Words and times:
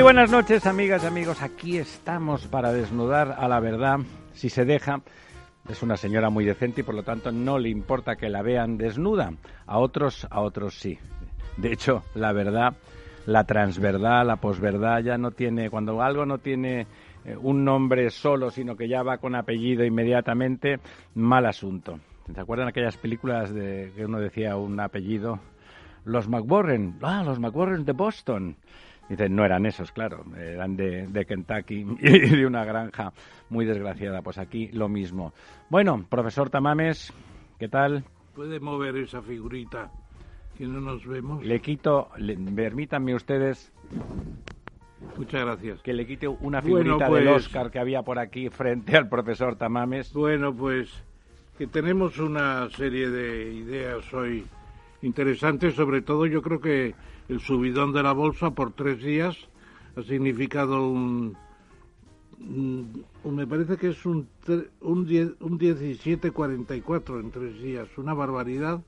Muy 0.00 0.04
buenas 0.14 0.30
noches, 0.30 0.64
amigas 0.64 1.04
y 1.04 1.08
amigos. 1.08 1.42
Aquí 1.42 1.76
estamos 1.76 2.46
para 2.46 2.72
desnudar 2.72 3.36
a 3.38 3.46
la 3.48 3.60
verdad, 3.60 3.98
si 4.32 4.48
se 4.48 4.64
deja. 4.64 5.02
Es 5.68 5.82
una 5.82 5.98
señora 5.98 6.30
muy 6.30 6.46
decente 6.46 6.80
y 6.80 6.84
por 6.84 6.94
lo 6.94 7.02
tanto 7.02 7.30
no 7.32 7.58
le 7.58 7.68
importa 7.68 8.16
que 8.16 8.30
la 8.30 8.40
vean 8.40 8.78
desnuda. 8.78 9.34
A 9.66 9.78
otros, 9.78 10.26
a 10.30 10.40
otros 10.40 10.80
sí. 10.80 10.98
De 11.58 11.70
hecho, 11.70 12.02
la 12.14 12.32
verdad, 12.32 12.72
la 13.26 13.44
transverdad, 13.44 14.24
la 14.24 14.36
posverdad 14.36 15.02
ya 15.02 15.18
no 15.18 15.32
tiene, 15.32 15.68
cuando 15.68 16.00
algo 16.00 16.24
no 16.24 16.38
tiene 16.38 16.86
eh, 17.26 17.36
un 17.38 17.62
nombre 17.62 18.08
solo, 18.08 18.50
sino 18.50 18.78
que 18.78 18.88
ya 18.88 19.02
va 19.02 19.18
con 19.18 19.34
apellido 19.34 19.84
inmediatamente, 19.84 20.80
mal 21.14 21.44
asunto. 21.44 22.00
¿Se 22.34 22.40
acuerdan 22.40 22.68
aquellas 22.68 22.96
películas 22.96 23.52
de 23.52 23.92
que 23.94 24.06
uno 24.06 24.18
decía 24.18 24.56
un 24.56 24.80
apellido? 24.80 25.40
Los 26.06 26.26
McWarren, 26.26 26.94
ah, 27.02 27.22
los 27.22 27.38
McWarren 27.38 27.84
de 27.84 27.92
Boston. 27.92 28.56
Dicen, 29.10 29.34
no 29.34 29.44
eran 29.44 29.66
esos, 29.66 29.90
claro, 29.90 30.24
eran 30.38 30.76
de, 30.76 31.08
de, 31.08 31.26
Kentucky 31.26 31.84
y 32.00 32.36
de 32.36 32.46
una 32.46 32.64
granja 32.64 33.12
muy 33.48 33.64
desgraciada. 33.66 34.22
Pues 34.22 34.38
aquí 34.38 34.68
lo 34.68 34.88
mismo. 34.88 35.32
Bueno, 35.68 36.06
profesor 36.08 36.48
Tamames, 36.48 37.12
¿qué 37.58 37.68
tal? 37.68 38.04
¿Puede 38.36 38.60
mover 38.60 38.96
esa 38.98 39.20
figurita 39.20 39.90
que 40.56 40.64
no 40.64 40.80
nos 40.80 41.04
vemos? 41.04 41.44
Le 41.44 41.60
quito, 41.60 42.10
le, 42.18 42.36
permítanme 42.36 43.12
ustedes. 43.12 43.72
Muchas 45.16 45.44
gracias. 45.44 45.82
Que 45.82 45.92
le 45.92 46.06
quite 46.06 46.28
una 46.28 46.62
figurita 46.62 47.08
bueno, 47.08 47.08
pues, 47.08 47.24
del 47.24 47.34
Oscar 47.34 47.70
que 47.72 47.80
había 47.80 48.02
por 48.02 48.20
aquí 48.20 48.48
frente 48.48 48.96
al 48.96 49.08
profesor 49.08 49.56
Tamames. 49.56 50.12
Bueno, 50.12 50.54
pues 50.54 50.88
que 51.58 51.66
tenemos 51.66 52.16
una 52.20 52.70
serie 52.70 53.10
de 53.10 53.54
ideas 53.54 54.14
hoy 54.14 54.46
interesantes, 55.02 55.74
sobre 55.74 56.00
todo 56.00 56.26
yo 56.26 56.42
creo 56.42 56.60
que 56.60 56.94
el 57.30 57.40
subidón 57.40 57.92
de 57.92 58.02
la 58.02 58.12
bolsa 58.12 58.50
por 58.50 58.72
tres 58.72 59.00
días 59.00 59.36
ha 59.96 60.02
significado 60.02 60.88
un, 60.88 61.36
me 63.24 63.46
parece 63.46 63.76
que 63.76 63.90
es 63.90 64.04
un, 64.04 64.28
un, 64.80 65.06
10, 65.06 65.34
un 65.40 65.58
17,44 65.58 67.20
en 67.20 67.30
tres 67.30 67.62
días, 67.62 67.88
una 67.96 68.14
barbaridad. 68.14 68.80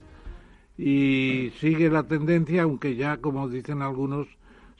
Y 0.76 1.52
sigue 1.60 1.88
la 1.88 2.02
tendencia, 2.04 2.62
aunque 2.62 2.96
ya, 2.96 3.18
como 3.18 3.48
dicen 3.48 3.82
algunos, 3.82 4.26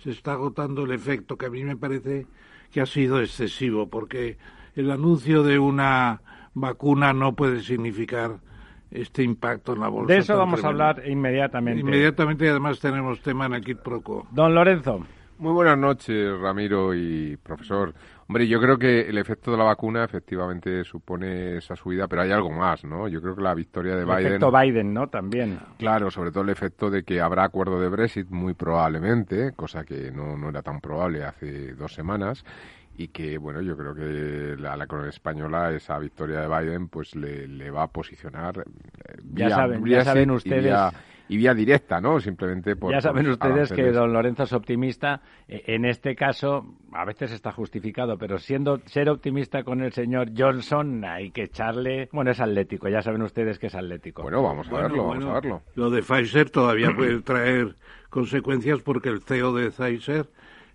se 0.03 0.11
está 0.11 0.33
agotando 0.33 0.85
el 0.85 0.91
efecto, 0.91 1.37
que 1.37 1.47
a 1.47 1.51
mí 1.51 1.63
me 1.63 1.77
parece 1.77 2.27
que 2.73 2.81
ha 2.81 2.87
sido 2.87 3.21
excesivo, 3.21 3.89
porque 3.89 4.39
el 4.75 4.91
anuncio 4.91 5.45
de 5.45 5.59
una 5.61 6.23
vacuna 6.55 7.13
no 7.13 7.37
puede 7.37 7.61
significar 7.61 8.41
este 8.93 9.23
impacto 9.23 9.73
en 9.73 9.81
la 9.81 9.89
bolsa. 9.89 10.13
De 10.13 10.21
eso 10.21 10.37
vamos 10.37 10.61
tremendo. 10.61 10.85
a 10.85 10.89
hablar 10.91 11.09
inmediatamente. 11.09 11.81
Inmediatamente 11.81 12.45
y 12.45 12.49
además 12.49 12.81
tenemos 12.81 13.21
tema 13.21 13.47
en 13.47 13.55
el 13.55 13.65
Kit 13.65 13.79
Proco. 13.79 14.27
Don 14.31 14.55
Lorenzo. 14.55 15.01
Muy 15.39 15.53
buenas 15.53 15.77
noches, 15.77 16.39
Ramiro 16.39 16.95
y 16.95 17.37
profesor. 17.37 17.93
Hombre, 18.29 18.47
yo 18.47 18.61
creo 18.61 18.79
que 18.79 19.01
el 19.01 19.19
efecto 19.19 19.51
de 19.51 19.57
la 19.57 19.65
vacuna 19.65 20.05
efectivamente 20.05 20.85
supone 20.85 21.57
esa 21.57 21.75
subida, 21.75 22.07
pero 22.07 22.23
hay 22.23 22.31
algo 22.31 22.51
más, 22.51 22.85
¿no? 22.85 23.09
Yo 23.09 23.21
creo 23.21 23.35
que 23.35 23.43
la 23.43 23.53
victoria 23.53 23.97
de 23.97 24.03
el 24.03 24.07
Biden... 24.07 24.19
El 24.21 24.27
efecto 24.27 24.53
Biden, 24.53 24.95
¿no? 24.95 25.09
También. 25.09 25.59
Claro, 25.79 26.11
sobre 26.11 26.31
todo 26.31 26.45
el 26.45 26.51
efecto 26.51 26.91
de 26.91 27.03
que 27.03 27.21
habrá 27.21 27.45
acuerdo 27.45 27.81
de 27.81 27.89
Brexit, 27.89 28.31
muy 28.31 28.55
probablemente, 28.55 29.53
cosa 29.53 29.85
que 29.85 30.13
no, 30.13 30.37
no 30.37 30.51
era 30.51 30.63
tan 30.63 30.81
probable 30.81 31.25
hace 31.25 31.75
dos 31.75 31.93
semanas 31.93 32.45
y 32.97 33.09
que 33.09 33.39
bueno 33.39 33.61
yo 33.63 33.77
creo 33.77 33.95
que 33.95 34.57
la, 34.61 34.77
la 34.77 34.85
economía 34.85 35.11
española 35.11 35.71
esa 35.71 35.99
victoria 35.99 36.41
de 36.41 36.49
Biden 36.49 36.89
pues 36.89 37.15
le, 37.15 37.49
le 37.49 37.71
va 37.71 37.85
a 37.85 37.87
posicionar 37.87 38.59
eh, 38.59 39.19
ya 39.35 39.51
saben 39.51 39.85
ya 39.87 40.05
saben 40.05 40.31
ustedes 40.31 40.65
y 40.65 40.69
vía, 40.69 40.93
y 41.29 41.37
vía, 41.39 41.55
directa 41.55 42.01
no 42.01 42.21
simplemente 42.21 42.77
por 42.77 42.93
ya 42.93 43.01
saben 43.01 43.25
por 43.25 43.33
ustedes 43.33 43.73
que 43.73 43.91
don 43.93 44.13
Lorenzo 44.13 44.43
es 44.43 44.53
optimista 44.53 45.23
en 45.49 45.87
este 45.87 46.15
caso 46.15 46.67
a 46.93 47.05
veces 47.07 47.33
está 47.33 47.51
justificado 47.53 48.19
pero 48.19 48.39
siendo 48.39 48.79
ser 48.87 49.09
optimista 49.09 49.65
con 49.65 49.83
el 49.83 49.93
señor 49.93 50.31
Johnson 50.37 51.05
hay 51.05 51.31
que 51.31 51.45
echarle 51.45 52.11
bueno 52.13 52.31
es 52.31 52.41
atlético 52.41 52.89
ya 52.89 53.01
saben 53.01 53.23
ustedes 53.23 53.59
que 53.59 53.69
es 53.69 53.75
atlético. 53.75 54.23
Bueno 54.23 54.43
vamos 54.43 54.67
a 54.69 54.71
bueno, 54.71 54.89
verlo 54.89 55.05
bueno, 55.05 55.27
vamos 55.27 55.37
a 55.37 55.41
verlo. 55.41 55.63
lo 55.75 55.91
de 55.91 56.03
Pfizer 56.03 56.51
todavía 56.51 56.95
puede 56.95 57.21
traer 57.23 57.75
consecuencias 58.11 58.83
porque 58.83 59.09
el 59.09 59.23
CEO 59.23 59.55
de 59.55 59.71
Pfizer 59.71 60.27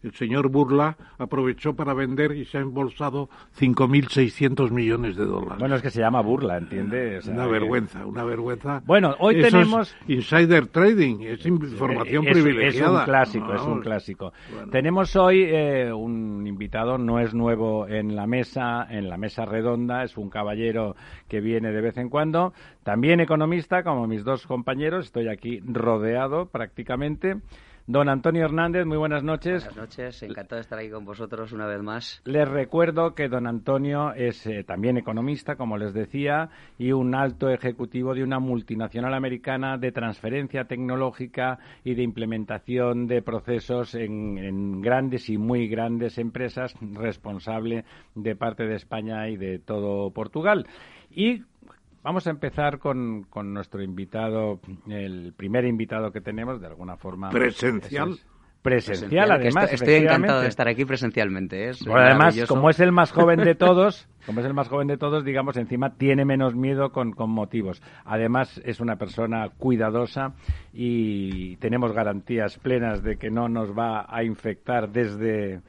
el 0.03 0.13
señor 0.13 0.49
Burla 0.49 0.97
aprovechó 1.17 1.75
para 1.75 1.93
vender 1.93 2.31
y 2.33 2.45
se 2.45 2.57
ha 2.57 2.61
embolsado 2.61 3.29
5.600 3.59 4.71
millones 4.71 5.15
de 5.15 5.25
dólares. 5.25 5.59
Bueno, 5.59 5.75
es 5.75 5.81
que 5.81 5.89
se 5.89 5.99
llama 5.99 6.21
Burla, 6.21 6.57
¿entiende? 6.57 7.17
O 7.17 7.21
sea, 7.21 7.33
una 7.33 7.47
vergüenza, 7.47 8.05
una 8.05 8.23
vergüenza. 8.23 8.81
Bueno, 8.85 9.15
hoy 9.19 9.39
Eso 9.39 9.49
tenemos... 9.49 9.95
Es 10.07 10.09
insider 10.09 10.67
trading, 10.67 11.21
es 11.21 11.45
información 11.45 12.27
es, 12.27 12.33
privilegiada. 12.33 12.99
Es 12.99 12.99
un 12.99 13.05
clásico, 13.05 13.47
no, 13.47 13.55
es 13.55 13.61
un 13.61 13.79
clásico. 13.81 14.33
Bueno. 14.51 14.71
Tenemos 14.71 15.15
hoy 15.15 15.43
eh, 15.47 15.91
un 15.91 16.45
invitado, 16.47 16.97
no 16.97 17.19
es 17.19 17.33
nuevo 17.33 17.87
en 17.87 18.15
la 18.15 18.27
mesa, 18.27 18.85
en 18.89 19.09
la 19.09 19.17
mesa 19.17 19.45
redonda, 19.45 20.03
es 20.03 20.17
un 20.17 20.29
caballero 20.29 20.95
que 21.27 21.41
viene 21.41 21.71
de 21.71 21.81
vez 21.81 21.97
en 21.97 22.09
cuando, 22.09 22.53
también 22.83 23.19
economista, 23.19 23.83
como 23.83 24.07
mis 24.07 24.23
dos 24.23 24.47
compañeros, 24.47 25.05
estoy 25.05 25.27
aquí 25.27 25.59
rodeado 25.65 26.45
prácticamente. 26.45 27.37
Don 27.89 28.09
Antonio 28.09 28.43
Hernández, 28.43 28.85
muy 28.85 28.97
buenas 28.97 29.23
noches. 29.23 29.63
Buenas 29.63 29.77
noches, 29.77 30.21
encantado 30.21 30.57
de 30.57 30.61
estar 30.63 30.77
aquí 30.77 30.89
con 30.89 31.05
vosotros 31.05 31.53
una 31.53 31.65
vez 31.67 31.81
más. 31.81 32.21
Les 32.25 32.45
recuerdo 32.45 33.15
que 33.15 33.29
don 33.29 33.47
Antonio 33.47 34.11
es 34.13 34.45
eh, 34.45 34.65
también 34.65 34.97
economista, 34.97 35.55
como 35.55 35.77
les 35.77 35.93
decía, 35.93 36.49
y 36.77 36.91
un 36.91 37.15
alto 37.15 37.49
ejecutivo 37.49 38.13
de 38.13 38.23
una 38.23 38.39
multinacional 38.39 39.13
americana 39.13 39.77
de 39.77 39.93
transferencia 39.93 40.65
tecnológica 40.65 41.59
y 41.85 41.95
de 41.95 42.03
implementación 42.03 43.07
de 43.07 43.21
procesos 43.21 43.95
en, 43.95 44.37
en 44.37 44.81
grandes 44.81 45.29
y 45.29 45.37
muy 45.37 45.69
grandes 45.69 46.17
empresas, 46.17 46.75
responsable 46.81 47.85
de 48.15 48.35
parte 48.35 48.65
de 48.67 48.75
España 48.75 49.29
y 49.29 49.37
de 49.37 49.59
todo 49.59 50.11
Portugal. 50.11 50.67
Y 51.09 51.45
Vamos 52.03 52.27
a 52.27 52.29
empezar 52.29 52.79
con, 52.79 53.23
con, 53.23 53.53
nuestro 53.53 53.81
invitado, 53.81 54.59
el 54.89 55.33
primer 55.35 55.65
invitado 55.65 56.11
que 56.11 56.21
tenemos, 56.21 56.61
de 56.61 56.67
alguna 56.67 56.97
forma. 56.97 57.29
Presencial. 57.29 58.11
Es, 58.11 58.25
presencial, 58.61 59.31
además. 59.31 59.71
Estoy, 59.71 59.95
estoy 59.95 60.05
encantado 60.05 60.41
de 60.41 60.47
estar 60.47 60.67
aquí 60.67 60.85
presencialmente. 60.85 61.69
Es 61.69 61.85
bueno, 61.85 62.01
además, 62.01 62.45
como 62.47 62.69
es 62.69 62.79
el 62.79 62.91
más 62.91 63.11
joven 63.11 63.39
de 63.43 63.55
todos, 63.55 64.07
como 64.25 64.41
es 64.41 64.45
el 64.45 64.53
más 64.53 64.67
joven 64.67 64.87
de 64.87 64.97
todos, 64.97 65.23
digamos, 65.23 65.57
encima 65.57 65.95
tiene 65.95 66.25
menos 66.25 66.55
miedo 66.55 66.91
con, 66.91 67.11
con 67.11 67.29
motivos. 67.29 67.81
Además, 68.05 68.61
es 68.65 68.79
una 68.79 68.97
persona 68.97 69.49
cuidadosa 69.57 70.33
y 70.73 71.55
tenemos 71.57 71.93
garantías 71.93 72.57
plenas 72.57 73.03
de 73.03 73.17
que 73.17 73.29
no 73.29 73.47
nos 73.47 73.77
va 73.77 74.05
a 74.09 74.23
infectar 74.23 74.89
desde 74.89 75.61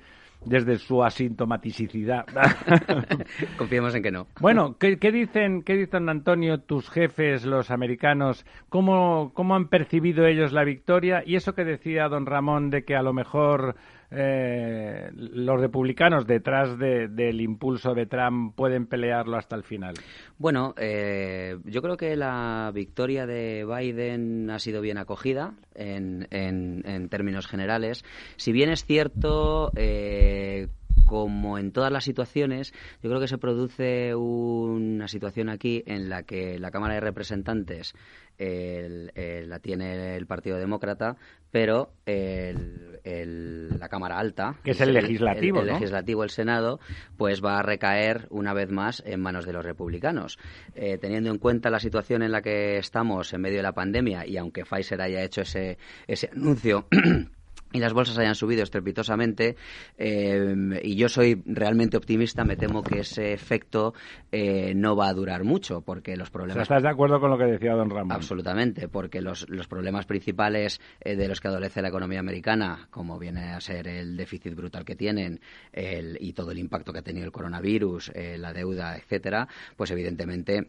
desde 0.44 0.78
su 0.78 1.02
asintomaticidad. 1.02 2.24
Confiemos 3.58 3.94
en 3.94 4.02
que 4.02 4.10
no. 4.10 4.26
Bueno, 4.40 4.76
¿qué, 4.78 4.96
dicen, 4.96 5.62
qué 5.62 5.74
dicen, 5.76 6.08
Antonio, 6.08 6.58
tus 6.58 6.90
jefes, 6.90 7.44
los 7.44 7.70
americanos? 7.70 8.44
¿Cómo, 8.68 9.32
¿Cómo 9.34 9.54
han 9.54 9.68
percibido 9.68 10.26
ellos 10.26 10.52
la 10.52 10.64
victoria? 10.64 11.22
Y 11.24 11.36
eso 11.36 11.54
que 11.54 11.64
decía 11.64 12.08
don 12.08 12.26
Ramón 12.26 12.70
de 12.70 12.84
que 12.84 12.96
a 12.96 13.02
lo 13.02 13.12
mejor 13.12 13.76
eh, 14.10 15.10
los 15.12 15.60
republicanos 15.60 16.26
detrás 16.26 16.78
del 16.78 17.40
impulso 17.40 17.94
de 17.94 18.06
Trump 18.06 18.54
pueden 18.54 18.86
pelearlo 18.86 19.36
hasta 19.36 19.54
el 19.54 19.64
final? 19.64 19.94
Bueno, 20.38 20.74
eh, 20.78 21.58
yo 21.64 21.82
creo 21.82 21.96
que 21.96 22.16
la 22.16 22.70
victoria 22.74 23.26
de 23.26 23.66
Biden 23.66 24.50
ha 24.50 24.58
sido 24.58 24.80
bien 24.80 24.98
acogida 24.98 25.54
en, 25.74 26.26
en, 26.30 27.08
términos 27.08 27.46
generales. 27.46 28.04
Si 28.36 28.52
bien 28.52 28.70
es 28.70 28.84
cierto, 28.84 29.72
eh, 29.76 30.68
como 31.08 31.58
en 31.58 31.72
todas 31.72 31.90
las 31.90 32.04
situaciones, 32.04 32.72
yo 33.02 33.08
creo 33.10 33.20
que 33.20 33.26
se 33.26 33.38
produce 33.38 34.14
una 34.14 35.08
situación 35.08 35.48
aquí 35.48 35.82
en 35.86 36.08
la 36.08 36.22
que 36.22 36.60
la 36.60 36.70
Cámara 36.70 36.94
de 36.94 37.00
Representantes 37.00 37.94
la 38.38 39.58
tiene 39.58 40.16
el 40.16 40.26
Partido 40.26 40.58
Demócrata, 40.58 41.16
pero 41.50 41.92
la 42.04 43.88
Cámara 43.88 44.18
Alta, 44.18 44.56
que 44.62 44.72
es 44.72 44.80
el 44.80 44.92
legislativo, 44.92 45.60
el, 45.60 45.66
legislativo, 45.66 46.22
el 46.22 46.30
Senado, 46.30 46.78
pues 47.16 47.42
va 47.44 47.58
a 47.58 47.62
recaer 47.62 48.26
una 48.30 48.52
vez 48.52 48.70
más 48.70 49.02
en 49.06 49.20
manos 49.20 49.46
de 49.46 49.52
los 49.52 49.64
republicanos. 49.64 50.38
Eh, 50.74 50.98
teniendo 50.98 51.30
en 51.30 51.38
cuenta 51.38 51.70
la 51.70 51.80
situación 51.80 52.22
en 52.22 52.32
la 52.32 52.42
que 52.42 52.78
estamos 52.78 53.32
en 53.32 53.40
medio 53.40 53.56
de 53.56 53.62
la 53.62 53.72
pandemia 53.72 54.26
y 54.26 54.36
aunque 54.36 54.64
Pfizer 54.64 55.00
haya 55.00 55.22
hecho 55.22 55.40
ese, 55.40 55.78
ese 56.06 56.30
anuncio 56.32 56.86
y 57.72 57.78
las 57.78 57.92
bolsas 57.92 58.18
hayan 58.18 58.34
subido 58.34 58.62
estrepitosamente 58.62 59.56
eh, 59.98 60.80
y 60.82 60.96
yo 60.96 61.08
soy 61.08 61.42
realmente 61.44 61.96
optimista 61.96 62.44
me 62.44 62.56
temo 62.56 62.84
que 62.84 63.00
ese 63.00 63.32
efecto 63.32 63.94
eh, 64.32 64.72
no 64.74 64.96
va 64.96 65.08
a 65.08 65.14
durar 65.14 65.44
mucho 65.44 65.82
porque 65.82 66.16
los 66.16 66.30
problemas 66.30 66.62
¿Estás 66.62 66.82
de 66.82 66.88
acuerdo 66.88 67.20
con 67.20 67.30
lo 67.30 67.38
que 67.38 67.44
decía 67.44 67.74
don 67.74 67.90
Ramón? 67.90 68.12
absolutamente 68.12 68.88
porque 68.88 69.20
los, 69.20 69.48
los 69.48 69.68
problemas 69.68 70.06
principales 70.06 70.80
eh, 71.00 71.16
de 71.16 71.28
los 71.28 71.40
que 71.40 71.48
adolece 71.48 71.82
la 71.82 71.88
economía 71.88 72.20
americana 72.20 72.88
como 72.90 73.18
viene 73.18 73.52
a 73.52 73.60
ser 73.60 73.86
el 73.86 74.16
déficit 74.16 74.54
brutal 74.54 74.84
que 74.84 74.96
tienen 74.96 75.40
el, 75.72 76.16
y 76.20 76.32
todo 76.32 76.52
el 76.52 76.58
impacto 76.58 76.92
que 76.92 77.00
ha 77.00 77.02
tenido 77.02 77.26
el 77.26 77.32
coronavirus 77.32 78.12
la 78.38 78.52
deuda 78.52 78.96
etcétera 78.96 79.48
pues 79.76 79.90
evidentemente 79.90 80.68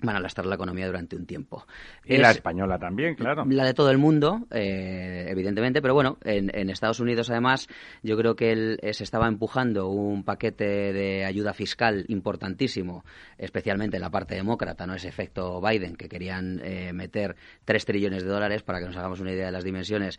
van 0.00 0.16
a 0.16 0.20
lastrar 0.20 0.46
la 0.46 0.56
economía 0.56 0.86
durante 0.86 1.16
un 1.16 1.26
tiempo. 1.26 1.66
Y 2.04 2.18
la 2.18 2.30
española 2.30 2.78
también, 2.78 3.14
claro. 3.14 3.44
La 3.48 3.64
de 3.64 3.74
todo 3.74 3.90
el 3.90 3.98
mundo, 3.98 4.46
eh, 4.50 5.26
evidentemente, 5.28 5.80
pero 5.80 5.94
bueno, 5.94 6.18
en, 6.22 6.70
Estados 6.70 7.00
Unidos 7.00 7.30
además 7.30 7.68
yo 8.02 8.16
creo 8.16 8.36
que 8.36 8.76
eh, 8.80 8.92
se 8.92 9.04
estaba 9.04 9.26
empujando 9.26 9.88
un 9.88 10.24
paquete 10.24 10.92
de 10.92 11.24
ayuda 11.24 11.54
fiscal 11.54 12.04
importantísimo, 12.08 13.04
especialmente 13.38 13.96
en 13.96 14.02
la 14.02 14.10
parte 14.10 14.34
demócrata, 14.34 14.86
¿no? 14.86 14.94
Ese 14.94 15.08
efecto 15.08 15.60
Biden, 15.62 15.96
que 15.96 16.08
querían 16.08 16.60
eh, 16.62 16.92
meter 16.92 17.36
3 17.64 17.84
trillones 17.84 18.22
de 18.24 18.28
dólares, 18.28 18.62
para 18.62 18.80
que 18.80 18.86
nos 18.86 18.96
hagamos 18.96 19.20
una 19.20 19.32
idea 19.32 19.46
de 19.46 19.52
las 19.52 19.64
dimensiones. 19.64 20.18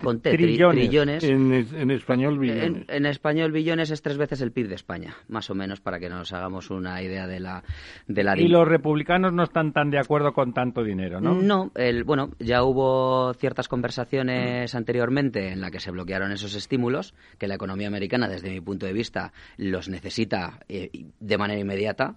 Conté 0.00 0.32
trillones. 0.32 1.22
En, 1.22 1.90
español 1.90 2.38
billones. 2.38 2.84
En, 2.88 3.06
español 3.06 3.52
billones 3.52 3.90
es 3.90 4.00
tres 4.00 4.16
veces 4.16 4.40
el 4.40 4.50
PIB 4.50 4.68
de 4.68 4.74
España, 4.74 5.16
más 5.28 5.50
o 5.50 5.54
menos, 5.54 5.80
para 5.80 6.00
que 6.00 6.08
nos 6.08 6.32
hagamos 6.32 6.70
una 6.70 7.02
idea 7.02 7.26
de 7.26 7.40
la... 7.40 7.62
De 8.06 8.24
la 8.24 8.38
y 8.38 8.48
los 8.48 8.66
republicanos 8.66 9.32
no 9.32 9.42
están 9.42 9.72
tan 9.72 9.90
de 9.90 9.98
acuerdo 9.98 10.32
con 10.32 10.54
tanto 10.54 10.82
dinero, 10.82 11.20
¿no? 11.20 11.34
No, 11.34 11.72
el, 11.74 12.04
bueno, 12.04 12.30
ya 12.38 12.62
hubo 12.62 13.34
ciertas 13.34 13.68
conversaciones 13.68 14.74
anteriormente 14.74 15.52
en 15.52 15.60
las 15.60 15.70
que 15.70 15.80
se 15.80 15.90
bloquearon 15.90 16.32
esos 16.32 16.54
estímulos, 16.54 17.14
que 17.38 17.46
la 17.46 17.56
economía 17.56 17.88
americana, 17.88 18.28
desde 18.28 18.50
mi 18.50 18.60
punto 18.60 18.86
de 18.86 18.94
vista, 18.94 19.32
los 19.58 19.88
necesita 19.88 20.60
eh, 20.68 20.90
de 21.20 21.38
manera 21.38 21.60
inmediata. 21.60 22.16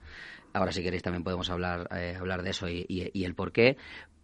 Ahora, 0.54 0.72
si 0.72 0.82
queréis, 0.82 1.04
también 1.04 1.26
podemos 1.26 1.50
hablar, 1.50 1.90
eh, 1.94 2.16
hablar 2.18 2.42
de 2.42 2.52
eso 2.52 2.70
y, 2.70 2.86
y, 2.88 3.26
el 3.26 3.36
por 3.36 3.52
qué 3.52 3.76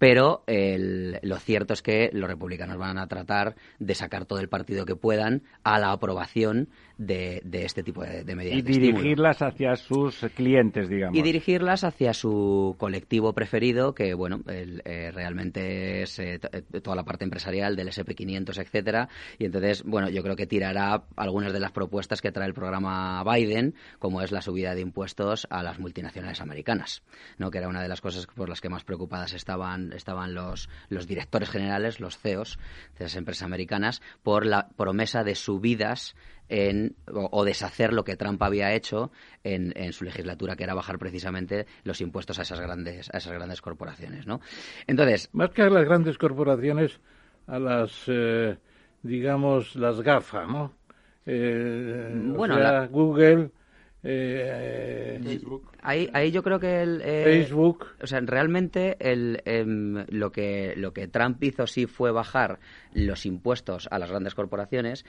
pero 0.01 0.41
lo 0.47 1.37
cierto 1.37 1.75
es 1.75 1.83
que 1.83 2.09
los 2.11 2.27
republicanos 2.27 2.75
van 2.79 2.97
a 2.97 3.05
tratar 3.05 3.53
de 3.77 3.93
sacar 3.93 4.25
todo 4.25 4.39
el 4.39 4.49
partido 4.49 4.83
que 4.83 4.95
puedan 4.95 5.43
a 5.63 5.77
la 5.77 5.91
aprobación 5.91 6.69
de, 6.97 7.41
este 7.51 7.83
tipo 7.83 8.03
de, 8.03 8.35
medidas. 8.35 8.57
Y 8.57 8.61
dirigirlas 8.61 9.41
hacia 9.41 9.75
sus 9.75 10.21
clientes, 10.35 10.89
digamos. 10.89 11.17
Y 11.17 11.21
dirigirlas 11.21 11.83
hacia 11.83 12.13
su 12.13 12.75
colectivo 12.79 13.33
preferido, 13.33 13.93
que 13.93 14.13
bueno, 14.15 14.41
eh, 14.47 15.11
realmente 15.13 16.03
es 16.03 16.17
eh, 16.19 16.39
eh, 16.51 16.61
toda 16.81 16.95
la 16.95 17.03
parte 17.03 17.23
empresarial 17.23 17.75
del 17.75 17.89
SP500, 17.89 18.59
etcétera. 18.59 19.09
Y 19.37 19.45
entonces, 19.45 19.83
bueno, 19.83 20.09
yo 20.09 20.23
creo 20.23 20.35
que 20.35 20.47
tirará 20.47 21.03
algunas 21.15 21.53
de 21.53 21.59
las 21.59 21.71
propuestas 21.71 22.21
que 22.21 22.31
trae 22.31 22.47
el 22.47 22.53
programa 22.53 23.23
Biden, 23.23 23.75
como 23.99 24.21
es 24.21 24.31
la 24.31 24.41
subida 24.41 24.73
de 24.73 24.81
impuestos 24.81 25.47
a 25.49 25.61
las 25.63 25.79
multinacionales 25.79 26.41
americanas, 26.41 27.03
¿no? 27.37 27.51
que 27.51 27.59
era 27.59 27.67
una 27.67 27.81
de 27.81 27.87
las 27.87 28.01
cosas 28.01 28.25
por 28.27 28.49
las 28.49 28.61
que 28.61 28.69
más 28.69 28.83
preocupadas 28.83 29.33
estaban 29.33 29.90
estaban 29.93 30.33
los, 30.33 30.69
los 30.89 31.07
directores 31.07 31.49
generales, 31.49 31.99
los 31.99 32.17
CEOs 32.17 32.59
de 32.97 33.05
las 33.05 33.15
empresas 33.15 33.43
americanas, 33.43 34.01
por 34.23 34.45
la 34.45 34.69
promesa 34.69 35.23
de 35.23 35.35
subidas 35.35 36.15
en, 36.49 36.95
o, 37.07 37.45
deshacer 37.45 37.93
lo 37.93 38.03
que 38.03 38.17
Trump 38.17 38.41
había 38.43 38.73
hecho 38.73 39.11
en, 39.43 39.71
en, 39.75 39.93
su 39.93 40.03
legislatura, 40.03 40.55
que 40.55 40.65
era 40.65 40.73
bajar 40.73 40.99
precisamente 40.99 41.65
los 41.83 42.01
impuestos 42.01 42.39
a 42.39 42.41
esas 42.41 42.59
grandes, 42.59 43.09
a 43.13 43.17
esas 43.17 43.33
grandes 43.33 43.61
corporaciones, 43.61 44.27
¿no? 44.27 44.41
Entonces... 44.85 45.29
Más 45.31 45.51
que 45.51 45.61
a 45.61 45.69
las 45.69 45.85
grandes 45.85 46.17
corporaciones, 46.17 46.99
a 47.47 47.57
las, 47.57 48.03
eh, 48.07 48.57
digamos, 49.01 49.75
las 49.77 50.01
GAFA, 50.01 50.45
¿no? 50.45 50.73
Eh, 51.25 52.11
bueno, 52.13 52.57
Google, 52.89 53.51
eh, 54.03 55.19
Facebook. 55.23 55.71
Ahí, 55.81 56.09
ahí 56.13 56.31
yo 56.31 56.41
creo 56.41 56.59
que 56.59 56.81
el 56.81 57.01
eh, 57.03 57.23
Facebook, 57.23 57.85
o 58.01 58.07
sea, 58.07 58.19
realmente 58.21 58.97
el, 58.99 59.41
em, 59.45 60.05
lo 60.09 60.31
que 60.31 60.73
lo 60.75 60.93
que 60.93 61.07
Trump 61.07 61.43
hizo 61.43 61.67
sí 61.67 61.85
fue 61.85 62.11
bajar 62.11 62.59
los 62.93 63.25
impuestos 63.25 63.87
a 63.91 63.99
las 63.99 64.09
grandes 64.09 64.33
corporaciones 64.33 65.05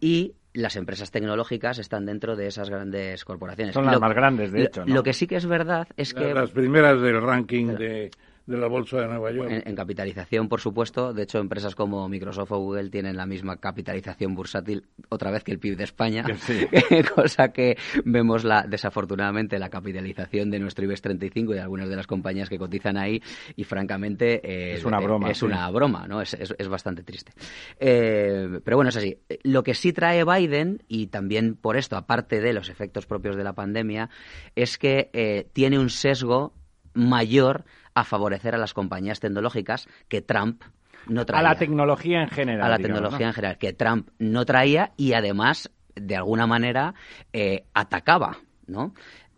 y 0.00 0.34
las 0.54 0.76
empresas 0.76 1.10
tecnológicas 1.10 1.78
están 1.78 2.04
dentro 2.04 2.34
de 2.36 2.48
esas 2.48 2.68
grandes 2.68 3.24
corporaciones. 3.24 3.74
Son 3.74 3.86
las 3.86 4.00
más 4.00 4.14
grandes, 4.14 4.50
de 4.50 4.64
hecho. 4.64 4.84
Lo 4.86 5.02
que 5.02 5.12
sí 5.12 5.26
que 5.26 5.36
es 5.36 5.46
verdad 5.46 5.86
es 5.96 6.12
que 6.12 6.34
las 6.34 6.50
primeras 6.50 7.00
del 7.00 7.22
ranking 7.22 7.68
de 7.68 8.10
de 8.46 8.56
la 8.56 8.66
bolsa 8.66 9.00
de 9.00 9.08
Nueva 9.08 9.30
York. 9.30 9.62
En, 9.64 9.76
capitalización, 9.76 10.48
por 10.48 10.60
supuesto. 10.60 11.12
De 11.12 11.22
hecho, 11.22 11.38
empresas 11.38 11.74
como 11.74 12.08
Microsoft 12.08 12.52
o 12.52 12.58
Google 12.58 12.90
tienen 12.90 13.16
la 13.16 13.26
misma 13.26 13.56
capitalización 13.58 14.34
bursátil 14.34 14.86
otra 15.08 15.30
vez 15.30 15.44
que 15.44 15.52
el 15.52 15.58
PIB 15.58 15.76
de 15.76 15.84
España, 15.84 16.24
cosa 17.14 17.52
que 17.52 17.76
vemos 18.04 18.44
la 18.44 18.62
desafortunadamente 18.62 19.58
la 19.58 19.68
capitalización 19.68 20.50
de 20.50 20.58
nuestro 20.58 20.84
IBEX 20.84 21.02
35 21.02 21.52
y 21.52 21.54
de 21.54 21.60
algunas 21.60 21.88
de 21.88 21.96
las 21.96 22.06
compañías 22.06 22.48
que 22.48 22.58
cotizan 22.58 22.96
ahí 22.96 23.22
y 23.56 23.64
francamente 23.64 24.40
eh, 24.44 24.74
es 24.74 24.84
una 24.84 25.00
broma. 25.00 25.30
Es 25.30 25.42
una 25.42 25.70
broma, 25.70 26.06
¿no? 26.08 26.20
Es, 26.20 26.34
es, 26.34 26.68
bastante 26.68 27.02
triste. 27.02 27.32
Eh, 27.78 28.60
pero 28.64 28.76
bueno, 28.76 28.88
es 28.88 28.96
así. 28.96 29.18
Lo 29.42 29.62
que 29.62 29.74
sí 29.74 29.92
trae 29.92 30.24
Biden 30.24 30.82
y 30.88 31.08
también 31.08 31.54
por 31.54 31.76
esto, 31.76 31.96
aparte 31.96 32.40
de 32.40 32.52
los 32.52 32.68
efectos 32.68 33.06
propios 33.06 33.36
de 33.36 33.44
la 33.44 33.52
pandemia, 33.52 34.10
es 34.56 34.78
que 34.78 35.10
eh, 35.12 35.48
tiene 35.52 35.78
un 35.78 35.90
sesgo 35.90 36.54
mayor 36.94 37.64
a 37.94 38.04
favorecer 38.04 38.54
a 38.54 38.58
las 38.58 38.74
compañías 38.74 39.20
tecnológicas 39.20 39.88
que 40.08 40.22
Trump 40.22 40.62
no 41.06 41.26
traía. 41.26 41.40
A 41.40 41.52
la 41.52 41.58
tecnología 41.58 42.22
en 42.22 42.28
general. 42.28 42.66
A 42.66 42.68
la 42.68 42.78
tecnología 42.78 43.26
en 43.26 43.32
general, 43.32 43.58
que 43.58 43.72
Trump 43.72 44.08
no 44.18 44.44
traía 44.44 44.92
y 44.96 45.14
además, 45.14 45.70
de 45.94 46.16
alguna 46.16 46.46
manera, 46.46 46.94
eh, 47.32 47.64
atacaba, 47.74 48.38
¿no? 48.66 48.94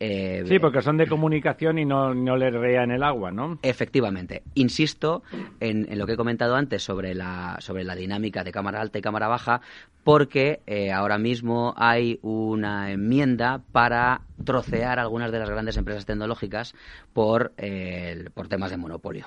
Eh, 0.06 0.44
sí, 0.46 0.58
porque 0.58 0.82
son 0.82 0.98
de 0.98 1.06
comunicación 1.06 1.78
y 1.78 1.86
no, 1.86 2.14
no 2.14 2.36
les 2.36 2.54
en 2.54 2.90
el 2.90 3.02
agua, 3.02 3.30
¿no? 3.30 3.58
Efectivamente. 3.62 4.42
Insisto 4.54 5.22
en, 5.60 5.86
lo 5.98 6.06
que 6.06 6.12
he 6.12 6.16
comentado 6.16 6.56
antes 6.56 6.82
sobre 6.82 7.14
la, 7.14 7.56
sobre 7.60 7.84
la 7.84 7.94
dinámica 7.94 8.44
de 8.44 8.52
cámara 8.52 8.82
alta 8.82 8.98
y 8.98 9.02
cámara 9.02 9.28
baja, 9.28 9.62
porque 10.02 10.60
eh, 10.66 10.92
ahora 10.92 11.16
mismo 11.16 11.72
hay 11.78 12.18
una 12.20 12.90
enmienda 12.90 13.62
para 13.72 14.20
trocear 14.44 14.98
algunas 14.98 15.32
de 15.32 15.38
las 15.38 15.48
grandes 15.48 15.78
empresas 15.78 16.04
tecnológicas 16.04 16.74
por, 17.14 17.54
eh, 17.56 18.28
por 18.34 18.48
temas 18.48 18.70
de 18.70 18.76
monopolio. 18.76 19.24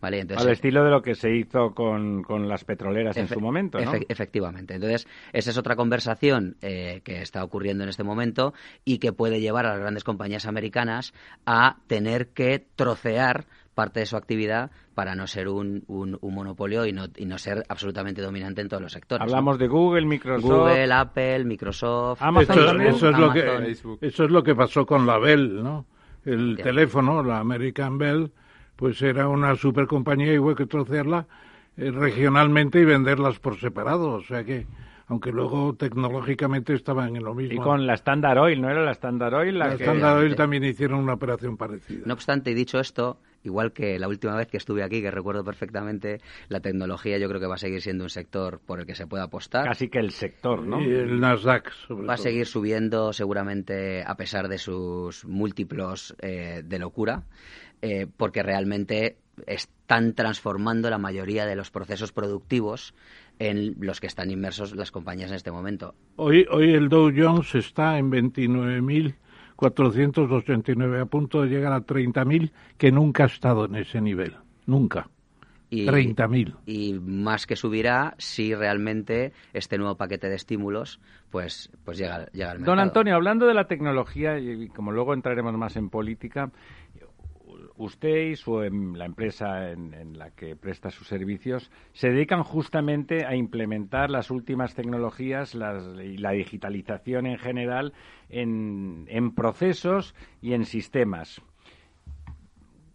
¿Vale? 0.00 0.20
Entonces, 0.20 0.46
Al 0.46 0.52
estilo 0.52 0.84
de 0.84 0.90
lo 0.90 1.02
que 1.02 1.14
se 1.14 1.34
hizo 1.34 1.74
con, 1.74 2.22
con 2.22 2.48
las 2.48 2.64
petroleras 2.64 3.16
en 3.16 3.28
su 3.28 3.40
momento, 3.40 3.78
¿no? 3.80 3.92
efectivamente. 4.08 4.74
Entonces, 4.74 5.06
esa 5.32 5.50
es 5.50 5.58
otra 5.58 5.76
conversación 5.76 6.56
eh, 6.62 7.00
que 7.04 7.22
está 7.22 7.44
ocurriendo 7.44 7.84
en 7.84 7.90
este 7.90 8.04
momento 8.04 8.54
y 8.84 8.98
que 8.98 9.12
puede 9.12 9.40
llevar 9.40 9.66
a 9.66 9.70
las 9.70 9.80
grandes 9.80 10.04
compañías 10.04 10.46
americanas 10.46 11.14
a 11.46 11.76
tener 11.86 12.28
que 12.28 12.64
trocear 12.76 13.46
parte 13.74 14.00
de 14.00 14.06
su 14.06 14.16
actividad 14.16 14.70
para 14.94 15.14
no 15.14 15.26
ser 15.26 15.48
un, 15.48 15.84
un, 15.86 16.18
monopolio 16.20 16.86
y 16.86 16.92
no, 16.92 17.06
y 17.16 17.24
no 17.24 17.38
ser 17.38 17.64
absolutamente 17.68 18.20
dominante 18.20 18.60
en 18.60 18.68
todos 18.68 18.82
los 18.82 18.92
sectores. 18.92 19.22
Hablamos 19.22 19.58
de 19.58 19.68
Google, 19.68 20.06
Microsoft. 20.06 20.50
Google, 20.50 20.92
Apple, 20.92 21.44
Microsoft. 21.44 22.22
Amazon 22.22 22.80
eso, 22.82 23.08
es 23.08 23.18
lo 23.18 23.32
que, 23.32 23.76
eso 24.00 24.24
es 24.24 24.30
lo 24.30 24.42
que 24.42 24.54
pasó 24.54 24.84
con 24.84 25.06
la 25.06 25.18
Bell, 25.18 25.62
¿no? 25.62 25.86
El 26.24 26.56
teléfono, 26.62 27.22
la 27.22 27.38
American 27.38 27.98
Bell, 27.98 28.30
pues 28.82 29.00
era 29.00 29.28
una 29.28 29.54
super 29.54 29.86
compañía 29.86 30.34
y 30.34 30.40
hubo 30.40 30.56
que 30.56 30.66
trocearla 30.66 31.24
eh, 31.76 31.92
regionalmente 31.92 32.80
y 32.80 32.84
venderlas 32.84 33.38
por 33.38 33.56
separado. 33.56 34.14
O 34.14 34.22
sea 34.22 34.42
que 34.42 34.66
aunque 35.06 35.30
luego 35.30 35.74
tecnológicamente 35.74 36.74
estaban 36.74 37.14
en 37.14 37.22
lo 37.22 37.32
mismo. 37.32 37.54
Y 37.54 37.58
con 37.62 37.86
la 37.86 37.94
Standard 37.94 38.38
Oil, 38.38 38.60
¿no 38.60 38.68
era 38.68 38.82
la 38.82 38.90
Standard 38.90 39.34
Oil? 39.34 39.56
La, 39.56 39.74
Standard 39.74 40.18
Oil 40.18 40.34
también 40.34 40.64
hicieron 40.64 40.98
una 40.98 41.12
operación 41.12 41.56
parecida. 41.56 42.02
No 42.06 42.14
obstante, 42.14 42.54
dicho 42.54 42.80
esto, 42.80 43.18
igual 43.44 43.70
que 43.70 44.00
la 44.00 44.08
última 44.08 44.34
vez 44.34 44.48
que 44.48 44.56
estuve 44.56 44.82
aquí, 44.82 45.00
que 45.00 45.12
recuerdo 45.12 45.44
perfectamente, 45.44 46.20
la 46.48 46.58
tecnología 46.58 47.18
yo 47.18 47.28
creo 47.28 47.40
que 47.40 47.46
va 47.46 47.54
a 47.54 47.58
seguir 47.58 47.82
siendo 47.82 48.02
un 48.02 48.10
sector 48.10 48.58
por 48.66 48.80
el 48.80 48.86
que 48.86 48.96
se 48.96 49.06
puede 49.06 49.22
apostar. 49.22 49.64
Casi 49.64 49.90
que 49.90 50.00
el 50.00 50.10
sector, 50.10 50.60
¿no? 50.66 50.80
Y 50.80 50.90
el 50.90 51.20
Nasdaq, 51.20 51.70
sobre 51.70 52.04
Va 52.04 52.14
a 52.14 52.16
seguir 52.16 52.46
subiendo 52.46 53.12
seguramente 53.12 54.02
a 54.04 54.16
pesar 54.16 54.48
de 54.48 54.58
sus 54.58 55.24
múltiplos 55.24 56.16
eh, 56.20 56.62
de 56.64 56.78
locura, 56.80 57.22
eh, 57.82 58.06
porque 58.16 58.42
realmente 58.42 59.18
están 59.46 60.14
transformando 60.14 60.90
la 60.90 60.98
mayoría 60.98 61.46
de 61.46 61.56
los 61.56 61.72
procesos 61.72 62.12
productivos 62.12 62.94
en 63.38 63.76
los 63.80 63.98
que 64.00 64.06
están 64.06 64.30
inmersos 64.30 64.76
las 64.76 64.92
compañías 64.92 65.30
en 65.30 65.36
este 65.36 65.50
momento. 65.50 65.94
Hoy, 66.16 66.46
hoy 66.50 66.74
el 66.74 66.88
Dow 66.88 67.12
Jones 67.14 67.54
está 67.54 67.98
en 67.98 68.10
29.489, 68.10 71.00
a 71.00 71.06
punto 71.06 71.42
de 71.42 71.48
llegar 71.48 71.72
a 71.72 71.80
30.000, 71.80 72.50
que 72.78 72.92
nunca 72.92 73.24
ha 73.24 73.26
estado 73.26 73.64
en 73.64 73.74
ese 73.76 74.00
nivel, 74.00 74.36
nunca. 74.66 75.08
Y, 75.70 75.86
30.000. 75.86 76.56
Y 76.66 76.94
más 77.00 77.46
que 77.46 77.56
subirá 77.56 78.14
si 78.18 78.54
realmente 78.54 79.32
este 79.54 79.78
nuevo 79.78 79.96
paquete 79.96 80.28
de 80.28 80.36
estímulos 80.36 81.00
pues, 81.30 81.70
pues 81.82 81.96
llega, 81.96 82.26
llega 82.26 82.50
al 82.50 82.58
mercado. 82.58 82.76
Don 82.76 82.78
Antonio, 82.78 83.14
hablando 83.14 83.46
de 83.46 83.54
la 83.54 83.66
tecnología, 83.66 84.38
y 84.38 84.68
como 84.68 84.92
luego 84.92 85.14
entraremos 85.14 85.54
más 85.54 85.76
en 85.76 85.88
política, 85.88 86.50
usted 87.76 88.30
y 88.30 88.36
su, 88.36 88.62
em, 88.62 88.94
la 88.94 89.06
empresa 89.06 89.70
en, 89.70 90.18
la 90.18 90.30
que 90.30 90.56
presta 90.56 90.90
sus 90.90 91.06
servicios 91.08 91.70
se 91.92 92.10
dedican 92.10 92.42
justamente 92.42 93.24
a 93.24 93.34
implementar 93.34 94.10
las 94.10 94.30
últimas 94.30 94.74
tecnologías 94.74 95.54
y 95.54 96.18
la 96.18 96.30
digitalización 96.32 97.26
en 97.26 97.38
general 97.38 97.92
en, 98.28 99.06
en 99.08 99.34
procesos 99.34 100.14
y 100.40 100.54
en 100.54 100.64
sistemas. 100.64 101.42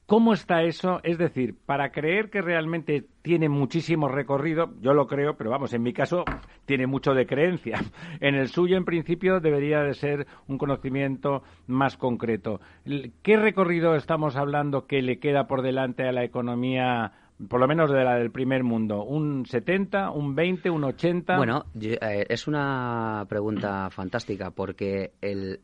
¿Cómo 0.07 0.31
está 0.31 0.63
eso? 0.63 1.01
Es 1.03 1.17
decir, 1.17 1.57
para 1.65 1.91
creer 1.91 2.29
que 2.29 2.41
realmente 2.41 3.05
tiene 3.21 3.49
muchísimo 3.49 4.07
recorrido, 4.07 4.73
yo 4.79 4.93
lo 4.93 5.05
creo, 5.05 5.35
pero 5.35 5.49
vamos, 5.49 5.73
en 5.73 5.83
mi 5.83 5.91
caso 5.91 6.23
tiene 6.65 6.87
mucho 6.87 7.13
de 7.13 7.27
creencia. 7.27 7.77
En 8.21 8.33
el 8.33 8.47
suyo, 8.47 8.77
en 8.77 8.85
principio, 8.85 9.41
debería 9.41 9.81
de 9.81 9.93
ser 9.93 10.25
un 10.47 10.57
conocimiento 10.57 11.43
más 11.67 11.97
concreto. 11.97 12.61
¿Qué 13.21 13.35
recorrido 13.35 13.95
estamos 13.95 14.37
hablando 14.37 14.87
que 14.87 15.01
le 15.01 15.19
queda 15.19 15.45
por 15.45 15.61
delante 15.61 16.07
a 16.07 16.13
la 16.13 16.23
economía 16.23 17.11
por 17.49 17.59
lo 17.59 17.67
menos 17.67 17.91
de 17.91 18.03
la 18.03 18.15
del 18.15 18.31
primer 18.31 18.63
mundo, 18.63 19.03
un 19.03 19.45
70, 19.45 20.09
un 20.09 20.33
20, 20.33 20.71
un 20.71 20.85
80. 20.85 21.37
Bueno, 21.37 21.65
eh, 21.79 22.25
es 22.29 22.47
una 22.47 23.25
pregunta 23.29 23.91
fantástica 23.91 24.49
porque 24.49 25.11
el, 25.21 25.59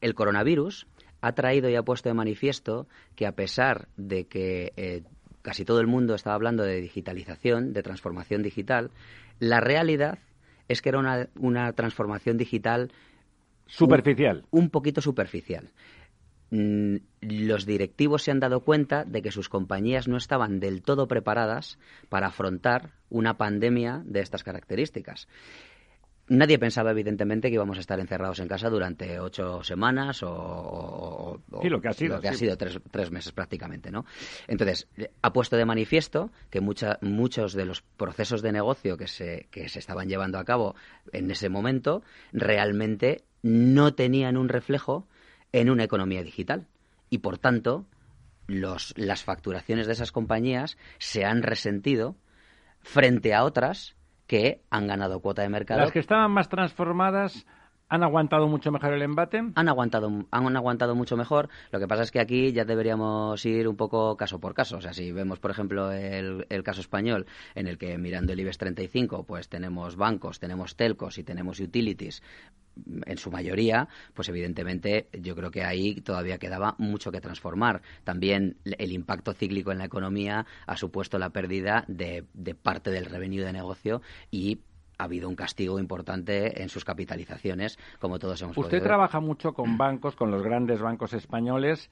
el 0.00 0.14
coronavirus 0.14 0.88
ha 1.26 1.32
traído 1.32 1.68
y 1.68 1.74
ha 1.76 1.82
puesto 1.82 2.08
de 2.08 2.14
manifiesto 2.14 2.86
que 3.14 3.26
a 3.26 3.32
pesar 3.32 3.88
de 3.96 4.26
que 4.26 4.72
eh, 4.76 5.02
casi 5.42 5.64
todo 5.64 5.80
el 5.80 5.86
mundo 5.86 6.14
estaba 6.14 6.34
hablando 6.34 6.62
de 6.62 6.80
digitalización, 6.80 7.72
de 7.72 7.82
transformación 7.82 8.42
digital, 8.42 8.90
la 9.38 9.60
realidad 9.60 10.18
es 10.68 10.82
que 10.82 10.88
era 10.88 10.98
una, 10.98 11.28
una 11.38 11.72
transformación 11.72 12.36
digital 12.36 12.90
superficial. 13.66 14.44
Un, 14.50 14.70
poquito 14.70 15.00
superficial. 15.00 15.70
Mm, 16.50 16.96
los 17.20 17.66
directivos 17.66 18.22
se 18.22 18.30
han 18.30 18.40
dado 18.40 18.60
cuenta 18.60 19.04
de 19.04 19.22
que 19.22 19.32
sus 19.32 19.48
compañías 19.48 20.08
no 20.08 20.16
estaban 20.16 20.60
del 20.60 20.82
todo 20.82 21.08
preparadas 21.08 21.78
para 22.08 22.28
afrontar 22.28 22.92
una 23.10 23.36
pandemia 23.36 24.02
de 24.04 24.20
estas 24.20 24.44
características. 24.44 25.28
Nadie 26.28 26.58
pensaba, 26.58 26.90
evidentemente, 26.90 27.48
que 27.48 27.54
íbamos 27.54 27.76
a 27.76 27.80
estar 27.80 28.00
encerrados 28.00 28.40
en 28.40 28.48
casa 28.48 28.68
durante 28.68 29.20
ocho 29.20 29.62
semanas 29.62 30.24
o, 30.24 31.40
lo 31.62 31.80
que 31.80 31.88
ha 31.88 31.92
sido, 31.92 32.16
lo 32.16 32.20
que 32.20 32.28
ha 32.28 32.34
sido 32.34 32.56
tres, 32.56 32.80
tres, 32.90 33.12
meses 33.12 33.32
prácticamente, 33.32 33.92
¿no? 33.92 34.04
Entonces, 34.48 34.88
ha 35.22 35.32
puesto 35.32 35.56
de 35.56 35.64
manifiesto 35.64 36.32
que 36.50 36.60
muchos 36.60 37.52
de 37.52 37.64
los 37.64 37.82
procesos 37.82 38.42
de 38.42 38.50
negocio 38.50 38.96
que 38.96 39.06
se, 39.06 39.46
que 39.52 39.68
se 39.68 39.78
estaban 39.78 40.08
llevando 40.08 40.38
a 40.38 40.44
cabo 40.44 40.74
en 41.12 41.30
ese 41.30 41.48
momento 41.48 42.02
realmente 42.32 43.22
no 43.42 43.94
tenían 43.94 44.36
un 44.36 44.48
reflejo 44.48 45.06
en 45.52 45.70
una 45.70 45.84
economía 45.84 46.24
digital. 46.24 46.66
Y, 47.08 47.18
por 47.18 47.38
tanto, 47.38 47.86
los, 48.48 48.94
las 48.96 49.22
facturaciones 49.22 49.86
de 49.86 49.92
esas 49.92 50.10
compañías 50.10 50.76
se 50.98 51.24
han 51.24 51.42
resentido 51.42 52.16
frente 52.80 53.32
a 53.32 53.44
otras 53.44 53.95
que 54.26 54.62
han 54.70 54.86
ganado 54.86 55.20
cuota 55.20 55.42
de 55.42 55.48
mercado. 55.48 55.80
Las 55.80 55.92
que 55.92 55.98
estaban 55.98 56.30
más 56.30 56.48
transformadas 56.48 57.46
¿Han 57.88 58.02
aguantado 58.02 58.48
mucho 58.48 58.72
mejor 58.72 58.92
el 58.94 59.02
embate? 59.02 59.44
Han 59.54 59.68
aguantado, 59.68 60.10
han 60.30 60.56
aguantado 60.56 60.96
mucho 60.96 61.16
mejor. 61.16 61.48
Lo 61.70 61.78
que 61.78 61.86
pasa 61.86 62.02
es 62.02 62.10
que 62.10 62.18
aquí 62.18 62.52
ya 62.52 62.64
deberíamos 62.64 63.44
ir 63.46 63.68
un 63.68 63.76
poco 63.76 64.16
caso 64.16 64.40
por 64.40 64.54
caso. 64.54 64.78
O 64.78 64.80
sea, 64.80 64.92
si 64.92 65.12
vemos, 65.12 65.38
por 65.38 65.52
ejemplo, 65.52 65.92
el, 65.92 66.46
el 66.48 66.62
caso 66.64 66.80
español, 66.80 67.26
en 67.54 67.68
el 67.68 67.78
que 67.78 67.96
mirando 67.96 68.32
el 68.32 68.40
IBEX 68.40 68.58
35, 68.58 69.22
pues 69.22 69.48
tenemos 69.48 69.94
bancos, 69.94 70.40
tenemos 70.40 70.74
telcos 70.74 71.18
y 71.18 71.22
tenemos 71.22 71.60
utilities, 71.60 72.22
en 73.06 73.18
su 73.18 73.30
mayoría, 73.30 73.88
pues 74.14 74.28
evidentemente 74.28 75.08
yo 75.12 75.34
creo 75.34 75.50
que 75.50 75.64
ahí 75.64 76.00
todavía 76.00 76.38
quedaba 76.38 76.74
mucho 76.78 77.10
que 77.10 77.20
transformar. 77.20 77.82
También 78.04 78.56
el 78.64 78.92
impacto 78.92 79.32
cíclico 79.32 79.72
en 79.72 79.78
la 79.78 79.86
economía 79.86 80.46
ha 80.66 80.76
supuesto 80.76 81.18
la 81.18 81.30
pérdida 81.30 81.84
de, 81.88 82.24
parte 82.62 82.90
del 82.90 83.06
revenue 83.06 83.44
de 83.44 83.52
negocio 83.52 84.02
y 84.30 84.60
ha 84.98 85.04
habido 85.04 85.28
un 85.28 85.36
castigo 85.36 85.78
importante 85.78 86.62
en 86.62 86.68
sus 86.70 86.84
capitalizaciones, 86.84 87.78
como 88.00 88.18
todos 88.18 88.40
hemos 88.40 88.56
Usted 88.56 88.82
trabaja 88.82 89.20
mucho 89.20 89.52
con 89.52 89.76
bancos, 89.76 90.16
con 90.16 90.30
los 90.30 90.42
grandes 90.42 90.80
bancos 90.80 91.12
españoles, 91.12 91.90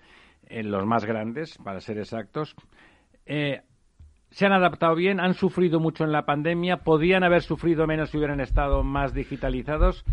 los 0.48 0.86
más 0.86 1.04
grandes, 1.04 1.58
para 1.58 1.80
ser 1.80 1.98
exactos. 1.98 2.54
Eh, 3.26 3.60
se 4.30 4.46
han 4.46 4.52
adaptado 4.52 4.94
bien, 4.94 5.20
han 5.20 5.34
sufrido 5.34 5.78
mucho 5.80 6.02
en 6.02 6.12
la 6.12 6.26
pandemia, 6.26 6.78
podían 6.78 7.22
haber 7.22 7.42
sufrido 7.42 7.86
menos 7.86 8.10
si 8.10 8.16
hubieran 8.16 8.40
estado 8.40 8.82
más 8.82 9.14
digitalizados. 9.14 10.04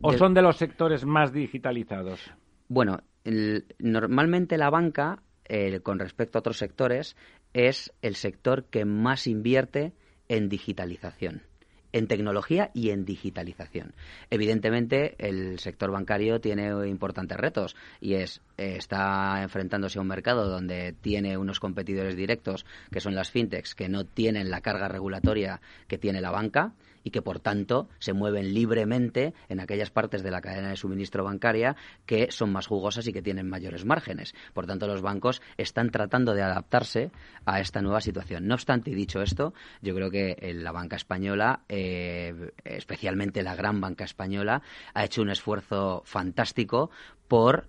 ¿O 0.00 0.12
son 0.12 0.34
de 0.34 0.42
los 0.42 0.56
sectores 0.56 1.04
más 1.04 1.32
digitalizados? 1.32 2.20
Bueno, 2.68 3.00
normalmente 3.78 4.58
la 4.58 4.70
banca, 4.70 5.22
con 5.82 5.98
respecto 5.98 6.38
a 6.38 6.40
otros 6.40 6.58
sectores, 6.58 7.16
es 7.52 7.92
el 8.02 8.14
sector 8.14 8.64
que 8.64 8.84
más 8.84 9.26
invierte 9.26 9.92
en 10.28 10.48
digitalización 10.48 11.42
en 11.92 12.06
tecnología 12.06 12.70
y 12.74 12.90
en 12.90 13.04
digitalización. 13.04 13.94
Evidentemente, 14.30 15.14
el 15.18 15.58
sector 15.58 15.90
bancario 15.90 16.40
tiene 16.40 16.68
importantes 16.86 17.38
retos 17.38 17.76
y 18.00 18.14
es 18.14 18.42
eh, 18.56 18.76
está 18.76 19.42
enfrentándose 19.42 19.98
a 19.98 20.02
un 20.02 20.08
mercado 20.08 20.48
donde 20.48 20.92
tiene 20.92 21.36
unos 21.36 21.60
competidores 21.60 22.16
directos 22.16 22.66
que 22.90 23.00
son 23.00 23.14
las 23.14 23.30
fintechs 23.30 23.74
que 23.74 23.88
no 23.88 24.04
tienen 24.04 24.50
la 24.50 24.60
carga 24.60 24.88
regulatoria 24.88 25.60
que 25.86 25.98
tiene 25.98 26.20
la 26.20 26.30
banca 26.30 26.74
y 27.04 27.10
que 27.10 27.22
por 27.22 27.40
tanto 27.40 27.88
se 27.98 28.12
mueven 28.12 28.54
libremente 28.54 29.34
en 29.48 29.60
aquellas 29.60 29.90
partes 29.90 30.22
de 30.22 30.30
la 30.30 30.40
cadena 30.40 30.70
de 30.70 30.76
suministro 30.76 31.24
bancaria 31.24 31.76
que 32.06 32.30
son 32.30 32.52
más 32.52 32.66
jugosas 32.66 33.06
y 33.06 33.12
que 33.12 33.22
tienen 33.22 33.48
mayores 33.48 33.84
márgenes. 33.84 34.34
Por 34.54 34.66
tanto, 34.66 34.86
los 34.86 35.02
bancos 35.02 35.42
están 35.56 35.90
tratando 35.90 36.34
de 36.34 36.42
adaptarse 36.42 37.10
a 37.44 37.60
esta 37.60 37.82
nueva 37.82 38.00
situación. 38.00 38.46
No 38.46 38.54
obstante, 38.54 38.90
dicho 38.90 39.22
esto, 39.22 39.54
yo 39.82 39.94
creo 39.94 40.10
que 40.10 40.36
eh, 40.40 40.54
la 40.54 40.72
banca 40.72 40.96
española, 40.96 41.60
eh, 41.68 42.52
especialmente 42.64 43.42
la 43.42 43.54
gran 43.54 43.80
banca 43.80 44.04
española, 44.04 44.62
ha 44.94 45.04
hecho 45.04 45.22
un 45.22 45.30
esfuerzo 45.30 46.02
fantástico 46.04 46.90
por 47.28 47.66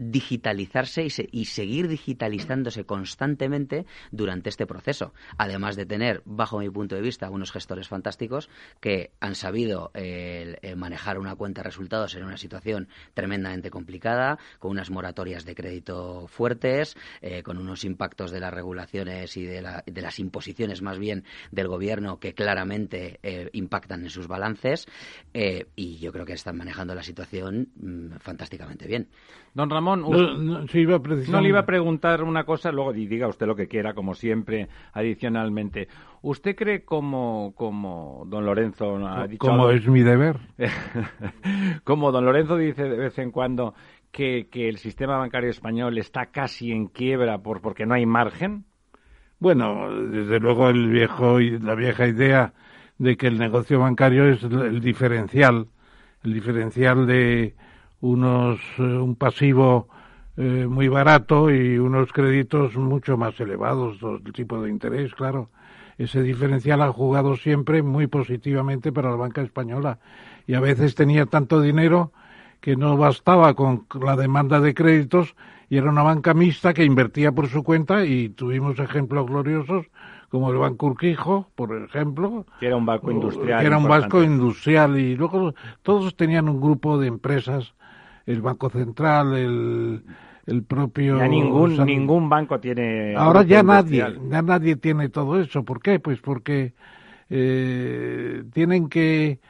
digitalizarse 0.00 1.06
y, 1.30 1.44
seguir 1.44 1.86
digitalizándose 1.86 2.84
constantemente 2.84 3.84
durante 4.10 4.48
este 4.48 4.66
proceso. 4.66 5.12
Además 5.36 5.76
de 5.76 5.84
tener, 5.84 6.22
bajo 6.24 6.58
mi 6.58 6.70
punto 6.70 6.96
de 6.96 7.02
vista, 7.02 7.28
unos 7.28 7.52
gestores 7.52 7.86
fantásticos 7.86 8.48
que 8.80 9.12
han 9.20 9.34
sabido 9.34 9.90
eh, 9.92 10.74
manejar 10.74 11.18
una 11.18 11.36
cuenta 11.36 11.60
de 11.60 11.68
resultados 11.68 12.14
en 12.14 12.24
una 12.24 12.38
situación 12.38 12.88
tremendamente 13.12 13.70
complicada, 13.70 14.38
con 14.58 14.70
unas 14.70 14.90
moratorias 14.90 15.44
de 15.44 15.54
crédito 15.54 16.26
fuertes, 16.28 16.96
eh, 17.20 17.42
con 17.42 17.58
unos 17.58 17.84
impactos 17.84 18.30
de 18.30 18.40
las 18.40 18.54
regulaciones 18.54 19.36
y 19.36 19.44
de, 19.44 19.60
las 19.60 20.18
imposiciones 20.18 20.80
más 20.80 20.98
bien 20.98 21.24
del 21.50 21.68
gobierno 21.68 22.18
que 22.18 22.32
claramente 22.32 23.20
eh, 23.22 23.50
impactan 23.52 24.02
en 24.02 24.10
sus 24.10 24.26
balances. 24.26 24.86
y 25.34 25.98
yo 25.98 26.10
creo 26.10 26.24
que 26.24 26.32
están 26.32 26.56
manejando 26.56 26.94
la 26.94 27.02
situación 27.02 27.68
mm, 27.76 28.18
fantásticamente 28.18 28.86
bien. 28.86 29.08
Don 29.52 29.68
Ramón, 29.68 29.89
no, 29.96 30.64
le 30.70 31.48
iba 31.48 31.60
a 31.60 31.66
preguntar 31.66 32.22
una 32.22 32.44
cosa, 32.44 32.72
luego 32.72 32.92
diga 32.92 33.28
usted 33.28 33.46
lo 33.46 33.56
que 33.56 33.68
quiera, 33.68 33.94
como 33.94 34.14
siempre, 34.14 34.68
adicionalmente. 34.92 35.88
¿Usted 36.22 36.54
cree 36.54 36.84
como, 36.84 37.54
como 37.54 38.24
don 38.26 38.44
Lorenzo 38.44 38.96
ha 39.06 39.26
dicho... 39.26 39.46
Como 39.46 39.70
es 39.70 39.86
mi 39.88 40.02
deber. 40.02 40.38
como 41.84 42.12
don 42.12 42.24
Lorenzo 42.24 42.56
dice 42.56 42.84
de 42.84 42.96
vez 42.96 43.18
en 43.18 43.30
cuando 43.30 43.74
que, 44.10 44.48
que 44.50 44.68
el 44.68 44.78
sistema 44.78 45.16
bancario 45.16 45.50
español 45.50 45.98
está 45.98 46.26
casi 46.26 46.72
en 46.72 46.88
quiebra 46.88 47.38
por, 47.38 47.60
porque 47.60 47.86
no 47.86 47.94
hay 47.94 48.06
margen? 48.06 48.64
Bueno, 49.38 49.90
desde 50.08 50.38
luego 50.38 50.68
el 50.68 50.90
viejo, 50.90 51.40
la 51.40 51.74
vieja 51.74 52.06
idea 52.06 52.52
de 52.98 53.16
que 53.16 53.26
el 53.26 53.38
negocio 53.38 53.80
bancario 53.80 54.28
es 54.28 54.42
el 54.42 54.80
diferencial, 54.80 55.68
el 56.22 56.34
diferencial 56.34 57.06
de 57.06 57.54
unos 58.00 58.60
eh, 58.78 58.82
un 58.82 59.14
pasivo 59.16 59.88
eh, 60.36 60.66
muy 60.68 60.88
barato 60.88 61.50
y 61.50 61.78
unos 61.78 62.12
créditos 62.12 62.76
mucho 62.76 63.16
más 63.16 63.38
elevados, 63.40 63.98
el 64.02 64.32
tipo 64.32 64.60
de 64.62 64.70
interés, 64.70 65.14
claro. 65.14 65.50
Ese 65.98 66.22
diferencial 66.22 66.80
ha 66.80 66.92
jugado 66.92 67.36
siempre 67.36 67.82
muy 67.82 68.06
positivamente 68.06 68.90
para 68.90 69.10
la 69.10 69.16
banca 69.16 69.42
española 69.42 69.98
y 70.46 70.54
a 70.54 70.60
veces 70.60 70.94
tenía 70.94 71.26
tanto 71.26 71.60
dinero 71.60 72.12
que 72.60 72.76
no 72.76 72.96
bastaba 72.96 73.52
con 73.54 73.86
la 74.02 74.16
demanda 74.16 74.60
de 74.60 74.72
créditos 74.72 75.34
y 75.68 75.76
era 75.76 75.90
una 75.90 76.02
banca 76.02 76.34
mixta 76.34 76.74
que 76.74 76.84
invertía 76.84 77.32
por 77.32 77.48
su 77.48 77.62
cuenta 77.62 78.04
y 78.04 78.30
tuvimos 78.30 78.78
ejemplos 78.78 79.26
gloriosos 79.26 79.86
como 80.30 80.50
el 80.50 80.58
Banco 80.58 80.86
Urquijo, 80.86 81.48
por 81.54 81.76
ejemplo. 81.76 82.46
Que 82.60 82.66
era 82.66 82.76
un 82.76 82.86
banco 82.86 83.10
industrial. 83.10 83.60
Que 83.60 83.66
era 83.66 83.78
un 83.78 83.88
banco 83.88 84.22
industrial 84.22 84.98
y 84.98 85.16
luego 85.16 85.54
todos 85.82 86.16
tenían 86.16 86.48
un 86.48 86.60
grupo 86.60 86.98
de 86.98 87.08
empresas, 87.08 87.74
el 88.30 88.42
Banco 88.42 88.70
Central, 88.70 89.34
el, 89.34 90.02
el 90.46 90.62
propio... 90.62 91.18
Ya 91.18 91.28
ningún, 91.28 91.84
ningún 91.84 92.28
banco 92.28 92.60
tiene... 92.60 93.14
Ahora 93.16 93.42
ya 93.42 93.62
nadie, 93.62 94.06
ya 94.28 94.42
nadie 94.42 94.76
tiene 94.76 95.08
todo 95.08 95.40
eso. 95.40 95.64
¿Por 95.64 95.82
qué? 95.82 95.98
Pues 95.98 96.20
porque 96.20 96.74
eh, 97.28 98.44
tienen 98.52 98.88
que 98.88 99.40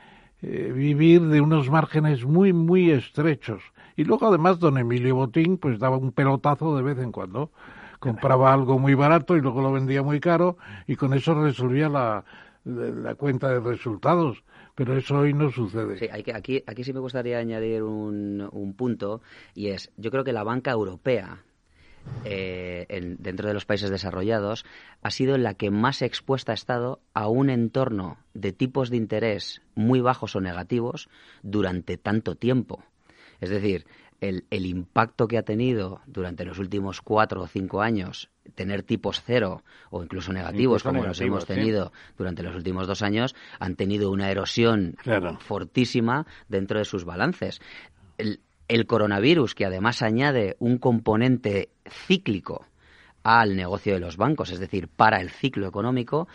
eh, 0.42 0.72
vivir 0.74 1.22
de 1.22 1.40
unos 1.40 1.70
márgenes 1.70 2.24
muy, 2.24 2.52
muy 2.52 2.90
estrechos. 2.90 3.62
Y 3.96 4.04
luego 4.04 4.28
además 4.28 4.58
don 4.58 4.78
Emilio 4.78 5.14
Botín 5.14 5.58
pues 5.58 5.78
daba 5.78 5.98
un 5.98 6.12
pelotazo 6.12 6.76
de 6.76 6.82
vez 6.82 6.98
en 6.98 7.12
cuando. 7.12 7.50
Compraba 7.98 8.52
algo 8.54 8.78
muy 8.78 8.94
barato 8.94 9.36
y 9.36 9.42
luego 9.42 9.60
lo 9.60 9.72
vendía 9.72 10.02
muy 10.02 10.20
caro 10.20 10.56
y 10.86 10.96
con 10.96 11.12
eso 11.12 11.34
resolvía 11.34 11.88
la, 11.88 12.24
la 12.64 13.14
cuenta 13.14 13.48
de 13.48 13.60
resultados 13.60 14.42
pero 14.80 14.96
eso 14.96 15.18
hoy 15.18 15.34
no 15.34 15.50
sucede. 15.50 15.98
Sí, 15.98 16.06
hay 16.10 16.22
que, 16.22 16.32
aquí, 16.32 16.64
aquí 16.66 16.84
sí 16.84 16.94
me 16.94 17.00
gustaría 17.00 17.36
añadir 17.36 17.82
un, 17.82 18.48
un 18.50 18.72
punto 18.72 19.20
y 19.54 19.68
es, 19.68 19.92
yo 19.98 20.10
creo 20.10 20.24
que 20.24 20.32
la 20.32 20.42
banca 20.42 20.70
europea 20.70 21.44
eh, 22.24 22.86
dentro 23.18 23.46
de 23.46 23.52
los 23.52 23.66
países 23.66 23.90
desarrollados 23.90 24.64
ha 25.02 25.10
sido 25.10 25.36
la 25.36 25.52
que 25.52 25.70
más 25.70 26.00
expuesta 26.00 26.52
ha 26.52 26.54
estado 26.54 27.02
a 27.12 27.28
un 27.28 27.50
entorno 27.50 28.16
de 28.32 28.54
tipos 28.54 28.88
de 28.88 28.96
interés 28.96 29.60
muy 29.74 30.00
bajos 30.00 30.34
o 30.34 30.40
negativos 30.40 31.10
durante 31.42 31.98
tanto 31.98 32.34
tiempo. 32.34 32.82
Es 33.42 33.50
decir, 33.50 33.84
el, 34.20 34.44
el, 34.50 34.66
impacto 34.66 35.28
que 35.28 35.38
ha 35.38 35.42
tenido 35.42 36.00
durante 36.06 36.44
los 36.44 36.58
últimos 36.58 37.00
cuatro 37.00 37.42
o 37.42 37.46
cinco 37.46 37.82
años 37.82 38.30
tener 38.54 38.82
tipos 38.82 39.22
cero 39.24 39.62
o 39.90 40.02
incluso 40.02 40.32
negativos, 40.32 40.82
como 40.82 41.04
los 41.04 41.20
hemos 41.20 41.46
tenido 41.46 41.92
durante 42.16 42.42
los 42.42 42.54
últimos 42.54 42.86
dos 42.86 43.02
años, 43.02 43.34
han 43.58 43.76
tenido 43.76 44.10
una 44.10 44.30
erosión 44.30 44.96
fortísima 45.40 46.26
dentro 46.48 46.78
de 46.78 46.84
sus 46.84 47.04
balances. 47.04 47.60
El, 48.18 48.40
el 48.68 48.86
coronavirus, 48.86 49.54
que 49.54 49.66
además 49.66 50.02
añade 50.02 50.56
un 50.58 50.78
componente 50.78 51.70
cíclico 51.88 52.66
al 53.22 53.56
negocio 53.56 53.94
de 53.94 54.00
los 54.00 54.16
bancos, 54.16 54.50
es 54.50 54.58
decir, 54.58 54.88
para 54.88 55.20
el 55.20 55.30
ciclo 55.30 55.66
económico, 55.66 56.28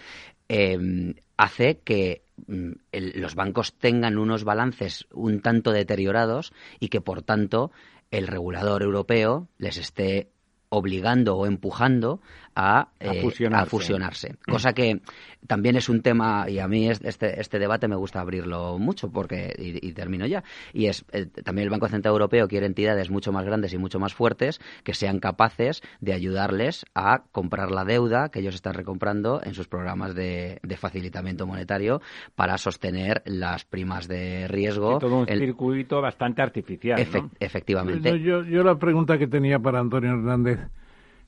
eh, 0.50 1.16
hace 1.38 1.80
que 1.80 2.24
mm, 2.48 2.72
los 3.16 3.36
bancos 3.36 3.74
tengan 3.74 4.18
unos 4.18 4.44
balances 4.44 5.08
un 5.12 5.42
tanto 5.42 5.72
deteriorados 5.72 6.54
y 6.80 6.90
que, 6.90 7.02
por 7.02 7.22
tanto, 7.22 7.72
el 8.12 8.28
regulador 8.28 8.84
europeo 8.84 9.48
les 9.58 9.78
esté 9.78 10.30
obligando 10.76 11.36
o 11.36 11.46
empujando 11.46 12.20
a, 12.56 12.88
eh, 13.00 13.22
fusionarse. 13.68 14.36
Cosa 14.48 14.74
que 14.74 15.02
también 15.46 15.76
es 15.76 15.90
un 15.90 16.02
tema, 16.02 16.50
y 16.50 16.60
a 16.60 16.68
mí 16.68 16.90
este, 16.90 17.40
este 17.40 17.60
debate 17.60 17.88
me 17.88 17.96
gusta 17.96 18.22
abrirlo 18.22 18.80
mucho, 18.80 19.12
porque, 19.12 19.54
y, 19.58 19.92
termino 19.92 20.26
ya, 20.26 20.44
y 20.74 20.88
es 20.88 21.06
eh, 21.12 21.26
también 21.44 21.66
el 21.66 21.70
Banco 21.70 21.88
Central 21.88 22.14
Europeo 22.14 22.48
quiere 22.48 22.66
entidades 22.66 23.10
mucho 23.10 23.32
más 23.32 23.46
grandes 23.46 23.74
y 23.74 23.78
mucho 23.78 24.00
más 24.00 24.14
fuertes 24.14 24.60
que 24.84 24.94
sean 24.94 25.20
capaces 25.20 25.82
de 26.00 26.14
ayudarles 26.14 26.86
a 26.96 27.24
comprar 27.32 27.72
la 27.72 27.84
deuda 27.84 28.30
que 28.30 28.40
ellos 28.40 28.56
están 28.56 28.74
recomprando 28.74 29.42
en 29.44 29.54
sus 29.54 29.68
programas 29.68 30.16
de, 30.16 30.60
facilitamiento 30.78 31.48
monetario 31.48 32.02
para 32.36 32.58
sostener 32.58 33.22
las 33.26 33.64
primas 33.64 34.08
de 34.08 34.48
riesgo. 34.48 35.00
todo 35.00 35.20
un 35.20 35.26
circuito 35.26 36.02
bastante 36.02 36.42
artificial. 36.42 37.00
Efectivamente. 37.40 38.20
yo, 38.22 38.44
yo 38.44 38.64
la 38.64 38.78
pregunta 38.78 39.18
que 39.18 39.28
tenía 39.28 39.60
para 39.60 39.80
Antonio 39.80 40.12
Hernández 40.12 40.65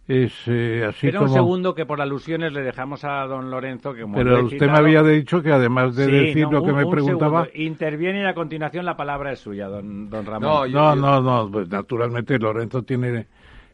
es 0.07 0.33
eh, 0.47 0.85
así 0.87 1.07
Espera 1.07 1.21
un 1.21 1.29
segundo 1.29 1.75
que 1.75 1.85
por 1.85 2.01
alusiones 2.01 2.53
le 2.53 2.61
dejamos 2.61 3.03
a 3.03 3.25
don 3.25 3.51
Lorenzo 3.51 3.93
que 3.93 4.05
Pero 4.05 4.45
usted 4.45 4.67
me 4.67 4.77
había 4.77 5.03
dicho 5.03 5.41
que 5.41 5.51
además 5.51 5.95
de 5.95 6.07
decir 6.07 6.47
lo 6.49 6.63
que 6.63 6.71
me 6.71 6.85
preguntaba... 6.85 7.47
Interviene 7.53 8.21
y 8.21 8.25
a 8.25 8.33
continuación 8.33 8.85
la 8.85 8.95
palabra 8.95 9.33
es 9.33 9.39
suya, 9.39 9.67
don, 9.67 10.09
don 10.09 10.25
Ramón. 10.25 10.71
No, 10.71 10.95
no, 10.95 11.21
no, 11.21 11.51
pues 11.51 11.69
naturalmente 11.69 12.39
Lorenzo 12.39 12.83
tiene 12.83 13.27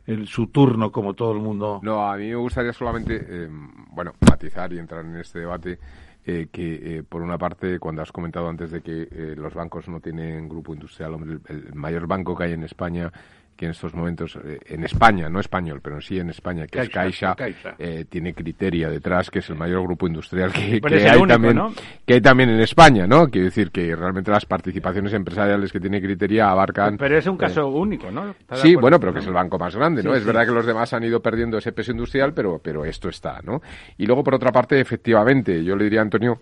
el, 0.06 0.28
su 0.28 0.48
turno 0.48 0.92
como 0.92 1.14
todo 1.14 1.32
el 1.34 1.40
mundo. 1.40 1.80
No, 1.84 2.10
a 2.10 2.18
mí 2.18 2.30
me 2.30 2.36
gustaría 2.36 2.74
solamente, 2.74 3.26
eh, 3.28 3.50
bueno, 3.92 4.14
matizar 4.28 4.72
y 4.74 4.80
entrar 4.80 5.06
en 5.06 5.18
este 5.18 5.40
debate. 5.40 5.80
Eh, 6.26 6.48
que 6.50 7.00
eh, 7.00 7.04
por 7.04 7.22
una 7.22 7.38
parte, 7.38 7.80
cuando 7.80 8.02
has 8.02 8.14
comentado 8.14 8.48
antes 8.48 8.72
de 8.72 8.80
que 8.80 9.36
los 9.36 9.54
bancos 9.54 9.90
no 9.90 10.00
tienen 10.00 10.48
grupo 10.48 10.74
industrial, 10.74 11.16
hombre, 11.16 11.40
el, 11.50 11.76
mayor 11.76 12.08
banco 12.08 12.34
que 12.34 12.46
hay 12.46 12.54
en 12.54 12.64
España 12.64 13.12
que 13.56 13.66
en 13.66 13.72
estos 13.72 13.94
momentos 13.94 14.38
eh, 14.44 14.60
en 14.66 14.84
España, 14.84 15.30
no 15.30 15.40
español, 15.40 15.80
pero 15.82 16.02
sí 16.02 16.20
en 16.20 16.30
España, 16.30 16.68
que 16.68 16.80
es 16.80 16.90
Caixa, 16.90 17.36
eh, 17.78 18.06
tiene 18.10 18.34
Criteria 18.34 18.90
detrás, 18.90 19.30
que 19.30 19.40
es 19.40 19.50
el 19.50 19.56
mayor 19.56 19.84
grupo 19.84 20.08
industrial 20.08 20.52
que, 20.52 20.82
hay 21.10 21.28
también, 21.28 21.60
que 22.06 22.14
hay 22.16 22.22
también 22.22 22.50
en 22.50 22.60
España, 22.60 23.08
¿no? 23.08 23.28
Quiero 23.28 23.46
decir 23.46 23.72
que 23.72 23.96
realmente 23.96 24.32
las 24.32 24.46
participaciones 24.46 25.14
empresariales 25.14 25.72
que 25.72 25.80
tiene 25.80 26.02
Criteria 26.02 26.50
abarcan... 26.50 26.98
Pero 26.98 27.18
es 27.18 27.28
un 27.28 27.38
caso 27.38 27.62
eh, 27.62 27.64
único, 27.66 28.12
¿no? 28.12 28.36
Sí, 28.54 28.76
bueno, 28.76 29.00
pero 29.00 29.14
que 29.14 29.20
es 29.20 29.28
el 29.28 29.34
banco 29.34 29.58
más 29.58 29.76
grande, 29.76 30.04
¿no? 30.04 30.14
es 30.16 30.26
verdad 30.26 30.46
que 30.46 30.52
los 30.52 30.66
demás 30.66 30.94
han 30.94 31.04
ido 31.04 31.22
perdiendo 31.22 31.58
ese 31.58 31.72
peso 31.72 31.92
industrial, 31.92 32.34
pero, 32.34 32.60
pero 32.60 32.86
esto 32.86 33.10
está, 33.10 33.42
¿no? 33.44 33.62
Y 33.98 34.06
luego, 34.06 34.24
por 34.24 34.36
otra 34.36 34.52
parte, 34.52 34.80
efectivamente, 34.80 35.64
yo 35.64 35.76
le 35.76 35.86
diría 35.86 36.00
a 36.00 36.04
Antonio 36.04 36.40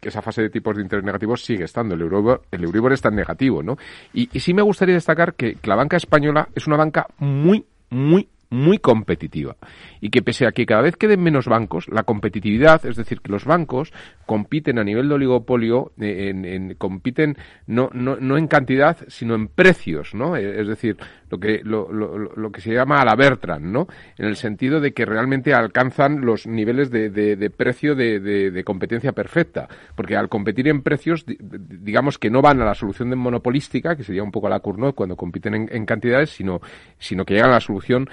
que 0.00 0.08
esa 0.08 0.22
fase 0.22 0.42
de 0.42 0.50
tipos 0.50 0.76
de 0.76 0.82
interés 0.82 1.04
negativos 1.04 1.44
sigue 1.44 1.64
estando. 1.64 1.94
El 1.94 2.02
Euribor, 2.02 2.42
el 2.50 2.64
Euribor 2.64 2.92
está 2.92 3.08
en 3.08 3.16
negativo, 3.16 3.62
¿no? 3.62 3.76
Y, 4.12 4.28
y 4.32 4.40
sí 4.40 4.54
me 4.54 4.62
gustaría 4.62 4.94
destacar 4.94 5.34
que, 5.34 5.54
que 5.54 5.68
la 5.68 5.76
banca 5.76 5.96
española 5.96 6.48
es 6.54 6.66
una 6.66 6.76
banca 6.76 7.06
muy, 7.18 7.64
muy, 7.90 8.28
muy 8.50 8.78
competitiva 8.78 9.56
y 10.00 10.10
que 10.10 10.22
pese 10.22 10.46
a 10.46 10.52
que 10.52 10.66
cada 10.66 10.82
vez 10.82 10.96
queden 10.96 11.22
menos 11.22 11.46
bancos, 11.46 11.88
la 11.88 12.04
competitividad, 12.04 12.84
es 12.86 12.96
decir, 12.96 13.20
que 13.20 13.32
los 13.32 13.44
bancos 13.44 13.92
compiten 14.24 14.78
a 14.78 14.84
nivel 14.84 15.08
de 15.08 15.14
oligopolio, 15.14 15.92
eh, 16.00 16.30
en, 16.30 16.74
compiten 16.74 17.36
no, 17.66 17.90
no, 17.92 18.16
no, 18.16 18.36
en 18.36 18.46
cantidad, 18.46 18.96
sino 19.08 19.34
en 19.34 19.48
precios, 19.48 20.14
¿no? 20.14 20.36
Eh, 20.36 20.60
es 20.60 20.68
decir, 20.68 20.96
lo 21.30 21.38
que, 21.38 21.60
lo, 21.64 21.90
lo, 21.90 22.18
lo 22.18 22.52
que 22.52 22.60
se 22.60 22.72
llama 22.72 23.00
a 23.00 23.04
la 23.04 23.16
Bertrand, 23.16 23.64
¿no? 23.64 23.86
En 24.16 24.26
el 24.26 24.36
sentido 24.36 24.80
de 24.80 24.92
que 24.92 25.04
realmente 25.04 25.54
alcanzan 25.54 26.20
los 26.20 26.46
niveles 26.46 26.90
de, 26.90 27.10
de, 27.10 27.50
precio 27.50 27.94
de, 27.94 28.20
de, 28.20 28.64
competencia 28.64 29.12
perfecta, 29.12 29.68
porque 29.94 30.16
al 30.16 30.28
competir 30.28 30.68
en 30.68 30.82
precios, 30.82 31.24
digamos 31.26 32.18
que 32.18 32.30
no 32.30 32.42
van 32.42 32.60
a 32.60 32.64
la 32.64 32.74
solución 32.74 33.10
de 33.10 33.16
monopolística, 33.16 33.96
que 33.96 34.04
sería 34.04 34.22
un 34.22 34.32
poco 34.32 34.48
la 34.48 34.60
Cournot 34.60 34.94
cuando 34.94 35.16
compiten 35.16 35.54
en, 35.54 35.68
en 35.70 35.86
cantidades, 35.86 36.30
sino, 36.30 36.60
sino 36.98 37.24
que 37.24 37.34
llegan 37.34 37.50
a 37.50 37.54
la 37.54 37.60
solución 37.60 38.08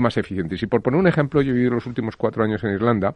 más 0.00 0.16
eficiente. 0.16 0.56
Y 0.60 0.66
por 0.66 0.82
poner 0.82 1.00
un 1.00 1.06
ejemplo, 1.06 1.42
yo 1.42 1.50
he 1.50 1.54
vivido 1.54 1.74
los 1.74 1.86
últimos 1.86 2.16
cuatro 2.16 2.44
años 2.44 2.62
en 2.64 2.72
Irlanda, 2.72 3.14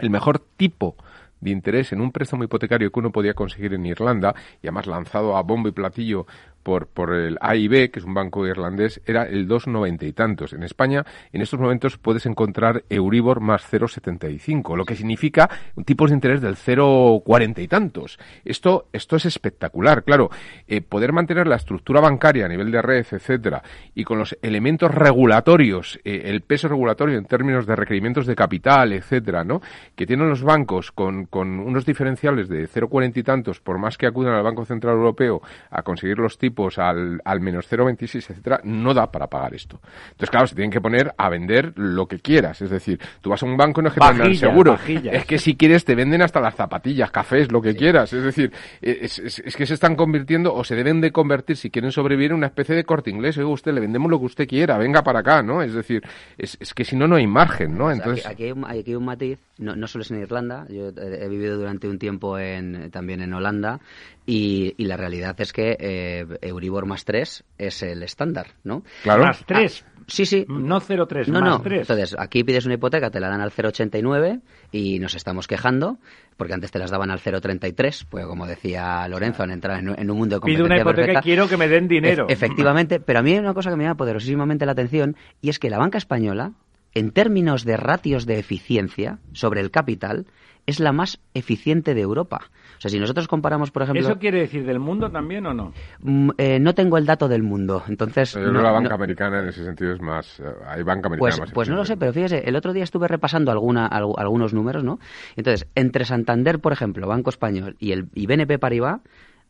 el 0.00 0.10
mejor 0.10 0.38
tipo 0.38 0.96
de 1.40 1.50
interés 1.50 1.92
en 1.92 2.00
un 2.00 2.12
préstamo 2.12 2.44
hipotecario 2.44 2.90
que 2.90 2.98
uno 2.98 3.10
podía 3.10 3.34
conseguir 3.34 3.74
en 3.74 3.86
Irlanda, 3.86 4.34
y 4.62 4.66
además 4.66 4.86
lanzado 4.86 5.36
a 5.36 5.42
bombo 5.42 5.68
y 5.68 5.72
platillo 5.72 6.26
por, 6.66 6.88
por 6.88 7.14
el 7.14 7.38
AIB, 7.40 7.92
que 7.92 8.00
es 8.00 8.04
un 8.04 8.12
banco 8.12 8.44
irlandés, 8.44 9.00
era 9.06 9.22
el 9.22 9.46
2,90 9.46 10.02
y 10.02 10.12
tantos. 10.12 10.52
En 10.52 10.64
España, 10.64 11.06
en 11.32 11.40
estos 11.40 11.60
momentos 11.60 11.96
puedes 11.96 12.26
encontrar 12.26 12.82
Euribor 12.90 13.38
más 13.38 13.62
0,75, 13.72 14.76
lo 14.76 14.84
que 14.84 14.96
significa 14.96 15.48
un 15.76 15.84
tipo 15.84 16.08
de 16.08 16.14
interés 16.14 16.40
del 16.40 16.56
0,40 16.56 17.62
y 17.62 17.68
tantos. 17.68 18.18
Esto, 18.44 18.88
esto 18.92 19.14
es 19.14 19.26
espectacular, 19.26 20.02
claro. 20.02 20.28
Eh, 20.66 20.80
poder 20.80 21.12
mantener 21.12 21.46
la 21.46 21.54
estructura 21.54 22.00
bancaria 22.00 22.46
a 22.46 22.48
nivel 22.48 22.72
de 22.72 22.82
red, 22.82 23.06
etcétera, 23.12 23.62
y 23.94 24.02
con 24.02 24.18
los 24.18 24.36
elementos 24.42 24.92
regulatorios, 24.92 26.00
eh, 26.02 26.22
el 26.24 26.40
peso 26.40 26.66
regulatorio 26.66 27.16
en 27.16 27.26
términos 27.26 27.66
de 27.66 27.76
requerimientos 27.76 28.26
de 28.26 28.34
capital, 28.34 28.92
etcétera, 28.92 29.44
¿no? 29.44 29.62
Que 29.94 30.04
tienen 30.04 30.28
los 30.28 30.42
bancos 30.42 30.90
con, 30.90 31.26
con 31.26 31.60
unos 31.60 31.86
diferenciales 31.86 32.48
de 32.48 32.68
0,40 32.68 33.18
y 33.18 33.22
tantos, 33.22 33.60
por 33.60 33.78
más 33.78 33.96
que 33.96 34.08
acudan 34.08 34.34
al 34.34 34.42
Banco 34.42 34.64
Central 34.64 34.96
Europeo 34.96 35.40
a 35.70 35.84
conseguir 35.84 36.18
los 36.18 36.38
tipos 36.38 36.55
al, 36.78 37.20
al 37.24 37.40
menos 37.40 37.70
0,26, 37.70 38.30
etcétera, 38.30 38.60
no 38.64 38.94
da 38.94 39.10
para 39.10 39.26
pagar 39.28 39.54
esto. 39.54 39.80
Entonces, 40.10 40.30
claro, 40.30 40.46
se 40.46 40.54
tienen 40.54 40.70
que 40.70 40.80
poner 40.80 41.14
a 41.16 41.28
vender 41.28 41.72
lo 41.76 42.06
que 42.06 42.18
quieras. 42.18 42.60
Es 42.62 42.70
decir, 42.70 43.00
tú 43.20 43.30
vas 43.30 43.42
a 43.42 43.46
un 43.46 43.56
banco 43.56 43.80
y 43.80 43.84
no 43.84 43.88
es 43.88 43.94
que 43.94 44.00
te 44.00 44.34
seguro. 44.34 44.78
Es 44.86 45.24
que 45.26 45.38
si 45.38 45.56
quieres 45.56 45.84
te 45.84 45.94
venden 45.94 46.22
hasta 46.22 46.40
las 46.40 46.54
zapatillas, 46.54 47.10
cafés, 47.10 47.50
lo 47.52 47.60
que 47.60 47.74
quieras. 47.74 48.12
Es 48.12 48.22
decir, 48.22 48.52
es, 48.80 49.18
es, 49.18 49.56
que 49.56 49.66
se 49.66 49.74
están 49.74 49.96
convirtiendo 49.96 50.54
o 50.54 50.64
se 50.64 50.74
deben 50.74 51.00
de 51.00 51.12
convertir, 51.12 51.56
si 51.56 51.70
quieren 51.70 51.92
sobrevivir, 51.92 52.30
en 52.30 52.38
una 52.38 52.46
especie 52.46 52.74
de 52.74 52.84
corte 52.84 53.10
inglés. 53.10 53.36
Oiga, 53.38 53.48
usted 53.48 53.72
le 53.72 53.80
vendemos 53.80 54.10
lo 54.10 54.18
que 54.18 54.26
usted 54.26 54.48
quiera, 54.48 54.78
venga 54.78 55.02
para 55.02 55.20
acá, 55.20 55.42
¿no? 55.42 55.62
Es 55.62 55.74
decir, 55.74 56.02
es, 56.38 56.56
es 56.60 56.74
que 56.74 56.84
si 56.84 56.96
no, 56.96 57.06
no 57.06 57.16
hay 57.16 57.26
margen, 57.26 57.76
¿no? 57.76 57.90
Entonces... 57.90 58.26
Aquí, 58.26 58.44
hay, 58.44 58.52
un, 58.52 58.64
aquí 58.64 58.90
hay 58.90 58.94
un 58.94 59.04
matiz 59.04 59.38
no, 59.58 59.74
no 59.74 59.86
solo 59.86 60.02
es 60.02 60.10
en 60.10 60.20
Irlanda, 60.20 60.66
yo 60.68 60.88
he, 60.88 61.28
vivido 61.28 61.56
durante 61.56 61.88
un 61.88 61.98
tiempo 61.98 62.38
en, 62.38 62.90
también 62.90 63.22
en 63.22 63.32
Holanda 63.32 63.80
y, 64.26 64.74
la 64.84 64.96
realidad 64.96 65.34
es 65.40 65.52
que 65.52 65.76
eh, 65.78 66.26
Euribor 66.42 66.86
más 66.86 67.04
3 67.04 67.44
es 67.58 67.82
el 67.82 68.02
estándar, 68.02 68.48
¿no? 68.64 68.82
Claro. 69.02 69.24
Más 69.24 69.44
3. 69.46 69.84
Ah, 69.86 70.02
sí, 70.06 70.26
sí. 70.26 70.44
No 70.48 70.80
0,3, 70.80 71.28
no, 71.28 71.40
más 71.40 71.50
no. 71.50 71.62
3. 71.62 71.80
Entonces, 71.80 72.16
aquí 72.18 72.44
pides 72.44 72.66
una 72.66 72.74
hipoteca, 72.74 73.10
te 73.10 73.18
la 73.18 73.28
dan 73.28 73.40
al 73.40 73.50
0,89 73.50 74.42
y 74.70 74.98
nos 74.98 75.14
estamos 75.14 75.48
quejando 75.48 75.98
porque 76.36 76.54
antes 76.54 76.70
te 76.70 76.78
las 76.78 76.90
daban 76.90 77.10
al 77.10 77.18
0,33, 77.18 78.06
pues 78.08 78.26
como 78.26 78.46
decía 78.46 79.08
Lorenzo, 79.08 79.42
han 79.42 79.52
entrado 79.52 79.80
en, 79.80 80.10
un 80.10 80.16
mundo 80.16 80.36
de 80.36 80.40
competencia 80.40 80.64
Pido 80.64 80.66
una 80.66 80.78
hipoteca 80.78 81.20
y 81.20 81.22
quiero 81.22 81.48
que 81.48 81.56
me 81.56 81.66
den 81.66 81.88
dinero. 81.88 82.26
efectivamente, 82.28 83.00
pero 83.00 83.20
a 83.20 83.22
mí 83.22 83.32
hay 83.32 83.38
una 83.38 83.54
cosa 83.54 83.70
que 83.70 83.76
me 83.76 83.84
llama 83.84 83.96
poderosísimamente 83.96 84.66
la 84.66 84.72
atención 84.72 85.16
y 85.40 85.48
es 85.48 85.58
que 85.58 85.70
la 85.70 85.78
banca 85.78 85.98
española 85.98 86.52
en 86.96 87.10
términos 87.10 87.66
de 87.66 87.76
ratios 87.76 88.24
de 88.24 88.38
eficiencia 88.38 89.18
sobre 89.32 89.60
el 89.60 89.70
capital, 89.70 90.24
es 90.64 90.80
la 90.80 90.92
más 90.92 91.20
eficiente 91.34 91.92
de 91.92 92.00
Europa. 92.00 92.50
O 92.78 92.80
sea, 92.80 92.90
si 92.90 92.98
nosotros 92.98 93.28
comparamos, 93.28 93.70
por 93.70 93.82
ejemplo... 93.82 94.00
¿Eso 94.02 94.18
quiere 94.18 94.40
decir 94.40 94.64
del 94.64 94.78
mundo 94.78 95.10
también 95.10 95.44
o 95.44 95.52
no? 95.52 95.74
Mm, 96.00 96.30
eh, 96.38 96.58
no 96.58 96.74
tengo 96.74 96.96
el 96.96 97.04
dato 97.04 97.28
del 97.28 97.42
mundo, 97.42 97.82
entonces... 97.86 98.34
no, 98.34 98.62
la 98.62 98.70
banca 98.70 98.94
americana 98.94 99.40
en 99.42 99.48
ese 99.48 99.62
sentido 99.62 99.92
es 99.92 100.00
más... 100.00 100.40
Eh, 100.40 100.44
hay 100.66 100.82
banca 100.84 101.08
americana 101.08 101.18
pues, 101.18 101.40
más 101.40 101.52
Pues 101.52 101.68
no 101.68 101.76
lo 101.76 101.84
sé, 101.84 101.98
pero 101.98 102.14
fíjese, 102.14 102.48
el 102.48 102.56
otro 102.56 102.72
día 102.72 102.84
estuve 102.84 103.08
repasando 103.08 103.52
alguna, 103.52 103.86
algunos 103.86 104.54
números, 104.54 104.82
¿no? 104.82 104.98
Entonces, 105.36 105.68
entre 105.74 106.06
Santander, 106.06 106.60
por 106.60 106.72
ejemplo, 106.72 107.06
Banco 107.06 107.28
Español, 107.28 107.76
y, 107.78 107.92
el, 107.92 108.08
y 108.14 108.26
BNP 108.26 108.58
Paribas, 108.58 109.02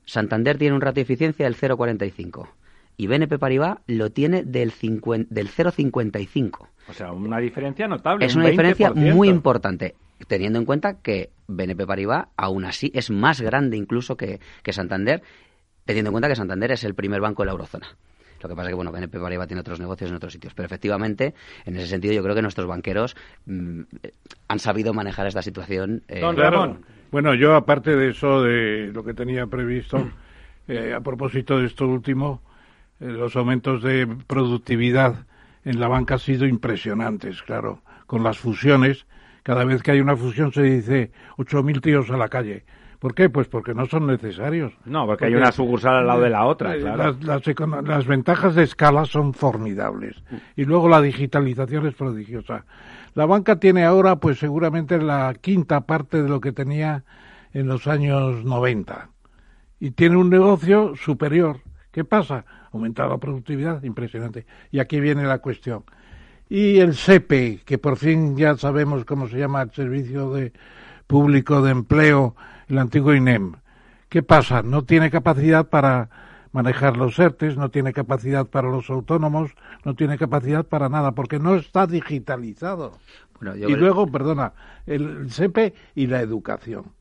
Santander 0.05 0.59
tiene 0.59 0.75
un 0.75 0.81
ratio 0.81 0.97
de 0.97 1.03
eficiencia 1.03 1.45
del 1.45 1.55
0,45 1.55 2.49
y 2.97 3.07
BNP 3.07 3.39
Paribas 3.39 3.79
lo 3.87 4.11
tiene 4.11 4.43
del, 4.43 4.71
del 4.71 5.49
0,55. 5.49 6.69
O 6.89 6.93
sea, 6.93 7.13
una 7.13 7.39
diferencia 7.39 7.89
notable. 7.89 8.25
Es 8.25 8.35
una 8.35 8.49
diferencia 8.49 8.93
muy 8.93 9.29
importante, 9.29 9.95
teniendo 10.29 10.59
en 10.59 10.65
cuenta 10.65 11.01
que 11.01 11.31
BNP 11.49 11.87
Paribas 11.87 12.29
aún 12.37 12.65
así 12.65 12.91
es 12.95 13.11
más 13.11 13.41
grande 13.41 13.77
incluso 13.77 14.17
que, 14.17 14.41
Santander, 14.71 15.23
teniendo 15.85 16.09
en 16.11 16.13
cuenta 16.13 16.29
que 16.29 16.37
Santander 16.37 16.73
es 16.73 16.85
el 16.85 16.95
primer 16.95 17.21
banco 17.21 17.43
de 17.43 17.47
la 17.47 17.53
eurozona. 17.53 17.87
Lo 18.43 18.51
que 18.51 18.55
pasa 18.55 18.69
es 18.69 18.73
que, 18.73 18.77
bueno, 18.77 18.93
BNP 18.93 19.19
Paribas 19.19 19.49
tiene 19.49 19.61
otros 19.61 19.81
negocios 19.81 20.11
en 20.11 20.17
otros 20.17 20.33
sitios. 20.33 20.55
Pero 20.55 20.67
efectivamente, 20.67 21.35
en 21.65 21.77
ese 21.77 21.87
sentido, 21.87 22.13
yo 22.13 22.23
creo 22.23 22.35
que 22.35 22.43
nuestros 22.43 22.67
banqueros 22.67 23.17
mm, 23.47 23.81
han 24.49 24.59
sabido 24.59 24.93
manejar 24.93 25.27
esta 25.27 25.43
situación. 25.43 26.03
Eh, 26.07 26.21
Don 26.21 26.37
Ramón. 26.37 26.85
Bueno, 27.11 27.35
yo, 27.35 27.55
aparte 27.55 27.97
de 27.97 28.11
eso, 28.11 28.43
de 28.43 28.91
lo 28.93 29.05
que 29.05 29.15
tenía 29.15 29.47
previsto, 29.47 30.11
eh, 30.69 30.93
a 30.95 31.01
propósito 31.01 31.59
de 31.59 31.67
esto 31.67 31.89
último, 31.89 32.43
los 33.01 33.37
aumentos 33.37 33.83
de 33.83 34.07
productividad 34.27 35.27
en 35.65 35.81
la 35.81 35.89
banca 35.89 36.15
han 36.15 36.21
sido 36.21 36.47
impresionantes, 36.47 37.43
claro, 37.43 37.81
con 38.07 38.23
las 38.23 38.39
fusiones. 38.39 39.07
Cada 39.43 39.65
vez 39.65 39.83
que 39.83 39.93
hay 39.93 40.01
una 40.01 40.17
fusión 40.17 40.53
se 40.53 40.63
dice 40.63 41.13
8.000 41.39 41.81
tíos 41.81 42.11
a 42.11 42.17
la 42.17 42.29
calle. 42.29 42.65
¿Por 42.99 43.15
qué? 43.15 43.29
Pues 43.29 43.47
porque 43.49 43.75
no 43.75 43.87
son 43.87 44.07
necesarios. 44.07 44.73
No, 44.85 45.07
porque, 45.07 45.27
hay 45.27 45.35
una 45.35 45.53
sucursal 45.53 45.97
al 45.97 46.07
lado 46.07 46.23
de 46.23 46.31
la 46.31 46.47
otra, 46.47 46.77
claro. 46.77 47.17
Las, 47.21 48.07
ventajas 48.07 48.55
de 48.55 48.63
escala 48.63 49.05
son 49.05 49.35
formidables. 49.35 50.17
Y 50.57 50.65
luego 50.65 50.89
la 50.89 51.01
digitalización 51.01 51.87
es 51.87 51.95
prodigiosa. 51.95 52.65
La 53.15 53.27
banca 53.27 53.61
tiene 53.61 53.85
ahora, 53.85 54.17
pues 54.17 54.39
seguramente 54.39 54.99
la 54.99 55.35
quinta 55.41 55.83
parte 55.83 56.23
de 56.23 56.29
lo 56.29 56.41
que 56.41 56.53
tenía 56.53 57.05
en 57.53 57.67
los 57.67 57.87
años 57.87 58.45
90. 58.45 59.11
Y 59.79 59.91
tiene 59.91 60.17
un 60.17 60.31
negocio 60.31 60.95
superior. 60.97 61.61
¿Qué 61.93 62.05
pasa? 62.05 62.45
Aumentado 62.77 63.11
la 63.11 63.19
productividad, 63.19 63.83
impresionante. 63.83 64.47
Y 64.71 64.79
aquí 64.79 65.01
viene 65.01 65.25
la 65.25 65.39
cuestión. 65.39 65.85
Y 66.49 66.79
el 66.79 66.95
SEPE, 66.95 67.63
que 67.65 67.79
por 67.79 67.97
fin 67.97 68.37
ya 68.37 68.57
sabemos 68.57 69.05
cómo 69.05 69.29
se 69.29 69.39
llama 69.39 69.63
el 69.63 69.73
Servicio 69.73 70.31
de 70.33 70.53
Público 71.07 71.63
de 71.63 71.73
Empleo, 71.73 72.37
el 72.69 72.79
antiguo 72.79 73.15
INEM. 73.15 73.55
¿Qué 74.09 74.23
pasa? 74.23 74.63
No 74.63 74.85
tiene 74.85 75.11
capacidad 75.11 75.67
para 75.69 76.09
manejar 76.53 76.97
los 76.97 77.19
ERTES, 77.19 77.57
no 77.57 77.71
tiene 77.71 77.93
capacidad 77.93 78.47
para 78.47 78.71
los 78.71 78.89
autónomos, 78.89 79.51
no 79.85 79.95
tiene 79.95 80.17
capacidad 80.17 80.65
para 80.65 80.89
nada, 80.89 81.13
porque 81.13 81.39
no 81.39 81.57
está 81.57 81.87
digitalizado. 81.87 82.99
y 83.43 83.75
luego, 83.75 84.07
perdona, 84.07 84.53
el 84.87 85.31
SEPE 85.31 85.75
y 85.95 86.07
la 86.07 86.21
educación 86.21 86.96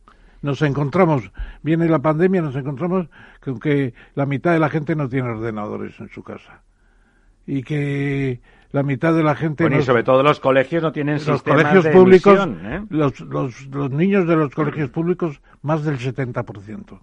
nos 0.46 0.62
encontramos, 0.62 1.32
viene 1.64 1.90
la 1.90 2.00
pandemia, 2.00 2.42
nos 2.42 2.56
encontramos 2.56 3.08
con 3.44 3.60
que 3.60 3.94
la 4.14 4.26
mitad 4.26 4.54
de 4.54 4.60
la 4.60 4.70
gente 4.70 4.96
no 4.96 5.10
tiene 5.10 5.30
ordenadores 5.30 6.00
en 6.00 6.10
su 6.10 6.24
casa. 6.24 6.62
Y 7.48 7.64
que 7.64 8.42
la 8.72 8.84
mitad 8.84 9.14
de 9.14 9.24
la 9.24 9.36
gente... 9.36 9.64
Bueno, 9.64 9.80
y 9.80 9.84
sobre 9.84 10.04
todo 10.04 10.24
los 10.24 10.40
colegios 10.40 10.84
no 10.84 10.92
tienen 10.92 11.20
los 11.26 11.44
colegios 11.44 11.88
públicos, 11.88 12.48
¿eh? 12.64 12.84
los, 12.90 13.20
los, 13.22 13.66
los 13.68 13.92
niños 13.92 14.28
de 14.28 14.36
los 14.36 14.54
colegios 14.54 14.90
públicos, 14.90 15.42
más 15.62 15.84
del 15.84 15.98
70%. 15.98 17.00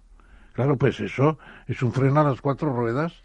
Claro, 0.53 0.77
pues 0.77 0.99
eso 0.99 1.37
es 1.67 1.81
un 1.81 1.91
freno 1.91 2.21
a 2.21 2.23
las 2.23 2.39
cuatro 2.39 2.71
ruedas. 2.73 3.23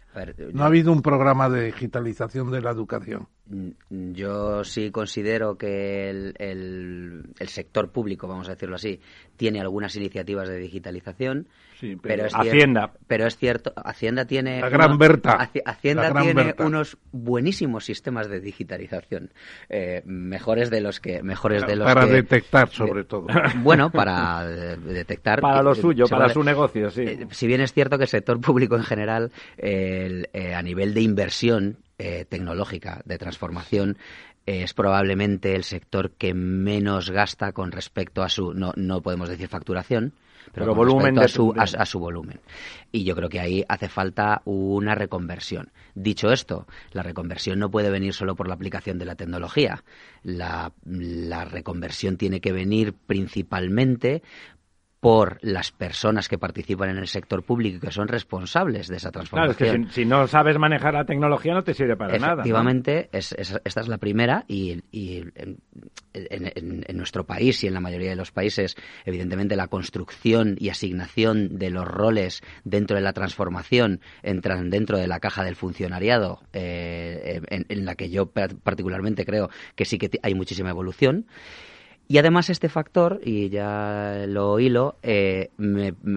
No 0.53 0.63
ha 0.63 0.67
habido 0.67 0.91
un 0.91 1.01
programa 1.01 1.49
de 1.49 1.65
digitalización 1.65 2.51
de 2.51 2.61
la 2.61 2.71
educación. 2.71 3.27
Mm, 3.49 4.11
yo 4.13 4.63
sí 4.63 4.91
considero 4.91 5.57
que 5.57 6.09
el, 6.09 6.35
el, 6.37 7.47
sector 7.47 7.91
público, 7.91 8.27
vamos 8.27 8.47
a 8.47 8.53
decirlo 8.53 8.75
así, 8.75 8.99
tiene 9.37 9.59
algunas 9.59 9.95
iniciativas 9.95 10.47
de 10.47 10.57
digitalización. 10.57 11.47
pero, 12.03 12.25
es 12.25 12.33
Hacienda. 12.35 12.81
Cierto, 12.81 13.05
pero 13.07 13.25
es 13.25 13.37
cierto, 13.37 13.73
Hacienda 13.75 14.25
tiene. 14.25 14.61
La 14.61 14.69
gran 14.69 14.97
Berta. 14.99 15.49
Hacienda 15.65 16.13
tiene 16.21 16.53
unos 16.59 16.97
buenísimos 17.11 17.85
sistemas 17.85 18.29
de 18.29 18.39
digitalización, 18.39 19.31
eh, 19.69 20.03
mejores 20.05 20.69
de 20.69 20.81
los 20.81 20.99
que 20.99 21.23
mejores 21.23 21.65
de 21.65 21.75
los 21.75 21.85
para 21.85 22.05
detectar 22.05 22.69
sobre 22.69 23.03
todo. 23.03 23.27
Bueno, 23.63 23.89
para 23.89 24.45
detectar. 24.45 25.41
Para 25.41 25.63
lo 25.63 25.73
suyo, 25.73 26.05
para 26.07 26.29
su 26.29 26.43
negocio, 26.43 26.91
sí. 26.91 27.01
Eh, 27.01 27.27
si 27.31 27.47
bien 27.47 27.61
es 27.61 27.73
cierto 27.73 27.97
que 27.97 28.03
el 28.03 28.09
sector 28.09 28.39
público 28.39 28.75
en 28.75 28.83
general, 28.83 29.31
eh, 29.57 30.08
a 30.33 30.61
nivel 30.61 30.93
de 30.93 31.01
inversión 31.01 31.77
eh, 31.97 32.25
tecnológica 32.27 33.01
de 33.05 33.17
transformación 33.17 33.97
es 34.45 34.73
probablemente 34.73 35.55
el 35.55 35.63
sector 35.63 36.11
que 36.11 36.33
menos 36.33 37.11
gasta 37.11 37.51
con 37.51 37.71
respecto 37.71 38.23
a 38.23 38.29
su, 38.29 38.53
no, 38.53 38.73
no 38.75 39.01
podemos 39.01 39.29
decir 39.29 39.47
facturación, 39.47 40.13
pero, 40.53 40.73
volumen 40.73 41.19
a, 41.19 41.27
su, 41.27 41.53
a, 41.55 41.85
su 41.85 41.99
volumen. 41.99 42.39
Y 42.91 43.03
yo 43.03 43.15
creo 43.15 43.29
que 43.29 43.39
ahí 43.39 43.63
hace 43.67 43.89
falta 43.89 44.41
una 44.45 44.95
reconversión. 44.95 45.71
Dicho 45.93 46.31
esto, 46.31 46.65
la 46.91 47.03
reconversión 47.03 47.59
no 47.59 47.69
puede 47.69 47.91
venir 47.91 48.13
solo 48.13 48.35
por 48.35 48.47
la 48.47 48.55
aplicación 48.55 48.97
de 48.97 49.05
la 49.05 49.15
tecnología. 49.15 49.83
La, 50.23 50.71
la 50.85 51.45
reconversión 51.45 52.17
tiene 52.17 52.41
que 52.41 52.51
venir 52.51 52.93
principalmente 52.93 54.23
por 54.99 55.37
las 55.41 55.71
personas 55.71 56.27
que 56.27 56.37
participan 56.37 56.89
en 56.89 56.97
el 56.97 57.07
sector 57.07 57.43
público 57.43 57.77
y 57.77 57.79
que 57.79 57.91
son 57.91 58.07
responsables 58.07 58.87
de 58.87 58.97
esa 58.97 59.11
transformación. 59.11 59.55
Claro, 59.55 59.83
es 59.83 59.87
que 59.87 59.93
si, 59.93 60.05
no 60.05 60.27
sabes 60.27 60.57
manejar 60.57 60.93
la 60.93 61.05
tecnología 61.05 61.53
no 61.53 61.63
te 61.63 61.73
sirve 61.73 61.95
para 61.95 62.17
nada. 62.17 62.33
Efectivamente, 62.33 63.09
esta 63.13 63.81
es 63.81 63.87
la 63.87 63.97
primera 63.97 64.43
y, 64.47 64.81
en, 64.91 66.97
nuestro 66.97 67.25
país 67.25 67.63
y 67.63 67.67
en 67.67 67.73
la 67.73 67.79
mayoría 67.79 68.09
de 68.09 68.17
los 68.17 68.31
países, 68.31 68.75
evidentemente, 69.05 69.55
la 69.55 69.67
construcción 69.67 70.57
y 70.59 70.69
asignación 70.69 71.57
de 71.57 71.69
los 71.69 71.87
roles 71.87 72.41
dentro 72.65 72.97
de 72.97 73.01
la 73.01 73.13
transformación 73.13 74.01
entran 74.21 74.69
dentro 74.69 74.97
de 74.97 75.07
la 75.07 75.21
caja 75.21 75.45
del 75.45 75.55
funcionariado, 75.55 76.41
eh, 76.51 77.41
en 77.49 77.85
la 77.85 77.95
que 77.95 78.09
yo 78.09 78.31
particularmente 78.31 79.25
creo 79.25 79.49
que 79.75 79.85
sí 79.85 79.97
que 79.97 80.19
hay 80.23 80.35
muchísima 80.35 80.71
evolución. 80.71 81.25
Y 82.11 82.17
además 82.17 82.49
este 82.49 82.69
factor, 82.69 83.21
y 83.23 83.49
ya 83.49 84.25
lo 84.27 84.59
hilo, 84.59 84.95
eh, 85.03 85.51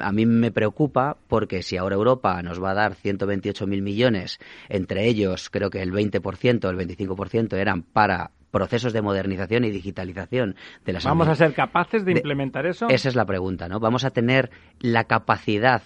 a 0.00 0.10
mí 0.10 0.24
me 0.24 0.50
preocupa 0.50 1.18
porque 1.28 1.62
si 1.62 1.76
ahora 1.76 1.96
Europa 1.96 2.42
nos 2.42 2.62
va 2.62 2.70
a 2.70 2.74
dar 2.74 2.94
128.000 2.94 3.82
millones, 3.82 4.40
entre 4.70 5.06
ellos 5.06 5.50
creo 5.50 5.68
que 5.68 5.82
el 5.82 5.92
20%, 5.92 6.70
el 6.70 6.78
25% 6.78 7.58
eran 7.58 7.82
para 7.82 8.30
procesos 8.50 8.94
de 8.94 9.02
modernización 9.02 9.64
y 9.64 9.70
digitalización 9.70 10.56
de 10.86 10.94
las 10.94 11.04
¿Vamos 11.04 11.28
a 11.28 11.34
ser 11.34 11.52
capaces 11.52 12.06
de, 12.06 12.12
implementar 12.12 12.64
eso? 12.64 12.88
Esa 12.88 13.10
es 13.10 13.14
la 13.14 13.26
pregunta, 13.26 13.68
¿no? 13.68 13.78
¿Vamos 13.78 14.06
a 14.06 14.10
tener 14.12 14.50
la 14.80 15.04
capacidad 15.04 15.82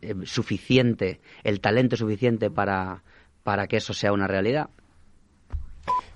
eh, 0.00 0.14
suficiente, 0.24 1.20
el 1.44 1.60
talento 1.60 1.96
suficiente 1.96 2.50
para, 2.50 3.02
para 3.42 3.66
que 3.66 3.76
eso 3.76 3.92
sea 3.92 4.14
una 4.14 4.26
realidad? 4.26 4.70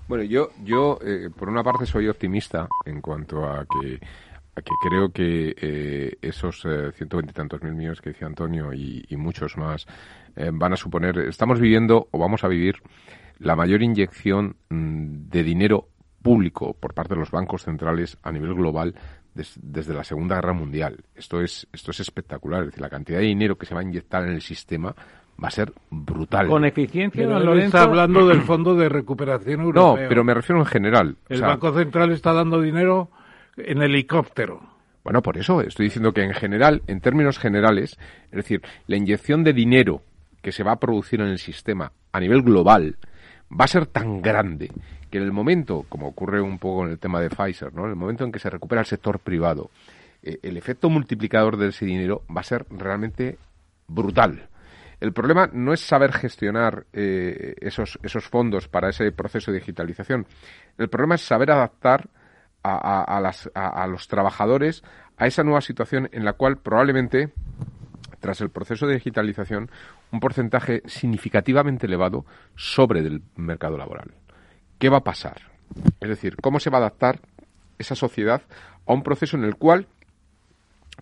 Bueno, 0.09 0.23
yo, 0.23 0.51
yo 0.62 0.99
eh, 1.05 1.31
por 1.37 1.49
una 1.49 1.64
parte 1.64 1.85
soy 1.85 2.07
optimista 2.09 2.69
en 2.85 3.01
cuanto 3.01 3.45
a 3.45 3.66
que, 3.66 3.99
que 3.99 4.73
creo 4.88 5.11
que 5.11 5.55
eh, 5.61 6.16
esos 6.23 6.64
eh, 6.64 6.92
ciento 6.92 7.16
veintitantos 7.16 7.61
mil 7.62 7.75
millones 7.75 8.01
que 8.01 8.11
decía 8.11 8.29
Antonio 8.29 8.73
y, 8.73 9.05
muchos 9.16 9.57
más 9.57 9.87
van 10.53 10.75
a 10.75 10.77
suponer, 10.77 11.19
estamos 11.21 11.59
viviendo 11.59 12.09
o 12.11 12.19
vamos 12.19 12.45
a 12.45 12.49
vivir 12.49 12.83
la 13.38 13.57
mayor 13.57 13.83
inyección 13.83 14.57
mm, 14.69 15.31
de 15.31 15.42
dinero 15.42 15.88
público 16.23 16.75
por 16.75 16.92
parte 16.92 17.14
de 17.14 17.21
los 17.21 17.31
bancos 17.31 17.62
centrales 17.62 18.19
a 18.23 18.33
nivel 18.33 18.55
global 18.55 18.95
desde 19.33 19.95
la 19.95 20.05
Segunda 20.05 20.37
Guerra 20.37 20.53
Mundial. 20.53 21.05
Esto 21.14 21.40
es, 21.40 21.66
esto 21.73 21.90
es 21.90 22.01
espectacular. 22.01 22.61
Es 22.61 22.66
decir, 22.66 22.83
la 22.83 22.90
cantidad 22.90 23.19
de 23.19 23.25
dinero 23.25 23.57
que 23.57 23.66
se 23.66 23.75
va 23.75 23.81
a 23.81 23.85
inyectar 23.85 24.25
en 24.25 24.35
el 24.35 24.42
sistema 24.42 24.95
va 25.42 25.49
a 25.49 25.51
ser 25.51 25.72
brutal. 25.90 26.49
Con 26.49 26.64
eficiencia, 26.64 27.27
don 27.27 27.44
Lorenzo. 27.44 27.79
está 27.79 27.83
hablando 27.83 28.27
del 28.27 28.42
Fondo 28.42 28.75
de 28.75 28.88
Recuperación 28.88 29.61
Europeo. 29.61 30.03
No, 30.03 30.09
pero 30.09 30.25
me 30.25 30.35
refiero 30.35 30.61
en 30.61 30.66
general. 30.66 31.16
El 31.29 31.42
Banco 31.42 31.72
Central 31.72 32.12
está 32.12 32.33
dando 32.33 32.61
dinero 32.61 33.11
en 33.57 33.83
helicóptero. 33.83 34.61
Bueno, 35.05 35.22
por 35.22 35.38
eso 35.38 35.61
estoy 35.61 35.87
diciendo 35.87 36.12
que 36.12 36.22
en 36.22 36.35
general, 36.35 36.83
en 36.87 37.01
términos 37.01 37.38
generales, 37.38 37.96
es 38.25 38.37
decir, 38.37 38.62
la 38.87 38.96
inyección 38.96 39.44
de 39.44 39.53
dinero 39.53 40.03
que 40.42 40.53
se 40.53 40.64
va 40.64 40.72
a 40.72 40.81
producir 40.81 41.20
en 41.20 41.29
el 41.29 41.38
sistema 41.38 41.92
a 42.12 42.20
nivel 42.20 42.42
global 42.42 42.96
va 43.49 43.66
a 43.66 43.68
ser 43.68 43.87
tan 43.87 44.20
grande 44.20 44.70
que 45.11 45.18
en 45.18 45.25
el 45.25 45.33
momento, 45.33 45.87
como 45.88 46.09
ocurre 46.09 46.40
un 46.40 46.59
poco 46.59 46.85
en 46.85 46.90
el 46.90 46.99
tema 46.99 47.20
de 47.20 47.31
Pfizer, 47.31 47.72
¿no? 47.72 47.85
en 47.85 47.90
el 47.90 47.96
momento 47.96 48.25
en 48.25 48.33
que 48.33 48.38
se 48.38 48.51
recupera 48.51 48.81
el 48.81 48.87
sector 48.87 49.20
privado, 49.20 49.70
eh, 50.22 50.38
el 50.42 50.57
efecto 50.57 50.90
multiplicador 50.90 51.57
de 51.57 51.68
ese 51.68 51.87
dinero 51.87 52.22
va 52.35 52.40
a 52.40 52.44
ser 52.44 52.66
realmente 52.70 53.38
brutal. 53.87 54.49
El 55.00 55.12
problema 55.12 55.48
no 55.52 55.72
es 55.72 55.80
saber 55.80 56.12
gestionar 56.12 56.87
eh, 56.92 57.54
esos, 57.61 57.98
esos 58.02 58.26
fondos 58.28 58.68
para 58.68 58.88
ese 58.88 59.12
proceso 59.12 59.52
de 59.52 59.59
digitalización. 59.59 60.26
El 60.78 60.88
problema 60.88 61.16
es 61.16 61.20
saber 61.20 61.50
adaptar 61.50 62.09
a, 62.62 63.04
a, 63.54 63.87
los 63.87 64.09
trabajadores 64.09 64.82
a 65.16 65.26
esa 65.28 65.44
nueva 65.44 65.61
situación 65.61 66.09
en 66.11 66.24
la 66.24 66.32
cual 66.32 66.56
probablemente 66.59 67.32
tras 68.18 68.40
el 68.40 68.50
proceso 68.50 68.88
de 68.88 68.94
digitalización, 68.94 69.70
un 70.11 70.18
porcentaje 70.18 70.82
significativamente 70.87 71.87
elevado 71.87 72.24
sobre 72.56 73.02
del 73.02 73.22
mercado 73.37 73.78
laboral. 73.78 74.14
¿Qué 74.80 74.88
va 74.88 74.98
a 74.98 75.04
pasar? 75.04 75.42
Es 76.00 76.09
decir, 76.09 76.37
¿cómo 76.42 76.59
se 76.59 76.70
va 76.70 76.78
a 76.78 76.80
adaptar 76.80 77.20
esa 77.78 77.94
sociedad 77.94 78.42
a 78.85 78.92
un 78.92 79.04
proceso 79.04 79.37
en 79.37 79.44
el 79.44 79.54
cual 79.54 79.87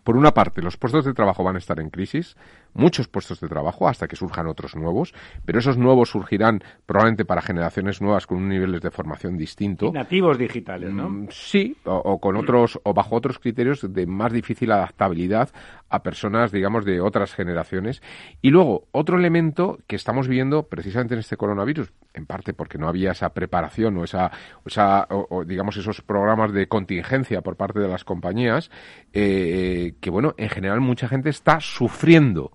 por 0.02 0.16
una 0.16 0.32
parte, 0.32 0.60
los 0.60 0.76
puestos 0.76 1.04
de 1.04 1.14
trabajo 1.14 1.42
van 1.42 1.54
a 1.56 1.58
estar 1.58 1.80
en 1.80 1.88
crisis, 1.88 2.36
muchos 2.74 3.08
puestos 3.08 3.40
de 3.40 3.48
trabajo 3.48 3.88
hasta 3.88 4.06
que 4.06 4.16
surjan 4.16 4.46
otros 4.46 4.76
nuevos, 4.76 5.14
pero 5.44 5.58
esos 5.58 5.78
nuevos 5.78 6.10
surgirán 6.10 6.62
probablemente 6.86 7.24
para 7.24 7.40
generaciones 7.40 8.02
nuevas 8.02 8.26
con 8.26 8.38
un 8.38 8.48
niveles 8.48 8.82
de 8.82 8.90
formación 8.90 9.36
distinto. 9.36 9.92
nativos 9.92 10.36
digitales, 10.38 10.92
¿no? 10.92 11.08
Mm, 11.08 11.28
sí, 11.30 11.76
o, 11.84 12.18
con 12.20 12.36
otros 12.36 12.78
o 12.82 12.92
bajo 12.92 13.16
otros 13.16 13.38
criterios 13.38 13.92
de 13.92 14.06
más 14.06 14.32
difícil 14.32 14.72
adaptabilidad 14.72 15.50
a 15.88 16.02
personas, 16.02 16.50
digamos, 16.50 16.84
de 16.84 17.00
otras 17.00 17.34
generaciones. 17.34 18.02
Y 18.42 18.50
luego, 18.50 18.88
otro 18.90 19.16
elemento 19.16 19.78
que 19.86 19.96
estamos 19.96 20.28
viendo 20.28 20.64
precisamente 20.64 21.14
en 21.14 21.20
este 21.20 21.36
coronavirus, 21.36 21.92
en 22.14 22.26
parte 22.26 22.52
porque 22.52 22.78
no 22.78 22.88
había 22.88 23.12
esa 23.12 23.32
preparación 23.32 23.96
o 23.98 24.04
esa, 24.04 24.30
esa 24.66 25.06
o, 25.08 25.44
digamos, 25.44 25.76
esos 25.76 26.02
programas 26.02 26.52
de 26.52 26.66
contingencia 26.66 27.42
por 27.42 27.56
parte 27.56 27.78
de 27.78 27.88
las 27.88 28.04
compañías, 28.04 28.70
eh, 29.12 29.94
que 30.00 30.10
bueno, 30.10 30.34
en 30.36 30.48
general 30.48 30.80
mucha 30.80 31.08
gente 31.08 31.30
está 31.30 31.60
sufriendo 31.60 32.52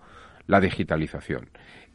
la 0.50 0.60
digitalización. 0.60 1.52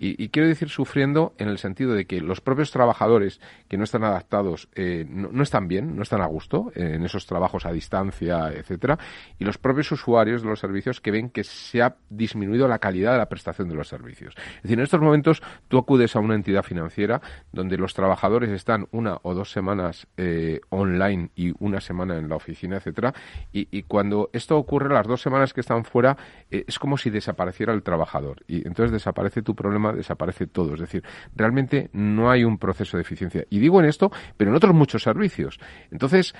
Y, 0.07 0.29
quiero 0.29 0.49
decir 0.49 0.69
sufriendo 0.69 1.33
en 1.39 1.49
el 1.49 1.57
sentido 1.57 1.95
de 1.95 2.05
que 2.05 2.21
los 2.21 2.43
propios 2.43 2.71
trabajadores 2.71 3.41
que 3.69 3.79
no 3.79 3.85
están 3.85 4.05
adaptados 4.05 4.69
eh, 4.75 5.07
no, 5.09 5.43
están 5.43 5.67
bien, 5.67 5.97
no 5.97 6.03
están 6.03 6.21
a 6.21 6.27
gusto 6.27 6.71
eh, 6.75 6.93
en 6.97 7.05
esos 7.05 7.25
trabajos 7.25 7.65
a 7.65 7.73
distancia, 7.73 8.53
etcétera, 8.53 8.99
y 9.39 9.47
los 9.47 9.57
propios 9.57 9.91
usuarios 9.93 10.43
de 10.43 10.49
los 10.49 10.61
servicios 10.61 11.01
que 11.01 11.11
ven 11.11 11.31
que 11.31 11.43
se 11.43 11.81
ha 11.81 11.97
disminuido 12.11 12.69
la 12.69 12.81
calidad 12.81 13.13
de 13.13 13.19
la 13.19 13.31
prestación 13.31 13.67
de 13.71 13.77
los 13.77 13.89
servicios. 13.89 14.35
Es 14.57 14.65
decir, 14.65 14.79
en 14.79 14.85
estos 14.85 15.01
momentos 15.01 15.43
tú 15.69 15.79
acudes 15.79 16.15
a 16.17 16.21
una 16.21 16.35
entidad 16.35 16.65
financiera 16.65 17.23
donde 17.51 17.79
los 17.79 17.95
trabajadores 17.95 18.51
están 18.51 18.89
una 18.91 19.19
o 19.23 19.33
dos 19.33 19.53
semanas 19.53 20.07
eh, 20.19 20.61
online 20.69 21.31
y 21.35 21.55
una 21.61 21.81
semana 21.81 22.19
en 22.19 22.29
la 22.29 22.37
oficina, 22.37 22.77
etcétera, 22.77 23.15
y, 23.55 23.69
y, 23.71 23.85
cuando 23.85 24.29
esto 24.35 24.59
ocurre, 24.59 24.93
las 24.93 25.07
dos 25.07 25.23
semanas 25.23 25.55
que 25.55 25.61
están 25.61 25.85
fuera, 25.85 26.19
es 26.51 26.79
como 26.79 26.99
si 26.99 27.09
desapareciera 27.09 27.73
el 27.73 27.83
trabajador 27.83 28.43
y 28.47 28.67
entonces 28.67 28.93
desaparece 28.93 29.41
tu 29.41 29.55
problema 29.55 29.94
desaparece 29.95 30.47
todo. 30.47 30.75
Es 30.75 30.81
decir, 30.81 31.03
realmente 31.35 31.91
no 31.93 32.31
hay 32.31 32.45
un 32.45 32.59
proceso 32.59 32.97
de 32.97 33.03
eficiencia. 33.03 33.45
Y 33.51 33.59
digo 33.59 33.81
en 33.81 33.87
esto, 33.87 34.11
pero 34.37 34.51
en 34.51 34.57
otros 34.57 34.75
muchos 34.75 35.03
servicios. 35.03 35.59
Entonces, 35.91 36.35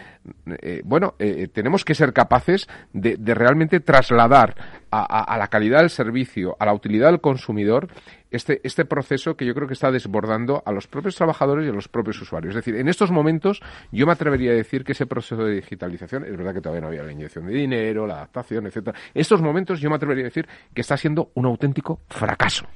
eh, 0.61 0.83
bueno, 0.85 1.15
eh, 1.19 1.49
tenemos 1.53 1.85
que 1.85 1.95
ser 1.95 2.13
capaces 2.13 2.69
de, 2.93 3.17
realmente 3.35 3.81
trasladar 3.81 4.55
a, 4.91 5.37
la 5.37 5.49
calidad 5.49 5.81
del 5.81 5.91
servicio, 5.91 6.57
a 6.61 6.67
la 6.67 6.73
utilidad 6.73 7.11
del 7.11 7.21
consumidor, 7.21 7.89
este, 8.31 8.61
este 8.63 8.85
proceso 8.85 9.37
que 9.37 9.45
yo 9.45 9.53
creo 9.53 9.67
que 9.67 9.75
está 9.75 9.91
desbordando 9.91 10.63
a 10.65 10.73
los 10.73 10.87
propios 10.87 11.17
trabajadores 11.17 11.67
y 11.67 11.71
a 11.71 11.73
los 11.73 11.89
propios 11.89 12.21
usuarios. 12.21 12.51
Es 12.51 12.57
decir, 12.57 12.77
en 12.77 12.89
estos 12.89 13.11
momentos 13.11 13.61
yo 13.91 14.07
me 14.07 14.13
atrevería 14.13 14.53
a 14.53 14.55
decir 14.55 14.85
que 14.85 14.93
ese 14.93 15.07
proceso 15.07 15.45
de 15.45 15.57
digitalización, 15.57 16.25
es 16.25 16.37
verdad 16.37 16.55
que 16.55 16.61
todavía 16.61 16.83
no 16.83 16.89
había 16.89 17.03
la 17.03 17.13
inyección 17.13 17.47
de 17.47 17.55
dinero, 17.55 18.07
la 18.07 18.15
adaptación, 18.15 18.67
etcétera. 18.67 18.97
En 19.15 19.21
estos 19.21 19.43
momentos 19.43 19.81
yo 19.81 19.91
me 19.91 19.97
atrevería 19.97 20.25
a 20.25 20.31
decir 20.31 20.47
que 20.73 20.81
está 20.81 20.97
siendo 20.97 21.31
un 21.35 21.47
auténtico 21.47 22.01
fracaso. 22.09 22.67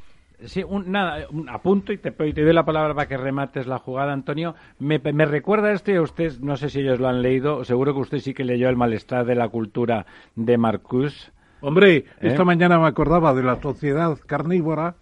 Sí, 0.44 0.62
un, 0.62 0.92
nada, 0.92 1.26
un 1.32 1.48
apunto 1.48 1.92
y 1.92 1.98
te, 1.98 2.14
y 2.26 2.32
te 2.32 2.44
doy 2.44 2.52
la 2.52 2.64
palabra 2.64 2.94
para 2.94 3.08
que 3.08 3.16
remates 3.16 3.66
la 3.66 3.78
jugada, 3.78 4.12
Antonio. 4.12 4.54
Me, 4.78 5.00
me 5.00 5.26
recuerda 5.26 5.72
esto 5.72 5.92
a 5.92 6.00
usted, 6.00 6.38
no 6.40 6.56
sé 6.56 6.70
si 6.70 6.80
ellos 6.80 7.00
lo 7.00 7.08
han 7.08 7.22
leído, 7.22 7.64
seguro 7.64 7.92
que 7.92 8.00
usted 8.00 8.18
sí 8.18 8.34
que 8.34 8.44
leyó 8.44 8.68
El 8.68 8.76
malestar 8.76 9.26
de 9.26 9.34
la 9.34 9.48
cultura 9.48 10.06
de 10.36 10.56
Marcus. 10.56 11.32
Hombre, 11.60 12.04
esta 12.20 12.42
¿Eh? 12.42 12.44
mañana 12.44 12.78
me 12.78 12.86
acordaba 12.86 13.34
de 13.34 13.42
la 13.42 13.60
sociedad 13.60 14.16
carnívora 14.26 14.94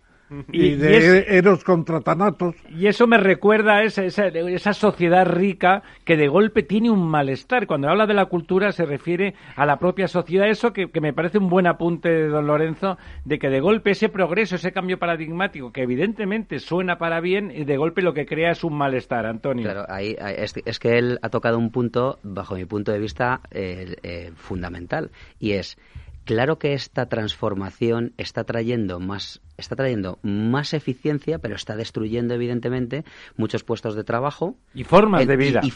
y, 0.52 0.74
de 0.74 1.26
Eros 1.28 1.64
contra 1.64 2.00
Tanatos. 2.00 2.56
Y 2.68 2.86
eso 2.86 3.06
me 3.06 3.18
recuerda 3.18 3.76
a 3.76 3.84
esa, 3.84 4.04
esa, 4.04 4.72
sociedad 4.72 5.26
rica 5.26 5.82
que 6.04 6.16
de 6.16 6.28
golpe 6.28 6.62
tiene 6.62 6.90
un 6.90 7.06
malestar. 7.08 7.66
Cuando 7.66 7.88
habla 7.88 8.06
de 8.06 8.14
la 8.14 8.26
cultura 8.26 8.72
se 8.72 8.84
refiere 8.84 9.34
a 9.54 9.66
la 9.66 9.78
propia 9.78 10.08
sociedad. 10.08 10.48
Eso 10.48 10.72
que, 10.72 10.88
me 11.00 11.12
parece 11.12 11.38
un 11.38 11.48
buen 11.48 11.66
apunte 11.66 12.08
de 12.08 12.28
don 12.28 12.46
Lorenzo, 12.46 12.98
de 13.24 13.38
que 13.38 13.48
de 13.48 13.60
golpe 13.60 13.92
ese 13.92 14.08
progreso, 14.08 14.56
ese 14.56 14.72
cambio 14.72 14.98
paradigmático, 14.98 15.72
que 15.72 15.82
evidentemente 15.82 16.58
suena 16.58 16.98
para 16.98 17.20
bien, 17.20 17.52
y 17.54 17.64
de 17.64 17.76
golpe 17.76 18.02
lo 18.02 18.14
que 18.14 18.26
crea 18.26 18.50
es 18.50 18.64
un 18.64 18.74
malestar, 18.74 19.26
Antonio. 19.26 19.64
Claro, 19.64 19.84
ahí, 19.88 20.16
es, 20.18 20.78
que 20.78 20.98
él 20.98 21.18
ha 21.22 21.28
tocado 21.28 21.58
un 21.58 21.70
punto, 21.70 22.18
bajo 22.22 22.54
mi 22.54 22.64
punto 22.64 22.92
de 22.92 22.98
vista, 22.98 23.40
eh, 23.50 24.32
fundamental, 24.34 25.10
y 25.38 25.52
es 25.52 25.78
Claro 26.26 26.58
que 26.58 26.74
esta 26.74 27.06
transformación 27.06 28.12
está 28.18 28.42
trayendo 28.42 28.98
más 28.98 29.40
está 29.56 29.76
trayendo 29.76 30.18
más 30.22 30.74
eficiencia, 30.74 31.38
pero 31.38 31.54
está 31.54 31.76
destruyendo 31.76 32.34
evidentemente 32.34 33.04
muchos 33.36 33.62
puestos 33.62 33.94
de 33.94 34.02
trabajo 34.02 34.56
y 34.74 34.82
formas 34.82 35.24
de 35.24 35.36
vida 35.36 35.60
y, 35.62 35.70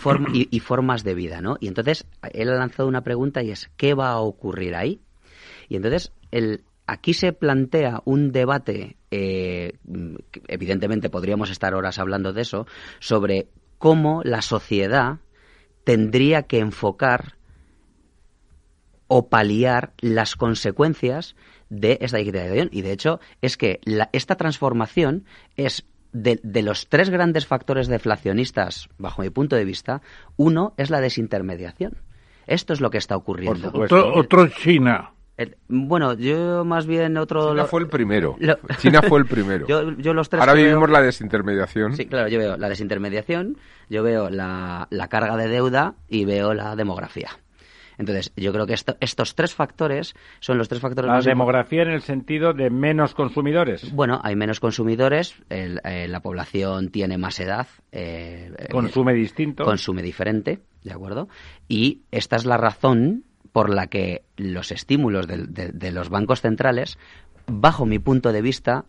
formas 0.61 1.05
de 1.05 1.15
vida, 1.15 1.41
¿no? 1.41 1.57
Y 1.61 1.69
entonces 1.69 2.05
él 2.33 2.51
ha 2.51 2.57
lanzado 2.57 2.89
una 2.89 3.03
pregunta 3.03 3.45
y 3.45 3.53
es 3.53 3.71
¿qué 3.77 3.95
va 3.95 4.11
a 4.11 4.19
ocurrir 4.19 4.75
ahí? 4.75 5.01
Y 5.69 5.77
entonces 5.77 6.13
el, 6.33 6.65
aquí 6.89 7.15
se 7.15 7.33
plantea 7.33 8.03
un 8.05 8.33
debate, 8.33 8.97
eh, 9.13 9.75
evidentemente 10.49 11.11
podríamos 11.11 11.51
estar 11.51 11.75
horas 11.75 12.01
hablando 12.01 12.33
de 12.33 12.43
eso, 12.43 12.67
sobre 12.99 13.47
cómo 13.79 14.23
la 14.25 14.43
sociedad 14.43 15.21
tendría 15.85 16.43
que 16.43 16.59
enfocar 16.59 17.37
o 19.13 19.29
paliar 19.29 19.93
las 19.99 20.37
consecuencias 20.37 21.35
de 21.69 21.99
esta 22.01 22.19
digitalización. 22.19 22.69
Y 22.71 22.83
de 22.83 22.93
hecho, 22.93 23.19
es 23.43 23.57
que 23.57 23.81
esta 24.13 24.37
transformación 24.37 25.25
es 25.57 25.85
de, 26.13 26.39
los 26.63 26.89
tres 26.89 27.11
grandes 27.11 27.45
factores 27.45 27.89
deflacionistas, 27.89 28.89
bajo 28.99 29.23
mi 29.23 29.31
punto 29.31 29.57
de 29.57 29.65
vista, 29.65 30.01
uno 30.37 30.75
es 30.77 30.91
la 30.91 31.01
desintermediación. 31.01 31.99
Esto 32.47 32.73
es 32.73 32.81
lo 32.81 32.91
que 32.91 32.99
está 32.99 33.17
ocurriendo. 33.17 33.73
Otro, 33.75 34.47
China. 34.47 35.11
bueno, 35.67 36.15
yo 36.15 36.65
más 36.65 36.87
bien 36.87 37.17
otro... 37.17 37.51
China 37.51 37.65
fue 37.65 37.81
el 37.81 37.89
primero. 37.89 38.37
China 38.79 39.03
fue 39.03 39.19
el 39.19 39.27
primero. 39.27 39.67
yo, 39.67 40.15
los 40.15 40.29
tres 40.29 40.41
Ahora 40.41 40.55
vivimos 40.55 40.89
la 40.89 41.03
desintermediación. 41.03 41.97
Sí, 41.97 42.07
claro, 42.07 42.29
yo 42.29 42.39
veo 42.39 42.57
la 42.57 42.69
desintermediación, 42.69 43.57
yo 43.89 44.05
veo 44.05 44.31
la 44.31 44.87
carga 45.11 45.37
de 45.37 45.49
deuda 45.49 45.97
y 46.09 46.25
veo 46.27 46.55
la 46.55 46.77
demografía. 46.77 47.31
Entonces, 48.01 48.33
yo 48.35 48.51
creo 48.51 48.67
que 48.67 48.73
estos 48.73 49.35
tres 49.35 49.55
factores 49.55 50.15
son 50.41 50.57
los 50.57 50.71
tres 50.71 50.81
factores 50.81 51.11
la 51.11 51.21
demografía 51.21 51.83
en 51.83 51.91
el 51.91 52.01
sentido 52.01 52.55
de 52.55 52.71
menos 52.71 53.15
consumidores. 53.15 53.93
Bueno, 53.93 54.19
hay 54.25 54.37
menos 54.37 54.59
consumidores, 54.59 55.35
eh, 55.51 56.09
la 56.09 56.21
población 56.21 56.89
tiene 56.89 57.19
más 57.19 57.39
edad. 57.41 57.67
Eh, 57.93 58.69
consume 58.71 59.13
distinto. 59.13 59.65
Consume 59.65 60.01
diferente, 60.01 60.61
¿de 60.83 60.93
acuerdo? 60.93 61.29
Y 61.69 62.01
esta 62.11 62.37
es 62.37 62.47
la 62.47 62.57
razón 62.57 63.25
por 63.53 63.69
la 63.69 63.89
que 63.89 64.23
los 64.39 64.73
estímulos 64.73 65.27
de 65.29 65.91
los 65.93 66.09
bancos 66.09 66.41
centrales, 66.41 66.97
bajo 67.47 67.85
mi 67.85 67.99
punto 67.99 68.33
de 68.33 68.41
vista, 68.41 68.87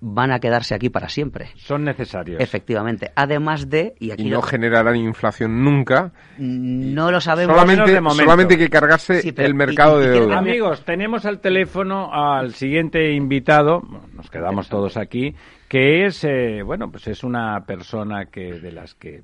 van 0.00 0.30
a 0.30 0.38
quedarse 0.38 0.74
aquí 0.74 0.90
para 0.90 1.08
siempre. 1.08 1.50
Son 1.56 1.84
necesarios. 1.84 2.40
Efectivamente. 2.40 3.10
Además 3.16 3.68
de... 3.68 3.94
Y, 3.98 4.10
aquí 4.10 4.30
no 4.30 4.42
generarán 4.42 4.96
inflación 4.96 5.64
nunca. 5.64 6.12
No 6.38 7.10
lo 7.10 7.20
sabemos. 7.20 7.56
Solamente, 7.56 8.00
solamente 8.14 8.54
hay 8.54 8.60
que 8.60 8.68
cargarse 8.68 9.34
el 9.36 9.54
mercado 9.54 9.98
de 9.98 10.10
deuda. 10.10 10.38
Amigos, 10.38 10.84
tenemos 10.84 11.24
al 11.24 11.40
teléfono 11.40 12.10
al 12.12 12.54
siguiente 12.54 13.12
invitado, 13.12 13.82
nos 14.14 14.30
quedamos 14.30 14.68
todos 14.68 14.96
aquí, 14.96 15.34
que 15.68 16.06
es, 16.06 16.24
eh, 16.24 16.62
bueno, 16.64 16.90
pues 16.90 17.08
es 17.08 17.24
una 17.24 17.64
persona 17.66 18.26
que 18.26 18.54
de 18.60 18.72
las 18.72 18.94
que 18.94 19.22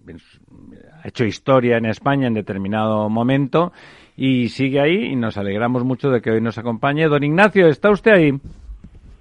ha 1.02 1.08
hecho 1.08 1.24
historia 1.24 1.76
en 1.76 1.86
España 1.86 2.26
en 2.26 2.34
determinado 2.34 3.08
momento 3.08 3.72
y 4.16 4.48
sigue 4.48 4.80
ahí 4.80 5.06
y 5.06 5.16
nos 5.16 5.36
alegramos 5.38 5.84
mucho 5.84 6.10
de 6.10 6.20
que 6.20 6.30
hoy 6.30 6.40
nos 6.40 6.58
acompañe. 6.58 7.08
Don 7.08 7.22
Ignacio, 7.22 7.68
¿está 7.68 7.90
usted 7.90 8.12
ahí? 8.12 8.40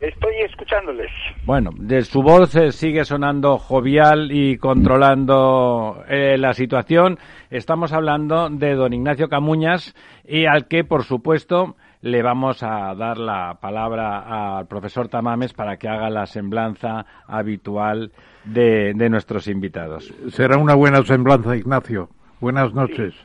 Estoy 0.03 0.33
escuchándoles. 0.41 1.09
Bueno, 1.45 1.71
de 1.77 2.01
su 2.01 2.21
voz 2.21 2.53
eh, 2.57 2.73
sigue 2.73 3.05
sonando 3.05 3.57
jovial 3.57 4.33
y 4.33 4.57
controlando 4.57 6.03
eh, 6.09 6.37
la 6.37 6.53
situación. 6.53 7.17
Estamos 7.49 7.93
hablando 7.93 8.49
de 8.49 8.75
don 8.75 8.91
Ignacio 8.91 9.29
Camuñas 9.29 9.95
y 10.27 10.45
al 10.45 10.67
que, 10.67 10.83
por 10.83 11.05
supuesto, 11.05 11.77
le 12.01 12.21
vamos 12.21 12.63
a 12.63 12.93
dar 12.95 13.17
la 13.17 13.59
palabra 13.61 14.57
al 14.57 14.67
profesor 14.67 15.07
Tamames 15.07 15.53
para 15.53 15.77
que 15.77 15.87
haga 15.87 16.09
la 16.09 16.25
semblanza 16.25 17.05
habitual 17.25 18.11
de, 18.43 18.91
de 18.93 19.09
nuestros 19.09 19.47
invitados. 19.47 20.13
Será 20.31 20.57
una 20.57 20.75
buena 20.75 21.01
semblanza, 21.03 21.55
Ignacio. 21.55 22.09
Buenas 22.41 22.73
noches 22.73 23.15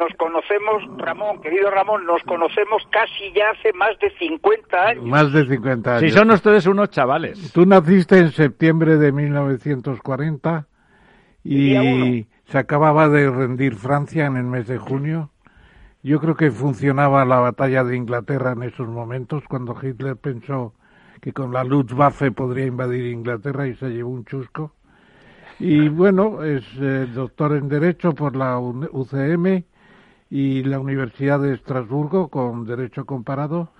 nos 0.00 0.12
conocemos, 0.16 0.82
Ramón, 0.96 1.42
querido 1.42 1.70
Ramón, 1.70 2.06
nos 2.06 2.22
conocemos 2.22 2.82
casi 2.90 3.32
ya 3.34 3.50
hace 3.50 3.72
más 3.74 3.90
de 3.98 4.10
50 4.18 4.86
años. 4.86 5.04
Más 5.04 5.32
de 5.32 5.46
50 5.46 5.96
años. 5.96 6.10
Sí, 6.10 6.16
son 6.16 6.30
ustedes 6.30 6.66
unos 6.66 6.88
chavales. 6.88 7.52
Tú 7.52 7.66
naciste 7.66 8.18
en 8.18 8.30
septiembre 8.30 8.96
de 8.96 9.12
1940 9.12 10.66
y 11.44 12.26
se 12.46 12.58
acababa 12.58 13.08
de 13.08 13.30
rendir 13.30 13.74
Francia 13.74 14.24
en 14.24 14.36
el 14.36 14.44
mes 14.44 14.66
de 14.66 14.78
junio. 14.78 15.30
Yo 16.02 16.18
creo 16.18 16.34
que 16.34 16.50
funcionaba 16.50 17.26
la 17.26 17.38
batalla 17.38 17.84
de 17.84 17.94
Inglaterra 17.94 18.52
en 18.52 18.62
esos 18.62 18.88
momentos, 18.88 19.44
cuando 19.48 19.76
Hitler 19.80 20.16
pensó 20.16 20.72
que 21.20 21.34
con 21.34 21.52
la 21.52 21.62
Luftwaffe 21.62 22.32
podría 22.32 22.64
invadir 22.64 23.04
Inglaterra 23.04 23.66
y 23.66 23.74
se 23.74 23.90
llevó 23.90 24.10
un 24.10 24.24
chusco. 24.24 24.72
Y 25.58 25.90
bueno, 25.90 26.42
es 26.42 26.64
eh, 26.80 27.06
doctor 27.12 27.54
en 27.54 27.68
Derecho 27.68 28.14
por 28.14 28.34
la 28.34 28.58
UCM 28.58 29.64
y 30.30 30.62
la 30.62 30.78
Universidad 30.78 31.40
de 31.40 31.54
Estrasburgo 31.54 32.28
con 32.28 32.64
Derecho 32.64 33.04
Comparado. 33.04 33.70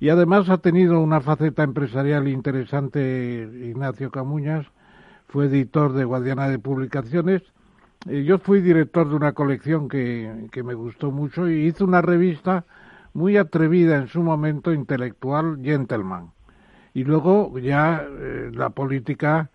Y 0.00 0.10
además 0.10 0.48
ha 0.48 0.58
tenido 0.58 1.00
una 1.00 1.20
faceta 1.20 1.64
empresarial 1.64 2.28
interesante 2.28 3.50
Ignacio 3.64 4.10
Camuñas, 4.12 4.66
fue 5.26 5.46
editor 5.46 5.92
de 5.92 6.04
Guadiana 6.04 6.48
de 6.48 6.60
Publicaciones. 6.60 7.42
Yo 8.06 8.38
fui 8.38 8.60
director 8.60 9.08
de 9.08 9.16
una 9.16 9.32
colección 9.32 9.88
que, 9.88 10.46
que 10.52 10.62
me 10.62 10.74
gustó 10.74 11.10
mucho 11.10 11.48
y 11.48 11.66
hizo 11.66 11.84
una 11.84 12.00
revista 12.00 12.64
muy 13.12 13.36
atrevida 13.36 13.96
en 13.96 14.06
su 14.06 14.22
momento 14.22 14.72
intelectual, 14.72 15.58
Gentleman. 15.62 16.30
Y 16.94 17.04
luego 17.04 17.58
ya 17.58 18.06
eh, 18.08 18.50
la 18.54 18.70
política 18.70 19.50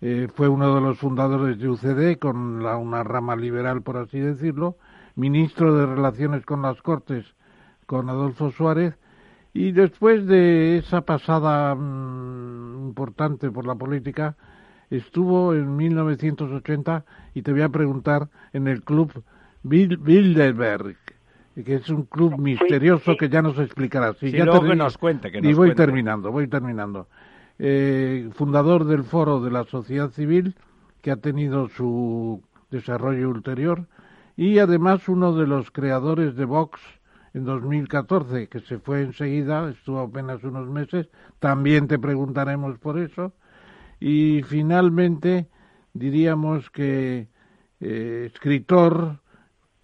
eh, 0.00 0.28
fue 0.34 0.48
uno 0.48 0.74
de 0.74 0.80
los 0.80 0.98
fundadores 0.98 1.58
de 1.58 1.68
UCD, 1.68 2.18
con 2.18 2.62
la, 2.62 2.76
una 2.76 3.04
rama 3.04 3.36
liberal, 3.36 3.82
por 3.82 3.98
así 3.98 4.18
decirlo, 4.18 4.76
ministro 5.16 5.74
de 5.74 5.86
Relaciones 5.86 6.44
con 6.44 6.62
las 6.62 6.80
Cortes 6.82 7.24
con 7.86 8.08
Adolfo 8.08 8.50
Suárez 8.50 8.94
y 9.52 9.72
después 9.72 10.26
de 10.26 10.78
esa 10.78 11.02
pasada 11.02 11.74
mm, 11.74 12.88
importante 12.88 13.50
por 13.50 13.66
la 13.66 13.74
política 13.74 14.36
estuvo 14.90 15.54
en 15.54 15.76
1980 15.76 17.04
y 17.34 17.42
te 17.42 17.52
voy 17.52 17.62
a 17.62 17.68
preguntar 17.68 18.28
en 18.52 18.68
el 18.68 18.82
club 18.82 19.22
Bilderberg 19.62 20.96
que 21.54 21.74
es 21.74 21.88
un 21.90 22.04
club 22.04 22.38
misterioso 22.38 23.16
que 23.16 23.28
ya 23.28 23.42
nos 23.42 23.58
explicará. 23.58 24.14
Sí, 24.14 24.30
ya 24.30 24.44
luego 24.44 24.64
que 24.64 24.76
nos 24.76 24.96
cuente. 24.96 25.30
Que 25.30 25.38
y 25.38 25.52
voy 25.52 25.74
terminando, 25.74 26.32
voy 26.32 26.48
terminando. 26.48 27.08
Eh, 27.58 28.30
fundador 28.32 28.86
del 28.86 29.04
foro 29.04 29.40
de 29.40 29.50
la 29.50 29.64
sociedad 29.64 30.10
civil, 30.10 30.56
que 31.02 31.10
ha 31.10 31.16
tenido 31.16 31.68
su 31.68 32.42
desarrollo 32.70 33.28
ulterior, 33.28 33.86
y 34.36 34.58
además 34.58 35.08
uno 35.08 35.34
de 35.34 35.46
los 35.46 35.70
creadores 35.70 36.36
de 36.36 36.44
Vox 36.44 36.80
en 37.34 37.44
2014, 37.44 38.48
que 38.48 38.60
se 38.60 38.78
fue 38.78 39.02
enseguida, 39.02 39.70
estuvo 39.70 40.00
apenas 40.00 40.42
unos 40.44 40.68
meses, 40.68 41.08
también 41.38 41.88
te 41.88 41.98
preguntaremos 41.98 42.78
por 42.78 42.98
eso. 42.98 43.32
Y 44.00 44.42
finalmente 44.42 45.48
diríamos 45.94 46.70
que 46.70 47.28
eh, 47.80 48.30
escritor 48.32 49.20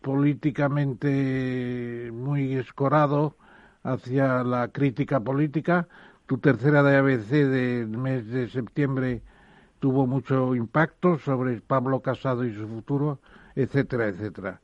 políticamente 0.01 2.11
muy 2.13 2.55
escorado 2.55 3.37
hacia 3.83 4.45
la 4.45 4.69
crítica 4.69 5.21
política, 5.21 5.89
tu 6.27 6.39
tercera 6.39 6.83
de 6.83 6.97
ABC 6.97 7.31
del 7.31 7.89
mes 7.89 8.27
de 8.29 8.49
septiembre 8.49 9.23
tuvo 9.79 10.07
mucho 10.07 10.55
impacto 10.55 11.19
sobre 11.19 11.61
Pablo 11.61 12.01
Casado 12.01 12.45
y 12.45 12.55
su 12.55 12.69
futuro 12.69 13.21
etcétera, 13.59 14.07
etcétera. 14.07 14.61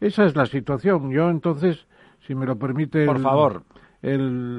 Esa 0.00 0.24
es 0.24 0.34
la 0.34 0.46
situación. 0.46 1.10
Yo 1.10 1.28
entonces, 1.28 1.86
si 2.26 2.34
me 2.34 2.46
lo 2.46 2.58
permite, 2.58 3.04
por 3.04 3.16
el, 3.16 3.22
favor, 3.22 3.62
el, 4.02 4.58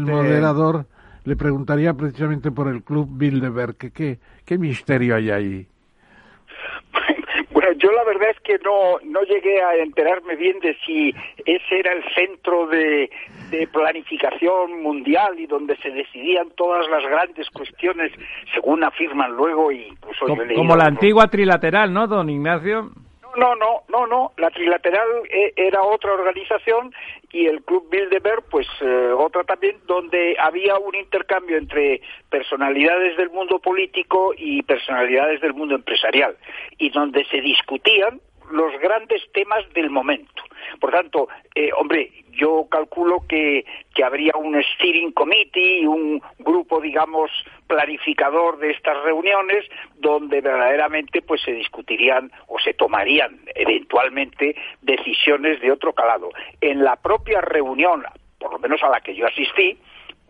moderador 0.00 0.86
le 1.24 1.36
preguntaría 1.36 1.92
precisamente 1.92 2.50
por 2.50 2.68
el 2.68 2.82
club 2.82 3.08
Bilderberg. 3.10 3.76
¿Qué, 3.76 4.18
qué 4.44 4.58
misterio 4.58 5.16
hay 5.16 5.30
ahí? 5.30 5.66
Bueno, 7.50 7.72
yo 7.78 7.90
la 7.92 8.04
verdad 8.04 8.30
es 8.30 8.40
que 8.40 8.58
no, 8.64 8.98
no 9.04 9.22
llegué 9.22 9.62
a 9.62 9.76
enterarme 9.76 10.36
bien 10.36 10.58
de 10.60 10.76
si 10.84 11.14
ese 11.44 11.78
era 11.78 11.92
el 11.92 12.02
centro 12.14 12.66
de, 12.66 13.08
de 13.50 13.66
planificación 13.68 14.82
mundial 14.82 15.38
y 15.38 15.46
donde 15.46 15.74
se 15.78 15.90
decidían 15.90 16.50
todas 16.54 16.86
las 16.88 17.02
grandes 17.04 17.48
cuestiones, 17.50 18.12
según 18.52 18.84
afirman 18.84 19.32
luego, 19.32 19.72
incluso 19.72 20.26
como, 20.26 20.42
como 20.54 20.76
la 20.76 20.84
antigua 20.84 21.28
trilateral, 21.28 21.92
¿no, 21.94 22.06
don 22.06 22.28
Ignacio? 22.28 22.90
No, 23.36 23.54
no, 23.54 23.82
no, 23.88 24.06
no. 24.06 24.32
La 24.36 24.50
Trilateral 24.50 25.08
eh, 25.30 25.52
era 25.56 25.82
otra 25.82 26.12
organización 26.12 26.92
y 27.32 27.46
el 27.46 27.62
Club 27.62 27.88
Bilderberg, 27.90 28.44
pues 28.50 28.66
eh, 28.80 29.10
otra 29.16 29.44
también, 29.44 29.76
donde 29.86 30.36
había 30.38 30.78
un 30.78 30.94
intercambio 30.94 31.56
entre 31.56 32.00
personalidades 32.30 33.16
del 33.16 33.30
mundo 33.30 33.58
político 33.58 34.32
y 34.36 34.62
personalidades 34.62 35.40
del 35.40 35.54
mundo 35.54 35.74
empresarial 35.74 36.36
y 36.78 36.90
donde 36.90 37.24
se 37.26 37.40
discutían 37.40 38.20
los 38.50 38.78
grandes 38.80 39.22
temas 39.32 39.64
del 39.74 39.90
momento. 39.90 40.42
Por 40.80 40.90
tanto, 40.90 41.28
eh, 41.54 41.70
hombre, 41.76 42.10
yo 42.32 42.66
calculo 42.70 43.24
que, 43.28 43.64
que 43.94 44.04
habría 44.04 44.32
un 44.36 44.62
steering 44.74 45.12
committee, 45.12 45.86
un 45.86 46.20
grupo, 46.38 46.80
digamos, 46.80 47.30
planificador 47.66 48.58
de 48.58 48.70
estas 48.70 49.02
reuniones, 49.02 49.64
donde 49.96 50.40
verdaderamente 50.40 51.22
pues 51.22 51.42
se 51.42 51.52
discutirían 51.52 52.30
o 52.48 52.58
se 52.58 52.74
tomarían 52.74 53.40
eventualmente 53.54 54.56
decisiones 54.82 55.60
de 55.60 55.72
otro 55.72 55.92
calado. 55.92 56.30
En 56.60 56.84
la 56.84 56.96
propia 56.96 57.40
reunión, 57.40 58.04
por 58.38 58.52
lo 58.52 58.58
menos 58.58 58.82
a 58.82 58.88
la 58.88 59.00
que 59.00 59.14
yo 59.14 59.26
asistí, 59.26 59.78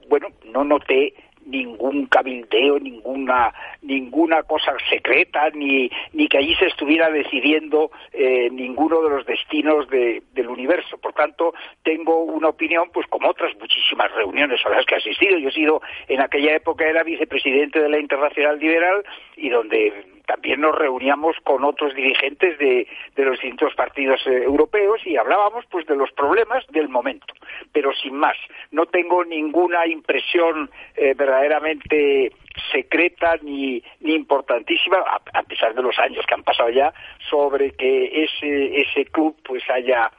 bueno, 0.09 0.29
no 0.45 0.65
noté 0.65 1.15
ningún 1.47 2.07
cabildeo, 2.07 2.79
ninguna 2.79 3.53
ninguna 3.83 4.43
cosa 4.43 4.75
secreta, 4.91 5.51
ni, 5.51 5.91
ni 6.13 6.29
que 6.29 6.39
allí 6.39 6.55
se 6.57 6.67
estuviera 6.67 7.11
decidiendo 7.11 7.91
eh, 8.13 8.49
ninguno 8.51 9.01
de 9.03 9.11
los 9.11 9.27
destinos 9.27 9.89
de, 9.89 10.23
del 10.33 10.49
universo. 10.49 10.99
Por 10.99 11.13
tanto, 11.13 11.55
tengo 11.83 12.25
una 12.25 12.49
opinión, 12.49 12.91
pues 12.93 13.07
como 13.07 13.31
otras 13.31 13.57
muchísimas 13.59 14.13
reuniones 14.13 14.61
a 14.65 14.71
las 14.71 14.85
que 14.85 14.97
he 14.97 14.99
asistido. 14.99 15.39
Yo 15.39 15.49
he 15.49 15.53
sido, 15.53 15.83
en 16.09 16.21
aquella 16.21 16.57
época 16.57 16.85
era 16.85 17.03
vicepresidente 17.03 17.81
de 17.81 17.89
la 17.89 17.99
Internacional 17.99 18.59
Liberal 18.59 19.05
y 19.37 19.49
donde 19.49 20.16
también 20.27 20.61
nos 20.61 20.75
reuníamos 20.75 21.37
con 21.45 21.64
otros 21.64 21.95
dirigentes 21.95 22.59
de, 22.59 22.87
los 23.16 23.41
distintos 23.41 23.74
partidos 23.74 24.20
eh, 24.27 24.43
europeos 24.43 25.01
y 25.07 25.16
hablábamos 25.16 25.64
pues 25.70 25.87
de 25.87 25.97
los 25.97 26.11
problemas 26.12 26.66
del 26.68 26.89
momento, 26.89 27.33
pero 27.72 27.93
sin 27.95 28.14
más. 28.14 28.37
No 28.70 28.87
tengo 28.87 29.24
ninguna 29.24 29.87
impresión 29.87 30.70
eh, 30.97 31.14
verdaderamente 31.14 32.33
secreta 32.72 33.37
ni, 33.43 33.83
ni 34.01 34.14
importantísima, 34.14 34.99
a, 35.33 35.43
pesar 35.45 35.74
de 35.74 35.83
los 35.83 35.99
años 35.99 36.24
que 36.27 36.35
han 36.35 36.43
pasado 36.43 36.70
ya, 36.70 36.93
sobre 37.31 37.72
que 37.72 38.24
ese, 38.24 38.81
ese 38.81 39.07
club 39.07 39.37
pues 39.45 39.62
haya 39.70 40.11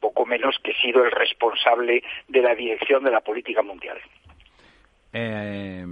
poco 0.00 0.26
menos 0.26 0.56
que 0.62 0.74
sido 0.74 1.04
el 1.04 1.10
responsable 1.10 2.02
de 2.28 2.42
la 2.42 2.54
dirección 2.54 3.02
de 3.04 3.10
la 3.10 3.20
política 3.20 3.62
mundial. 3.62 3.98
Eh, 5.12 5.84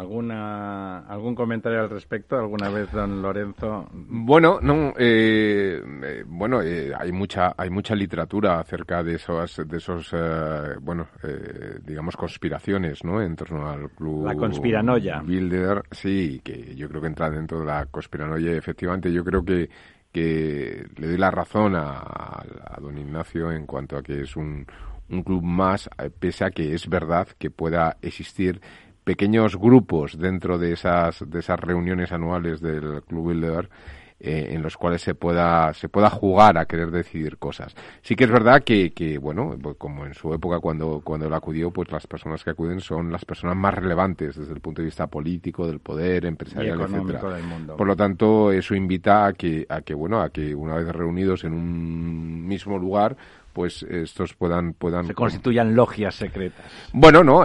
¿Alguna, 0.00 1.00
¿Algún 1.00 1.34
comentario 1.34 1.78
al 1.78 1.90
respecto? 1.90 2.38
¿Alguna 2.38 2.70
vez, 2.70 2.90
don 2.90 3.20
Lorenzo? 3.20 3.86
Bueno, 3.92 4.58
no, 4.62 4.94
eh, 4.96 5.78
eh, 6.02 6.24
bueno, 6.26 6.62
eh, 6.62 6.90
hay 6.98 7.12
mucha, 7.12 7.52
hay 7.54 7.68
mucha 7.68 7.94
literatura 7.94 8.60
acerca 8.60 9.02
de 9.02 9.16
esos, 9.16 9.60
de 9.68 9.76
esos, 9.76 10.10
bueno, 10.80 11.08
digamos 11.84 12.16
conspiraciones, 12.16 13.04
¿no? 13.04 13.20
En 13.20 13.36
torno 13.36 13.68
al 13.68 13.90
club. 13.90 14.24
La 14.24 14.34
conspiranoia. 14.34 15.20
Bilder, 15.20 15.82
sí, 15.90 16.40
que 16.42 16.74
yo 16.74 16.88
creo 16.88 17.02
que 17.02 17.08
entra 17.08 17.28
dentro 17.28 17.60
de 17.60 17.66
la 17.66 17.84
conspiranoia. 17.84 18.52
Efectivamente, 18.52 19.12
yo 19.12 19.22
creo 19.22 19.44
que 19.44 19.68
que 20.10 20.88
le 20.96 21.06
doy 21.06 21.18
la 21.18 21.30
razón 21.30 21.76
a, 21.76 22.00
a 22.00 22.80
don 22.80 22.98
Ignacio 22.98 23.52
en 23.52 23.64
cuanto 23.64 23.96
a 23.96 24.02
que 24.02 24.22
es 24.22 24.34
un, 24.34 24.66
un 25.10 25.22
club 25.22 25.42
más, 25.42 25.88
pese 26.18 26.44
a 26.44 26.50
que 26.50 26.74
es 26.74 26.88
verdad 26.88 27.28
que 27.38 27.50
pueda 27.50 27.96
existir 28.02 28.60
pequeños 29.04 29.56
grupos 29.56 30.18
dentro 30.18 30.58
de 30.58 30.72
esas, 30.72 31.28
de 31.28 31.40
esas 31.40 31.58
reuniones 31.58 32.12
anuales 32.12 32.60
del 32.60 33.02
Club 33.02 33.30
Bilder 33.30 33.68
eh, 34.22 34.50
en 34.52 34.60
los 34.60 34.76
cuales 34.76 35.00
se 35.00 35.14
pueda, 35.14 35.72
se 35.72 35.88
pueda 35.88 36.10
jugar 36.10 36.58
a 36.58 36.66
querer 36.66 36.90
decidir 36.90 37.38
cosas. 37.38 37.74
Sí 38.02 38.16
que 38.16 38.24
es 38.24 38.30
verdad 38.30 38.62
que, 38.62 38.90
que, 38.90 39.16
bueno, 39.16 39.56
pues 39.62 39.76
como 39.78 40.04
en 40.04 40.12
su 40.12 40.34
época 40.34 40.60
cuando, 40.60 41.00
cuando 41.02 41.26
él 41.26 41.32
acudió, 41.32 41.70
pues 41.70 41.90
las 41.90 42.06
personas 42.06 42.44
que 42.44 42.50
acuden 42.50 42.80
son 42.80 43.10
las 43.10 43.24
personas 43.24 43.56
más 43.56 43.72
relevantes 43.72 44.36
desde 44.36 44.52
el 44.52 44.60
punto 44.60 44.82
de 44.82 44.86
vista 44.86 45.06
político, 45.06 45.66
del 45.66 45.80
poder, 45.80 46.26
empresarial, 46.26 46.82
etcétera. 46.82 47.34
Del 47.34 47.44
mundo. 47.44 47.76
Por 47.76 47.86
lo 47.86 47.96
tanto, 47.96 48.52
eso 48.52 48.74
invita 48.74 49.24
a 49.24 49.32
que, 49.32 49.64
a 49.66 49.80
que, 49.80 49.94
bueno, 49.94 50.20
a 50.20 50.28
que 50.28 50.54
una 50.54 50.74
vez 50.74 50.88
reunidos 50.88 51.44
en 51.44 51.54
un 51.54 52.46
mismo 52.46 52.76
lugar, 52.76 53.16
pues 53.60 53.82
estos 53.82 54.32
puedan 54.32 54.72
puedan 54.72 55.06
se 55.06 55.12
constituyan 55.12 55.76
logias 55.76 56.14
secretas. 56.14 56.64
Bueno, 56.94 57.22
no, 57.22 57.44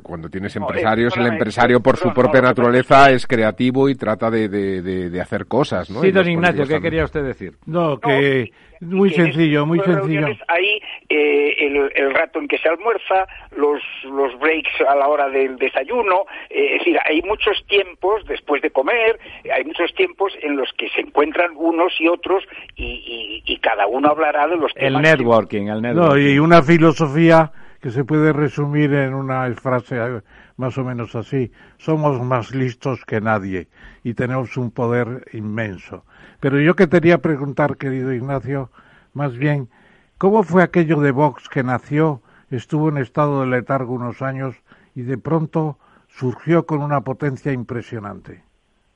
cuando 0.00 0.28
tienes 0.28 0.54
empresarios, 0.54 1.16
el 1.16 1.26
empresario 1.26 1.80
por 1.80 1.96
su 1.96 2.12
propia 2.12 2.40
naturaleza 2.40 3.10
es 3.10 3.26
creativo 3.26 3.88
y 3.88 3.96
trata 3.96 4.30
de, 4.30 4.48
de, 4.48 5.10
de, 5.10 5.20
hacer 5.20 5.46
cosas, 5.46 5.90
¿no? 5.90 6.02
Sí, 6.02 6.12
don 6.12 6.28
Ignacio, 6.28 6.68
¿qué 6.68 6.80
quería 6.80 7.02
usted 7.04 7.24
decir? 7.24 7.56
No, 7.66 7.98
que 7.98 8.52
muy 8.84 9.10
sencillo, 9.10 9.66
muy 9.66 9.80
sencillo. 9.80 10.26
Ahí 10.48 10.80
eh, 11.08 11.54
el, 11.58 11.92
el, 11.94 12.14
rato 12.14 12.38
en 12.38 12.48
que 12.48 12.58
se 12.58 12.68
almuerza, 12.68 13.26
los, 13.56 13.80
los 14.04 14.38
breaks 14.38 14.80
a 14.88 14.94
la 14.94 15.08
hora 15.08 15.28
del 15.28 15.56
desayuno, 15.56 16.26
eh, 16.50 16.74
es 16.74 16.78
decir, 16.80 16.98
hay 17.04 17.22
muchos 17.22 17.64
tiempos 17.66 18.24
después 18.26 18.62
de 18.62 18.70
comer, 18.70 19.18
hay 19.52 19.64
muchos 19.64 19.94
tiempos 19.94 20.32
en 20.42 20.56
los 20.56 20.72
que 20.76 20.88
se 20.90 21.00
encuentran 21.00 21.52
unos 21.56 21.92
y 21.98 22.08
otros 22.08 22.44
y, 22.76 23.42
y, 23.46 23.52
y 23.52 23.58
cada 23.58 23.86
uno 23.86 24.08
hablará 24.08 24.46
de 24.46 24.56
los 24.56 24.72
temas. 24.74 25.02
El 25.04 25.10
networking, 25.10 25.66
el 25.68 25.82
networking. 25.82 26.14
No, 26.14 26.18
y 26.18 26.38
una 26.38 26.62
filosofía 26.62 27.52
que 27.84 27.90
se 27.90 28.02
puede 28.02 28.32
resumir 28.32 28.94
en 28.94 29.12
una 29.12 29.52
frase 29.56 30.22
más 30.56 30.78
o 30.78 30.84
menos 30.84 31.14
así. 31.14 31.52
Somos 31.76 32.18
más 32.22 32.54
listos 32.54 33.04
que 33.04 33.20
nadie 33.20 33.68
y 34.02 34.14
tenemos 34.14 34.56
un 34.56 34.70
poder 34.70 35.26
inmenso. 35.34 36.02
Pero 36.40 36.58
yo 36.60 36.76
que 36.76 36.88
quería 36.88 37.18
preguntar, 37.18 37.76
querido 37.76 38.14
Ignacio, 38.14 38.70
más 39.12 39.36
bien, 39.36 39.68
¿cómo 40.16 40.44
fue 40.44 40.62
aquello 40.62 40.98
de 41.02 41.10
Vox 41.10 41.50
que 41.50 41.62
nació, 41.62 42.22
estuvo 42.50 42.88
en 42.88 42.96
estado 42.96 43.42
de 43.42 43.48
letargo 43.48 43.92
unos 43.92 44.22
años 44.22 44.56
y 44.94 45.02
de 45.02 45.18
pronto 45.18 45.78
surgió 46.08 46.64
con 46.64 46.80
una 46.80 47.02
potencia 47.02 47.52
impresionante? 47.52 48.44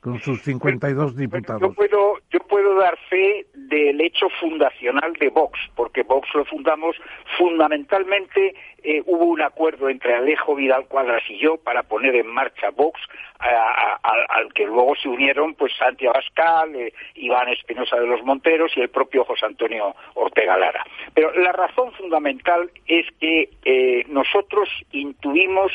con 0.00 0.20
sus 0.20 0.42
52 0.42 1.16
diputados. 1.16 1.60
yo, 1.60 1.72
puedo, 1.72 2.14
yo 2.30 2.38
puedo 2.48 2.78
dar 2.78 2.96
fe 3.10 3.46
del 3.68 4.00
hecho 4.00 4.28
fundacional 4.40 5.12
de 5.14 5.28
Vox, 5.28 5.58
porque 5.76 6.02
Vox 6.02 6.28
lo 6.34 6.44
fundamos 6.46 6.96
fundamentalmente, 7.36 8.54
eh, 8.82 9.02
hubo 9.04 9.24
un 9.24 9.42
acuerdo 9.42 9.88
entre 9.88 10.14
Alejo 10.14 10.54
Vidal 10.54 10.86
Cuadras 10.86 11.22
y 11.28 11.38
yo 11.38 11.58
para 11.58 11.82
poner 11.82 12.14
en 12.16 12.26
marcha 12.28 12.70
Vox, 12.70 13.00
al 13.38 14.52
que 14.54 14.64
luego 14.64 14.96
se 14.96 15.08
unieron 15.08 15.54
pues 15.54 15.72
Santiago 15.76 16.14
Abascal, 16.14 16.74
eh, 16.74 16.92
Iván 17.16 17.48
Espinosa 17.48 17.96
de 17.96 18.06
los 18.06 18.22
Monteros 18.24 18.72
y 18.76 18.80
el 18.80 18.88
propio 18.88 19.24
José 19.24 19.46
Antonio 19.46 19.94
Ortega 20.14 20.56
Lara. 20.56 20.84
Pero 21.14 21.32
la 21.34 21.52
razón 21.52 21.92
fundamental 21.92 22.70
es 22.86 23.06
que 23.20 23.50
eh, 23.64 24.04
nosotros 24.08 24.68
intuimos 24.92 25.72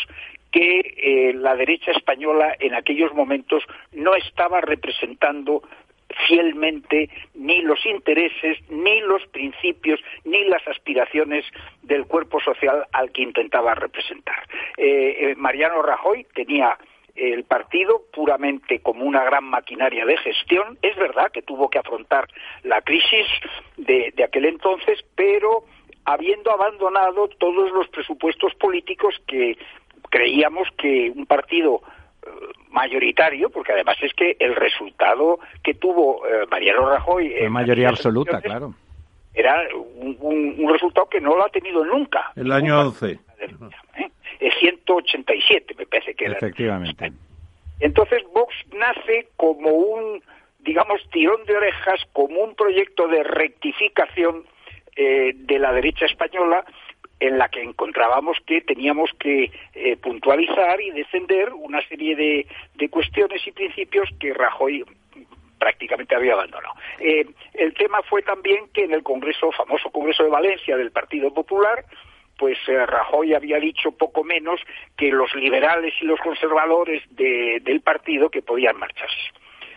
que 0.51 1.33
la 1.35 1.55
derecha 1.55 1.89
española 1.89 2.55
en 2.59 2.75
aquellos 2.75 3.11
momentos 3.15 3.63
no 3.91 4.13
estaba 4.13 4.61
representando 4.61 5.63
fielmente 6.27 7.09
ni 7.33 7.61
los 7.61 7.85
intereses, 7.85 8.57
ni 8.69 9.01
los 9.01 9.25
principios, 9.27 9.99
ni 10.23 10.43
las 10.45 10.67
aspiraciones 10.67 11.45
del 11.81 12.05
cuerpo 12.05 12.39
social 12.39 12.85
al 12.91 13.11
que 13.11 13.23
intentaba 13.23 13.75
representar. 13.75 14.47
Eh, 14.77 15.17
eh, 15.19 15.35
Mariano 15.35 15.81
Rajoy 15.81 16.25
tenía 16.33 16.77
el 17.15 17.43
partido 17.43 18.01
puramente 18.11 18.79
como 18.79 19.05
una 19.05 19.23
gran 19.23 19.43
maquinaria 19.43 20.05
de 20.05 20.17
gestión. 20.17 20.79
Es 20.81 20.95
verdad 20.95 21.31
que 21.31 21.43
tuvo 21.43 21.69
que 21.69 21.77
afrontar 21.77 22.27
la 22.63 22.81
crisis 22.81 23.27
de 23.77 24.23
aquel 24.23 24.45
entonces, 24.45 25.05
pero 25.15 25.63
habiendo 26.05 26.51
abandonado 26.51 27.27
todos 27.37 27.71
los 27.71 27.87
presupuestos 27.89 28.53
políticos 28.55 29.15
que 29.27 29.57
creíamos 30.09 30.67
que 30.77 31.11
un 31.15 31.25
partido 31.25 31.81
mayoritario, 32.69 33.49
porque 33.49 33.71
además 33.71 33.97
es 34.01 34.13
que 34.13 34.35
el 34.39 34.55
resultado 34.55 35.39
que 35.63 35.75
tuvo 35.75 36.25
eh, 36.27 36.45
Mariano 36.49 36.89
Rajoy... 36.89 37.33
En 37.37 37.51
mayoría 37.51 37.89
absoluta, 37.89 38.41
claro. 38.41 38.73
Era 39.33 39.63
un, 39.73 40.69
resultado 40.71 41.07
que 41.09 41.19
no 41.19 41.35
lo 41.35 41.45
ha 41.45 41.49
tenido 41.49 41.83
nunca. 41.83 42.31
El 42.35 42.51
año 42.51 42.79
11. 42.79 43.11
¿eh? 43.11 43.19
Es 44.39 44.53
187, 44.59 45.75
me 45.77 45.85
parece 45.85 46.13
que 46.13 46.25
era. 46.25 46.35
Efectivamente. 46.35 47.11
Entonces 47.79 48.23
Vox 48.33 48.53
nace 48.73 49.29
como 49.35 49.69
un, 49.69 50.21
digamos, 50.59 51.01
tirón 51.11 51.43
de 51.45 51.55
orejas, 51.55 52.01
como 52.13 52.41
un 52.41 52.55
proyecto 52.55 53.07
de 53.07 53.23
rectificación 53.23 54.45
de 54.95 55.57
la 55.57 55.73
derecha 55.73 56.05
española 56.05 56.63
en 57.23 57.37
la 57.37 57.47
que 57.47 57.61
encontrábamos 57.61 58.37
que 58.45 58.59
teníamos 58.61 59.09
que 59.17 59.49
eh, 59.73 59.95
puntualizar 59.95 60.81
y 60.81 60.91
defender 60.91 61.53
una 61.53 61.81
serie 61.87 62.15
de, 62.17 62.89
cuestiones 62.89 63.41
y 63.47 63.51
principios 63.53 64.09
que 64.19 64.33
Rajoy 64.33 64.83
prácticamente 65.57 66.15
había 66.15 66.33
abandonado. 66.33 66.73
Eh, 66.99 67.25
el 67.53 67.73
tema 67.75 68.01
fue 68.09 68.23
también 68.23 68.67
que 68.73 68.83
en 68.83 68.93
el 68.93 69.03
Congreso, 69.03 69.53
famoso 69.53 69.89
Congreso 69.89 70.23
de 70.23 70.29
Valencia 70.29 70.75
del 70.75 70.91
Partido 70.91 71.33
Popular, 71.33 71.85
pues 72.37 72.57
eh, 72.67 72.85
Rajoy 72.85 73.33
había 73.33 73.57
dicho 73.57 73.91
poco 73.93 74.25
menos 74.25 74.59
que 74.97 75.09
los 75.09 75.33
liberales 75.33 75.93
y 76.01 76.05
los 76.05 76.19
conservadores 76.19 77.03
del 77.11 77.81
partido 77.81 78.29
que 78.29 78.41
podían 78.41 78.77
marcharse. 78.77 79.31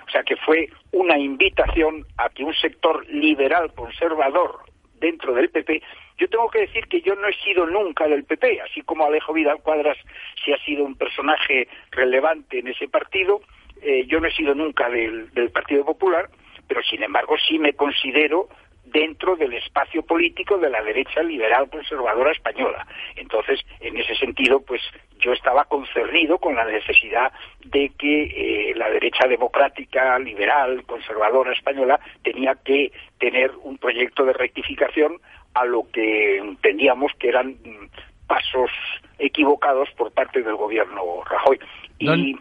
O 0.09 0.11
sea 0.11 0.25
que 0.25 0.37
fue 0.37 0.69
una 0.91 1.17
invitación 1.17 2.05
a 2.19 2.29
que 2.29 2.43
un 2.43 2.55
sector 2.55 3.07
liberal 3.09 3.73
conservador 3.73 4.63
dentro 4.99 5.33
del 5.33 5.51
PP 5.51 5.81
yo 6.19 6.29
tengo 6.29 6.49
que 6.51 6.61
decir 6.61 6.87
que 6.87 7.01
yo 7.01 7.14
no 7.14 7.29
he 7.29 7.35
sido 7.35 7.67
nunca 7.67 8.07
del 8.09 8.25
PP, 8.25 8.61
así 8.62 8.83
como 8.83 9.05
Alejo 9.05 9.33
Vidal 9.33 9.62
Cuadras 9.62 9.99
sí 10.45 10.53
ha 10.53 10.64
sido 10.64 10.85
un 10.85 10.97
personaje 10.97 11.69
relevante 11.91 12.59
en 12.59 12.69
ese 12.69 12.89
partido, 12.89 13.41
eh, 13.83 14.07
yo 14.07 14.21
no 14.21 14.29
he 14.29 14.33
sido 14.33 14.55
nunca 14.55 14.89
del, 14.89 15.33
del 15.33 15.51
Partido 15.51 15.85
Popular, 15.85 16.29
pero 16.67 16.83
sin 16.83 17.03
embargo 17.03 17.37
sí 17.47 17.59
me 17.59 17.75
considero 17.75 18.49
dentro 18.87 19.37
del 19.37 19.53
espacio 19.55 20.03
político 20.03 20.59
de 20.59 20.71
la 20.71 20.83
derecha 20.83 21.23
liberal 21.23 21.69
conservadora 21.69 22.33
española. 22.33 22.87
Entonces, 23.17 23.61
en 23.81 23.97
ese 23.97 24.14
sentido, 24.14 24.61
pues 24.61 24.81
yo 25.19 25.33
estaba 25.33 25.64
concernido 25.64 26.39
con 26.39 26.55
la 26.55 26.64
necesidad 26.64 27.33
de 27.64 27.91
que 27.99 28.71
eh, 28.71 28.75
la 28.77 28.89
derecha 28.91 29.27
democrática, 29.27 30.19
liberal, 30.19 30.85
conservadora 30.85 31.53
española 31.53 31.99
tenía 32.23 32.55
que 32.55 32.93
tener 33.19 33.51
un 33.62 33.77
proyecto 33.79 34.25
de 34.25 34.33
rectificación 34.33 35.21
a 35.57 35.65
lo 35.65 35.91
que 35.91 36.37
entendíamos 36.39 37.13
que 37.19 37.29
eran 37.29 37.57
mm, 37.65 37.89
pasos 38.27 38.71
equivocados 39.19 39.89
por 39.97 40.13
parte 40.13 40.43
del 40.43 40.55
gobierno 40.55 41.03
Rajoy. 41.25 41.59
Y 41.99 42.37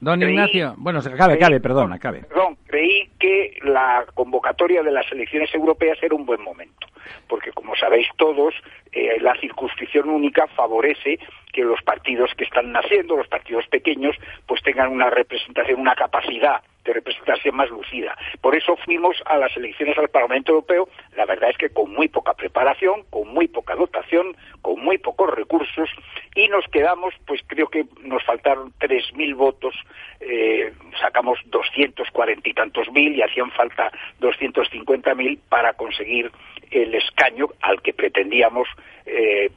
Don, 0.00 0.22
Ignacio, 0.22 0.74
bueno, 0.76 0.98
acabe, 0.98 1.34
acabe, 1.34 1.58
perdón, 1.58 1.92
acabe. 1.92 2.22
Perdón, 2.24 2.58
creí 2.66 3.08
que 3.18 3.56
la 3.62 4.04
convocatoria 4.14 4.82
de 4.82 4.90
las 4.90 5.10
elecciones 5.10 5.54
europeas 5.54 5.98
era 6.02 6.14
un 6.14 6.26
buen 6.26 6.42
momento, 6.42 6.86
porque 7.28 7.50
como 7.52 7.74
sabéis 7.76 8.06
todos, 8.16 8.54
eh, 8.92 9.18
la 9.20 9.34
circunscripción 9.40 10.10
única 10.10 10.46
favorece 10.48 11.18
que 11.52 11.64
los 11.64 11.80
partidos 11.82 12.30
que 12.36 12.44
están 12.44 12.72
naciendo, 12.72 13.16
los 13.16 13.28
partidos 13.28 13.66
pequeños, 13.68 14.14
pues 14.46 14.62
tengan 14.62 14.92
una 14.92 15.08
representación, 15.08 15.80
una 15.80 15.94
capacidad 15.94 16.60
de 16.86 16.94
representación 16.94 17.56
más 17.56 17.68
lucida. 17.70 18.16
Por 18.40 18.56
eso 18.56 18.76
fuimos 18.84 19.16
a 19.26 19.36
las 19.36 19.54
elecciones 19.56 19.98
al 19.98 20.08
Parlamento 20.08 20.52
Europeo, 20.52 20.88
la 21.16 21.26
verdad 21.26 21.50
es 21.50 21.58
que 21.58 21.70
con 21.70 21.92
muy 21.92 22.08
poca 22.08 22.34
preparación, 22.34 23.02
con 23.10 23.28
muy 23.28 23.48
poca 23.48 23.74
dotación, 23.74 24.36
con 24.62 24.80
muy 24.80 24.98
pocos 24.98 25.30
recursos, 25.34 25.90
y 26.34 26.48
nos 26.48 26.64
quedamos, 26.68 27.14
pues 27.26 27.40
creo 27.46 27.68
que 27.68 27.84
nos 28.02 28.22
faltaron 28.24 28.72
3.000 28.78 29.34
votos, 29.34 29.74
eh, 30.20 30.72
sacamos 31.00 31.38
240 31.46 32.48
y 32.48 32.54
tantos 32.54 32.90
mil 32.92 33.14
y 33.14 33.22
hacían 33.22 33.50
falta 33.50 33.90
250.000 34.20 35.38
para 35.48 35.74
conseguir 35.74 36.30
el 36.70 36.94
escaño 36.94 37.48
al 37.62 37.80
que 37.82 37.92
pretendíamos 37.92 38.68
eh, 39.04 39.50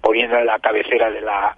poniendo 0.00 0.38
en 0.38 0.46
la 0.46 0.58
cabecera 0.58 1.10
de 1.10 1.20
la 1.20 1.56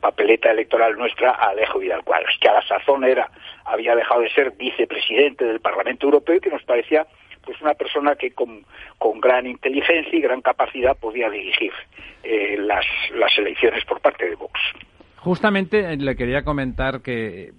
papeleta 0.00 0.50
electoral 0.50 0.96
nuestra 0.96 1.30
a 1.30 1.50
Alejo 1.50 1.78
Vidal 1.78 2.04
Cuadras, 2.04 2.34
que 2.40 2.48
a 2.48 2.54
la 2.54 2.62
sazón 2.62 3.04
era, 3.04 3.30
había 3.64 3.94
dejado 3.94 4.22
de 4.22 4.30
ser 4.30 4.52
vicepresidente 4.52 5.44
del 5.44 5.60
Parlamento 5.60 6.06
Europeo 6.06 6.36
y 6.36 6.40
que 6.40 6.50
nos 6.50 6.62
parecía 6.62 7.06
pues 7.44 7.60
una 7.62 7.74
persona 7.74 8.14
que 8.14 8.32
con, 8.32 8.64
con 8.98 9.20
gran 9.20 9.46
inteligencia 9.46 10.18
y 10.18 10.20
gran 10.20 10.42
capacidad 10.42 10.96
podía 10.96 11.30
dirigir 11.30 11.72
eh, 12.22 12.56
las, 12.58 12.84
las 13.14 13.36
elecciones 13.38 13.84
por 13.86 14.00
parte 14.00 14.28
de 14.28 14.34
Vox. 14.34 14.60
Justamente 15.16 15.80
eh, 15.80 15.96
le 15.96 16.14
quería 16.14 16.42
comentar 16.42 17.00
que 17.00 17.52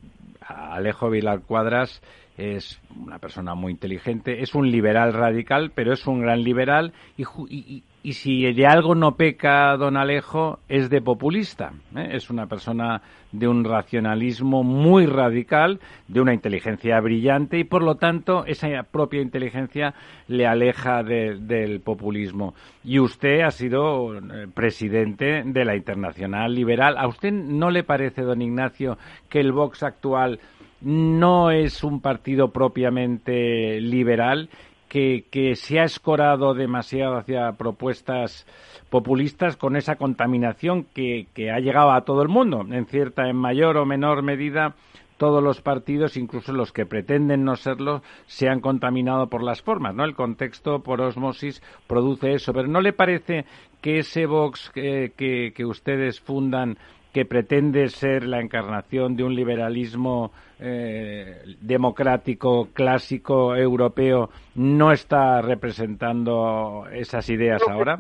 Alejo 0.47 1.09
Vidal 1.09 1.41
Cuadras 1.41 2.01
es 2.37 2.79
una 2.95 3.19
persona 3.19 3.55
muy 3.55 3.71
inteligente, 3.73 4.41
es 4.41 4.55
un 4.55 4.71
liberal 4.71 5.13
radical, 5.13 5.71
pero 5.73 5.91
es 5.93 6.07
un 6.07 6.21
gran 6.21 6.43
liberal 6.43 6.93
y 7.17 7.83
si 8.03 8.51
de 8.53 8.65
algo 8.65 8.95
no 8.95 9.15
peca 9.15 9.75
don 9.77 9.97
Alejo 9.97 10.59
es 10.69 10.89
de 10.89 11.01
populista. 11.01 11.73
¿eh? 11.95 12.09
Es 12.13 12.29
una 12.29 12.47
persona 12.47 13.01
de 13.31 13.47
un 13.47 13.63
racionalismo 13.63 14.63
muy 14.63 15.05
radical, 15.05 15.79
de 16.07 16.21
una 16.21 16.33
inteligencia 16.33 16.99
brillante 16.99 17.59
y 17.59 17.63
por 17.63 17.83
lo 17.83 17.95
tanto 17.95 18.45
esa 18.45 18.67
propia 18.83 19.21
inteligencia 19.21 19.93
le 20.27 20.47
aleja 20.47 21.03
del 21.03 21.81
populismo. 21.81 22.55
Y 22.83 22.99
usted 22.99 23.41
ha 23.41 23.51
sido 23.51 24.17
eh, 24.17 24.47
presidente 24.53 25.43
de 25.45 25.65
la 25.65 25.75
Internacional 25.75 26.55
Liberal. 26.55 26.97
¿A 26.97 27.07
usted 27.07 27.31
no 27.31 27.69
le 27.69 27.83
parece, 27.83 28.21
don 28.21 28.41
Ignacio, 28.41 28.97
que 29.29 29.39
el 29.39 29.51
Vox 29.51 29.83
actual 29.83 30.39
no 30.81 31.51
es 31.51 31.83
un 31.83 31.99
partido 31.99 32.51
propiamente 32.51 33.81
liberal 33.81 34.49
que, 34.89 35.53
se 35.55 35.79
ha 35.79 35.83
escorado 35.83 36.53
demasiado 36.53 37.17
hacia 37.17 37.53
propuestas 37.53 38.45
populistas 38.89 39.55
con 39.55 39.75
esa 39.75 39.95
contaminación 39.95 40.83
que, 40.83 41.27
que 41.33 41.51
ha 41.51 41.59
llegado 41.59 41.91
a 41.91 42.01
todo 42.01 42.21
el 42.21 42.27
mundo, 42.27 42.65
en 42.69 42.85
cierta, 42.87 43.29
en 43.29 43.37
mayor 43.37 43.77
o 43.77 43.85
menor 43.85 44.23
medida, 44.23 44.75
todos 45.17 45.43
los 45.43 45.61
partidos, 45.61 46.17
incluso 46.17 46.53
los 46.53 46.71
que 46.71 46.85
pretenden 46.85 47.43
no 47.43 47.55
serlo, 47.55 48.01
se 48.25 48.49
han 48.49 48.61
contaminado 48.61 49.27
por 49.27 49.43
las 49.43 49.61
formas, 49.61 49.93
¿no? 49.93 50.05
El 50.05 50.15
contexto 50.15 50.79
por 50.79 51.01
osmosis 51.01 51.61
produce 51.87 52.33
eso. 52.33 52.53
Pero 52.53 52.67
¿no 52.67 52.81
le 52.81 52.93
parece 52.93 53.45
que 53.81 53.99
ese 53.99 54.25
Vox 54.25 54.71
que, 54.73 55.13
que 55.53 55.65
ustedes 55.65 56.21
fundan 56.21 56.77
que 57.13 57.25
pretende 57.25 57.87
ser 57.89 58.23
la 58.23 58.39
encarnación 58.39 59.15
de 59.15 59.23
un 59.23 59.35
liberalismo 59.35 60.31
eh, 60.59 61.41
democrático 61.61 62.69
clásico 62.73 63.55
europeo 63.55 64.29
no 64.55 64.91
está 64.91 65.41
representando 65.41 66.85
esas 66.91 67.29
ideas 67.29 67.61
ahora? 67.67 67.99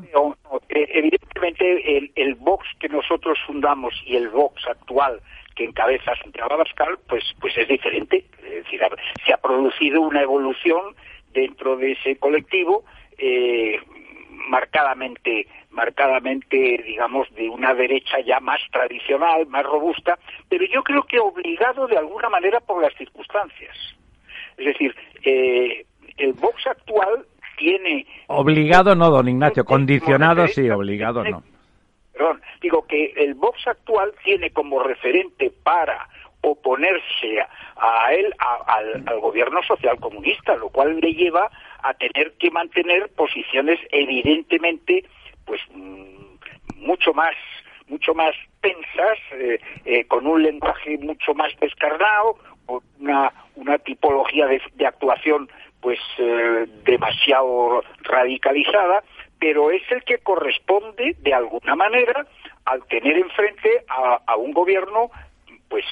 Eh, 0.69 0.87
evidentemente 0.93 1.97
el, 1.97 2.11
el, 2.15 2.35
Vox 2.35 2.67
que 2.79 2.89
nosotros 2.89 3.39
fundamos 3.47 3.93
y 4.05 4.15
el 4.15 4.29
Vox 4.29 4.67
actual 4.67 5.19
que 5.55 5.65
encabeza 5.65 6.15
Santiago 6.21 6.53
Abascal, 6.53 6.97
pues, 7.07 7.23
pues 7.41 7.57
es 7.57 7.67
diferente. 7.67 8.23
Es 8.43 8.63
decir, 8.63 8.79
se 9.25 9.33
ha 9.33 9.37
producido 9.37 10.01
una 10.01 10.21
evolución 10.21 10.95
dentro 11.33 11.75
de 11.75 11.93
ese 11.93 12.17
colectivo 12.17 12.85
eh, 13.17 13.79
marcadamente 14.47 15.47
marcadamente, 15.71 16.83
digamos, 16.85 17.33
de 17.35 17.49
una 17.49 17.73
derecha 17.73 18.19
ya 18.25 18.39
más 18.39 18.59
tradicional, 18.71 19.45
más 19.47 19.63
robusta, 19.63 20.17
pero 20.49 20.65
yo 20.65 20.83
creo 20.83 21.03
que 21.03 21.19
obligado 21.19 21.87
de 21.87 21.97
alguna 21.97 22.29
manera 22.29 22.59
por 22.59 22.81
las 22.81 22.93
circunstancias. 22.95 23.75
Es 24.57 24.65
decir, 24.65 24.95
eh, 25.23 25.85
el 26.17 26.33
Vox 26.33 26.65
actual 26.67 27.25
tiene... 27.57 28.05
Obligado 28.27 28.95
no, 28.95 29.09
don 29.09 29.27
Ignacio, 29.27 29.63
condicionado 29.63 30.47
sí, 30.47 30.69
obligado 30.69 31.23
no. 31.23 31.43
Perdón, 32.13 32.41
digo 32.61 32.85
que 32.87 33.13
el 33.15 33.35
Vox 33.35 33.65
actual 33.67 34.13
tiene 34.23 34.49
como 34.49 34.83
referente 34.83 35.51
para 35.63 36.09
oponerse 36.41 37.41
a 37.75 38.13
él, 38.13 38.33
al, 38.67 39.03
al, 39.07 39.19
gobierno 39.19 39.61
social 39.63 39.99
comunista, 39.99 40.55
lo 40.55 40.69
cual 40.69 40.99
le 40.99 41.13
lleva 41.13 41.49
a 41.83 41.93
tener 41.93 42.33
que 42.33 42.51
mantener 42.51 43.09
posiciones 43.15 43.79
evidentemente 43.91 45.05
pues 45.45 45.61
mm, 45.73 46.85
mucho 46.85 47.13
más 47.13 47.35
mucho 47.89 48.13
más 48.13 48.35
tensas, 48.61 49.17
eh, 49.31 49.59
eh, 49.85 50.05
con 50.05 50.27
un 50.27 50.43
lenguaje 50.43 50.97
mucho 50.99 51.33
más 51.33 51.51
descarnado, 51.59 52.37
con 52.65 52.81
una, 52.99 53.33
una 53.55 53.77
tipología 53.79 54.45
de, 54.45 54.61
actuación 54.85 55.49
pues 55.81 55.99
eh, 56.19 56.67
demasiado 56.83 57.83
radicalizada, 58.01 59.03
pero 59.39 59.71
es 59.71 59.81
el 59.91 60.03
que 60.03 60.19
corresponde 60.19 61.15
de 61.19 61.33
alguna 61.33 61.75
manera 61.75 62.27
al 62.65 62.85
tener 62.85 63.17
enfrente 63.17 63.83
a, 63.87 64.21
a 64.25 64.35
un 64.35 64.51
gobierno 64.51 65.09
pues 65.69 65.85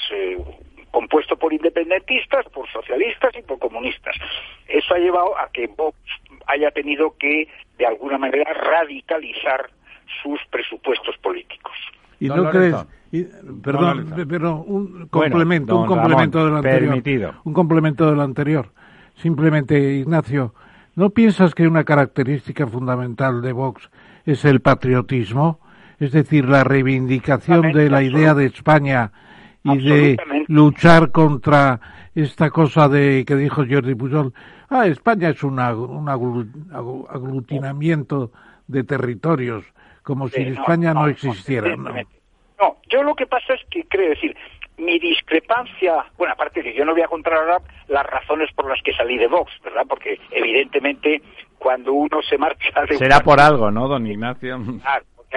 compuesto 0.91 1.38
por 1.38 1.53
independentistas, 1.53 2.45
por 2.49 2.67
socialistas 2.69 3.32
y 3.38 3.43
por 3.43 3.59
comunistas. 3.59 4.15
Eso 4.67 4.95
ha 4.95 4.97
llevado 4.97 5.38
a 5.38 5.49
que 5.51 5.67
Vox 5.67 5.97
haya 6.47 6.71
tenido 6.71 7.15
que, 7.19 7.47
de 7.78 7.86
alguna 7.86 8.17
manera, 8.17 8.51
radicalizar 8.53 9.69
sus 10.23 10.39
presupuestos 10.49 11.15
políticos. 11.17 11.73
¿Y 12.19 12.30
no, 12.30 12.49
crees? 12.49 12.75
perdón, 13.63 14.25
pero 14.28 14.57
un 14.57 15.07
complemento, 15.07 15.80
un 15.80 15.88
complemento 15.88 16.45
del 16.45 16.55
anterior. 16.55 17.36
Un 17.43 17.53
complemento 17.53 18.09
del 18.09 18.19
anterior. 18.19 18.71
Simplemente, 19.15 19.78
Ignacio, 19.78 20.53
¿no 20.95 21.11
piensas 21.11 21.53
que 21.53 21.67
una 21.67 21.84
característica 21.84 22.67
fundamental 22.67 23.41
de 23.41 23.51
Vox 23.51 23.89
es 24.25 24.45
el 24.45 24.61
patriotismo? 24.61 25.59
Es 25.99 26.11
decir, 26.11 26.47
la 26.47 26.63
reivindicación 26.63 27.71
de 27.71 27.89
la 27.89 28.03
idea 28.03 28.34
de 28.34 28.45
España 28.45 29.11
y 29.74 29.78
de 29.78 30.18
luchar 30.47 31.11
contra 31.11 31.80
esta 32.15 32.49
cosa 32.49 32.89
de 32.89 33.24
que 33.26 33.36
dijo 33.36 33.63
Jordi 33.70 33.93
Pujol, 33.95 34.34
ah, 34.70 34.88
España 34.88 35.30
es 35.30 35.43
un 35.43 35.59
aglutinamiento 35.59 38.32
de 38.68 38.84
territorios, 38.84 39.65
como 40.03 40.28
si 40.28 40.41
España 40.41 40.93
no, 40.93 41.07
existiera. 41.07 41.76
No. 41.76 41.91
no, 42.59 42.78
yo 42.89 43.03
lo 43.03 43.15
que 43.15 43.28
pasa 43.28 43.53
es 43.53 43.61
que 43.70 43.86
creo 43.88 44.09
decir, 44.09 44.36
mi 44.78 44.99
discrepancia, 44.99 46.05
bueno, 46.18 46.34
aparte 46.34 46.61
que 46.61 46.74
yo 46.74 46.86
no 46.86 46.93
voy 46.93 47.01
a 47.01 47.07
contar 47.07 47.34
ahora 47.34 47.57
las 47.88 48.05
razones 48.05 48.51
por 48.53 48.70
las 48.70 48.82
que 48.84 48.93
salí 48.93 49.18
de 49.18 49.28
Vox, 49.28 49.51
¿verdad? 49.63 49.86
Porque 49.88 50.20
evidentemente 50.32 51.22
cuando 51.57 51.93
uno 51.93 52.22
se 52.22 52.38
marcha 52.38 52.86
de... 52.88 52.97
Será 52.97 53.22
por 53.22 53.39
algo, 53.39 53.72
¿no, 53.72 53.88
don 53.88 54.05
Ignacio? 54.05 54.59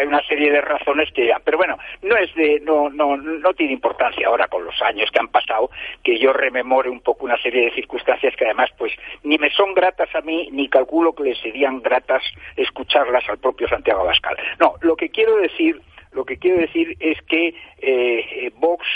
Hay 0.01 0.07
una 0.07 0.23
serie 0.27 0.51
de 0.51 0.61
razones 0.61 1.11
que 1.13 1.27
ya, 1.27 1.39
pero 1.45 1.59
bueno, 1.59 1.79
no 2.03 2.17
es 2.17 2.35
de, 2.35 2.61
no, 2.61 2.89
no, 2.89 3.17
no 3.17 3.55
tiene 3.55 3.73
importancia 3.73 4.27
ahora 4.27 4.49
con 4.49 4.65
los 4.65 4.81
años 4.83 5.11
que 5.11 5.19
han 5.19 5.29
pasado 5.29 5.71
que 6.03 6.19
yo 6.19 6.33
rememore 6.33 6.89
un 6.89 7.01
poco 7.01 7.27
una 7.27 7.41
serie 7.43 7.67
de 7.67 7.73
circunstancias 7.73 8.35
que 8.37 8.47
además 8.47 8.71
pues 8.79 8.93
ni 9.23 9.39
me 9.39 9.51
son 9.51 9.75
gratas 9.75 10.09
a 10.15 10.23
mí 10.23 10.49
ni 10.53 10.69
calculo 10.69 11.15
que 11.15 11.25
le 11.25 11.35
serían 11.37 11.83
gratas 11.83 12.23
escucharlas 12.57 13.29
al 13.29 13.39
propio 13.39 13.69
Santiago 13.69 14.01
Abascal. 14.01 14.37
No, 14.59 14.75
lo 14.81 14.97
que 14.97 15.11
quiero 15.11 15.37
decir, 15.37 15.81
lo 16.13 16.25
que 16.25 16.39
quiero 16.39 16.59
decir 16.59 16.97
es 16.99 17.21
que 17.23 17.55
eh, 17.79 18.51
Vox 18.57 18.87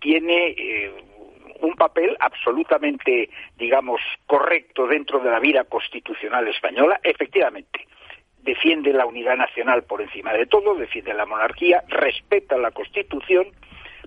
tiene 0.00 0.54
eh, 0.56 0.92
un 1.60 1.74
papel 1.74 2.16
absolutamente, 2.20 3.28
digamos, 3.56 4.00
correcto 4.26 4.86
dentro 4.86 5.18
de 5.20 5.30
la 5.30 5.40
vida 5.40 5.64
constitucional 5.64 6.48
española, 6.48 7.00
efectivamente 7.02 7.86
defiende 8.44 8.92
la 8.92 9.06
unidad 9.06 9.36
nacional 9.36 9.82
por 9.84 10.02
encima 10.02 10.32
de 10.32 10.46
todo, 10.46 10.74
defiende 10.74 11.14
la 11.14 11.26
monarquía, 11.26 11.82
respeta 11.88 12.56
la 12.58 12.70
Constitución, 12.70 13.48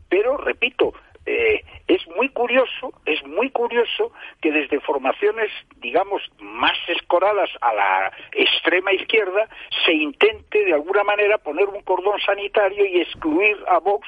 pero, 0.09 0.37
repito, 0.37 0.93
eh, 1.25 1.63
es 1.87 2.07
muy 2.15 2.29
curioso, 2.29 2.93
es 3.05 3.25
muy 3.25 3.49
curioso 3.49 4.13
que 4.41 4.51
desde 4.51 4.79
formaciones, 4.79 5.51
digamos, 5.77 6.21
más 6.39 6.77
escoradas 6.87 7.49
a 7.59 7.73
la 7.73 8.13
extrema 8.31 8.93
izquierda, 8.93 9.49
se 9.85 9.91
intente 9.91 10.63
de 10.63 10.73
alguna 10.73 11.03
manera 11.03 11.37
poner 11.37 11.65
un 11.67 11.81
cordón 11.81 12.19
sanitario 12.21 12.85
y 12.85 13.01
excluir 13.01 13.57
a 13.67 13.79
Vox 13.79 14.07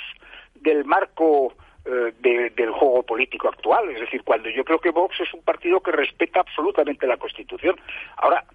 del 0.56 0.86
marco 0.86 1.54
eh, 1.86 2.14
del 2.22 2.72
juego 2.72 3.04
político 3.04 3.50
actual. 3.50 3.90
Es 3.90 4.02
decir, 4.02 4.24
cuando 4.24 4.50
yo 4.50 4.64
creo 4.64 4.80
que 4.80 4.92
Vox 4.92 5.20
es 5.20 5.34
un 5.34 5.42
partido 5.42 5.82
que 5.82 5.92
respeta 5.92 6.42
absolutamente 6.42 7.08
la 7.08 7.18
Constitución. 7.18 7.76
Ahora, 8.18 8.46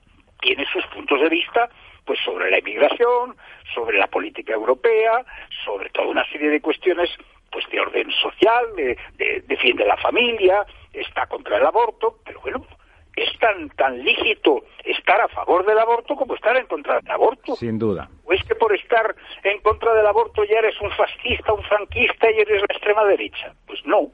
tiene 0.45 0.67
sus 0.71 0.87
puntos 0.89 1.21
de 1.21 1.29
vista 1.31 1.71
pues 2.05 2.21
sobre 2.23 2.51
la 2.51 2.59
inmigración, 2.59 3.35
sobre 3.75 3.99
la 3.99 4.07
política 4.09 4.53
europea, 4.53 5.25
sobre 5.65 5.89
toda 5.89 6.09
una 6.09 6.25
serie 6.31 6.51
de 6.51 6.61
cuestiones 6.61 7.09
pues 7.51 7.65
de 7.71 7.81
orden 7.81 8.11
social, 8.21 8.65
de, 8.77 9.43
defiende 9.47 9.87
la 9.87 9.97
familia, 9.97 10.67
está 10.93 11.27
contra 11.27 11.57
el 11.57 11.65
aborto, 11.65 12.19
pero 12.27 12.41
bueno, 12.43 12.67
es 13.17 13.39
tan 13.39 13.71
tan 13.71 14.05
lícito 14.05 14.65
estar 14.85 15.19
a 15.21 15.29
favor 15.29 15.65
del 15.65 15.79
aborto 15.79 16.15
como 16.15 16.35
estar 16.35 16.55
en 16.59 16.67
contra 16.67 17.01
del 17.01 17.11
aborto. 17.11 17.57
Sin 17.57 17.79
duda. 17.79 18.11
¿O 18.25 18.33
es 18.35 18.45
que 18.45 18.55
por 18.55 18.75
estar 18.75 19.15
en 19.43 19.61
contra 19.61 19.95
del 19.95 20.07
aborto 20.07 20.45
ya 20.45 20.59
eres 20.59 20.79
un 20.83 20.91
fascista, 20.91 21.55
un 21.55 21.63
franquista 21.63 22.31
y 22.31 22.41
eres 22.41 22.61
la 22.61 22.75
extrema 22.75 23.05
derecha? 23.05 23.55
Pues 23.67 23.81
no. 23.87 24.11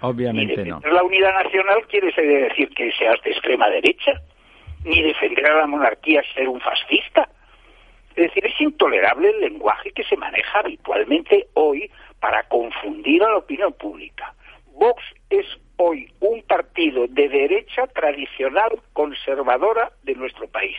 Obviamente 0.00 0.64
no. 0.64 0.80
La 0.84 1.02
unidad 1.02 1.32
nacional 1.42 1.84
quiere 1.88 2.12
decir 2.12 2.68
que 2.68 2.92
seas 2.92 3.20
de 3.24 3.30
extrema 3.32 3.68
derecha 3.68 4.22
ni 4.86 5.02
defender 5.02 5.46
a 5.46 5.58
la 5.58 5.66
monarquía 5.66 6.22
ser 6.34 6.48
un 6.48 6.60
fascista. 6.60 7.28
Es 8.14 8.28
decir, 8.28 8.46
es 8.46 8.60
intolerable 8.60 9.28
el 9.30 9.40
lenguaje 9.40 9.90
que 9.90 10.04
se 10.04 10.16
maneja 10.16 10.60
habitualmente 10.60 11.48
hoy 11.54 11.90
para 12.20 12.42
confundir 12.44 13.22
a 13.22 13.30
la 13.30 13.36
opinión 13.36 13.72
pública. 13.74 14.32
Vox 14.72 15.02
es 15.28 15.46
hoy 15.76 16.10
un 16.20 16.42
partido 16.42 17.06
de 17.08 17.28
derecha 17.28 17.86
tradicional 17.88 18.70
conservadora 18.92 19.90
de 20.04 20.14
nuestro 20.14 20.46
país. 20.48 20.76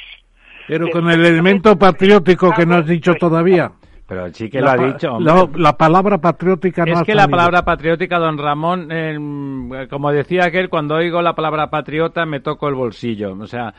Pero 0.67 0.89
con 0.89 1.09
el 1.09 1.23
elemento 1.25 1.77
patriótico 1.77 2.51
que 2.51 2.65
no 2.65 2.75
has 2.75 2.87
dicho 2.87 3.13
todavía. 3.15 3.71
Pero 4.07 4.33
sí 4.33 4.49
que 4.49 4.61
lo 4.61 4.69
ha 4.69 4.77
dicho. 4.77 5.19
La, 5.19 5.77
palabra 5.77 6.17
patriótica 6.19 6.85
no 6.85 6.93
Es 6.93 7.03
que 7.03 7.13
la 7.13 7.27
palabra 7.27 7.63
patriótica, 7.63 8.17
don 8.19 8.37
Ramón, 8.37 8.87
eh, 8.89 9.87
como 9.89 10.11
decía 10.11 10.45
aquel, 10.45 10.69
cuando 10.69 10.95
oigo 10.95 11.21
la 11.21 11.35
palabra 11.35 11.69
patriota 11.69 12.25
me 12.25 12.39
toco 12.39 12.69
el 12.69 12.75
bolsillo. 12.75 13.33
O 13.37 13.47
sea, 13.47 13.73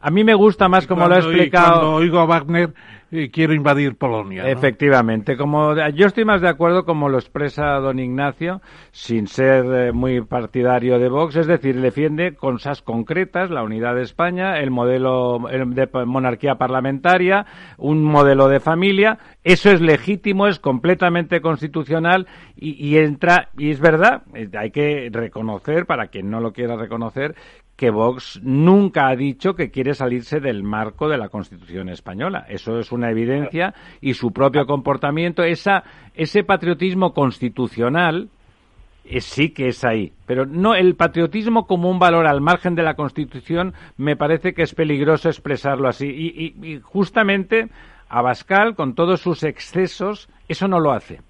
a 0.00 0.10
mí 0.10 0.24
me 0.24 0.34
gusta 0.34 0.70
más 0.70 0.86
como 0.86 1.06
lo 1.06 1.16
he 1.16 1.18
explicado. 1.18 1.80
Cuando 1.80 1.92
oigo 1.96 2.18
a 2.18 2.24
Wagner 2.24 2.72
y 3.16 3.30
quiero 3.30 3.54
invadir 3.54 3.96
Polonia. 3.96 4.48
Efectivamente, 4.48 5.36
como 5.36 5.74
yo 5.90 6.06
estoy 6.06 6.24
más 6.24 6.40
de 6.40 6.48
acuerdo 6.48 6.84
como 6.84 7.08
lo 7.08 7.18
expresa 7.18 7.78
don 7.80 7.98
Ignacio, 7.98 8.60
sin 8.90 9.26
ser 9.26 9.64
eh, 9.66 9.92
muy 9.92 10.20
partidario 10.22 10.98
de 10.98 11.08
Vox, 11.08 11.36
es 11.36 11.46
decir, 11.46 11.80
defiende 11.80 12.34
cosas 12.34 12.82
concretas, 12.82 13.50
la 13.50 13.62
unidad 13.62 13.94
de 13.94 14.02
España, 14.02 14.58
el 14.58 14.70
modelo 14.70 15.38
de 15.48 15.88
monarquía 16.06 16.56
parlamentaria, 16.56 17.46
un 17.78 18.02
modelo 18.02 18.48
de 18.48 18.60
familia, 18.60 19.18
eso 19.42 19.70
es 19.70 19.80
legítimo, 19.80 20.46
es 20.46 20.58
completamente 20.58 21.40
constitucional 21.40 22.26
y, 22.56 22.96
entra, 22.98 23.50
y 23.58 23.70
es 23.70 23.80
verdad, 23.80 24.22
eh, 24.34 24.48
hay 24.58 24.70
que 24.70 25.08
reconocer, 25.12 25.86
para 25.86 26.08
quien 26.08 26.30
no 26.30 26.40
lo 26.40 26.52
quiera 26.52 26.76
reconocer, 26.76 27.34
que 27.76 27.90
Vox 27.90 28.40
nunca 28.42 29.08
ha 29.08 29.16
dicho 29.16 29.54
que 29.54 29.70
quiere 29.70 29.94
salirse 29.94 30.40
del 30.40 30.62
marco 30.62 31.08
de 31.08 31.18
la 31.18 31.28
Constitución 31.28 31.88
española. 31.88 32.46
Eso 32.48 32.78
es 32.78 32.92
una 32.92 33.10
evidencia 33.10 33.74
y 34.00 34.14
su 34.14 34.32
propio 34.32 34.66
comportamiento, 34.66 35.42
ese 35.42 36.44
patriotismo 36.44 37.12
constitucional, 37.12 38.28
eh, 39.04 39.20
sí 39.20 39.50
que 39.50 39.68
es 39.68 39.84
ahí. 39.84 40.12
Pero 40.26 40.46
no 40.46 40.74
el 40.74 40.94
patriotismo 40.94 41.66
como 41.66 41.90
un 41.90 41.98
valor 41.98 42.26
al 42.26 42.40
margen 42.40 42.74
de 42.74 42.84
la 42.84 42.94
Constitución 42.94 43.74
me 43.96 44.16
parece 44.16 44.54
que 44.54 44.62
es 44.62 44.74
peligroso 44.74 45.28
expresarlo 45.28 45.88
así. 45.88 46.06
Y, 46.06 46.54
y, 46.62 46.74
y 46.74 46.80
justamente 46.80 47.68
Abascal, 48.08 48.76
con 48.76 48.94
todos 48.94 49.20
sus 49.20 49.42
excesos, 49.42 50.28
eso 50.46 50.68
no 50.68 50.78
lo 50.78 50.92
hace. 50.92 51.20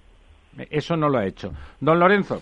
Eso 0.69 0.95
no 0.95 1.09
lo 1.09 1.17
ha 1.17 1.25
hecho. 1.25 1.51
Don 1.79 1.99
Lorenzo. 1.99 2.41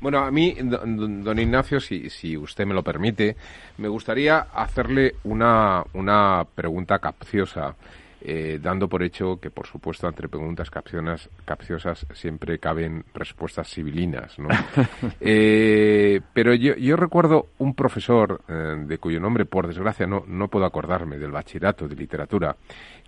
Bueno, 0.00 0.18
a 0.18 0.30
mí, 0.30 0.56
don, 0.60 1.38
Ignacio, 1.38 1.80
si, 1.80 2.08
si, 2.08 2.36
usted 2.36 2.64
me 2.66 2.74
lo 2.74 2.84
permite, 2.84 3.36
me 3.78 3.88
gustaría 3.88 4.38
hacerle 4.38 5.16
una, 5.24 5.82
una 5.94 6.46
pregunta 6.54 7.00
capciosa, 7.00 7.74
eh, 8.20 8.60
dando 8.62 8.88
por 8.88 9.02
hecho 9.02 9.40
que, 9.40 9.50
por 9.50 9.66
supuesto, 9.66 10.06
entre 10.06 10.28
preguntas 10.28 10.70
capciosas, 10.70 11.28
capciosas 11.44 12.06
siempre 12.12 12.60
caben 12.60 13.04
respuestas 13.12 13.68
civilinas, 13.68 14.38
¿no? 14.38 14.48
eh, 15.20 16.20
pero 16.32 16.54
yo, 16.54 16.74
yo, 16.76 16.96
recuerdo 16.96 17.48
un 17.58 17.74
profesor, 17.74 18.42
eh, 18.48 18.76
de 18.86 18.98
cuyo 18.98 19.18
nombre, 19.18 19.46
por 19.46 19.66
desgracia, 19.66 20.06
no, 20.06 20.22
no 20.28 20.46
puedo 20.46 20.64
acordarme, 20.64 21.18
del 21.18 21.32
bachillerato 21.32 21.88
de 21.88 21.96
literatura, 21.96 22.54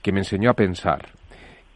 que 0.02 0.10
me 0.12 0.20
enseñó 0.20 0.50
a 0.50 0.54
pensar 0.54 1.19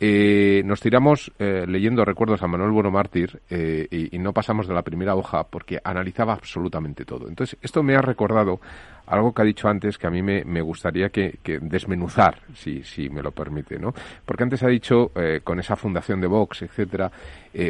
eh, 0.01 0.63
nos 0.65 0.81
tiramos 0.81 1.33
eh, 1.39 1.65
leyendo 1.69 2.05
recuerdos 2.05 2.43
a 2.43 2.49
Manuel 2.49 2.73
Bueno 2.73 2.91
Mártir 2.91 3.41
eh, 3.49 3.87
y, 3.91 4.19
no 4.19 4.33
pasamos 4.33 4.67
de 4.67 4.75
la 4.75 4.83
primera 4.83 5.15
hoja 5.15 5.45
porque 5.45 5.81
analizaba 5.85 6.33
absolutamente 6.33 7.05
todo. 7.05 7.29
Entonces, 7.29 7.59
esto 7.63 7.83
me 7.83 7.95
ha 7.95 8.03
recordado 8.03 8.61
algo 9.07 9.33
que 9.33 9.43
ha 9.43 9.45
dicho 9.45 9.69
antes 9.69 9.99
que 9.99 10.07
a 10.07 10.11
mí 10.11 10.23
me, 10.23 10.61
gustaría 10.61 11.11
que, 11.11 11.39
desmenuzar, 11.61 12.41
si, 12.55 12.83
si 12.83 13.09
me 13.09 13.23
lo 13.23 13.33
permite, 13.33 13.79
¿no? 13.79 13.95
Porque 14.25 14.43
antes 14.43 14.63
ha 14.63 14.69
dicho, 14.69 15.13
con 15.43 15.61
esa 15.61 15.77
fundación 15.77 16.21
de 16.21 16.27
Vox, 16.27 16.63
etcétera, 16.63 17.11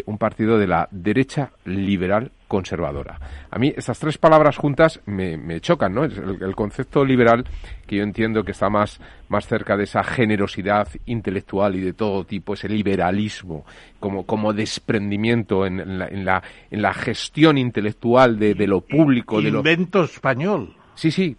un 0.07 0.19
partido 0.19 0.59
de 0.59 0.67
la 0.67 0.89
derecha 0.91 1.51
liberal 1.65 2.31
conservadora. 2.55 3.19
A 3.51 3.59
mí 3.59 3.73
estas 3.77 3.99
tres 3.99 4.17
palabras 4.17 4.57
juntas 4.57 5.01
me, 5.07 5.61
chocan, 5.61 5.93
¿no? 5.93 6.05
El, 6.05 6.55
concepto 6.55 7.05
liberal, 7.05 7.45
que 7.87 7.97
yo 7.97 8.05
entiendo 8.05 8.45
que 8.45 8.53
está 8.53 8.71
más, 8.71 9.01
más 9.29 9.47
cerca 9.49 9.77
de 9.77 9.85
esa 9.85 10.05
generosidad 10.05 10.87
intelectual 11.07 11.75
y 11.75 11.81
de 11.81 11.95
todo 11.95 12.25
tipo, 12.25 12.55
ese 12.55 12.69
liberalismo 12.69 13.65
como, 13.99 14.25
como 14.25 14.53
desprendimiento 14.53 15.67
en, 15.67 15.99
la, 15.99 16.07
en, 16.07 16.25
la, 16.25 16.43
en 16.71 16.83
la 16.83 16.95
gestión 16.95 17.59
intelectual 17.59 18.39
de, 18.39 18.55
de 18.55 18.67
lo 18.69 18.83
público. 18.83 19.41
lo... 19.41 19.63
español. 20.05 20.77
Sí, 20.95 21.11
sí. 21.11 21.37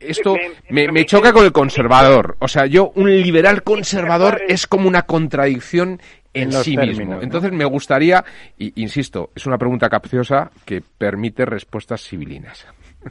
Esto 0.00 0.36
me, 0.70 0.90
me, 0.90 1.04
choca 1.04 1.32
con 1.32 1.44
el 1.44 1.52
conservador. 1.52 2.36
O 2.38 2.48
sea, 2.48 2.66
yo, 2.66 2.92
un 2.94 3.10
liberal 3.10 3.62
conservador 3.62 4.40
es 4.48 4.66
como 4.66 4.88
una 4.88 5.02
contradicción 5.02 6.00
en, 6.34 6.52
sí 6.52 6.76
mismo. 6.76 7.20
Entonces 7.20 7.52
me 7.52 7.64
gustaría, 7.64 8.24
y, 8.58 8.80
insisto, 8.82 9.30
es 9.34 9.46
una 9.46 9.58
pregunta 9.58 9.88
capciosa 9.88 10.50
que 10.64 10.80
permite 10.80 11.44
respuestas 11.44 12.02
civilinas. 12.02 12.66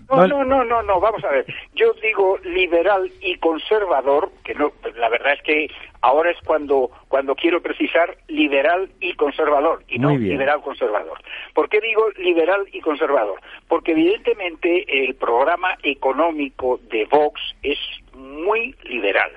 No, 0.10 0.28
no, 0.28 0.44
no, 0.44 0.64
no, 0.64 0.82
no, 0.84 1.00
vamos 1.00 1.24
a 1.24 1.30
ver. 1.30 1.46
Yo 1.74 1.94
digo 2.02 2.38
liberal 2.44 3.12
y 3.22 3.36
conservador, 3.38 4.32
que 4.44 4.54
no, 4.54 4.72
la 4.96 5.10
verdad 5.10 5.34
es 5.34 5.42
que 5.42 5.72
ahora 6.02 6.32
es 6.32 6.38
cuando, 6.46 6.92
cuando 7.08 7.36
quiero 7.36 7.62
precisar 7.62 8.18
liberal 8.28 8.90
y 9.00 9.14
conservador, 9.14 9.84
y 9.88 10.00
no 10.00 10.16
liberal 10.18 10.62
conservador. 10.62 11.20
¿Por 11.54 11.70
qué 11.70 11.82
digo 11.82 12.10
liberal 12.18 12.68
y 12.72 12.82
conservador? 12.82 13.40
Porque 13.68 13.92
evidentemente 13.92 15.06
el 15.06 15.16
programa 15.16 15.78
económico 15.84 16.80
de 16.90 17.06
Vox 17.06 17.40
es 17.64 17.80
muy 18.14 18.76
liberal 18.84 19.32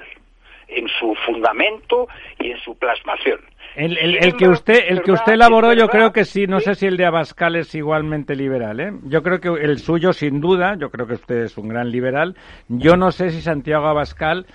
en 0.68 0.88
su 0.88 1.14
fundamento 1.26 2.09
y 2.38 2.52
en 2.52 2.59
su 2.59 2.76
plasmación. 2.76 3.40
El, 3.77 3.99
el, 3.99 4.37
que 4.37 4.49
usted 4.49 4.85
el 4.89 5.03
que 5.03 5.11
usted 5.11 5.33
elaboró 5.33 5.72
yo 5.72 5.89
creo 5.89 6.12
que 6.12 6.25
sí, 6.25 6.47
no 6.47 6.61
sé 6.61 6.77
si 6.77 6.87
el 6.87 6.97
de 6.97 7.07
Abascal 7.07 7.57
es 7.57 7.75
igualmente 7.75 8.37
liberal, 8.37 8.79
¿eh? 8.79 8.93
Yo 9.05 9.22
creo 9.22 9.41
que 9.41 9.49
el 9.49 9.79
suyo 9.79 10.12
sin 10.12 10.41
duda, 10.41 10.77
yo 10.79 10.91
creo 10.91 11.09
que 11.09 11.14
usted 11.14 11.43
es 11.43 11.59
un 11.59 11.68
gran 11.68 11.91
liberal. 11.91 12.37
Yo 12.68 12.97
no 12.97 13.11
sé 13.11 13.31
si 13.31 13.41
Santiago 13.41 13.87
Abascal 13.87 14.47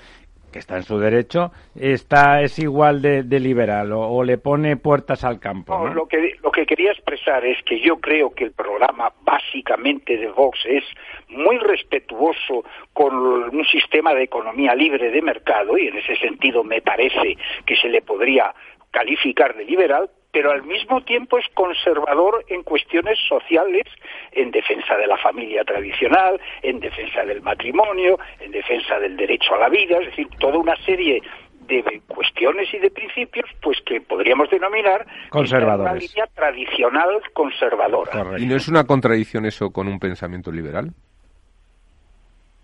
que 0.51 0.59
está 0.59 0.77
en 0.77 0.83
su 0.83 0.97
derecho, 0.97 1.51
está 1.75 2.41
es 2.41 2.57
igual 2.59 3.01
de, 3.01 3.23
liberal 3.39 3.91
o, 3.93 4.23
le 4.23 4.37
pone 4.37 4.77
puertas 4.77 5.23
al 5.23 5.39
campo. 5.39 5.77
¿no? 5.77 5.93
Lo, 5.93 6.07
que, 6.07 6.35
lo 6.41 6.51
que 6.51 6.65
quería 6.65 6.91
expresar 6.91 7.45
es 7.45 7.61
que 7.63 7.79
yo 7.79 7.97
creo 7.97 8.31
que 8.31 8.45
el 8.45 8.51
programa 8.51 9.11
básicamente 9.21 10.17
de 10.17 10.27
Vox 10.27 10.59
es 10.65 10.83
muy 11.29 11.57
respetuoso 11.57 12.63
con 12.93 13.15
un 13.15 13.65
sistema 13.65 14.13
de 14.13 14.23
economía 14.23 14.75
libre 14.75 15.11
de 15.11 15.21
mercado 15.21 15.77
y 15.77 15.87
en 15.87 15.97
ese 15.97 16.15
sentido 16.15 16.63
me 16.63 16.81
parece 16.81 17.37
que 17.65 17.75
se 17.75 17.89
le 17.89 18.01
podría 18.01 18.53
calificar 18.91 19.55
de 19.55 19.65
liberal, 19.65 20.09
pero 20.31 20.51
al 20.51 20.63
mismo 20.63 21.01
tiempo 21.01 21.37
es 21.37 21.45
conservador 21.53 22.45
en 22.49 22.63
cuestiones 22.63 23.17
sociales, 23.27 23.83
en 24.31 24.51
defensa 24.51 24.95
de 24.95 25.07
la 25.07 25.17
familia 25.17 25.63
tradicional, 25.63 26.39
en 26.61 26.79
defensa 26.79 27.25
del 27.25 27.41
matrimonio, 27.41 28.19
en 28.39 28.51
defensa 28.51 28.99
del 28.99 29.17
derecho 29.17 29.55
a 29.55 29.59
la 29.59 29.69
vida, 29.69 29.97
es 29.99 30.07
decir, 30.07 30.27
toda 30.39 30.57
una 30.57 30.75
serie 30.85 31.21
de 31.61 32.01
cuestiones 32.07 32.67
y 32.73 32.79
de 32.79 32.89
principios 32.89 33.45
pues 33.61 33.77
que 33.85 34.01
podríamos 34.01 34.49
denominar 34.49 35.05
conservadores. 35.29 35.91
una 35.91 35.99
línea 35.99 36.27
tradicional 36.33 37.21
conservadora. 37.33 38.39
¿Y 38.39 38.45
no 38.47 38.55
es 38.55 38.67
una 38.67 38.85
contradicción 38.85 39.45
eso 39.45 39.71
con 39.71 39.87
un 39.87 39.99
pensamiento 39.99 40.51
liberal? 40.51 40.91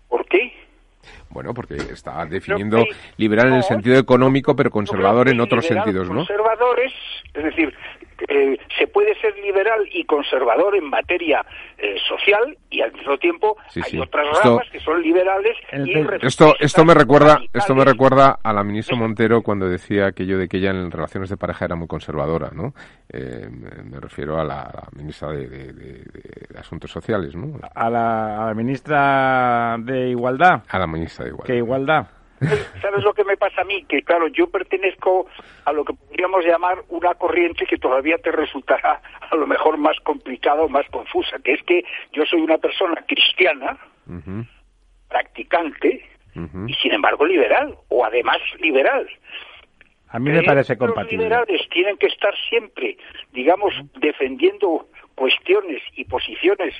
¿Por 0.08 0.26
qué? 0.26 0.52
Bueno, 1.36 1.52
porque 1.52 1.74
está 1.74 2.24
definiendo 2.24 2.82
liberal 3.18 3.48
en 3.48 3.54
el 3.56 3.62
sentido 3.62 3.98
económico, 3.98 4.56
pero 4.56 4.70
conservador 4.70 5.28
en 5.28 5.38
otros 5.38 5.66
sentidos, 5.66 6.08
¿no? 6.08 6.24
Conservadores, 6.24 6.94
es 7.34 7.44
decir, 7.44 7.74
eh, 8.28 8.58
se 8.78 8.86
puede 8.86 9.14
ser 9.20 9.36
liberal 9.38 9.80
y 9.92 10.04
conservador 10.04 10.76
en 10.76 10.88
materia 10.88 11.44
eh, 11.78 11.96
social 12.08 12.56
y 12.70 12.80
al 12.80 12.92
mismo 12.92 13.18
tiempo 13.18 13.56
hay 13.82 13.98
otras 13.98 14.26
ramas 14.42 14.68
que 14.70 14.80
son 14.80 15.02
liberales 15.02 15.56
y 15.72 16.26
esto 16.26 16.54
esto 16.58 16.84
me 16.84 16.94
recuerda 16.94 17.40
esto 17.52 17.74
me 17.74 17.84
recuerda 17.84 18.38
a 18.42 18.52
la 18.52 18.64
ministra 18.64 18.96
Montero 18.96 19.42
cuando 19.42 19.68
decía 19.68 20.06
aquello 20.06 20.38
de 20.38 20.48
que 20.48 20.58
ella 20.58 20.70
en 20.70 20.90
relaciones 20.90 21.30
de 21.30 21.36
pareja 21.36 21.66
era 21.66 21.76
muy 21.76 21.88
conservadora 21.88 22.50
no 22.52 22.72
eh, 23.12 23.48
me, 23.50 24.00
refiero 24.00 24.40
a 24.40 24.44
la, 24.44 24.88
ministra 24.96 25.30
de, 25.32 26.02
asuntos 26.58 26.90
sociales 26.90 27.34
no 27.34 27.58
a 27.74 27.90
la, 27.90 28.42
a 28.42 28.46
la 28.46 28.54
ministra 28.54 29.76
de 29.78 30.10
igualdad. 30.10 30.62
A 30.68 30.78
la 30.78 30.86
ministra 30.86 31.24
de 31.24 31.30
igualdad. 31.30 31.46
Qué 31.46 31.56
igualdad 31.56 32.15
¿Sabes 32.82 33.02
lo 33.02 33.14
que 33.14 33.24
me 33.24 33.36
pasa 33.36 33.62
a 33.62 33.64
mí? 33.64 33.84
Que 33.84 34.02
claro, 34.02 34.28
yo 34.28 34.48
pertenezco 34.50 35.26
a 35.64 35.72
lo 35.72 35.84
que 35.84 35.94
podríamos 35.94 36.44
llamar 36.44 36.78
una 36.88 37.14
corriente 37.14 37.66
que 37.66 37.78
todavía 37.78 38.18
te 38.18 38.30
resultará 38.30 39.00
a 39.30 39.36
lo 39.36 39.46
mejor 39.46 39.78
más 39.78 39.98
complicada 40.00 40.62
o 40.62 40.68
más 40.68 40.86
confusa, 40.90 41.38
que 41.42 41.54
es 41.54 41.62
que 41.62 41.84
yo 42.12 42.24
soy 42.26 42.40
una 42.40 42.58
persona 42.58 43.02
cristiana, 43.06 43.78
practicante, 45.08 46.04
y 46.66 46.74
sin 46.74 46.92
embargo 46.92 47.24
liberal, 47.24 47.74
o 47.88 48.04
además 48.04 48.38
liberal. 48.60 49.08
A 50.08 50.18
mí 50.18 50.30
me 50.30 50.42
parece 50.42 50.76
compatible. 50.76 51.16
Los 51.16 51.24
liberales 51.24 51.68
tienen 51.70 51.96
que 51.96 52.06
estar 52.06 52.34
siempre, 52.48 52.96
digamos, 53.32 53.74
defendiendo 53.98 54.88
cuestiones 55.14 55.82
y 55.94 56.04
posiciones 56.04 56.74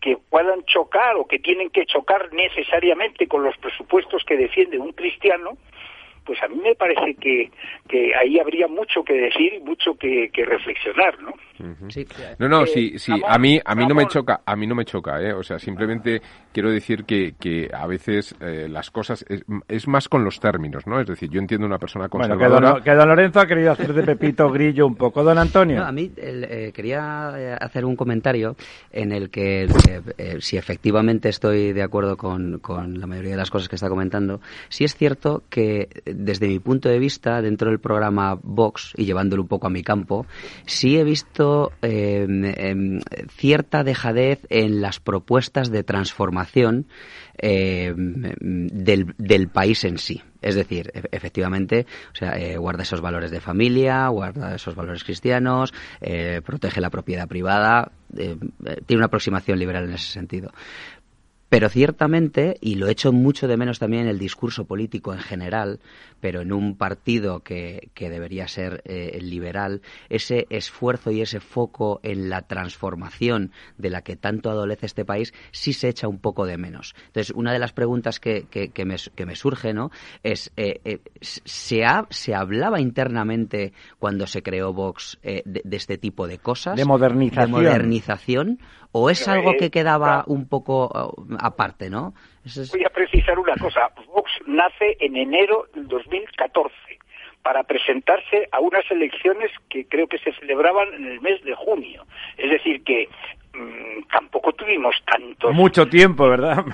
que 0.00 0.16
puedan 0.30 0.64
chocar 0.64 1.16
o 1.16 1.26
que 1.26 1.38
tienen 1.38 1.70
que 1.70 1.84
chocar 1.86 2.32
necesariamente 2.32 3.26
con 3.26 3.42
los 3.42 3.56
presupuestos 3.58 4.24
que 4.24 4.36
defiende 4.36 4.78
un 4.78 4.92
cristiano, 4.92 5.56
pues 6.28 6.42
a 6.42 6.48
mí 6.48 6.56
me 6.62 6.74
parece 6.74 7.14
que, 7.14 7.50
que 7.88 8.14
ahí 8.14 8.38
habría 8.38 8.68
mucho 8.68 9.02
que 9.02 9.14
decir 9.14 9.54
y 9.54 9.60
mucho 9.60 9.94
que, 9.96 10.30
reflexionar, 10.36 11.18
¿no? 11.22 11.32
No, 12.38 12.48
no, 12.48 12.66
sí, 12.66 12.98
sí, 12.98 13.12
a 13.26 13.38
mí, 13.38 13.58
a 13.64 13.74
mí 13.74 13.86
no 13.86 13.94
me 13.94 14.06
choca, 14.06 14.42
a 14.44 14.54
mí 14.54 14.66
no 14.66 14.74
me 14.74 14.84
choca, 14.84 15.22
¿eh? 15.22 15.32
O 15.32 15.42
sea, 15.42 15.58
simplemente 15.58 16.20
quiero 16.52 16.70
decir 16.70 17.04
que, 17.04 17.34
que 17.38 17.70
a 17.72 17.86
veces 17.86 18.34
eh, 18.40 18.68
las 18.68 18.90
cosas 18.90 19.24
es, 19.28 19.88
más 19.88 20.08
con 20.08 20.24
los 20.24 20.40
términos, 20.40 20.86
¿no? 20.86 21.00
Es 21.00 21.06
decir, 21.06 21.30
yo 21.30 21.40
entiendo 21.40 21.66
una 21.66 21.78
persona 21.78 22.08
conservadora... 22.08 22.70
Bueno, 22.70 22.84
que 22.84 22.94
don, 22.94 23.08
Lorenzo 23.08 23.40
ha 23.40 23.46
querido 23.46 23.72
hacer 23.72 23.92
de 23.92 24.02
Pepito 24.02 24.50
Grillo 24.50 24.86
un 24.86 24.96
poco. 24.96 25.22
Don 25.22 25.38
Antonio. 25.38 25.84
a 25.84 25.92
mí 25.92 26.10
eh, 26.16 26.72
quería 26.74 27.32
eh, 27.36 27.56
hacer 27.60 27.84
un 27.84 27.96
comentario 27.96 28.56
en 28.90 29.12
el 29.12 29.30
que, 29.30 29.68
si 30.40 30.56
efectivamente 30.56 31.28
estoy 31.28 31.72
de 31.72 31.82
acuerdo 31.82 32.16
con, 32.16 32.58
con 32.60 32.98
la 32.98 33.06
mayoría 33.06 33.32
de 33.32 33.36
las 33.36 33.50
cosas 33.50 33.68
que 33.68 33.76
está 33.76 33.88
comentando, 33.88 34.40
sí 34.68 34.84
es 34.84 34.96
cierto 34.96 35.42
que 35.50 35.88
desde 36.04 36.48
mi 36.48 36.58
punto 36.58 36.88
de 36.88 36.98
vista, 36.98 37.42
dentro 37.42 37.70
del 37.70 37.78
programa 37.78 38.38
Vox, 38.42 38.92
y 38.96 39.04
llevándolo 39.04 39.42
un 39.42 39.48
poco 39.48 39.66
a 39.66 39.70
mi 39.70 39.82
campo, 39.82 40.26
sí 40.66 40.98
he 40.98 41.04
visto 41.04 41.72
em, 41.82 43.00
cierta 43.30 43.84
dejadez 43.84 44.46
en 44.50 44.80
las 44.80 45.00
propuestas 45.00 45.70
de 45.70 45.82
transformación 45.82 46.37
em, 47.36 48.22
del, 48.70 49.14
del 49.16 49.48
país 49.48 49.84
en 49.84 49.98
sí. 49.98 50.22
Es 50.40 50.54
decir, 50.54 50.90
e-, 50.94 51.08
efectivamente, 51.12 51.86
o 52.12 52.14
sea, 52.14 52.38
eh, 52.38 52.56
guarda 52.56 52.82
esos 52.82 53.00
valores 53.00 53.30
de 53.30 53.40
familia, 53.40 54.08
guarda 54.08 54.54
esos 54.54 54.74
valores 54.74 55.04
cristianos, 55.04 55.72
eh, 56.00 56.40
protege 56.44 56.80
la 56.80 56.90
propiedad 56.90 57.28
privada, 57.28 57.90
eh, 58.16 58.36
tiene 58.86 58.98
una 58.98 59.06
aproximación 59.06 59.58
liberal 59.58 59.84
en 59.84 59.94
ese 59.94 60.12
sentido. 60.12 60.52
Pero 61.48 61.70
ciertamente, 61.70 62.58
y 62.60 62.74
lo 62.74 62.88
echo 62.88 63.10
mucho 63.12 63.48
de 63.48 63.56
menos 63.56 63.78
también 63.78 64.02
en 64.02 64.08
el 64.08 64.18
discurso 64.18 64.66
político 64.66 65.14
en 65.14 65.20
general, 65.20 65.80
pero 66.20 66.42
en 66.42 66.52
un 66.52 66.76
partido 66.76 67.40
que, 67.40 67.90
que 67.94 68.10
debería 68.10 68.48
ser 68.48 68.82
eh, 68.84 69.18
liberal, 69.22 69.80
ese 70.10 70.46
esfuerzo 70.50 71.10
y 71.10 71.22
ese 71.22 71.40
foco 71.40 72.00
en 72.02 72.28
la 72.28 72.42
transformación 72.42 73.52
de 73.78 73.88
la 73.88 74.02
que 74.02 74.16
tanto 74.16 74.50
adolece 74.50 74.86
este 74.86 75.06
país 75.06 75.32
sí 75.50 75.72
se 75.72 75.88
echa 75.88 76.06
un 76.06 76.18
poco 76.18 76.44
de 76.44 76.58
menos. 76.58 76.94
Entonces, 77.06 77.34
una 77.34 77.52
de 77.52 77.58
las 77.58 77.72
preguntas 77.72 78.20
que, 78.20 78.46
que, 78.50 78.84
me, 78.84 78.96
que 79.14 79.24
me, 79.24 79.34
surge 79.34 79.72
¿no? 79.72 79.90
es, 80.22 80.52
eh, 80.56 80.80
eh, 80.84 81.00
¿se, 81.22 81.84
ha, 81.84 82.06
¿se 82.10 82.34
hablaba 82.34 82.80
internamente 82.80 83.72
cuando 83.98 84.26
se 84.26 84.42
creó 84.42 84.74
Vox 84.74 85.18
de, 85.22 85.42
de, 85.44 85.76
este 85.76 85.96
tipo 85.96 86.26
de 86.26 86.38
cosas? 86.38 86.76
De 86.76 86.84
modernización. 86.84 87.46
De 87.46 87.52
modernización 87.52 88.58
¿O 88.90 89.10
es 89.10 89.28
algo 89.28 89.52
que 89.58 89.70
quedaba 89.70 90.24
un 90.26 90.46
poco 90.46 90.88
uh, 90.88 91.36
aparte, 91.40 91.90
no? 91.90 92.14
Voy 92.72 92.84
a 92.84 92.90
precisar 92.90 93.38
una 93.38 93.54
cosa. 93.56 93.90
Vox 94.06 94.30
nace 94.46 94.96
en 95.00 95.16
enero 95.16 95.66
del 95.74 95.86
2014 95.88 96.74
para 97.42 97.62
presentarse 97.64 98.48
a 98.52 98.60
unas 98.60 98.88
elecciones 98.90 99.50
que 99.70 99.86
creo 99.86 100.06
que 100.06 100.18
se 100.18 100.32
celebraban 100.32 100.92
en 100.94 101.06
el 101.06 101.20
mes 101.20 101.42
de 101.44 101.54
junio. 101.54 102.04
Es 102.36 102.50
decir, 102.50 102.82
que 102.84 103.08
mm, 103.54 104.08
tampoco 104.10 104.52
tuvimos 104.52 104.96
tanto... 105.06 105.52
Mucho 105.52 105.86
tiempo, 105.86 106.28
¿verdad? 106.28 106.64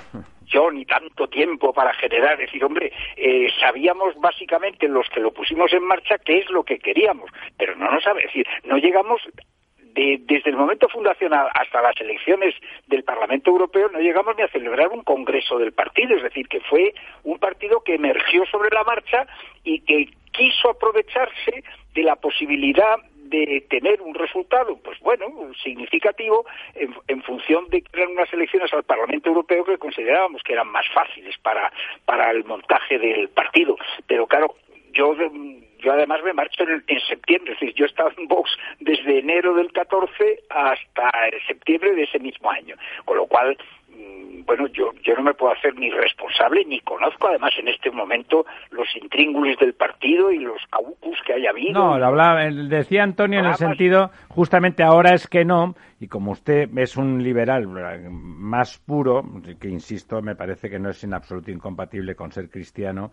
yo 0.47 0.71
ni 0.71 0.85
tanto 0.85 1.29
tiempo 1.29 1.73
para 1.73 1.93
generar, 1.95 2.41
es 2.41 2.47
decir, 2.47 2.65
hombre, 2.65 2.93
eh, 3.17 3.49
sabíamos 3.61 4.15
básicamente 4.21 4.89
los 4.89 5.09
que 5.09 5.21
lo 5.21 5.33
pusimos 5.33 5.73
en 5.73 5.85
marcha 5.85 6.19
qué 6.19 6.39
es 6.39 6.51
lo 6.51 6.65
que 6.65 6.79
queríamos, 6.79 7.31
pero 7.59 7.75
no 7.77 7.91
nos 7.91 8.03
sabe, 8.03 8.21
es 8.21 8.27
decir, 8.27 8.47
no 8.65 8.77
llegamos 8.77 9.21
desde 9.95 10.51
el 10.51 10.57
momento 10.57 10.89
fundacional 10.89 11.49
hasta 11.55 11.81
las 11.81 11.99
elecciones 12.01 12.55
del 12.87 13.05
Parlamento 13.05 13.51
Europeo 13.51 13.89
no 13.91 14.01
llegamos 14.01 14.37
ni 14.37 14.43
a 14.43 14.49
celebrar 14.49 14.89
un 14.89 15.03
congreso 15.03 15.59
del 15.59 15.73
partido, 15.73 16.17
es 16.17 16.23
decir, 16.23 16.49
que 16.49 16.61
fue 16.61 16.95
un 17.23 17.39
partido 17.39 17.81
que 17.83 17.95
emergió 17.95 18.45
sobre 18.47 18.71
la 18.71 18.83
marcha 18.83 19.27
y 19.63 19.81
que 19.81 20.09
quiso 20.33 20.71
aprovecharse 20.71 21.63
de 21.95 22.03
la 22.03 22.17
posibilidad 22.17 22.99
de 23.15 23.65
tener 23.69 24.03
un 24.03 24.15
resultado, 24.15 24.77
pues 24.85 24.99
bueno, 25.01 25.27
significativo 25.63 26.45
en, 26.75 27.23
función 27.23 27.69
de 27.71 27.81
que 27.83 28.01
eran 28.01 28.13
unas 28.13 28.33
elecciones 28.33 28.73
al 28.75 28.85
Parlamento 28.85 29.29
Europeo 29.29 29.65
que 29.65 29.79
considerábamos 29.79 30.43
que 30.43 30.53
eran 30.53 30.69
más 30.69 30.87
fáciles 30.93 31.37
para, 31.39 31.73
para 32.05 32.31
el 32.31 32.45
montaje 32.45 32.99
del 32.99 33.29
partido. 33.31 33.77
Pero 34.07 34.27
claro, 34.27 34.55
yo 34.93 35.15
yo 35.85 35.93
además 35.93 36.23
me 36.25 36.33
marcho 36.33 36.65
en, 36.65 37.01
septiembre, 37.01 37.53
es 37.53 37.61
decir, 37.61 37.75
yo 37.75 37.85
he 37.85 37.89
en 38.17 38.27
Vox 38.27 38.51
desde 38.81 39.19
enero 39.19 39.55
del 39.55 39.71
14 39.73 40.41
hasta 40.49 41.11
septiembre 41.47 41.95
de 41.95 42.05
ese 42.05 42.19
mismo 42.19 42.51
año, 42.51 42.75
con 43.05 43.19
lo 43.19 43.27
cual 43.27 43.57
mm, 43.91 44.24
bueno, 44.47 44.67
yo, 44.69 44.93
yo 45.03 45.15
no 45.17 45.23
me 45.23 45.35
puedo 45.35 45.53
hacer 45.53 45.75
ni 45.77 45.91
responsable, 45.91 46.65
ni 46.65 46.81
conozco 46.81 47.29
además 47.29 47.53
en 47.59 47.69
este 47.69 47.91
momento 47.91 48.47
los 48.71 48.89
intríngulis 48.97 49.59
del 49.59 49.75
partido 49.75 50.31
y 50.33 50.39
los 50.39 50.61
caucus 50.71 51.19
que 51.27 51.35
haya 51.35 51.51
habido. 51.51 51.73
No, 51.73 51.99
lo 51.99 52.07
hablaba, 52.07 52.45
decía 52.45 53.03
Antonio 53.03 53.41
en 53.41 53.47
el 53.47 53.55
sentido, 53.55 54.11
justamente 54.29 54.83
ahora 54.83 55.15
es 55.15 55.27
que 55.27 55.45
no, 55.45 55.75
y 56.01 56.09
como 56.09 56.33
usted 56.33 56.69
es 56.77 56.97
un 56.97 57.23
liberal 57.23 57.67
más 57.67 58.79
puro, 58.79 59.23
que 59.61 59.69
insisto, 59.69 60.21
me 60.23 60.37
parece 60.37 60.69
que 60.69 60.79
no 60.79 60.91
es 60.91 61.03
en 61.05 61.15
absoluto 61.15 61.51
incompatible 61.51 62.15
con 62.15 62.33
ser 62.33 62.51
cristiano, 62.51 63.11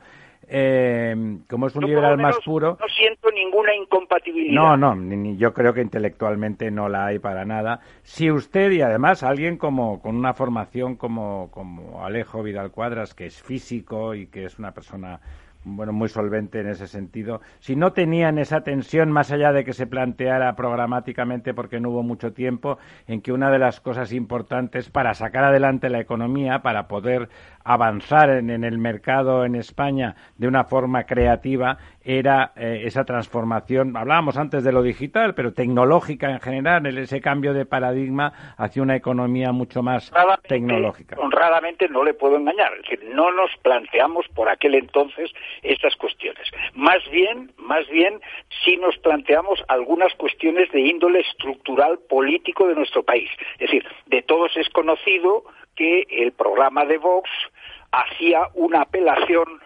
eh, 0.47 1.15
como 1.49 1.67
es 1.67 1.75
un 1.75 1.85
liberal 1.85 2.17
más 2.17 2.37
puro... 2.43 2.77
No 2.79 2.87
siento 2.87 3.29
ninguna 3.31 3.75
incompatibilidad. 3.75 4.53
No, 4.53 4.75
no, 4.77 4.95
ni, 4.95 5.37
yo 5.37 5.53
creo 5.53 5.73
que 5.73 5.81
intelectualmente 5.81 6.71
no 6.71 6.89
la 6.89 7.05
hay 7.05 7.19
para 7.19 7.45
nada. 7.45 7.79
Si 8.01 8.31
usted 8.31 8.71
y 8.71 8.81
además 8.81 9.23
alguien 9.23 9.57
como 9.57 10.01
con 10.01 10.15
una 10.15 10.33
formación 10.33 10.95
como, 10.95 11.20
como 11.51 12.05
Alejo 12.05 12.43
Vidal 12.43 12.71
Cuadras, 12.71 13.13
que 13.13 13.25
es 13.25 13.41
físico 13.41 14.15
y 14.15 14.27
que 14.27 14.45
es 14.45 14.59
una 14.59 14.71
persona 14.71 15.19
bueno, 15.63 15.93
muy 15.93 16.09
solvente 16.09 16.59
en 16.59 16.67
ese 16.67 16.87
sentido. 16.87 17.41
Si 17.59 17.75
no 17.75 17.93
tenían 17.93 18.39
esa 18.39 18.61
tensión, 18.61 19.11
más 19.11 19.31
allá 19.31 19.51
de 19.51 19.63
que 19.63 19.73
se 19.73 19.87
planteara 19.87 20.55
programáticamente, 20.55 21.53
porque 21.53 21.79
no 21.79 21.89
hubo 21.89 22.03
mucho 22.03 22.33
tiempo, 22.33 22.77
en 23.07 23.21
que 23.21 23.31
una 23.31 23.51
de 23.51 23.59
las 23.59 23.79
cosas 23.79 24.11
importantes 24.11 24.89
para 24.89 25.13
sacar 25.13 25.43
adelante 25.43 25.89
la 25.89 25.99
economía, 25.99 26.61
para 26.61 26.87
poder 26.87 27.29
avanzar 27.63 28.29
en, 28.29 28.63
el 28.63 28.77
mercado 28.77 29.45
en 29.45 29.55
España 29.55 30.15
de 30.37 30.47
una 30.47 30.63
forma 30.63 31.03
creativa, 31.03 31.77
era 32.03 32.53
eh, 32.55 32.81
esa 32.85 33.05
transformación, 33.05 33.95
hablábamos 33.95 34.37
antes 34.37 34.63
de 34.63 34.71
lo 34.71 34.81
digital, 34.81 35.35
pero 35.35 35.53
tecnológica 35.53 36.31
en 36.31 36.39
general, 36.39 36.85
ese 36.97 37.21
cambio 37.21 37.53
de 37.53 37.65
paradigma 37.65 38.55
hacia 38.57 38.81
una 38.81 38.95
economía 38.95 39.51
mucho 39.51 39.83
más 39.83 40.11
tecnológica. 40.47 41.17
Honradamente 41.19 41.87
no 41.89 42.03
le 42.03 42.13
puedo 42.13 42.37
engañar, 42.37 42.73
es 42.73 42.89
decir, 42.89 43.09
no 43.13 43.31
nos 43.31 43.51
planteamos 43.61 44.27
por 44.29 44.49
aquel 44.49 44.75
entonces 44.75 45.31
estas 45.61 45.95
cuestiones. 45.95 46.47
Más 46.73 46.99
bien, 47.11 47.51
más 47.57 47.87
bien, 47.89 48.19
sí 48.63 48.77
nos 48.77 48.97
planteamos 48.97 49.63
algunas 49.67 50.13
cuestiones 50.15 50.71
de 50.71 50.81
índole 50.81 51.19
estructural 51.19 51.99
político 52.09 52.67
de 52.67 52.75
nuestro 52.75 53.03
país. 53.03 53.29
Es 53.53 53.71
decir, 53.71 53.85
de 54.07 54.21
todos 54.23 54.55
es 54.57 54.69
conocido 54.69 55.43
que 55.75 56.05
el 56.09 56.31
programa 56.33 56.85
de 56.85 56.97
Vox 56.97 57.29
hacía 57.91 58.47
una 58.53 58.81
apelación 58.81 59.61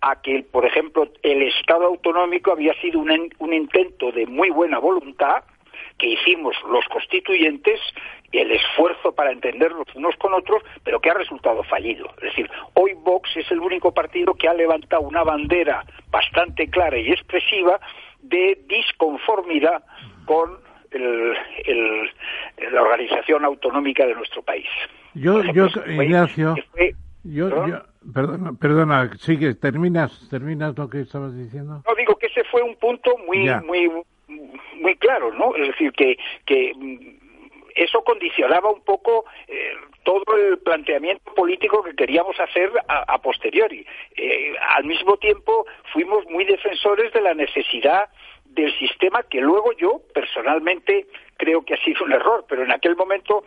a 0.00 0.20
que, 0.22 0.42
por 0.50 0.64
ejemplo, 0.64 1.08
el 1.22 1.42
Estado 1.42 1.86
autonómico 1.86 2.52
había 2.52 2.74
sido 2.80 3.00
un, 3.00 3.52
intento 3.52 4.12
de 4.12 4.26
muy 4.26 4.50
buena 4.50 4.78
voluntad 4.78 5.44
que 5.98 6.08
hicimos 6.08 6.56
los 6.70 6.84
constituyentes 6.86 7.78
y 8.32 8.38
el 8.38 8.52
esfuerzo 8.52 9.14
para 9.14 9.32
entendernos 9.32 9.86
unos 9.94 10.16
con 10.16 10.32
otros, 10.32 10.62
pero 10.82 11.00
que 11.00 11.10
ha 11.10 11.14
resultado 11.14 11.62
fallido. 11.64 12.06
Es 12.16 12.30
decir, 12.30 12.50
hoy 12.74 12.94
Vox 12.94 13.36
es 13.36 13.50
el 13.50 13.60
único 13.60 13.92
partido 13.92 14.34
que 14.34 14.48
ha 14.48 14.54
levantado 14.54 15.02
una 15.02 15.22
bandera 15.22 15.84
bastante 16.10 16.68
clara 16.70 16.96
y 16.96 17.10
expresiva 17.10 17.78
de 18.20 18.58
disconformidad 18.66 19.82
con 20.24 20.58
la 20.96 22.82
organización 22.82 23.44
autonómica 23.44 24.06
de 24.06 24.14
nuestro 24.14 24.42
país. 24.42 24.68
Yo, 25.14 25.42
yo 25.52 25.66
Ignacio, 25.86 26.54
yo, 27.24 27.50
perdona, 28.14 28.52
perdona, 28.52 29.10
sigue, 29.18 29.54
terminas, 29.54 30.28
terminas 30.30 30.76
lo 30.78 30.88
que 30.88 31.00
estabas 31.00 31.36
diciendo. 31.36 31.82
No 31.86 31.94
digo 31.94 32.16
que 32.16 32.26
ese 32.26 32.44
fue 32.44 32.62
un 32.62 32.76
punto 32.76 33.16
muy, 33.26 33.48
muy, 33.66 33.90
muy 34.80 34.96
claro, 34.96 35.32
¿no? 35.34 35.54
Es 35.56 35.68
decir, 35.68 35.92
que, 35.92 36.16
que 36.46 36.72
eso 37.74 38.02
condicionaba 38.02 38.70
un 38.70 38.82
poco 38.82 39.24
eh, 39.48 39.72
todo 40.02 40.22
el 40.36 40.58
planteamiento 40.58 41.32
político 41.34 41.82
que 41.82 41.94
queríamos 41.94 42.38
hacer 42.40 42.70
a, 42.88 43.18
posteriori. 43.18 43.86
Eh, 44.16 44.54
al 44.76 44.84
mismo 44.84 45.16
tiempo, 45.16 45.66
fuimos 45.92 46.24
muy 46.30 46.44
defensores 46.44 47.12
de 47.12 47.20
la 47.20 47.34
necesidad 47.34 48.08
del 48.44 48.76
sistema 48.78 49.22
que 49.22 49.40
luego 49.40 49.72
yo 49.72 50.00
personalmente 50.12 51.06
creo 51.36 51.62
que 51.62 51.74
ha 51.74 51.84
sido 51.84 52.04
un 52.04 52.12
error, 52.12 52.44
pero 52.48 52.64
en 52.64 52.72
aquel 52.72 52.96
momento 52.96 53.44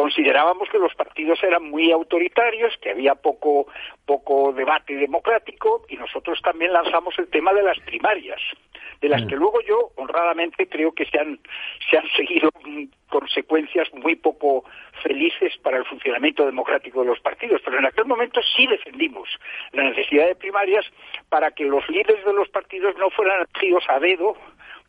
considerábamos 0.00 0.70
que 0.70 0.78
los 0.78 0.94
partidos 0.94 1.42
eran 1.42 1.70
muy 1.70 1.92
autoritarios, 1.92 2.74
que 2.78 2.90
había 2.90 3.14
poco, 3.16 3.66
poco 4.06 4.50
debate 4.52 4.94
democrático 4.94 5.84
y 5.90 5.96
nosotros 5.96 6.40
también 6.42 6.72
lanzamos 6.72 7.18
el 7.18 7.28
tema 7.28 7.52
de 7.52 7.62
las 7.62 7.78
primarias, 7.80 8.40
de 9.02 9.08
las 9.10 9.26
que 9.26 9.36
luego 9.36 9.60
yo 9.60 9.90
honradamente 9.96 10.66
creo 10.68 10.92
que 10.92 11.04
se 11.04 11.18
han, 11.18 11.38
se 11.90 11.98
han 11.98 12.08
seguido 12.16 12.50
consecuencias 13.10 13.92
muy 13.92 14.16
poco 14.16 14.64
felices 15.02 15.52
para 15.62 15.76
el 15.76 15.84
funcionamiento 15.84 16.46
democrático 16.46 17.00
de 17.00 17.08
los 17.08 17.20
partidos, 17.20 17.60
pero 17.62 17.78
en 17.78 17.84
aquel 17.84 18.06
momento 18.06 18.40
sí 18.56 18.66
defendimos 18.66 19.28
la 19.72 19.82
necesidad 19.82 20.28
de 20.28 20.34
primarias 20.34 20.86
para 21.28 21.50
que 21.50 21.64
los 21.64 21.86
líderes 21.90 22.24
de 22.24 22.32
los 22.32 22.48
partidos 22.48 22.96
no 22.96 23.10
fueran 23.10 23.46
elegidos 23.52 23.84
a 23.90 23.98
dedo 23.98 24.34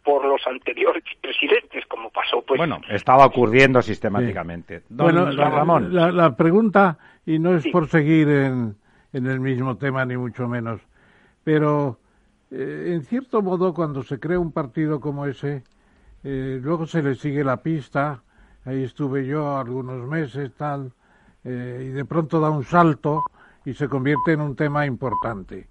por 0.04 0.26
los 0.26 0.42
anteriores 0.48 1.04
presidentes, 1.22 1.86
como 1.88 2.10
pasó 2.10 2.42
pues. 2.42 2.58
Bueno, 2.58 2.80
estaba 2.90 3.26
ocurriendo 3.26 3.82
sistemáticamente. 3.82 4.84
bueno, 4.90 5.32
Ramón. 5.32 5.94
La, 5.94 6.36
pregunta, 6.36 6.98
y 7.26 7.40
no 7.40 7.56
es 7.56 7.68
por 7.68 7.88
seguir 7.88 8.28
en, 8.30 8.76
en, 9.14 9.28
el 9.28 9.40
mismo 9.40 9.78
tema, 9.78 10.06
ni 10.06 10.18
mucho 10.18 10.48
menos, 10.48 10.82
pero 11.44 11.98
eh, 12.52 12.94
en 12.94 13.04
cierto 13.04 13.42
modo, 13.42 13.74
cuando 13.74 14.04
se 14.04 14.20
crea 14.20 14.38
un 14.40 14.52
partido 14.52 15.00
como 15.00 15.26
ese, 15.26 15.64
eh, 16.24 16.60
luego 16.62 16.86
se 16.86 17.02
le 17.02 17.16
sigue 17.16 17.44
la 17.44 17.58
pista, 17.58 18.22
ahí 18.66 18.84
estuve 18.84 19.26
yo 19.26 19.58
algunos 19.58 20.08
meses, 20.08 20.54
tal, 20.56 20.92
eh, 21.44 21.88
y 21.88 21.90
de 21.90 22.06
pronto 22.06 22.40
da 22.40 22.50
un 22.50 22.64
salto 22.64 23.24
y 23.66 23.74
se 23.74 23.88
convierte 23.88 24.34
en 24.34 24.42
un 24.42 24.56
tema 24.56 24.86
importante. 24.86 25.68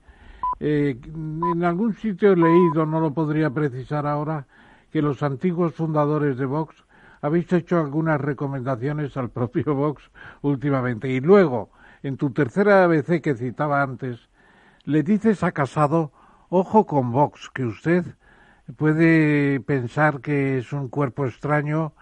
Eh, 0.60 1.00
en 1.04 1.64
algún 1.64 1.94
sitio 1.94 2.32
he 2.32 2.36
leído, 2.36 2.84
no 2.84 3.00
lo 3.00 3.14
podría 3.14 3.50
precisar 3.50 4.06
ahora, 4.06 4.46
que 4.92 5.00
los 5.00 5.22
antiguos 5.22 5.74
fundadores 5.74 6.36
de 6.36 6.44
Vox 6.44 6.84
habéis 7.22 7.52
hecho 7.52 7.78
algunas 7.78 8.20
recomendaciones 8.20 9.16
al 9.16 9.30
propio 9.30 9.74
Vox 9.74 10.10
últimamente. 10.42 11.08
Y 11.08 11.20
luego, 11.20 11.70
en 12.02 12.16
tu 12.16 12.30
tercera 12.30 12.84
ABC 12.84 13.20
que 13.22 13.34
citaba 13.34 13.82
antes, 13.82 14.28
le 14.84 15.02
dices 15.02 15.42
a 15.42 15.52
Casado, 15.52 16.12
ojo 16.50 16.86
con 16.86 17.10
Vox, 17.10 17.50
que 17.54 17.64
usted 17.64 18.04
puede 18.76 19.60
pensar 19.60 20.20
que 20.20 20.58
es 20.58 20.72
un 20.72 20.88
cuerpo 20.88 21.26
extraño 21.26 21.92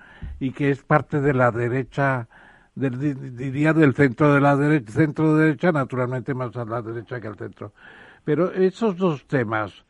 y 0.41 0.53
que 0.53 0.71
es 0.71 0.83
parte 0.83 1.21
de 1.21 1.33
la 1.33 1.51
derecha, 1.51 2.29
diría 2.75 3.73
del 3.73 3.95
centro 3.95 4.35
de 4.35 4.41
la 4.41 4.57
derecha, 4.57 4.93
centro 4.93 5.37
derecha, 5.37 5.73
naturalmente 5.73 6.35
más 6.35 6.57
a 6.57 6.65
la 6.65 6.83
derecha 6.83 7.21
que 7.21 7.29
al 7.29 7.37
centro. 7.37 7.73
Pero 8.25 8.53
esos 8.53 8.97
dos 8.97 9.27
temas, 9.27 9.85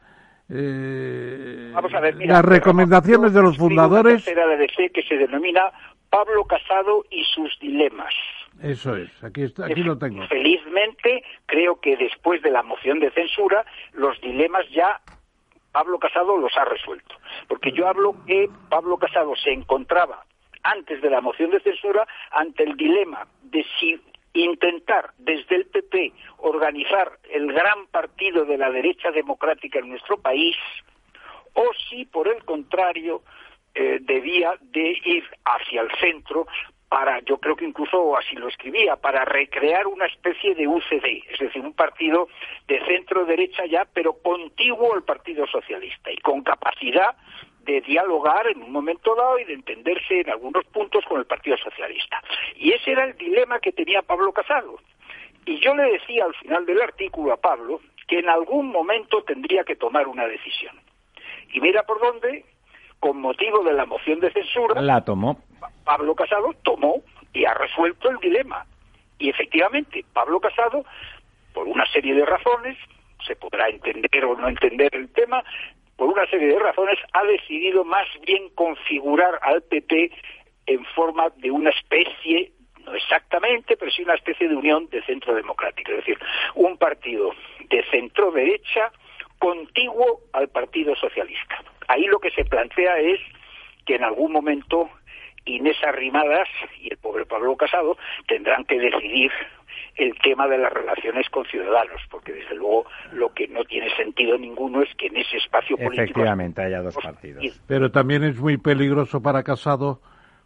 eh, 0.48 1.72
las 2.20 2.44
recomendaciones 2.44 3.32
de 3.32 3.42
los 3.42 3.56
fundadores. 3.56 4.26
Una 4.26 4.46
de 4.46 4.56
DC 4.58 4.90
que 4.90 5.02
se 5.02 5.16
denomina 5.16 5.72
Pablo 6.10 6.44
Casado 6.44 7.04
y 7.10 7.24
sus 7.24 7.58
dilemas. 7.60 8.14
Eso 8.62 8.96
es, 8.96 9.22
aquí, 9.22 9.42
está, 9.42 9.66
aquí 9.66 9.82
lo 9.82 9.96
tengo. 9.98 10.26
Felizmente, 10.26 11.22
creo 11.46 11.80
que 11.80 11.96
después 11.96 12.42
de 12.42 12.50
la 12.50 12.62
moción 12.62 12.98
de 12.98 13.10
censura, 13.12 13.64
los 13.92 14.20
dilemas 14.20 14.68
ya 14.70 15.00
Pablo 15.70 15.98
Casado 15.98 16.36
los 16.36 16.56
ha 16.56 16.64
resuelto. 16.64 17.14
Porque 17.46 17.70
yo 17.72 17.86
hablo 17.86 18.16
que 18.26 18.48
Pablo 18.68 18.96
Casado 18.96 19.36
se 19.36 19.52
encontraba 19.52 20.24
antes 20.62 21.00
de 21.00 21.10
la 21.10 21.20
moción 21.20 21.50
de 21.50 21.60
censura 21.60 22.06
ante 22.32 22.64
el 22.64 22.76
dilema 22.76 23.26
de 23.42 23.64
si 23.78 24.00
intentar 24.32 25.10
desde 25.18 25.56
el 25.56 25.66
PP 25.66 26.12
organizar 26.38 27.18
el 27.30 27.52
gran 27.52 27.86
partido 27.86 28.44
de 28.44 28.58
la 28.58 28.70
derecha 28.70 29.10
democrática 29.10 29.78
en 29.78 29.90
nuestro 29.90 30.18
país 30.18 30.56
o 31.54 31.64
si 31.88 32.04
por 32.04 32.28
el 32.28 32.44
contrario 32.44 33.22
eh, 33.74 33.98
debía 34.00 34.54
de 34.60 34.96
ir 35.04 35.24
hacia 35.44 35.82
el 35.82 35.90
centro 36.00 36.46
para, 36.88 37.20
yo 37.20 37.38
creo 37.38 37.54
que 37.54 37.66
incluso 37.66 38.16
así 38.16 38.34
lo 38.36 38.48
escribía, 38.48 38.96
para 38.96 39.24
recrear 39.24 39.86
una 39.86 40.06
especie 40.06 40.54
de 40.54 40.66
UCD, 40.66 41.30
es 41.30 41.38
decir, 41.38 41.62
un 41.62 41.74
partido 41.74 42.28
de 42.66 42.82
centro 42.86 43.26
derecha 43.26 43.66
ya, 43.66 43.86
pero 43.92 44.14
contiguo 44.14 44.94
al 44.94 45.02
Partido 45.02 45.46
Socialista 45.46 46.10
y 46.10 46.16
con 46.18 46.42
capacidad 46.42 47.14
de 47.68 47.82
dialogar 47.82 48.46
en 48.46 48.62
un 48.62 48.72
momento 48.72 49.14
dado 49.14 49.38
y 49.38 49.44
de 49.44 49.52
entenderse 49.52 50.20
en 50.20 50.30
algunos 50.30 50.64
puntos 50.66 51.04
con 51.04 51.20
el 51.20 51.26
Partido 51.26 51.58
Socialista. 51.58 52.22
Y 52.56 52.72
ese 52.72 52.92
era 52.92 53.04
el 53.04 53.16
dilema 53.18 53.60
que 53.60 53.72
tenía 53.72 54.00
Pablo 54.00 54.32
Casado. 54.32 54.78
Y 55.44 55.60
yo 55.60 55.74
le 55.74 55.92
decía 55.92 56.24
al 56.24 56.34
final 56.36 56.64
del 56.64 56.80
artículo 56.80 57.34
a 57.34 57.36
Pablo 57.36 57.80
que 58.06 58.20
en 58.20 58.28
algún 58.30 58.68
momento 58.68 59.22
tendría 59.22 59.64
que 59.64 59.76
tomar 59.76 60.08
una 60.08 60.26
decisión. 60.26 60.76
Y 61.52 61.60
mira 61.60 61.82
por 61.82 62.00
dónde, 62.00 62.46
con 63.00 63.20
motivo 63.20 63.62
de 63.62 63.74
la 63.74 63.84
moción 63.84 64.18
de 64.20 64.32
censura, 64.32 64.80
la 64.80 65.04
tomó. 65.04 65.38
Pablo 65.84 66.14
Casado 66.14 66.54
tomó 66.62 67.02
y 67.34 67.44
ha 67.44 67.52
resuelto 67.52 68.08
el 68.08 68.16
dilema. 68.16 68.64
Y 69.18 69.28
efectivamente, 69.28 70.06
Pablo 70.14 70.40
Casado, 70.40 70.86
por 71.52 71.68
una 71.68 71.84
serie 71.92 72.14
de 72.14 72.24
razones, 72.24 72.78
se 73.26 73.36
podrá 73.36 73.68
entender 73.68 74.24
o 74.24 74.36
no 74.36 74.48
entender 74.48 74.94
el 74.94 75.10
tema, 75.10 75.44
por 75.98 76.08
una 76.08 76.24
serie 76.26 76.46
de 76.46 76.58
razones, 76.60 76.96
ha 77.12 77.24
decidido 77.24 77.84
más 77.84 78.06
bien 78.24 78.48
configurar 78.54 79.40
al 79.42 79.62
PP 79.62 80.12
en 80.66 80.84
forma 80.94 81.28
de 81.38 81.50
una 81.50 81.70
especie, 81.70 82.52
no 82.84 82.94
exactamente, 82.94 83.76
pero 83.76 83.90
sí 83.90 84.04
una 84.04 84.14
especie 84.14 84.48
de 84.48 84.54
unión 84.54 84.88
de 84.90 85.02
centro 85.02 85.34
democrático, 85.34 85.90
es 85.90 85.98
decir, 85.98 86.18
un 86.54 86.78
partido 86.78 87.32
de 87.68 87.84
centro 87.90 88.30
derecha 88.30 88.92
contiguo 89.40 90.20
al 90.32 90.48
Partido 90.48 90.94
Socialista. 90.94 91.62
Ahí 91.88 92.04
lo 92.04 92.20
que 92.20 92.30
se 92.30 92.44
plantea 92.44 93.00
es 93.00 93.18
que 93.84 93.96
en 93.96 94.04
algún 94.04 94.30
momento 94.30 94.88
Inés 95.46 95.82
Arrimadas 95.82 96.48
y 96.80 96.92
el 96.92 96.98
pobre 96.98 97.26
Pablo 97.26 97.56
Casado 97.56 97.98
tendrán 98.28 98.64
que 98.66 98.78
decidir 98.78 99.32
el 99.98 100.16
tema 100.20 100.46
de 100.46 100.58
las 100.58 100.72
relaciones 100.72 101.28
con 101.28 101.44
ciudadanos, 101.46 102.00
porque 102.10 102.32
desde 102.32 102.54
luego 102.54 102.86
lo 103.12 103.32
que 103.34 103.48
no 103.48 103.64
tiene 103.64 103.94
sentido 103.96 104.38
ninguno 104.38 104.82
es 104.82 104.94
que 104.94 105.08
en 105.08 105.16
ese 105.16 105.36
espacio 105.36 105.76
político... 105.76 106.02
Efectivamente, 106.02 106.62
haya 106.62 106.80
dos 106.82 106.96
partidos. 106.96 107.44
Pero 107.66 107.90
también 107.90 108.22
es 108.24 108.38
muy 108.38 108.56
peligroso 108.56 109.20
para 109.20 109.42
Casado 109.42 110.00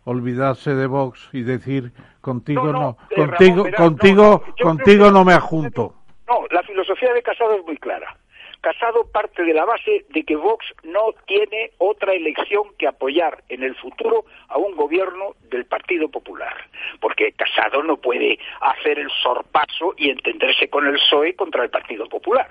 olvidarse 0.04 0.74
de 0.74 0.86
Vox 0.86 1.28
y 1.32 1.42
decir 1.42 1.92
contigo 2.20 2.72
no, 2.72 2.96
eh, 3.10 3.16
contigo, 3.16 3.66
contigo, 3.76 4.42
contigo 4.60 5.10
no 5.10 5.24
me 5.24 5.34
adjunto. 5.34 5.94
No, 6.26 6.44
la 6.50 6.62
filosofía 6.62 7.12
de 7.12 7.22
Casado 7.22 7.54
es 7.54 7.64
muy 7.64 7.76
clara. 7.76 8.16
Casado 8.62 9.10
parte 9.10 9.42
de 9.42 9.54
la 9.54 9.64
base 9.64 10.04
de 10.10 10.22
que 10.22 10.36
Vox 10.36 10.64
no 10.84 11.12
tiene 11.26 11.72
otra 11.78 12.12
elección 12.12 12.62
que 12.78 12.86
apoyar 12.86 13.42
en 13.48 13.64
el 13.64 13.74
futuro 13.74 14.24
a 14.46 14.56
un 14.56 14.76
gobierno 14.76 15.34
del 15.50 15.64
Partido 15.64 16.08
Popular, 16.08 16.54
porque 17.00 17.32
Casado 17.32 17.82
no 17.82 17.96
puede 17.96 18.38
hacer 18.60 19.00
el 19.00 19.10
sorpaso 19.20 19.94
y 19.96 20.10
entenderse 20.10 20.68
con 20.68 20.86
el 20.86 20.94
PSOE 20.94 21.34
contra 21.34 21.64
el 21.64 21.70
Partido 21.70 22.08
Popular. 22.08 22.46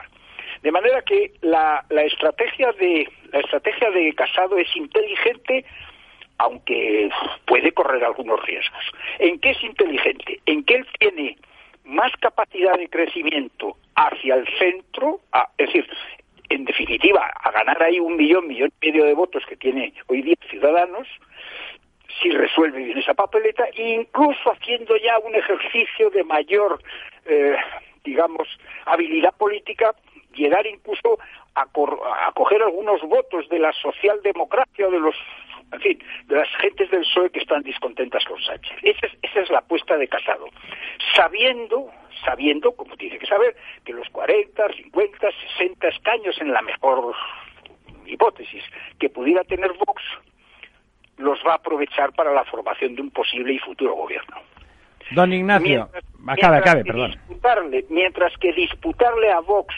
De 0.61 0.71
manera 0.71 1.01
que 1.01 1.31
la, 1.39 1.85
estrategia 1.89 2.73
de 2.73 3.07
la 3.31 3.39
estrategia 3.39 3.89
de 3.89 4.13
Casado 4.13 4.57
es 4.57 4.75
inteligente 4.75 5.63
aunque 6.39 7.09
puede 7.45 7.71
correr 7.71 8.03
algunos 8.03 8.43
riesgos. 8.45 8.83
¿En 9.19 9.39
qué 9.39 9.51
es 9.51 9.63
inteligente? 9.63 10.41
En 10.45 10.65
que 10.65 10.75
él 10.75 10.87
tiene 10.99 11.37
más 11.85 12.11
capacidad 12.19 12.77
de 12.77 12.89
crecimiento 12.89 13.77
hacia 14.07 14.35
el 14.35 14.47
centro, 14.57 15.19
es 15.57 15.67
decir, 15.67 15.87
en 16.49 16.65
definitiva, 16.65 17.31
a 17.41 17.51
ganar 17.51 17.81
ahí 17.81 17.99
un 17.99 18.15
millón, 18.17 18.47
millón 18.47 18.69
y 18.81 18.87
medio 18.87 19.05
de 19.05 19.13
votos 19.13 19.43
que 19.47 19.55
tiene 19.55 19.93
hoy 20.07 20.21
día 20.21 20.35
Ciudadanos, 20.49 21.07
si 22.21 22.29
resuelve 22.31 22.83
bien 22.83 22.97
esa 22.97 23.13
papeleta, 23.13 23.65
e 23.73 23.93
incluso 23.93 24.51
haciendo 24.51 24.97
ya 24.97 25.17
un 25.19 25.33
ejercicio 25.33 26.09
de 26.09 26.23
mayor, 26.23 26.81
eh, 27.25 27.55
digamos, 28.03 28.47
habilidad 28.85 29.33
política, 29.35 29.95
llegar 30.33 30.65
incluso 30.67 31.19
a, 31.55 31.61
a 31.61 32.31
coger 32.33 32.61
algunos 32.63 33.01
votos 33.01 33.47
de 33.49 33.59
la 33.59 33.71
socialdemocracia 33.73 34.87
o 34.87 34.91
de 34.91 34.99
los 34.99 35.15
en 35.71 35.79
fin, 35.79 36.03
de 36.25 36.35
las 36.35 36.49
gentes 36.57 36.89
del 36.91 37.01
PSOE 37.01 37.29
que 37.29 37.39
están 37.39 37.61
descontentas 37.63 38.23
con 38.25 38.41
Sánchez. 38.41 38.77
Esa 38.83 39.07
es, 39.07 39.13
esa 39.21 39.39
es 39.41 39.49
la 39.49 39.59
apuesta 39.59 39.97
de 39.97 40.07
Casado. 40.07 40.47
Sabiendo, 41.15 41.89
sabiendo, 42.25 42.73
como 42.73 42.97
tiene 42.97 43.17
que 43.17 43.25
saber, 43.25 43.55
que 43.85 43.93
los 43.93 44.09
40, 44.09 44.73
50, 44.73 45.29
60 45.57 45.87
escaños 45.87 46.39
en 46.41 46.51
la 46.51 46.61
mejor 46.61 47.15
hipótesis 48.05 48.63
que 48.99 49.09
pudiera 49.09 49.43
tener 49.43 49.71
Vox, 49.73 50.03
los 51.17 51.39
va 51.45 51.53
a 51.53 51.55
aprovechar 51.55 52.13
para 52.13 52.33
la 52.33 52.43
formación 52.45 52.95
de 52.95 53.01
un 53.01 53.11
posible 53.11 53.53
y 53.53 53.59
futuro 53.59 53.93
gobierno. 53.95 54.37
Don 55.13 55.33
Ignacio, 55.33 55.89
acabe, 56.27 56.57
acabe, 56.57 56.83
perdón. 56.83 57.11
mientras 57.89 58.37
que 58.37 58.53
disputarle 58.53 59.31
a 59.31 59.39
Vox 59.41 59.73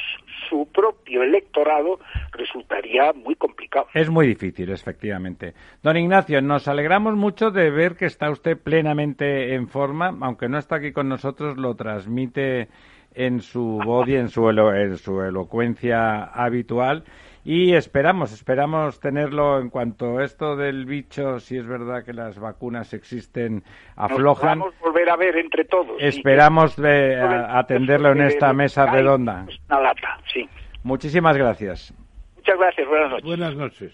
su 0.49 0.67
propio 0.71 1.23
electorado 1.23 1.99
resultaría 2.31 3.13
muy 3.13 3.35
complicado. 3.35 3.87
Es 3.93 4.09
muy 4.09 4.27
difícil, 4.27 4.69
efectivamente. 4.71 5.53
Don 5.81 5.97
Ignacio, 5.97 6.41
nos 6.41 6.67
alegramos 6.67 7.15
mucho 7.15 7.51
de 7.51 7.71
ver 7.71 7.95
que 7.95 8.05
está 8.05 8.29
usted 8.29 8.57
plenamente 8.57 9.55
en 9.55 9.67
forma, 9.67 10.15
aunque 10.21 10.49
no 10.49 10.57
está 10.57 10.75
aquí 10.75 10.91
con 10.91 11.09
nosotros, 11.09 11.57
lo 11.57 11.75
transmite 11.75 12.67
en 13.15 13.41
su 13.41 13.79
voz 13.83 14.07
y 14.07 14.15
en 14.15 14.29
su, 14.29 14.49
en 14.49 14.97
su 14.97 15.21
elocuencia 15.21 16.23
habitual 16.23 17.03
y 17.45 17.73
esperamos, 17.73 18.31
esperamos 18.31 18.99
tenerlo 18.99 19.59
en 19.59 19.69
cuanto 19.69 20.21
esto 20.21 20.55
del 20.55 20.85
bicho, 20.85 21.39
si 21.39 21.57
es 21.57 21.67
verdad 21.67 22.03
que 22.05 22.13
las 22.13 22.39
vacunas 22.39 22.93
existen, 22.93 23.63
aflojan. 23.95 24.59
Nos 24.59 24.67
vamos 24.67 24.81
a 24.81 24.85
volver 24.85 25.09
a 25.09 25.15
ver 25.17 25.37
entre 25.37 25.65
todos. 25.65 25.97
Esperamos 25.99 26.75
de, 26.77 27.19
atenderlo 27.19 28.11
en 28.11 28.21
esta 28.21 28.53
mesa 28.53 28.85
redonda. 28.85 29.45
Una 29.69 29.81
lata, 29.81 30.19
sí. 30.31 30.47
Muchísimas 30.83 31.35
gracias. 31.35 31.93
Muchas 32.37 32.57
gracias, 32.57 32.87
buenas 32.87 33.09
noches. 33.09 33.25
Buenas 33.25 33.55
noches. 33.55 33.93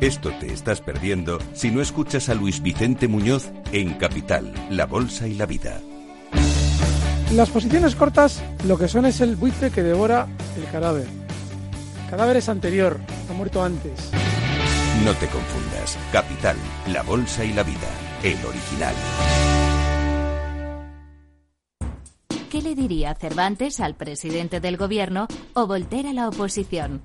Esto 0.00 0.30
te 0.40 0.46
estás 0.46 0.80
perdiendo 0.80 1.38
si 1.52 1.70
no 1.70 1.80
escuchas 1.80 2.28
a 2.28 2.34
Luis 2.34 2.62
Vicente 2.62 3.08
Muñoz 3.08 3.52
en 3.72 3.94
Capital, 3.94 4.52
La 4.70 4.86
Bolsa 4.86 5.28
y 5.28 5.34
la 5.34 5.46
Vida. 5.46 5.80
Las 7.34 7.48
posiciones 7.48 7.96
cortas 7.96 8.44
lo 8.66 8.76
que 8.76 8.88
son 8.88 9.06
es 9.06 9.20
el 9.22 9.36
buitre 9.36 9.70
que 9.70 9.82
devora 9.82 10.26
el 10.56 10.70
cadáver. 10.70 11.21
Cadáver 12.12 12.36
es 12.36 12.50
anterior, 12.50 13.00
ha 13.30 13.32
muerto 13.32 13.64
antes. 13.64 14.10
No 15.02 15.14
te 15.14 15.26
confundas. 15.28 15.96
Capital, 16.12 16.58
La 16.88 17.02
Bolsa 17.02 17.42
y 17.42 17.54
la 17.54 17.62
Vida. 17.62 17.88
El 18.22 18.36
original. 18.44 18.94
¿Qué 22.50 22.60
le 22.60 22.74
diría 22.74 23.14
Cervantes 23.14 23.80
al 23.80 23.94
presidente 23.94 24.60
del 24.60 24.76
gobierno 24.76 25.26
o 25.54 25.66
Voltaire 25.66 26.10
a 26.10 26.12
la 26.12 26.28
oposición? 26.28 27.00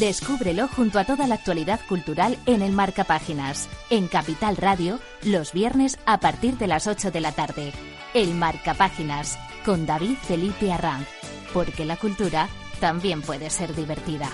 Descúbrelo 0.00 0.66
junto 0.66 0.98
a 0.98 1.04
toda 1.04 1.28
la 1.28 1.36
actualidad 1.36 1.78
cultural 1.88 2.36
en 2.46 2.62
el 2.62 2.72
Marca 2.72 3.04
Páginas, 3.04 3.68
en 3.88 4.08
Capital 4.08 4.56
Radio, 4.56 4.98
los 5.22 5.52
viernes 5.52 5.96
a 6.06 6.18
partir 6.18 6.58
de 6.58 6.66
las 6.66 6.88
8 6.88 7.12
de 7.12 7.20
la 7.20 7.30
tarde. 7.30 7.72
El 8.14 8.34
Marca 8.34 8.74
Páginas, 8.74 9.38
con 9.64 9.86
David 9.86 10.16
Felipe 10.26 10.72
Arranz, 10.72 11.06
porque 11.54 11.84
la 11.84 11.96
cultura 11.96 12.48
también 12.82 13.22
puede 13.22 13.48
ser 13.48 13.76
divertida. 13.76 14.28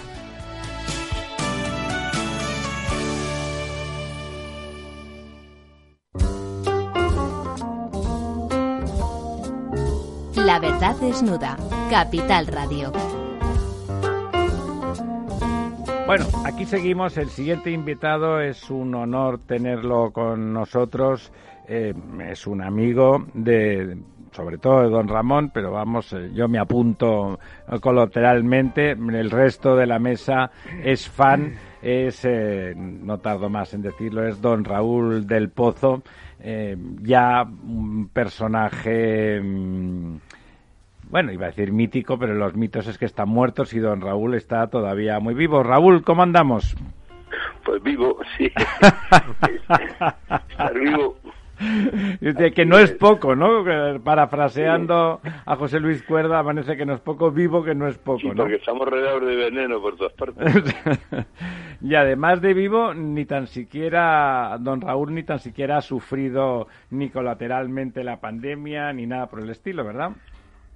La 10.34 10.58
verdad 10.60 10.96
desnuda, 10.98 11.58
Capital 11.90 12.46
Radio. 12.46 12.90
Bueno, 16.06 16.24
aquí 16.46 16.64
seguimos. 16.64 17.18
El 17.18 17.28
siguiente 17.28 17.70
invitado 17.70 18.40
es 18.40 18.70
un 18.70 18.94
honor 18.94 19.40
tenerlo 19.46 20.10
con 20.10 20.54
nosotros. 20.54 21.30
Eh, 21.68 21.92
es 22.30 22.46
un 22.46 22.62
amigo 22.62 23.26
de, 23.34 23.98
sobre 24.38 24.58
todo 24.58 24.82
de 24.82 24.88
don 24.88 25.08
Ramón, 25.08 25.50
pero 25.52 25.72
vamos, 25.72 26.12
eh, 26.12 26.30
yo 26.32 26.46
me 26.46 26.60
apunto 26.60 27.40
colateralmente. 27.80 28.92
El 28.92 29.32
resto 29.32 29.74
de 29.74 29.84
la 29.84 29.98
mesa 29.98 30.52
es 30.84 31.08
fan. 31.08 31.54
Es, 31.82 32.24
eh, 32.24 32.72
no 32.76 33.18
tardo 33.18 33.48
más 33.48 33.74
en 33.74 33.82
decirlo, 33.82 34.24
es 34.24 34.40
don 34.40 34.64
Raúl 34.64 35.26
del 35.26 35.50
Pozo. 35.50 36.04
ya 37.02 37.42
un 37.42 38.10
personaje. 38.12 39.40
mm, 39.42 40.16
bueno, 41.10 41.32
iba 41.32 41.46
a 41.46 41.48
decir 41.48 41.72
mítico, 41.72 42.16
pero 42.16 42.34
los 42.34 42.54
mitos 42.54 42.86
es 42.86 42.96
que 42.96 43.06
están 43.06 43.28
muertos 43.28 43.74
y 43.74 43.80
don 43.80 44.00
Raúl 44.00 44.36
está 44.36 44.68
todavía 44.68 45.18
muy 45.18 45.34
vivo. 45.34 45.64
Raúl, 45.64 46.04
¿cómo 46.04 46.22
andamos? 46.22 46.76
Pues 47.64 47.82
vivo, 47.82 48.18
sí. 48.36 48.48
Estar 50.48 50.78
vivo. 50.78 51.16
Que 52.54 52.64
no 52.64 52.78
es 52.78 52.92
poco, 52.92 53.34
¿no? 53.34 53.64
Parafraseando 54.02 55.20
a 55.44 55.56
José 55.56 55.80
Luis 55.80 56.02
Cuerda, 56.02 56.38
amanece 56.38 56.76
que 56.76 56.86
no 56.86 56.94
es 56.94 57.00
poco, 57.00 57.30
vivo 57.30 57.62
que 57.62 57.74
no 57.74 57.86
es 57.88 57.98
poco, 57.98 58.20
Sí, 58.20 58.28
¿no? 58.28 58.34
porque 58.36 58.56
estamos 58.56 58.88
rodeados 58.88 59.26
de 59.26 59.36
veneno 59.36 59.80
por 59.80 59.96
todas 59.96 60.12
partes. 60.12 60.54
y 61.82 61.94
además 61.94 62.40
de 62.40 62.54
vivo, 62.54 62.94
ni 62.94 63.24
tan 63.24 63.46
siquiera, 63.46 64.56
don 64.60 64.80
Raúl, 64.80 65.14
ni 65.14 65.22
tan 65.22 65.38
siquiera 65.38 65.78
ha 65.78 65.82
sufrido 65.82 66.68
ni 66.90 67.10
colateralmente 67.10 68.04
la 68.04 68.20
pandemia, 68.20 68.92
ni 68.92 69.06
nada 69.06 69.28
por 69.28 69.40
el 69.40 69.50
estilo, 69.50 69.84
¿verdad? 69.84 70.12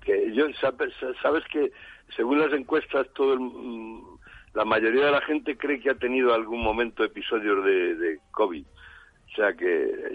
que 0.04 0.32
yo 0.34 0.46
sabes, 0.60 0.92
sabes 1.22 1.44
que 1.50 1.72
según 2.16 2.40
las 2.40 2.52
encuestas 2.52 3.06
todo 3.14 3.34
el, 3.34 3.40
mm, 3.40 4.18
la 4.54 4.64
mayoría 4.64 5.06
de 5.06 5.12
la 5.12 5.22
gente 5.22 5.56
cree 5.56 5.80
que 5.80 5.90
ha 5.90 5.94
tenido 5.94 6.34
algún 6.34 6.62
momento 6.62 7.04
episodios 7.04 7.64
de, 7.64 7.94
de 7.94 8.18
COVID. 8.32 8.64
O 9.32 9.34
sea 9.34 9.54
que 9.54 9.64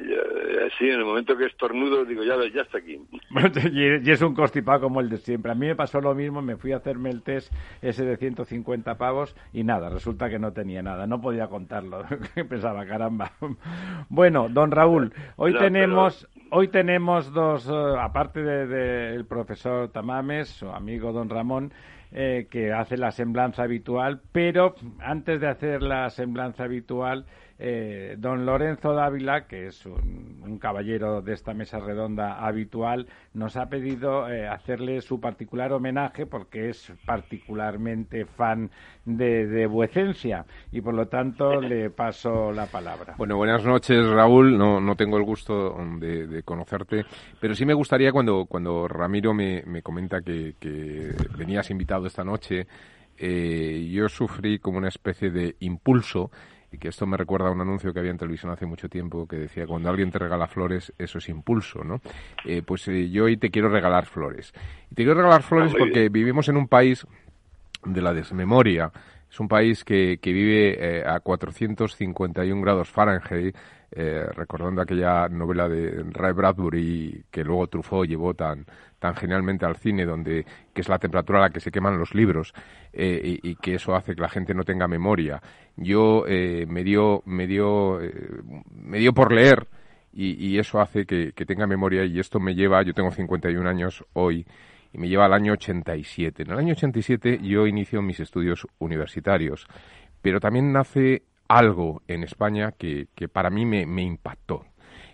yo, 0.07 0.67
así 0.67 0.85
en 0.85 0.99
el 0.99 1.05
momento 1.05 1.35
que 1.35 1.45
estornudo 1.45 2.05
digo 2.05 2.23
ya 2.23 2.35
ya 2.53 2.61
está 2.61 2.77
aquí. 2.77 3.01
y, 3.73 4.11
es 4.11 4.21
un 4.21 4.35
constipado 4.35 4.81
como 4.81 5.01
el 5.01 5.09
de 5.09 5.17
siempre. 5.17 5.51
A 5.51 5.55
mí 5.55 5.65
me 5.65 5.75
pasó 5.75 5.99
lo 6.01 6.13
mismo, 6.13 6.43
me 6.43 6.55
fui 6.55 6.71
a 6.71 6.77
hacerme 6.77 7.09
el 7.09 7.23
test 7.23 7.51
ese 7.81 8.05
de 8.05 8.17
150 8.17 8.95
pavos 8.97 9.35
y 9.53 9.63
nada, 9.63 9.89
resulta 9.89 10.29
que 10.29 10.37
no 10.37 10.53
tenía 10.53 10.83
nada, 10.83 11.07
no 11.07 11.19
podía 11.19 11.47
contarlo. 11.47 12.03
Pensaba, 12.49 12.85
caramba. 12.85 13.31
Bueno, 14.09 14.47
don 14.49 14.71
Raúl, 14.71 15.13
hoy 15.35 15.53
tenemos 15.57 16.27
hoy 16.51 16.67
tenemos 16.69 17.31
dos, 17.33 17.67
eh, 17.67 17.95
aparte 17.99 18.41
del 18.41 18.69
de, 18.69 19.15
el 19.15 19.25
profesor 19.25 19.89
Tamames, 19.89 20.49
su 20.49 20.69
amigo 20.69 21.11
don 21.11 21.29
Ramón, 21.29 21.73
eh, 22.11 22.47
que 22.49 22.71
hace 22.71 22.97
la 22.97 23.11
semblanza 23.11 23.63
habitual, 23.63 24.21
pero 24.31 24.75
antes 24.99 25.41
de 25.41 25.47
hacer 25.47 25.81
la 25.81 26.09
semblanza 26.09 26.63
habitual, 26.63 27.25
eh, 27.59 28.15
don 28.17 28.45
Lorenzo 28.45 28.93
Dávila, 28.93 29.47
que 29.47 29.67
es 29.67 29.85
un, 29.85 30.41
un 30.43 30.59
caballero 30.59 31.21
de 31.21 31.33
esta 31.33 31.53
mesa 31.53 31.79
redonda 31.79 32.45
habitual, 32.45 33.07
nos 33.33 33.57
ha 33.57 33.67
pedido 33.67 34.29
eh, 34.29 34.47
hacerle 34.47 35.01
su 35.01 35.19
particular 35.19 35.73
homenaje 35.73 36.25
porque 36.25 36.69
es 36.69 36.91
particularmente 37.05 38.25
fan 38.25 38.69
de, 39.05 39.47
de 39.47 39.65
Vuecencia 39.65 40.45
y 40.71 40.81
por 40.81 40.93
lo 40.93 41.07
tanto 41.07 41.59
le 41.61 41.89
paso 41.89 42.51
la 42.51 42.67
palabra. 42.67 43.15
Bueno, 43.17 43.37
buenas 43.37 43.65
noches, 43.65 44.05
Raúl. 44.07 44.57
No, 44.57 44.79
no 44.79 44.95
tengo 44.95 45.17
el 45.17 45.23
gusto 45.23 45.75
de, 45.99 46.27
de 46.27 46.43
conocerte, 46.43 47.05
pero 47.39 47.55
sí 47.55 47.65
me 47.65 47.73
gustaría 47.73 48.11
cuando, 48.11 48.45
cuando 48.45 48.87
Ramiro 48.87 49.33
me, 49.33 49.63
me 49.65 49.81
comenta 49.81 50.21
que, 50.21 50.55
que 50.59 51.11
venías 51.37 51.69
invitado 51.71 52.05
esta 52.05 52.23
noche, 52.23 52.67
eh, 53.17 53.89
yo 53.91 54.07
sufrí 54.09 54.59
como 54.59 54.77
una 54.77 54.89
especie 54.89 55.31
de 55.31 55.55
impulso 55.59 56.29
y 56.71 56.77
que 56.77 56.89
esto 56.89 57.05
me 57.05 57.17
recuerda 57.17 57.47
a 57.47 57.51
un 57.51 57.61
anuncio 57.61 57.93
que 57.93 57.99
había 57.99 58.11
en 58.11 58.17
televisión 58.17 58.51
hace 58.51 58.65
mucho 58.65 58.89
tiempo 58.89 59.27
que 59.27 59.37
decía 59.37 59.65
cuando 59.65 59.89
alguien 59.89 60.11
te 60.11 60.19
regala 60.19 60.47
flores 60.47 60.93
eso 60.97 61.17
es 61.17 61.29
impulso, 61.29 61.83
¿no? 61.83 62.01
Eh, 62.45 62.61
pues 62.65 62.87
eh, 62.87 63.09
yo 63.09 63.25
hoy 63.25 63.37
te 63.37 63.49
quiero 63.49 63.69
regalar 63.69 64.05
flores. 64.05 64.53
Y 64.91 64.95
te 64.95 65.03
quiero 65.03 65.15
regalar 65.15 65.43
flores 65.43 65.71
muy 65.71 65.79
porque 65.79 66.01
bien. 66.01 66.11
vivimos 66.13 66.49
en 66.49 66.57
un 66.57 66.67
país 66.67 67.05
de 67.85 68.01
la 68.01 68.13
desmemoria. 68.13 68.91
Es 69.29 69.39
un 69.39 69.47
país 69.47 69.83
que, 69.83 70.19
que 70.21 70.31
vive 70.31 70.99
eh, 70.99 71.03
a 71.05 71.19
451 71.19 72.61
grados 72.61 72.89
Fahrenheit, 72.89 73.55
eh, 73.91 74.25
recordando 74.33 74.81
aquella 74.81 75.29
novela 75.29 75.69
de 75.69 76.03
Ray 76.11 76.33
Bradbury 76.33 77.25
que 77.31 77.43
luego 77.43 77.67
Truffaut 77.67 78.07
llevó 78.07 78.33
tan, 78.33 78.65
tan 78.99 79.15
genialmente 79.15 79.65
al 79.65 79.75
cine, 79.75 80.05
donde 80.05 80.45
que 80.73 80.81
es 80.81 80.89
la 80.89 80.99
temperatura 80.99 81.39
a 81.39 81.41
la 81.43 81.49
que 81.49 81.59
se 81.59 81.71
queman 81.71 81.97
los 81.97 82.15
libros 82.15 82.53
eh, 82.93 83.39
y, 83.41 83.55
que 83.55 83.75
eso 83.75 83.95
hace 83.95 84.15
que 84.15 84.21
la 84.21 84.29
gente 84.29 84.53
no 84.53 84.63
tenga 84.63 84.87
memoria. 84.87 85.41
Yo 85.75 86.25
eh, 86.27 86.65
me 86.67 86.83
dio 86.83 87.21
me 87.25 87.47
dio 87.47 88.01
eh, 88.01 88.41
me 88.73 88.99
dio 88.99 89.13
por 89.13 89.31
leer 89.31 89.67
y, 90.13 90.57
eso 90.57 90.81
hace 90.81 91.05
que, 91.05 91.33
que 91.33 91.45
tenga 91.45 91.67
memoria 91.67 92.03
y 92.03 92.19
esto 92.19 92.39
me 92.39 92.55
lleva, 92.55 92.81
yo 92.81 92.93
tengo 92.93 93.11
51 93.11 93.69
años 93.69 94.03
hoy 94.13 94.47
y 94.91 94.97
me 94.97 95.07
lleva 95.07 95.25
al 95.25 95.33
año 95.33 95.53
87. 95.53 96.41
En 96.41 96.51
el 96.51 96.57
año 96.57 96.73
87 96.73 97.39
yo 97.43 97.67
inicio 97.67 98.01
mis 98.01 98.19
estudios 98.19 98.65
universitarios, 98.79 99.67
pero 100.23 100.39
también 100.39 100.71
nace 100.71 101.21
algo 101.47 102.01
en 102.07 102.23
España 102.23 102.71
que, 102.71 103.09
que 103.13 103.27
para 103.27 103.51
mí 103.51 103.63
me 103.65 104.01
impactó. 104.01 104.65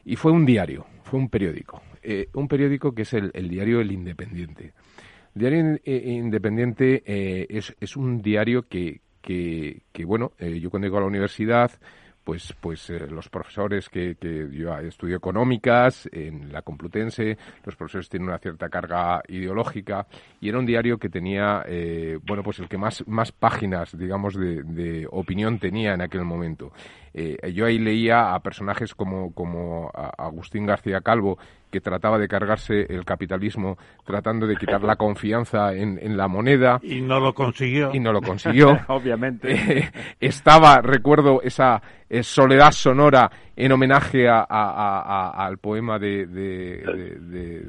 Y 0.05 0.15
fue 0.15 0.31
un 0.31 0.45
diario, 0.45 0.85
fue 1.03 1.19
un 1.19 1.27
periódico. 1.27 1.81
Eh, 2.03 2.27
un 2.33 2.49
periódico 2.49 2.93
que 2.93 3.03
es 3.03 3.13
el, 3.13 3.31
el 3.33 3.47
diario 3.47 3.79
El 3.79 3.91
Independiente. 3.91 4.73
El 5.35 5.39
diario 5.39 5.79
eh, 5.85 6.03
Independiente 6.05 7.01
eh, 7.05 7.47
es, 7.49 7.73
es 7.79 7.95
un 7.95 8.21
diario 8.21 8.67
que, 8.67 9.01
que, 9.21 9.81
bueno, 10.05 10.33
yo 10.37 10.69
cuando 10.69 10.85
llego 10.85 10.97
a 10.97 11.01
la 11.01 11.07
universidad, 11.07 11.71
pues, 12.25 12.53
pues 12.59 12.89
los 12.89 13.29
profesores 13.29 13.87
que, 13.87 14.15
que 14.15 14.49
yo 14.51 14.77
estudio 14.79 15.15
económicas 15.15 16.09
en 16.11 16.51
la 16.51 16.61
Complutense, 16.61 17.37
los 17.63 17.75
profesores 17.77 18.09
tienen 18.09 18.27
una 18.27 18.37
cierta 18.37 18.67
carga 18.67 19.21
ideológica 19.29 20.07
y 20.41 20.49
era 20.49 20.59
un 20.59 20.65
diario 20.65 20.97
que 20.97 21.07
tenía, 21.07 21.63
eh, 21.65 22.19
bueno, 22.21 22.43
pues 22.43 22.59
el 22.59 22.67
que 22.67 22.77
más, 22.77 23.07
más 23.07 23.31
páginas, 23.31 23.97
digamos, 23.97 24.35
de, 24.35 24.61
de 24.63 25.07
opinión 25.09 25.57
tenía 25.57 25.93
en 25.93 26.01
aquel 26.01 26.25
momento. 26.25 26.73
Yo 27.53 27.65
ahí 27.67 27.77
leía 27.77 28.33
a 28.33 28.39
personajes 28.41 28.93
como, 28.95 29.33
como 29.33 29.91
Agustín 29.93 30.65
García 30.65 30.99
Calvo, 31.01 31.37
que 31.73 31.81
trataba 31.81 32.19
de 32.19 32.27
cargarse 32.27 32.85
el 32.87 33.03
capitalismo, 33.03 33.79
tratando 34.05 34.45
de 34.45 34.55
quitar 34.55 34.83
la 34.83 34.95
confianza 34.95 35.73
en, 35.73 35.97
en 35.99 36.15
la 36.15 36.27
moneda. 36.27 36.79
Y 36.83 37.01
no 37.01 37.19
lo 37.19 37.33
consiguió. 37.33 37.89
Y 37.91 37.99
no 37.99 38.13
lo 38.13 38.21
consiguió. 38.21 38.77
Obviamente. 38.89 39.51
Eh, 39.51 39.91
estaba, 40.19 40.81
recuerdo, 40.81 41.41
esa 41.41 41.81
eh, 42.07 42.21
soledad 42.21 42.71
sonora 42.71 43.31
en 43.55 43.71
homenaje 43.71 44.29
al 44.29 45.57
poema 45.57 45.97
de, 45.97 46.27
de, 46.27 47.65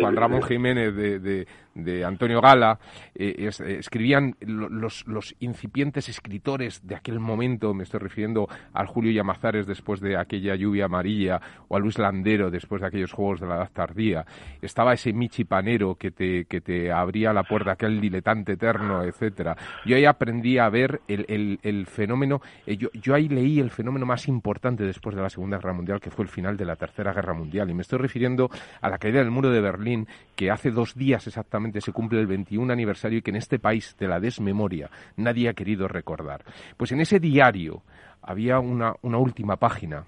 Juan 0.00 0.16
Ramón 0.16 0.42
Jiménez, 0.42 0.96
de, 0.96 1.46
de 1.76 2.04
Antonio 2.04 2.40
Gala, 2.40 2.78
eh, 3.14 3.34
eh, 3.38 3.76
escribían 3.78 4.34
los, 4.40 5.06
los, 5.06 5.34
incipientes 5.40 6.08
escritores 6.08 6.86
de 6.86 6.94
aquel 6.94 7.20
momento, 7.20 7.74
me 7.74 7.84
estoy 7.84 8.00
refiriendo 8.00 8.48
al 8.72 8.86
Julio 8.86 9.12
Llamazares 9.12 9.66
después 9.66 10.00
de 10.00 10.16
aquella 10.16 10.54
lluvia 10.54 10.86
amarilla, 10.86 11.40
o 11.68 11.76
a 11.76 11.78
Luis 11.78 11.98
Landero 11.98 12.50
después 12.50 12.80
de 12.80 12.88
aquellos 12.88 13.12
juegos 13.12 13.40
de 13.40 13.46
la 13.46 13.56
edad 13.56 13.70
tardía. 13.72 14.24
Estaba 14.62 14.94
ese 14.94 15.12
Michi 15.12 15.44
Panero 15.44 15.96
que 15.96 16.10
te, 16.10 16.46
que 16.46 16.60
te 16.60 16.90
abría 16.90 17.32
la 17.32 17.42
puerta, 17.42 17.72
aquel 17.72 18.00
diletante 18.00 18.52
eterno, 18.52 19.02
etcétera. 19.02 19.56
Yo 19.84 19.96
ahí 19.96 20.06
aprendí 20.06 20.58
a 20.58 20.68
ver 20.70 21.02
el, 21.08 21.58
el, 21.62 21.86
fenómeno, 21.86 22.40
eh, 22.66 22.76
yo, 22.76 22.88
yo 22.94 23.14
ahí 23.14 23.28
leí 23.28 23.60
el 23.60 23.70
fenómeno 23.70 24.06
más 24.06 24.28
importante 24.28 24.84
después 24.84 25.14
de 25.14 25.22
la 25.22 25.28
Segunda 25.28 25.58
Guerra 25.58 25.74
Mundial, 25.74 26.00
que 26.00 26.10
fue 26.10 26.24
el 26.24 26.30
final 26.30 26.56
de 26.56 26.64
la 26.64 26.76
Tercera 26.76 27.12
Guerra 27.12 27.34
Mundial. 27.34 27.68
Y 27.70 27.74
me 27.74 27.82
estoy 27.82 27.98
refiriendo 27.98 28.50
a 28.80 28.88
la 28.88 28.98
caída 28.98 29.18
del 29.18 29.30
muro 29.30 29.50
de 29.50 29.60
Berlín, 29.60 30.08
que 30.34 30.50
hace 30.50 30.70
dos 30.70 30.94
días 30.94 31.26
exactamente 31.26 31.65
se 31.80 31.92
cumple 31.92 32.20
el 32.20 32.26
21 32.26 32.72
aniversario 32.72 33.18
y 33.18 33.22
que 33.22 33.30
en 33.30 33.36
este 33.36 33.58
país 33.58 33.96
de 33.98 34.08
la 34.08 34.20
desmemoria 34.20 34.90
nadie 35.16 35.48
ha 35.48 35.54
querido 35.54 35.88
recordar. 35.88 36.44
Pues 36.76 36.92
en 36.92 37.00
ese 37.00 37.20
diario 37.20 37.82
había 38.22 38.58
una, 38.58 38.94
una 39.02 39.18
última 39.18 39.56
página 39.56 40.04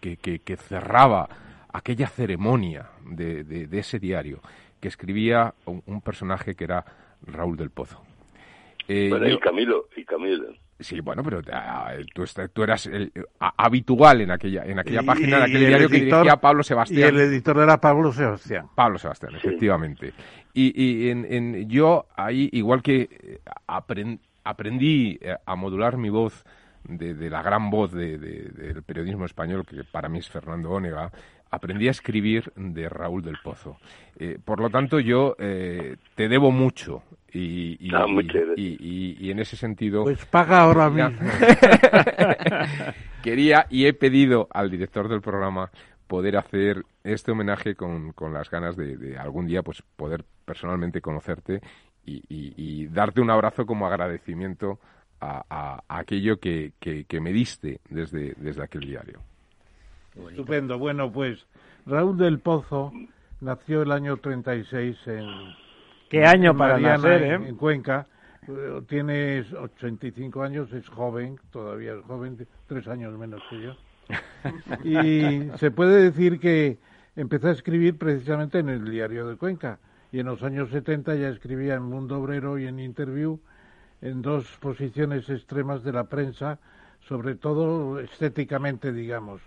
que, 0.00 0.16
que, 0.16 0.56
cerraba 0.56 1.28
aquella 1.72 2.06
ceremonia 2.06 2.90
de, 3.04 3.44
de, 3.44 3.78
ese 3.78 3.98
diario 3.98 4.40
que 4.80 4.88
escribía 4.88 5.54
un, 5.66 6.00
personaje 6.00 6.54
que 6.54 6.64
era 6.64 6.84
Raúl 7.22 7.56
del 7.56 7.70
Pozo. 7.70 8.02
Eh, 8.88 9.10
y 9.10 9.38
Camilo, 9.38 9.88
y 9.96 10.04
Camilo. 10.04 10.54
Sí, 10.80 11.00
bueno, 11.00 11.22
pero 11.22 11.42
ah, 11.52 11.92
tú, 12.14 12.24
tú, 12.52 12.62
eras 12.62 12.88
habitual 13.38 14.22
en 14.22 14.30
aquella 14.30 14.64
en 14.64 14.78
aquella 14.78 15.02
página 15.02 15.38
de 15.38 15.44
aquel 15.44 15.66
diario 15.66 15.88
que 15.88 16.00
dirigía 16.00 16.36
Pablo 16.36 16.62
Sebastián. 16.62 17.00
Y 17.00 17.02
el 17.02 17.20
editor 17.20 17.58
era 17.58 17.80
Pablo 17.80 18.12
Sebastián. 18.12 18.66
Pablo 18.74 18.98
Sebastián, 18.98 19.34
efectivamente. 19.36 20.12
Y, 20.54 20.72
y 20.82 21.10
en, 21.10 21.68
yo 21.68 22.06
ahí, 22.16 22.48
igual 22.52 22.82
que 22.82 23.08
eh, 23.10 23.40
aprendí 24.42 25.18
eh, 25.20 25.36
a 25.44 25.54
modular 25.54 25.96
mi 25.96 26.10
voz 26.10 26.44
de, 26.84 27.30
la 27.30 27.42
gran 27.42 27.70
voz 27.70 27.92
del 27.92 28.82
periodismo 28.84 29.26
español, 29.26 29.64
que 29.66 29.84
para 29.84 30.08
mí 30.08 30.18
es 30.18 30.28
Fernando 30.28 30.70
Ónega, 30.70 31.12
aprendí 31.50 31.88
a 31.88 31.92
escribir 31.92 32.52
de 32.56 32.88
Raúl 32.88 33.22
del 33.22 33.38
Pozo. 33.42 33.78
Eh, 34.18 34.38
por 34.44 34.60
lo 34.60 34.70
tanto, 34.70 35.00
yo 35.00 35.34
te 35.36 36.28
debo 36.28 36.50
mucho 36.50 37.02
y, 37.32 37.94
ah, 37.94 38.06
y, 38.56 39.16
y, 39.18 39.30
en 39.30 39.38
ese 39.38 39.56
sentido... 39.56 40.04
Pues 40.04 40.24
paga 40.26 40.60
ahora 40.60 40.90
mismo. 40.90 41.10
quería 43.22 43.66
y 43.70 43.86
he 43.86 43.92
pedido 43.92 44.48
al 44.50 44.70
director 44.70 45.08
del 45.08 45.20
programa 45.20 45.70
poder 46.06 46.36
hacer 46.36 46.84
este 47.04 47.30
homenaje 47.30 47.76
con, 47.76 48.12
con 48.12 48.32
las 48.32 48.50
ganas 48.50 48.76
de, 48.76 49.16
algún 49.16 49.46
día 49.46 49.62
pues 49.62 49.82
poder 49.96 50.24
personalmente 50.44 51.00
conocerte 51.00 51.60
y, 52.04 52.86
darte 52.86 53.20
un 53.20 53.30
abrazo 53.30 53.64
como 53.64 53.86
agradecimiento 53.86 54.80
a, 55.20 55.84
aquello 55.88 56.40
que, 56.40 56.72
que, 56.80 57.20
me 57.20 57.32
diste 57.32 57.80
desde, 57.88 58.34
desde 58.36 58.64
aquel 58.64 58.80
diario. 58.80 59.20
Estupendo. 60.14 60.78
Bueno, 60.78 61.10
pues 61.12 61.46
Raúl 61.86 62.16
del 62.16 62.38
Pozo 62.38 62.92
nació 63.40 63.82
el 63.82 63.92
año 63.92 64.16
36 64.16 64.96
en 65.06 65.26
¿Qué 66.10 66.24
año 66.24 66.56
para 66.56 66.78
nacer, 66.78 67.22
eh? 67.22 67.34
En 67.34 67.56
Cuenca. 67.56 68.06
Tiene 68.88 69.44
85 69.56 70.42
años, 70.42 70.72
es 70.72 70.88
joven, 70.88 71.38
todavía 71.52 71.92
es 71.92 72.04
joven, 72.04 72.36
tres 72.66 72.88
años 72.88 73.16
menos 73.16 73.40
que 73.48 73.62
yo. 73.62 73.76
Y 74.84 75.48
se 75.58 75.70
puede 75.70 76.02
decir 76.02 76.40
que 76.40 76.78
empezó 77.14 77.48
a 77.48 77.52
escribir 77.52 77.96
precisamente 77.96 78.58
en 78.58 78.68
el 78.68 78.90
diario 78.90 79.28
de 79.28 79.36
Cuenca. 79.36 79.78
Y 80.10 80.18
en 80.18 80.26
los 80.26 80.42
años 80.42 80.70
70 80.70 81.14
ya 81.14 81.28
escribía 81.28 81.74
en 81.74 81.82
Mundo 81.82 82.18
Obrero 82.18 82.58
y 82.58 82.66
en 82.66 82.80
Interview 82.80 83.38
en 84.02 84.22
dos 84.22 84.46
posiciones 84.60 85.28
extremas 85.28 85.84
de 85.84 85.92
la 85.92 86.04
prensa, 86.04 86.58
sobre 87.06 87.34
todo 87.36 88.00
estéticamente, 88.00 88.92
digamos. 88.92 89.42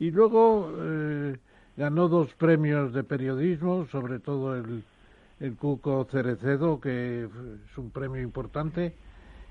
Y 0.00 0.10
luego 0.10 0.72
eh, 0.78 1.36
ganó 1.76 2.08
dos 2.08 2.34
premios 2.34 2.92
de 2.92 3.04
periodismo, 3.04 3.86
sobre 3.92 4.18
todo 4.18 4.56
el 4.56 5.56
Cuco 5.56 6.08
Cerecedo, 6.10 6.80
que 6.80 7.24
es 7.24 7.78
un 7.78 7.90
premio 7.90 8.22
importante, 8.22 8.94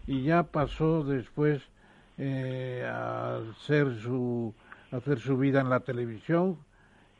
y 0.07 0.23
ya 0.23 0.43
pasó 0.43 1.03
después 1.03 1.61
eh, 2.17 2.83
a 2.91 3.39
ser 3.65 3.95
su, 4.01 4.53
hacer 4.91 5.19
su 5.19 5.37
vida 5.37 5.61
en 5.61 5.69
la 5.69 5.81
televisión, 5.81 6.57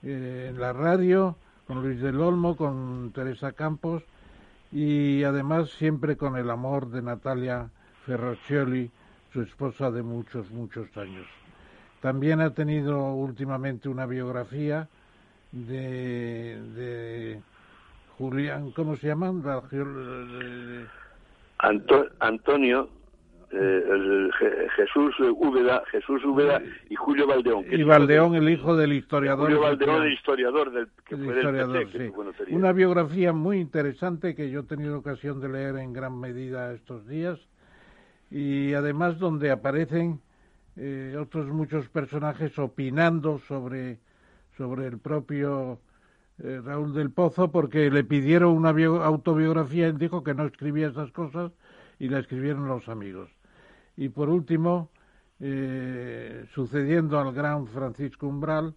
eh, 0.01 0.47
en 0.49 0.59
la 0.59 0.73
radio, 0.73 1.37
con 1.67 1.83
Luis 1.83 2.01
del 2.01 2.19
Olmo, 2.19 2.57
con 2.57 3.11
Teresa 3.13 3.51
Campos, 3.51 4.01
y 4.71 5.23
además 5.23 5.69
siempre 5.69 6.17
con 6.17 6.35
el 6.35 6.49
amor 6.49 6.89
de 6.89 7.03
Natalia 7.03 7.69
Ferroccioli, 8.07 8.89
su 9.31 9.41
esposa 9.43 9.91
de 9.91 10.01
muchos, 10.01 10.49
muchos 10.49 10.97
años. 10.97 11.38
También 12.01 12.41
ha 12.41 12.53
tenido 12.53 13.13
últimamente 13.13 13.89
una 13.89 14.05
biografía 14.05 14.87
de 15.51 17.39
Julián, 18.19 18.71
¿cómo 18.71 18.97
se 18.97 19.07
llaman? 19.07 19.41
Antonio, 22.19 22.89
eh, 23.51 24.29
Jesús 24.75 25.15
Úbeda, 25.19 25.83
Jesús 25.89 26.23
Úbeda 26.25 26.61
y 26.89 26.95
Julio 26.95 27.25
Valdeón. 27.25 27.65
y 27.71 27.81
Valdeón, 27.83 28.35
el 28.35 28.49
hijo 28.49 28.75
del 28.75 28.91
historiador. 28.91 29.45
Julio 29.45 29.61
Valdeón, 29.61 30.03
el 30.03 30.13
historiador 30.13 30.71
del 30.71 30.87
que 31.05 31.15
Una 32.49 32.73
biografía 32.73 33.31
muy 33.31 33.59
interesante 33.59 34.35
que 34.35 34.51
yo 34.51 34.59
he 34.59 34.63
tenido 34.63 34.97
ocasión 34.97 35.39
de 35.39 35.47
leer 35.47 35.77
en 35.77 35.93
gran 35.93 36.19
medida 36.19 36.73
estos 36.73 37.07
días 37.07 37.39
y 38.29 38.73
además 38.73 39.17
donde 39.17 39.49
aparecen 39.49 40.19
eh, 40.81 41.17
otros 41.19 41.47
muchos 41.47 41.89
personajes 41.89 42.57
opinando 42.57 43.39
sobre 43.39 43.99
sobre 44.59 44.87
el 44.87 44.99
propio 44.99 45.79
eh, 46.39 46.61
Raúl 46.63 46.93
del 46.93 47.11
Pozo 47.11 47.49
porque 47.49 47.89
le 47.89 48.03
pidieron 48.03 48.51
una 48.51 48.71
autobiografía 49.05 49.87
y 49.87 49.93
dijo 49.93 50.21
que 50.21 50.33
no 50.33 50.45
escribía 50.45 50.89
esas 50.89 51.11
cosas 51.11 51.53
y 51.97 52.09
la 52.09 52.19
escribieron 52.19 52.67
los 52.67 52.89
amigos. 52.89 53.29
Y 53.95 54.09
por 54.09 54.27
último, 54.27 54.89
eh, 55.39 56.45
sucediendo 56.53 57.19
al 57.19 57.33
gran 57.33 57.67
Francisco 57.67 58.27
Umbral, 58.27 58.75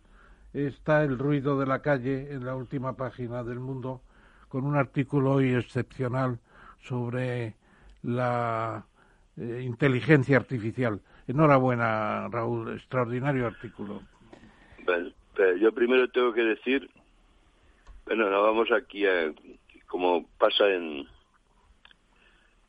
está 0.52 1.02
El 1.02 1.18
ruido 1.18 1.58
de 1.58 1.66
la 1.66 1.82
calle 1.82 2.32
en 2.32 2.46
la 2.46 2.54
última 2.54 2.96
página 2.96 3.42
del 3.42 3.58
mundo 3.58 4.02
con 4.48 4.64
un 4.64 4.76
artículo 4.76 5.32
hoy 5.32 5.54
excepcional 5.54 6.38
sobre 6.80 7.56
la 8.02 8.84
inteligencia 9.36 10.36
artificial. 10.36 11.00
Enhorabuena, 11.26 12.28
Raúl, 12.28 12.74
extraordinario 12.74 13.46
artículo. 13.46 14.02
yo 15.60 15.72
primero 15.72 16.08
tengo 16.10 16.32
que 16.32 16.42
decir 16.42 16.90
bueno, 18.04 18.28
no 18.28 18.42
vamos 18.42 18.70
aquí 18.72 19.06
a, 19.06 19.32
como 19.86 20.26
pasa 20.38 20.68
en 20.68 21.06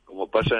como 0.04 0.30
pasa 0.30 0.56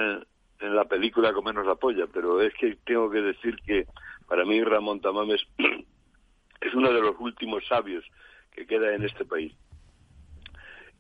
en, 0.61 0.75
la 0.75 0.85
película 0.87 1.33
Comernos 1.33 1.67
la 1.67 1.75
polla, 1.75 2.07
pero 2.13 2.41
es 2.41 2.55
que 2.55 2.77
tengo 2.85 3.11
que 3.11 3.21
decir 3.21 3.57
que 3.67 3.87
para 4.27 4.45
mí 4.45 4.63
Ramón 4.63 5.01
Tamames 5.01 5.47
es 6.61 6.75
uno 6.75 6.93
de 6.93 7.01
los 7.01 7.17
últimos 7.19 7.67
sabios 7.67 8.05
que 8.53 8.67
queda 8.67 8.95
en 8.95 9.05
este 9.05 9.25
país. 9.25 9.55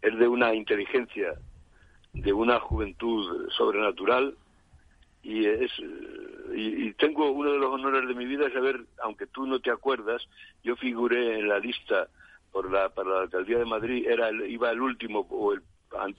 Es 0.02 0.18
de 0.18 0.28
una 0.28 0.54
inteligencia, 0.54 1.34
de 2.12 2.32
una 2.32 2.60
juventud 2.60 3.48
sobrenatural 3.56 4.36
y 5.24 5.46
es 5.46 5.72
y, 6.54 6.86
y, 6.86 6.92
tengo 6.92 7.30
uno 7.32 7.52
de 7.52 7.58
los 7.58 7.72
honores 7.72 8.06
de 8.06 8.14
mi 8.14 8.26
vida 8.26 8.48
saber, 8.52 8.80
aunque 9.02 9.26
tú 9.26 9.46
no 9.46 9.58
te 9.58 9.70
acuerdas, 9.70 10.22
yo 10.62 10.76
figuré 10.76 11.40
en 11.40 11.48
la 11.48 11.58
lista 11.58 12.08
por 12.52 12.70
la, 12.70 12.90
para 12.90 13.10
la 13.10 13.20
alcaldía 13.22 13.58
de 13.58 13.64
Madrid 13.64 14.06
era 14.06 14.30
iba 14.30 14.70
el 14.70 14.80
último 14.80 15.26
o 15.30 15.54
el 15.54 15.62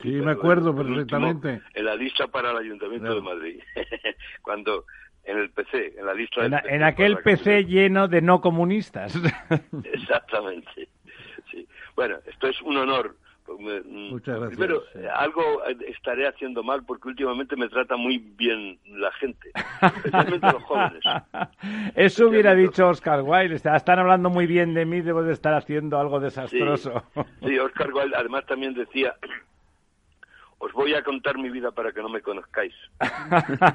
sí, 0.02 0.10
me 0.10 0.32
acuerdo 0.32 0.76
perfectamente. 0.76 1.62
en 1.74 1.86
la 1.86 1.96
lista 1.96 2.28
para 2.28 2.52
el 2.52 2.58
Ayuntamiento 2.58 3.14
de 3.14 3.22
Madrid. 3.22 3.60
Cuando 4.42 4.86
en 5.24 5.38
el 5.38 5.50
PC, 5.50 5.96
en 5.98 6.06
la 6.06 6.14
lista 6.14 6.46
En, 6.46 6.84
aquel 6.84 7.18
PC 7.18 7.66
lleno 7.66 8.08
de 8.08 8.22
no 8.22 8.42
comunistas. 8.42 9.16
Exactamente. 9.84 10.88
Sí. 11.52 11.68
Bueno, 11.96 12.18
esto 12.26 12.48
es 12.48 12.62
un 12.62 12.78
honor 12.78 13.16
Muchas 13.48 14.40
gracias. 14.40 14.58
Primero, 14.58 14.84
algo 15.14 15.66
eh, 15.68 15.78
estaré 15.88 16.28
haciendo 16.28 16.64
mal 16.64 16.84
porque 16.84 17.10
últimamente 17.10 17.56
me 17.56 17.70
trata 17.70 17.96
muy 17.96 18.18
bien 18.18 18.80
la 18.86 19.12
gente, 19.14 19.52
especialmente 19.82 20.52
los 20.52 20.64
jóvenes. 20.64 21.04
Eso 21.96 22.28
hubiera 22.28 22.56
dicho 22.56 22.88
Oscar 22.88 23.22
Wilde. 23.22 23.56
Están 23.56 24.00
hablando 24.00 24.30
muy 24.30 24.48
bien 24.48 24.74
de 24.74 24.86
mí, 24.86 25.02
debo 25.02 25.24
de 25.24 25.34
estar 25.34 25.54
haciendo 25.54 26.00
algo 26.00 26.20
desastroso. 26.20 27.04
Sí, 27.46 27.58
Oscar 27.60 27.94
Wilde 27.94 28.16
además 28.16 28.46
también 28.46 28.74
decía, 28.74 29.16
os 30.58 30.74
voy 30.74 30.94
a 30.96 31.04
contar 31.04 31.38
mi 31.38 31.50
vida 31.50 31.72
para 31.72 31.92
que 31.92 32.02
no 32.02 32.10
me 32.10 32.22
conozcáis. 32.22 32.74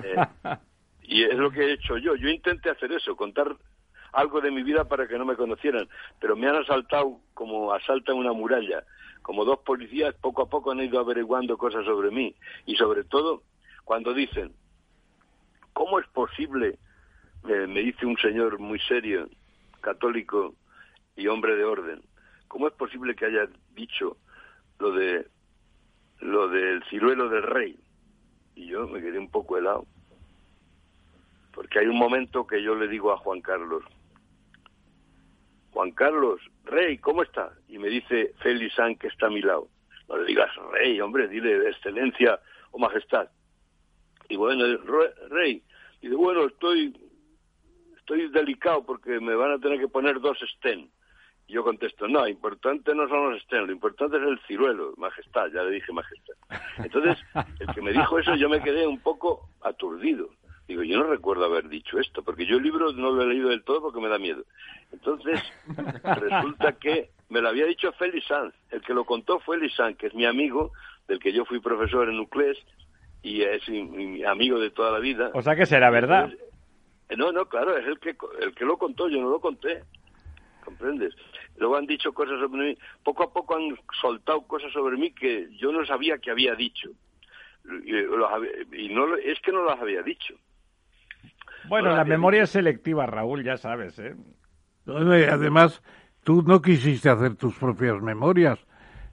Eh, 0.04 0.56
y 1.02 1.24
es 1.24 1.34
lo 1.34 1.50
que 1.50 1.60
he 1.62 1.72
hecho 1.72 1.98
yo. 1.98 2.14
Yo 2.14 2.28
intenté 2.28 2.70
hacer 2.70 2.92
eso, 2.92 3.16
contar 3.16 3.56
algo 4.12 4.40
de 4.40 4.50
mi 4.50 4.62
vida 4.62 4.84
para 4.84 5.06
que 5.06 5.18
no 5.18 5.24
me 5.24 5.36
conocieran, 5.36 5.88
pero 6.20 6.36
me 6.36 6.48
han 6.48 6.56
asaltado 6.56 7.18
como 7.34 7.72
asaltan 7.72 8.16
una 8.16 8.32
muralla, 8.32 8.84
como 9.30 9.44
dos 9.44 9.60
policías 9.60 10.12
poco 10.16 10.42
a 10.42 10.48
poco 10.48 10.72
han 10.72 10.80
ido 10.80 10.98
averiguando 10.98 11.56
cosas 11.56 11.84
sobre 11.84 12.10
mí 12.10 12.34
y 12.66 12.74
sobre 12.74 13.04
todo 13.04 13.44
cuando 13.84 14.12
dicen, 14.12 14.52
¿cómo 15.72 16.00
es 16.00 16.08
posible? 16.08 16.80
me 17.44 17.80
dice 17.80 18.06
un 18.06 18.16
señor 18.16 18.58
muy 18.58 18.80
serio, 18.80 19.28
católico 19.82 20.56
y 21.14 21.28
hombre 21.28 21.54
de 21.54 21.62
orden, 21.62 22.02
¿cómo 22.48 22.66
es 22.66 22.74
posible 22.74 23.14
que 23.14 23.26
haya 23.26 23.48
dicho 23.72 24.16
lo 24.80 24.90
de 24.90 25.28
lo 26.18 26.48
del 26.48 26.82
ciruelo 26.90 27.28
del 27.28 27.44
rey? 27.44 27.78
Y 28.56 28.66
yo 28.66 28.88
me 28.88 29.00
quedé 29.00 29.20
un 29.20 29.30
poco 29.30 29.56
helado. 29.56 29.86
Porque 31.54 31.78
hay 31.78 31.86
un 31.86 31.98
momento 32.00 32.48
que 32.48 32.64
yo 32.64 32.74
le 32.74 32.88
digo 32.88 33.12
a 33.12 33.18
Juan 33.18 33.42
Carlos, 33.42 33.84
Juan 35.70 35.92
Carlos, 35.92 36.40
rey, 36.64 36.98
¿cómo 36.98 37.22
está? 37.22 37.52
Y 37.68 37.78
me 37.78 37.88
dice 37.88 38.34
Félix 38.42 38.74
San, 38.74 38.96
que 38.96 39.08
está 39.08 39.26
a 39.26 39.30
mi 39.30 39.42
lado. 39.42 39.68
No 40.08 40.16
le 40.16 40.26
digas 40.26 40.50
rey, 40.72 41.00
hombre, 41.00 41.28
dile 41.28 41.68
excelencia 41.68 42.40
o 42.72 42.78
majestad. 42.78 43.28
Y 44.28 44.36
bueno, 44.36 44.64
rey, 45.28 45.62
dice, 46.00 46.14
bueno, 46.14 46.46
estoy, 46.46 46.96
estoy 47.96 48.28
delicado 48.28 48.84
porque 48.84 49.20
me 49.20 49.34
van 49.34 49.52
a 49.52 49.58
tener 49.58 49.78
que 49.78 49.88
poner 49.88 50.20
dos 50.20 50.38
estén. 50.42 50.90
Y 51.46 51.54
yo 51.54 51.64
contesto, 51.64 52.06
no, 52.06 52.28
importante 52.28 52.94
no 52.94 53.08
son 53.08 53.32
los 53.32 53.42
estén, 53.42 53.66
lo 53.66 53.72
importante 53.72 54.16
es 54.18 54.22
el 54.22 54.38
ciruelo, 54.46 54.94
majestad, 54.96 55.48
ya 55.52 55.64
le 55.64 55.72
dije 55.72 55.92
majestad. 55.92 56.34
Entonces, 56.78 57.18
el 57.58 57.74
que 57.74 57.82
me 57.82 57.92
dijo 57.92 58.18
eso, 58.20 58.36
yo 58.36 58.48
me 58.48 58.62
quedé 58.62 58.86
un 58.86 59.00
poco 59.00 59.48
aturdido. 59.60 60.30
Digo, 60.70 60.84
yo 60.84 60.98
no 60.98 61.10
recuerdo 61.10 61.46
haber 61.46 61.68
dicho 61.68 61.98
esto, 61.98 62.22
porque 62.22 62.46
yo 62.46 62.58
el 62.58 62.62
libro 62.62 62.92
no 62.92 63.10
lo 63.10 63.22
he 63.22 63.26
leído 63.26 63.48
del 63.48 63.64
todo 63.64 63.82
porque 63.82 64.00
me 64.00 64.08
da 64.08 64.20
miedo. 64.20 64.44
Entonces, 64.92 65.42
resulta 66.04 66.74
que 66.78 67.10
me 67.28 67.40
lo 67.40 67.48
había 67.48 67.66
dicho 67.66 67.90
Félix 67.94 68.28
Sanz. 68.28 68.54
El 68.70 68.80
que 68.80 68.94
lo 68.94 69.04
contó 69.04 69.40
fue 69.40 69.56
Félix 69.56 69.74
Sanz, 69.74 69.96
que 69.96 70.06
es 70.06 70.14
mi 70.14 70.26
amigo, 70.26 70.70
del 71.08 71.18
que 71.18 71.32
yo 71.32 71.44
fui 71.44 71.58
profesor 71.58 72.08
en 72.08 72.18
Nuclés, 72.18 72.56
y 73.20 73.42
es 73.42 73.68
mi, 73.68 74.22
amigo 74.22 74.60
de 74.60 74.70
toda 74.70 74.92
la 74.92 75.00
vida. 75.00 75.32
O 75.34 75.42
sea 75.42 75.56
que 75.56 75.66
será 75.66 75.90
verdad. 75.90 76.32
Eh, 77.08 77.16
no, 77.16 77.32
no, 77.32 77.46
claro, 77.46 77.76
es 77.76 77.88
el 77.88 77.98
que, 77.98 78.16
el 78.40 78.54
que 78.54 78.64
lo 78.64 78.78
contó, 78.78 79.08
yo 79.08 79.20
no 79.20 79.28
lo 79.28 79.40
conté. 79.40 79.82
¿Comprendes? 80.64 81.16
Luego 81.56 81.78
han 81.78 81.86
dicho 81.86 82.12
cosas 82.12 82.38
sobre 82.38 82.62
mí. 82.64 82.78
Poco 83.02 83.24
a 83.24 83.32
poco 83.32 83.56
han 83.56 83.76
soltado 84.00 84.42
cosas 84.42 84.72
sobre 84.72 84.96
mí 84.96 85.10
que 85.10 85.48
yo 85.56 85.72
no 85.72 85.84
sabía 85.84 86.18
que 86.18 86.30
había 86.30 86.54
dicho. 86.54 86.90
Y, 87.84 88.88
no, 88.88 89.16
es 89.16 89.40
que 89.40 89.50
no 89.50 89.64
las 89.64 89.80
había 89.80 90.02
dicho. 90.02 90.36
Bueno, 91.70 91.94
la 91.94 92.04
memoria 92.04 92.42
es 92.42 92.50
selectiva, 92.50 93.06
Raúl, 93.06 93.44
ya 93.44 93.56
sabes, 93.56 93.96
¿eh? 94.00 94.16
Además, 94.88 95.80
tú 96.24 96.42
no 96.42 96.60
quisiste 96.60 97.08
hacer 97.08 97.36
tus 97.36 97.54
propias 97.54 98.02
memorias. 98.02 98.58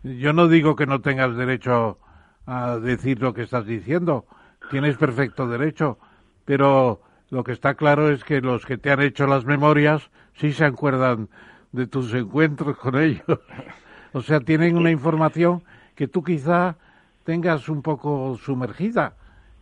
Yo 0.02 0.34
no 0.34 0.48
digo 0.48 0.76
que 0.76 0.88
no 0.88 1.00
tengas 1.02 1.38
derecho 1.38 2.00
a 2.48 2.80
decir 2.80 3.22
lo 3.22 3.36
que 3.36 3.44
estás 3.44 3.68
diciendo. 3.68 4.26
Tienes 4.72 4.98
perfecto 4.98 5.48
derecho. 5.48 6.00
Pero 6.46 7.04
lo 7.30 7.44
que 7.44 7.52
está 7.52 7.76
claro 7.76 8.10
es 8.10 8.24
que 8.24 8.42
los 8.42 8.66
que 8.66 8.80
te 8.80 8.90
han 8.90 9.02
hecho 9.02 9.28
las 9.28 9.46
memorias 9.46 10.10
sí 10.34 10.52
se 10.52 10.66
acuerdan 10.66 11.30
de 11.72 11.86
tus 11.86 12.12
encuentros 12.16 12.76
con 12.80 12.98
ellos. 12.98 13.40
o 14.14 14.22
sea, 14.24 14.40
tienen 14.40 14.78
una 14.78 14.90
información 14.90 15.64
que 15.94 16.08
tú 16.08 16.24
quizá 16.24 16.76
tengas 17.24 17.70
un 17.70 17.84
poco 17.84 18.36
sumergida 18.38 19.17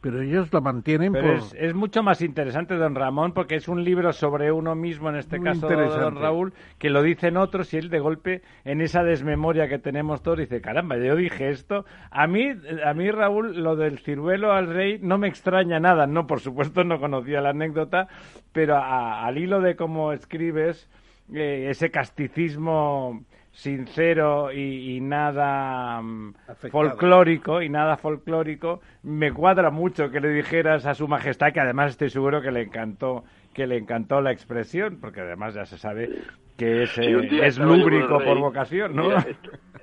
pero 0.05 0.21
ellos 0.21 0.53
lo 0.53 0.61
mantienen 0.61 1.13
por... 1.13 1.25
es, 1.57 1.73
mucho 1.73 2.03
más 2.03 2.21
interesante, 2.21 2.75
don 2.75 2.93
Ramón, 2.93 3.31
porque 3.31 3.55
es 3.55 3.67
un 3.67 3.83
libro 3.83 4.13
sobre 4.13 4.51
uno 4.51 4.75
mismo, 4.75 5.09
en 5.09 5.15
este 5.15 5.41
caso 5.41 5.67
don 5.67 6.17
Raúl, 6.17 6.53
que 6.77 6.91
lo 6.91 7.01
dicen 7.01 7.37
otros 7.37 7.73
y 7.73 7.77
él 7.77 7.89
de 7.89 7.97
golpe, 7.97 8.43
en 8.65 8.81
esa 8.81 9.03
desmemoria 9.03 9.67
que 9.67 9.79
tenemos 9.79 10.21
todos, 10.21 10.37
dice, 10.37 10.61
caramba, 10.61 10.95
yo 10.97 11.15
dije 11.15 11.49
esto. 11.49 11.85
A 12.11 12.27
mí, 12.27 12.53
a 12.85 12.93
mí 12.93 13.09
Raúl, 13.09 13.63
lo 13.63 13.75
del 13.75 13.97
ciruelo 13.97 14.51
al 14.51 14.67
rey 14.67 14.99
no 15.01 15.17
me 15.17 15.27
extraña 15.27 15.79
nada. 15.79 16.05
No, 16.05 16.27
por 16.27 16.39
supuesto, 16.39 16.83
no 16.83 16.99
conocía 16.99 17.41
la 17.41 17.49
anécdota, 17.49 18.07
pero 18.53 18.77
al 18.77 19.39
hilo 19.39 19.59
de 19.59 19.75
cómo 19.75 20.13
escribes, 20.13 20.87
eh, 21.33 21.65
ese 21.71 21.89
casticismo 21.89 23.23
sincero 23.55 24.51
y, 24.51 24.99
nada 25.01 26.01
mm, 26.01 26.33
folclórico 26.69 27.61
y 27.61 27.69
nada 27.69 27.95
folclórico. 27.97 28.81
Me 29.03 29.31
cuadra 29.31 29.71
mucho 29.71 30.11
que 30.11 30.19
le 30.19 30.29
dijeras 30.29 30.85
a 30.85 30.93
su 30.93 31.07
majestad 31.07 31.53
que 31.53 31.61
además 31.61 31.91
estoy 31.91 32.09
seguro 32.09 32.41
que 32.41 32.51
le 32.51 32.63
encantó 32.63 33.23
que 33.53 33.65
le 33.65 33.77
encantó 33.77 34.19
la 34.19 34.33
expresión 34.33 34.99
porque 34.99 35.21
además 35.21 35.53
ya 35.53 35.65
se 35.65 35.77
sabe 35.77 36.09
que 36.57 36.83
es, 36.83 36.97
eh, 36.97 37.15
es 37.41 37.57
lúbrico 37.57 38.19
por 38.19 38.37
vocación 38.37 38.93
¿no? 38.93 39.11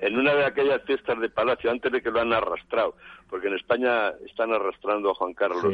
en 0.01 0.19
una 0.19 0.35
de 0.35 0.45
aquellas 0.45 0.83
fiestas 0.83 1.19
de 1.19 1.31
palacio 1.31 1.71
antes 1.71 1.91
de 1.91 2.03
que 2.03 2.11
lo 2.11 2.21
han 2.21 2.35
arrastrado 2.35 2.95
porque 3.31 3.49
en 3.49 3.55
España 3.55 4.11
están 4.27 4.53
arrastrando 4.53 5.11
a 5.11 5.15
Juan 5.15 5.33
Carlos 5.33 5.65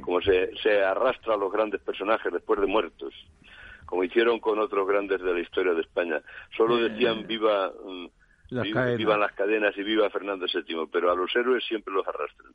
como 0.00 0.22
se, 0.22 0.50
se 0.62 0.82
arrastra 0.82 1.34
a 1.34 1.36
los 1.36 1.52
grandes 1.52 1.82
personajes 1.82 2.32
después 2.32 2.58
de 2.58 2.66
muertos 2.66 3.12
como 3.86 4.04
hicieron 4.04 4.40
con 4.40 4.58
otros 4.58 4.86
grandes 4.86 5.20
de 5.20 5.34
la 5.34 5.40
historia 5.40 5.74
de 5.74 5.82
España. 5.82 6.20
Solo 6.56 6.76
decían 6.76 7.26
viva, 7.26 7.70
mm, 7.70 8.06
vivan 8.96 9.20
las 9.20 9.32
cadenas 9.32 9.76
y 9.76 9.82
viva 9.82 10.10
Fernando 10.10 10.46
VII, 10.46 10.88
pero 10.90 11.10
a 11.10 11.16
los 11.16 11.34
héroes 11.34 11.64
siempre 11.64 11.92
los 11.94 12.06
arrastran. 12.06 12.52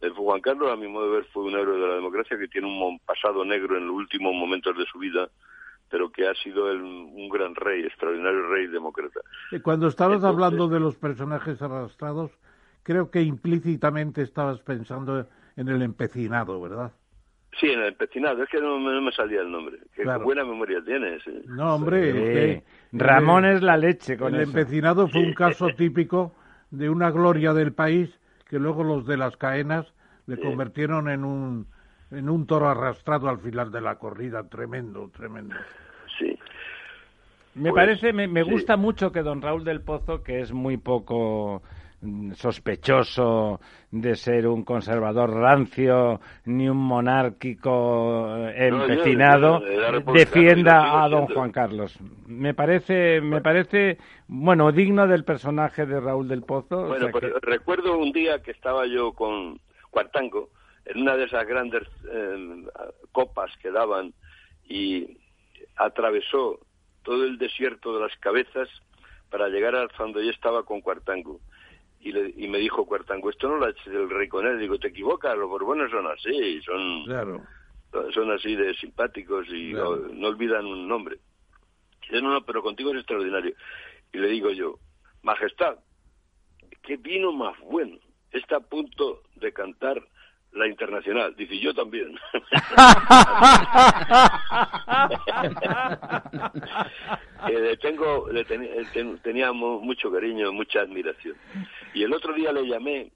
El 0.00 0.10
Juan 0.10 0.40
Carlos, 0.40 0.70
a 0.70 0.76
mi 0.76 0.88
modo 0.88 1.06
de 1.06 1.16
ver, 1.18 1.24
fue 1.32 1.44
un 1.44 1.54
héroe 1.54 1.78
de 1.78 1.86
la 1.86 1.94
democracia 1.94 2.38
que 2.38 2.48
tiene 2.48 2.66
un 2.66 2.98
pasado 3.00 3.44
negro 3.44 3.76
en 3.76 3.86
los 3.86 3.96
últimos 3.96 4.34
momentos 4.34 4.76
de 4.76 4.84
su 4.86 4.98
vida, 4.98 5.28
pero 5.90 6.10
que 6.10 6.26
ha 6.26 6.34
sido 6.34 6.66
un 6.66 7.28
gran 7.28 7.54
rey, 7.54 7.84
extraordinario 7.84 8.48
rey 8.48 8.66
demócrata. 8.66 9.20
Cuando 9.62 9.86
estabas 9.86 10.24
hablando 10.24 10.68
de 10.68 10.80
los 10.80 10.96
personajes 10.96 11.62
arrastrados, 11.62 12.32
creo 12.82 13.10
que 13.10 13.22
implícitamente 13.22 14.22
estabas 14.22 14.60
pensando 14.60 15.26
en 15.56 15.68
el 15.68 15.82
empecinado, 15.82 16.60
¿verdad? 16.60 16.92
Sí, 17.60 17.66
en 17.66 17.80
el 17.80 17.88
empecinado, 17.88 18.42
es 18.42 18.48
que 18.48 18.60
no, 18.60 18.78
me 18.78 19.12
salía 19.12 19.40
el 19.40 19.50
nombre. 19.50 19.78
Qué 19.94 20.04
buena 20.18 20.44
memoria 20.44 20.82
tienes. 20.84 21.24
¿eh? 21.26 21.42
No, 21.46 21.76
hombre, 21.76 22.64
Ramón 22.92 23.44
es 23.44 23.62
la 23.62 23.76
leche 23.76 24.16
con 24.16 24.34
El 24.34 24.42
empecinado 24.42 25.08
fue 25.08 25.20
un 25.20 25.34
caso 25.34 25.68
típico 25.76 26.34
de 26.70 26.88
una 26.90 27.10
gloria 27.10 27.52
del 27.52 27.72
país 27.72 28.10
que 28.48 28.58
luego 28.58 28.82
los 28.82 29.06
de 29.06 29.16
las 29.16 29.36
caenas 29.36 29.86
le 30.26 30.38
convirtieron 30.38 31.08
en 31.08 31.24
un, 31.24 31.66
en 32.10 32.28
un 32.28 32.46
toro 32.46 32.68
arrastrado 32.68 33.28
al 33.28 33.38
final 33.38 33.70
de 33.70 33.80
la 33.80 33.96
corrida. 33.96 34.48
Tremendo, 34.48 35.10
tremendo. 35.16 35.54
Sí. 36.18 36.38
Me 37.54 37.70
pues, 37.70 37.74
parece, 37.74 38.12
me, 38.12 38.26
me 38.26 38.42
gusta 38.42 38.76
mucho 38.76 39.12
que 39.12 39.22
don 39.22 39.42
Raúl 39.42 39.64
del 39.64 39.80
Pozo, 39.80 40.22
que 40.22 40.40
es 40.40 40.52
muy 40.52 40.76
poco 40.76 41.62
sospechoso 42.34 43.60
de 43.90 44.14
ser 44.16 44.46
un 44.46 44.64
conservador 44.64 45.30
rancio 45.30 46.20
ni 46.44 46.68
un 46.68 46.76
monárquico 46.76 48.36
eh, 48.48 48.68
empecinado 48.68 49.60
defienda 50.12 51.02
a 51.02 51.08
don 51.08 51.26
Juan 51.26 51.52
Carlos. 51.52 51.96
Me 52.26 52.54
parece, 52.54 53.20
me 53.20 53.40
parece, 53.40 53.98
bueno, 54.26 54.72
digno 54.72 55.06
del 55.06 55.24
personaje 55.24 55.86
de 55.86 56.00
Raúl 56.00 56.28
del 56.28 56.42
Pozo. 56.42 56.86
Bueno, 56.86 57.08
pues 57.10 57.24
recuerdo 57.40 57.98
un 57.98 58.12
día 58.12 58.42
que 58.42 58.50
estaba 58.50 58.86
yo 58.86 59.12
con 59.12 59.60
Cuartango 59.90 60.50
en 60.84 61.00
una 61.00 61.16
de 61.16 61.24
esas 61.24 61.46
grandes 61.46 61.82
eh, 62.12 62.64
copas 63.12 63.50
que 63.62 63.70
daban 63.70 64.12
y 64.68 65.18
atravesó 65.76 66.58
todo 67.02 67.24
el 67.24 67.38
desierto 67.38 67.94
de 67.94 68.00
las 68.00 68.16
cabezas 68.18 68.68
para 69.30 69.48
llegar 69.48 69.74
al 69.74 69.90
fondo 69.90 70.22
y 70.22 70.28
estaba 70.28 70.64
con 70.64 70.80
Cuartango 70.80 71.40
y, 72.04 72.48
me 72.48 72.58
dijo 72.58 72.84
Cuartango, 72.84 73.30
esto 73.30 73.48
no 73.48 73.56
lo 73.56 73.66
ha 73.66 73.70
hecho 73.70 73.90
el 73.90 74.10
rey 74.10 74.28
con 74.28 74.46
él. 74.46 74.58
Digo, 74.58 74.78
te 74.78 74.88
equivocas, 74.88 75.36
los 75.38 75.48
borbones 75.48 75.90
son 75.90 76.06
así, 76.06 76.60
son, 76.62 77.04
son 78.12 78.30
así 78.30 78.54
de 78.54 78.74
simpáticos 78.74 79.48
y 79.48 79.72
no, 79.72 79.88
olvidan 79.88 80.66
un 80.66 80.86
nombre. 80.86 81.18
dice, 82.02 82.20
no, 82.20 82.30
no, 82.30 82.44
pero 82.44 82.62
contigo 82.62 82.90
es 82.90 82.98
extraordinario. 82.98 83.54
Y 84.12 84.18
le 84.18 84.28
digo 84.28 84.50
yo, 84.50 84.78
Majestad, 85.22 85.78
qué 86.82 86.98
vino 86.98 87.32
más 87.32 87.58
bueno. 87.60 87.96
Está 88.32 88.56
a 88.56 88.60
punto 88.60 89.22
de 89.36 89.52
cantar 89.52 90.06
la 90.54 90.68
internacional. 90.68 91.34
Dice, 91.36 91.58
yo 91.58 91.74
también. 91.74 92.14
le 97.48 97.76
tengo, 97.78 98.28
le 98.30 98.44
teníamos 99.22 99.82
mucho 99.82 100.10
cariño, 100.10 100.52
mucha 100.52 100.80
admiración. 100.80 101.36
Y 101.92 102.04
el 102.04 102.12
otro 102.12 102.32
día 102.34 102.52
le 102.52 102.66
llamé, 102.66 103.10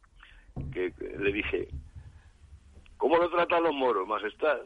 que, 0.72 0.92
le 1.18 1.32
dije, 1.32 1.68
¿cómo 2.96 3.16
lo 3.16 3.30
tratan 3.30 3.62
los 3.62 3.74
moros, 3.74 4.06
majestad? 4.06 4.58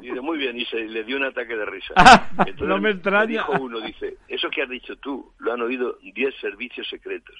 Dice, 0.00 0.20
muy 0.20 0.38
bien, 0.38 0.56
y 0.56 0.64
se 0.66 0.76
le 0.76 1.02
dio 1.02 1.16
un 1.16 1.24
ataque 1.24 1.56
de 1.56 1.64
risa. 1.64 1.94
no 2.60 2.78
me 2.78 2.90
extraña. 2.90 3.26
dijo 3.26 3.52
uno, 3.60 3.80
dice, 3.80 4.18
eso 4.28 4.48
que 4.50 4.62
has 4.62 4.68
dicho 4.68 4.94
tú, 4.96 5.32
lo 5.38 5.52
han 5.52 5.62
oído 5.62 5.98
diez 6.14 6.34
servicios 6.40 6.88
secretos. 6.88 7.34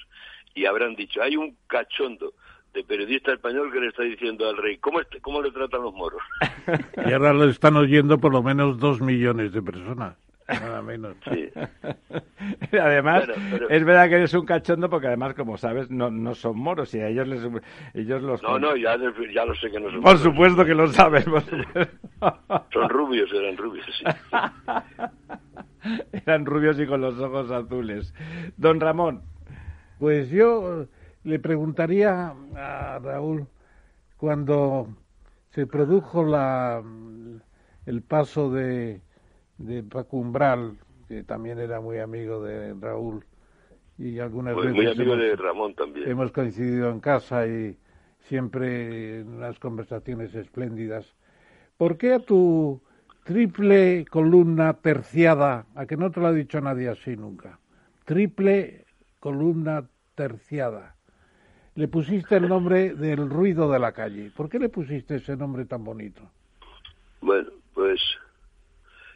Y 0.53 0.65
habrán 0.65 0.95
dicho, 0.95 1.21
hay 1.21 1.37
un 1.37 1.55
cachondo 1.67 2.33
de 2.73 2.83
periodista 2.83 3.33
español 3.33 3.71
que 3.71 3.79
le 3.79 3.87
está 3.87 4.03
diciendo 4.03 4.47
al 4.47 4.57
rey, 4.57 4.77
¿cómo, 4.77 4.99
cómo 5.21 5.41
le 5.41 5.51
tratan 5.51 5.81
los 5.81 5.93
moros? 5.93 6.21
y 7.05 7.11
ahora 7.11 7.33
lo 7.33 7.45
están 7.45 7.75
oyendo 7.75 8.17
por 8.19 8.31
lo 8.31 8.41
menos 8.43 8.79
dos 8.79 9.01
millones 9.01 9.51
de 9.53 9.61
personas. 9.61 10.15
nada 10.47 10.81
menos. 10.81 11.15
Sí. 11.31 11.49
además, 12.77 13.25
Bueno, 13.27 13.43
pero- 13.51 13.69
es 13.69 13.83
verdad 13.85 14.09
que 14.09 14.15
eres 14.15 14.33
un 14.33 14.45
cachondo 14.45 14.89
porque 14.89 15.07
además, 15.07 15.33
como 15.33 15.57
sabes, 15.57 15.89
no, 15.91 16.09
no 16.11 16.33
son 16.35 16.57
moros 16.57 16.93
y 16.93 16.99
a 16.99 17.07
ellos 17.09 17.27
les 17.27 17.41
ellos 17.93 18.21
los 18.21 18.41
No, 18.43 18.57
no, 18.59 18.75
ya, 18.75 18.97
ya 19.33 19.45
lo 19.45 19.55
sé 19.55 19.69
que 19.71 19.79
no 19.79 19.85
son 19.91 20.01
Por 20.01 20.03
moros. 20.03 20.21
supuesto 20.21 20.65
que 20.65 20.73
lo 20.75 20.87
sabes. 20.87 21.25
Son 22.73 22.89
rubios, 22.89 23.31
eran 23.33 23.57
rubios, 23.57 23.85
sí. 23.97 24.03
Eran 26.11 26.45
rubios 26.45 26.79
y 26.79 26.85
con 26.85 27.01
los 27.01 27.19
ojos 27.19 27.49
azules. 27.49 28.13
Don 28.57 28.79
Ramón, 28.79 29.21
Pues 29.99 30.29
yo 30.29 30.85
le 31.23 31.39
preguntaría 31.39 32.33
a 32.55 32.99
Raúl 32.99 33.47
cuando 34.17 34.87
se 35.51 35.67
produjo 35.67 36.23
la 36.25 36.83
el 37.85 38.01
paso 38.03 38.51
de, 38.51 39.01
de 39.57 39.83
Paco 39.83 40.17
Umbral, 40.17 40.77
que 41.07 41.23
también 41.23 41.59
era 41.59 41.81
muy 41.81 41.99
amigo 41.99 42.43
de 42.43 42.73
Raúl, 42.75 43.25
y 43.97 44.19
algunas 44.19 44.55
Muy, 44.55 44.61
veces 44.61 44.75
muy 44.75 44.87
amigo 44.87 45.15
hemos, 45.15 45.17
de 45.17 45.35
Ramón 45.35 45.75
también. 45.75 46.07
hemos 46.09 46.31
coincidido 46.31 46.89
en 46.91 46.99
casa 46.99 47.47
y 47.47 47.77
siempre 48.19 49.19
en 49.21 49.29
unas 49.35 49.59
conversaciones 49.59 50.35
espléndidas. 50.35 51.15
¿Por 51.77 51.97
qué 51.97 52.13
a 52.13 52.19
tu 52.19 52.81
triple 53.23 54.05
columna 54.09 54.73
terciada, 54.75 55.67
a 55.75 55.85
que 55.85 55.97
no 55.97 56.11
te 56.11 56.19
lo 56.21 56.27
ha 56.27 56.33
dicho 56.33 56.61
nadie 56.61 56.89
así 56.89 57.15
nunca, 57.17 57.59
triple 58.05 58.85
columna 59.19 59.89
terciada, 60.15 60.95
le 61.75 61.87
pusiste 61.87 62.35
el 62.37 62.47
nombre 62.49 62.93
del 62.93 63.29
ruido 63.29 63.71
de 63.71 63.79
la 63.79 63.91
calle? 63.93 64.31
¿Por 64.35 64.49
qué 64.49 64.59
le 64.59 64.69
pusiste 64.69 65.15
ese 65.15 65.35
nombre 65.37 65.65
tan 65.65 65.83
bonito? 65.83 66.21
Bueno, 67.21 67.49
pues 67.73 68.01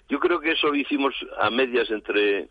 yo 0.09 0.19
creo 0.19 0.39
que 0.39 0.51
eso 0.51 0.67
lo 0.67 0.75
hicimos 0.75 1.13
a 1.39 1.49
medias 1.49 1.89
entre 1.91 2.49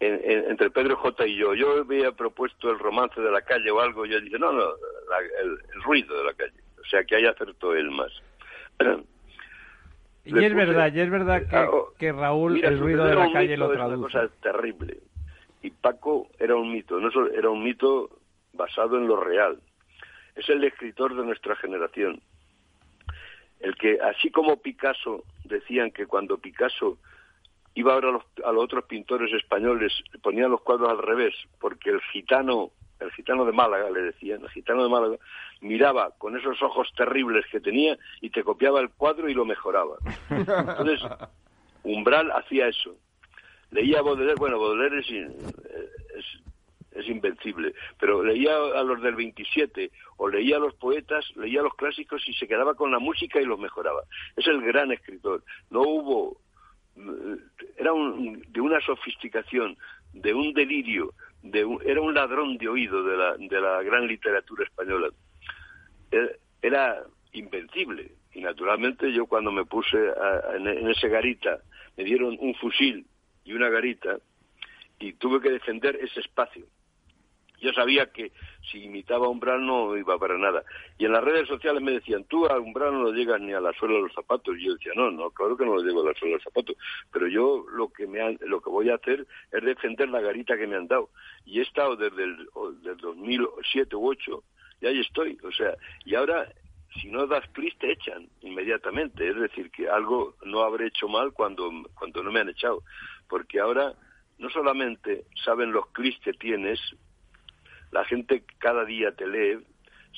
en- 0.00 0.20
en- 0.30 0.50
entre 0.50 0.70
Pedro 0.70 0.96
J 0.96 1.26
y 1.26 1.36
yo. 1.36 1.54
Yo 1.54 1.80
había 1.80 2.12
propuesto 2.12 2.70
el 2.70 2.78
romance 2.78 3.20
de 3.20 3.30
la 3.30 3.40
calle 3.42 3.70
o 3.70 3.80
algo, 3.80 4.04
y 4.04 4.10
yo 4.10 4.20
dije, 4.20 4.38
no, 4.38 4.52
no, 4.52 4.60
la- 4.60 5.40
el, 5.42 5.58
el 5.74 5.82
ruido 5.82 6.16
de 6.18 6.24
la 6.24 6.34
calle. 6.34 6.52
O 6.80 6.84
sea, 6.86 7.04
que 7.04 7.16
ahí 7.16 7.24
acertó 7.24 7.74
él 7.74 7.90
más. 7.90 8.12
y 10.26 10.38
es 10.44 10.54
verdad, 10.54 10.92
y 10.92 11.00
es 11.00 11.10
verdad 11.10 11.46
que, 11.46 11.56
Ah, 11.56 11.68
oh, 11.70 11.92
que 11.98 12.12
Raúl 12.12 12.54
Mira, 12.54 12.68
el 12.68 12.78
ruido 12.78 13.04
de 13.06 13.14
la 13.14 13.32
calle 13.32 13.56
lo 13.56 13.66
es 13.72 13.76
una 13.78 13.86
traduce. 13.86 14.12
cosa 14.18 14.28
terrible. 14.42 14.98
Y 15.62 15.70
Paco 15.70 16.28
era 16.38 16.56
un 16.56 16.72
mito, 16.72 16.98
no 17.00 17.10
solo- 17.10 17.32
era 17.32 17.48
un 17.50 17.62
mito 17.62 18.10
basado 18.54 18.96
en 18.96 19.06
lo 19.06 19.20
real. 19.20 19.60
Es 20.34 20.48
el 20.48 20.64
escritor 20.64 21.14
de 21.14 21.24
nuestra 21.24 21.56
generación. 21.56 22.20
El 23.60 23.76
que, 23.76 23.98
así 24.00 24.30
como 24.30 24.60
Picasso, 24.60 25.24
decían 25.44 25.90
que 25.90 26.06
cuando 26.06 26.38
Picasso 26.38 26.98
iba 27.74 27.94
ahora 27.94 28.08
a 28.08 28.12
los, 28.12 28.24
a 28.44 28.52
los 28.52 28.64
otros 28.64 28.84
pintores 28.84 29.32
españoles, 29.32 29.92
ponían 30.22 30.50
los 30.50 30.60
cuadros 30.60 30.90
al 30.90 30.98
revés, 30.98 31.34
porque 31.60 31.90
el 31.90 32.00
gitano, 32.12 32.70
el 33.00 33.10
gitano 33.12 33.44
de 33.44 33.52
Málaga, 33.52 33.90
le 33.90 34.02
decían, 34.02 34.42
el 34.42 34.50
gitano 34.50 34.82
de 34.84 34.90
Málaga, 34.90 35.16
miraba 35.60 36.10
con 36.18 36.36
esos 36.36 36.60
ojos 36.62 36.92
terribles 36.96 37.44
que 37.50 37.60
tenía 37.60 37.96
y 38.20 38.30
te 38.30 38.44
copiaba 38.44 38.80
el 38.80 38.90
cuadro 38.90 39.28
y 39.28 39.34
lo 39.34 39.44
mejoraba. 39.44 39.96
Entonces, 40.30 41.00
Umbral 41.82 42.30
hacía 42.32 42.68
eso. 42.68 42.96
Leía 43.70 43.98
a 43.98 44.02
Baudelaire, 44.02 44.38
bueno, 44.38 44.58
Baudelaire 44.58 45.00
es, 45.00 45.10
es, 45.10 46.43
es 46.94 47.08
invencible, 47.08 47.74
pero 47.98 48.22
leía 48.22 48.54
a 48.54 48.82
los 48.82 49.00
del 49.02 49.14
27 49.14 49.90
o 50.16 50.28
leía 50.28 50.56
a 50.56 50.60
los 50.60 50.74
poetas, 50.74 51.24
leía 51.36 51.60
a 51.60 51.64
los 51.64 51.74
clásicos 51.74 52.22
y 52.28 52.34
se 52.34 52.46
quedaba 52.48 52.74
con 52.74 52.90
la 52.90 52.98
música 52.98 53.40
y 53.40 53.44
los 53.44 53.58
mejoraba. 53.58 54.02
Es 54.36 54.46
el 54.46 54.60
gran 54.62 54.92
escritor. 54.92 55.42
No 55.70 55.82
hubo 55.82 56.38
eh, 56.96 57.36
era 57.76 57.92
un, 57.92 58.44
de 58.48 58.60
una 58.60 58.80
sofisticación, 58.80 59.76
de 60.12 60.32
un 60.32 60.52
delirio, 60.54 61.12
de 61.42 61.64
un- 61.64 61.80
era 61.84 62.00
un 62.00 62.14
ladrón 62.14 62.56
de 62.56 62.68
oído 62.68 63.02
de 63.02 63.16
la, 63.16 63.36
de 63.36 63.60
la 63.60 63.82
gran 63.82 64.06
literatura 64.06 64.64
española. 64.64 65.08
Era, 66.10 66.28
era 66.62 67.04
invencible. 67.32 68.12
Y 68.32 68.40
naturalmente 68.40 69.12
yo 69.12 69.26
cuando 69.26 69.50
me 69.52 69.64
puse 69.64 69.96
a- 69.98 70.56
en 70.56 70.88
ese 70.88 71.08
garita, 71.08 71.58
me 71.96 72.04
dieron 72.04 72.36
un 72.40 72.54
fusil 72.54 73.06
y 73.44 73.52
una 73.52 73.68
garita 73.68 74.18
y 74.98 75.12
tuve 75.14 75.40
que 75.40 75.50
defender 75.50 75.96
ese 75.96 76.20
espacio. 76.20 76.64
Yo 77.60 77.72
sabía 77.72 78.06
que 78.12 78.32
si 78.70 78.84
imitaba 78.84 79.26
a 79.26 79.30
Umbral 79.30 79.64
no 79.64 79.96
iba 79.96 80.18
para 80.18 80.36
nada. 80.36 80.64
Y 80.98 81.04
en 81.06 81.12
las 81.12 81.24
redes 81.24 81.48
sociales 81.48 81.82
me 81.82 81.92
decían, 81.92 82.24
tú 82.24 82.46
a 82.46 82.58
Umbral 82.58 82.92
no 82.92 83.10
llegas 83.12 83.40
ni 83.40 83.52
a 83.52 83.60
la 83.60 83.72
suela 83.72 83.94
de 83.94 84.02
los 84.02 84.12
zapatos. 84.12 84.56
Y 84.58 84.64
yo 84.66 84.74
decía, 84.74 84.92
no, 84.96 85.10
no, 85.10 85.30
claro 85.30 85.56
que 85.56 85.64
no 85.64 85.76
lo 85.76 85.82
llego 85.82 86.02
a 86.02 86.06
la 86.06 86.14
suela 86.14 86.32
de 86.32 86.36
los 86.38 86.44
zapatos. 86.44 86.76
Pero 87.12 87.28
yo 87.28 87.64
lo 87.72 87.88
que, 87.90 88.06
me 88.06 88.20
han- 88.20 88.38
lo 88.42 88.60
que 88.60 88.70
voy 88.70 88.90
a 88.90 88.96
hacer 88.96 89.26
es 89.52 89.64
defender 89.64 90.08
la 90.08 90.20
garita 90.20 90.56
que 90.56 90.66
me 90.66 90.76
han 90.76 90.88
dado. 90.88 91.10
Y 91.44 91.60
he 91.60 91.62
estado 91.62 91.96
desde 91.96 92.24
el 92.24 92.48
desde 92.82 92.96
2007 93.00 93.96
u 93.96 94.08
8 94.08 94.42
y 94.80 94.86
ahí 94.86 95.00
estoy. 95.00 95.38
O 95.42 95.52
sea, 95.52 95.74
y 96.04 96.14
ahora, 96.14 96.48
si 97.00 97.08
no 97.08 97.26
das 97.26 97.46
clic, 97.52 97.78
te 97.78 97.92
echan 97.92 98.28
inmediatamente. 98.42 99.28
Es 99.28 99.36
decir, 99.36 99.70
que 99.70 99.88
algo 99.88 100.34
no 100.44 100.62
habré 100.62 100.88
hecho 100.88 101.08
mal 101.08 101.32
cuando, 101.32 101.70
cuando 101.94 102.22
no 102.22 102.30
me 102.32 102.40
han 102.40 102.48
echado. 102.50 102.82
Porque 103.28 103.60
ahora 103.60 103.94
no 104.38 104.50
solamente 104.50 105.24
saben 105.44 105.72
los 105.72 105.86
clics 105.92 106.20
que 106.20 106.32
tienes, 106.32 106.80
la 107.94 108.04
gente 108.04 108.42
cada 108.58 108.84
día 108.84 109.12
te 109.12 109.26
lee, 109.26 109.64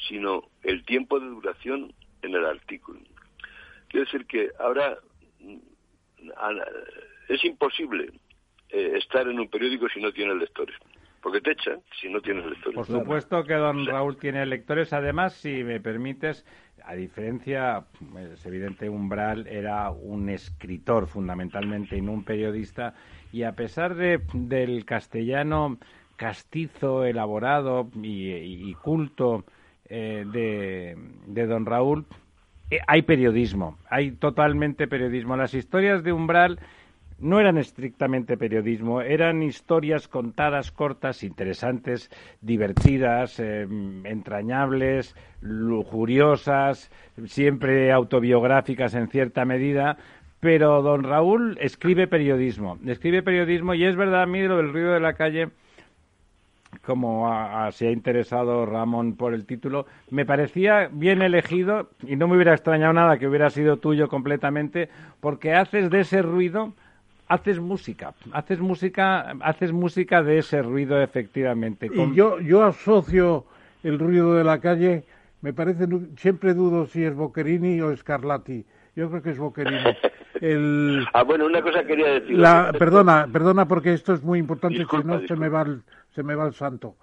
sino 0.09 0.49
el 0.63 0.85
tiempo 0.85 1.21
de 1.21 1.27
duración 1.27 1.93
en 2.23 2.35
el 2.35 2.45
artículo. 2.47 3.01
Quiero 3.89 4.07
decir 4.07 4.27
que 4.27 4.51
ahora 4.59 4.99
mm, 5.41 5.59
es 7.29 7.45
imposible 7.45 8.11
eh, 8.71 8.93
estar 8.97 9.29
en 9.29 9.39
un 9.39 9.49
periódico 9.49 9.89
si 9.91 10.01
no 10.01 10.11
tienes 10.11 10.37
lectores, 10.37 10.75
porque 11.23 11.43
te 11.43 11.53
echan 11.53 11.81
si 12.01 12.09
no 12.09 12.21
tienes 12.23 12.47
lectores. 12.47 12.77
Por 12.77 12.87
supuesto 12.87 13.45
que 13.45 13.55
don 13.55 13.85
Raúl 13.85 14.17
tiene 14.17 14.47
lectores. 14.47 14.95
Además, 14.95 15.35
si 15.35 15.63
me 15.63 15.79
permites, 15.79 16.47
a 16.83 16.95
diferencia, 16.95 17.85
es 18.33 18.47
evidente, 18.47 18.89
Umbral 18.89 19.47
era 19.49 19.91
un 19.91 20.31
escritor 20.31 21.09
fundamentalmente 21.09 21.95
y 21.99 22.01
no 22.01 22.13
un 22.13 22.25
periodista. 22.25 22.95
Y 23.33 23.43
a 23.43 23.53
pesar 23.53 23.97
de, 23.97 24.23
del 24.33 24.87
castellano 24.87 25.79
castizo, 26.17 27.05
elaborado 27.05 27.89
y, 28.03 28.73
culto 28.75 29.45
eh, 29.89 30.25
de, 30.27 30.97
de 31.27 31.47
don 31.47 31.67
Raúl, 31.67 32.07
eh, 32.71 32.81
hay 32.87 33.03
periodismo, 33.03 33.79
hay 33.89 34.13
totalmente 34.13 34.89
periodismo. 34.89 35.37
Las 35.37 35.55
historias 35.55 36.03
de 36.03 36.13
Umbral 36.13 36.59
no 37.19 37.41
eran 37.41 37.59
estrictamente 37.59 38.37
periodismo, 38.37 39.01
eran 39.01 39.43
historias 39.43 40.09
contadas 40.09 40.71
cortas, 40.73 41.23
interesantes, 41.23 42.11
divertidas, 42.41 43.39
eh, 43.39 43.67
entrañables, 44.05 45.15
lujuriosas, 45.41 46.91
siempre 47.27 47.93
autobiográficas 47.93 48.95
en 48.95 49.09
cierta 49.09 49.45
medida. 49.45 49.97
Pero 50.41 50.83
don 50.83 51.05
Raúl 51.05 51.57
escribe 51.61 52.07
periodismo, 52.07 52.79
escribe 52.87 53.23
periodismo 53.23 53.75
y 53.75 53.85
es 53.85 53.97
verdad 53.97 54.23
a 54.23 54.27
mí 54.27 54.43
lo 54.43 54.59
del 54.59 54.73
ruido 54.73 54.93
de 54.93 55.01
la 55.01 55.15
calle 55.15 55.49
como 56.87 57.29
a- 57.29 57.67
a- 57.67 57.73
se 57.73 57.89
ha 57.89 57.91
interesado 57.91 58.65
Ramón 58.65 59.17
por 59.17 59.35
el 59.35 59.45
título, 59.45 59.87
me 60.11 60.25
parecía 60.25 60.89
bien 60.93 61.21
elegido 61.21 61.91
y 62.07 62.15
no 62.17 62.29
me 62.29 62.37
hubiera 62.37 62.55
extrañado 62.55 62.93
nada 62.93 63.19
que 63.19 63.27
hubiera 63.27 63.51
sido 63.51 63.77
tuyo 63.79 64.09
completamente, 64.09 64.89
porque 65.21 65.53
haces 65.55 65.91
de 65.91 66.01
ese 66.01 66.23
ruido, 66.23 66.73
haces 67.29 67.59
música, 67.59 68.15
haces 68.33 68.61
música, 68.61 69.35
haces 69.41 69.73
música 69.73 70.23
de 70.23 70.39
ese 70.39 70.63
ruido 70.63 71.03
efectivamente. 71.03 71.91
Y 72.13 72.15
yo, 72.15 72.39
yo 72.41 72.63
asocio 72.63 73.45
el 73.83 73.99
ruido 73.99 74.35
de 74.35 74.45
la 74.45 74.61
calle, 74.61 75.03
me 75.43 75.53
parece, 75.53 75.87
siempre 76.17 76.55
dudo 76.55 76.87
si 76.87 77.03
es 77.05 77.15
Boccherini 77.15 77.81
o 77.81 77.95
Scarlatti. 77.97 78.65
Yo 78.97 79.11
creo 79.11 79.23
que 79.23 79.31
es 79.31 79.39
Boccherini. 79.39 79.79
El, 80.41 81.07
Ah, 81.15 81.23
bueno, 81.23 81.47
una 81.47 81.63
cosa 81.63 81.85
quería 81.85 82.15
decir. 82.15 82.37
la, 82.39 82.73
perdona, 82.77 83.29
perdona 83.31 83.69
porque 83.69 83.93
esto 83.93 84.13
es 84.15 84.23
muy 84.25 84.39
importante, 84.39 84.79
Disculpa, 84.79 85.17
si 85.19 85.23
no 85.23 85.29
se 85.29 85.37
me, 85.37 85.49
va 85.49 85.63
el, 85.63 85.83
se 86.11 86.23
me 86.23 86.35
va 86.35 86.47
el 86.47 86.55
santo. 86.55 86.97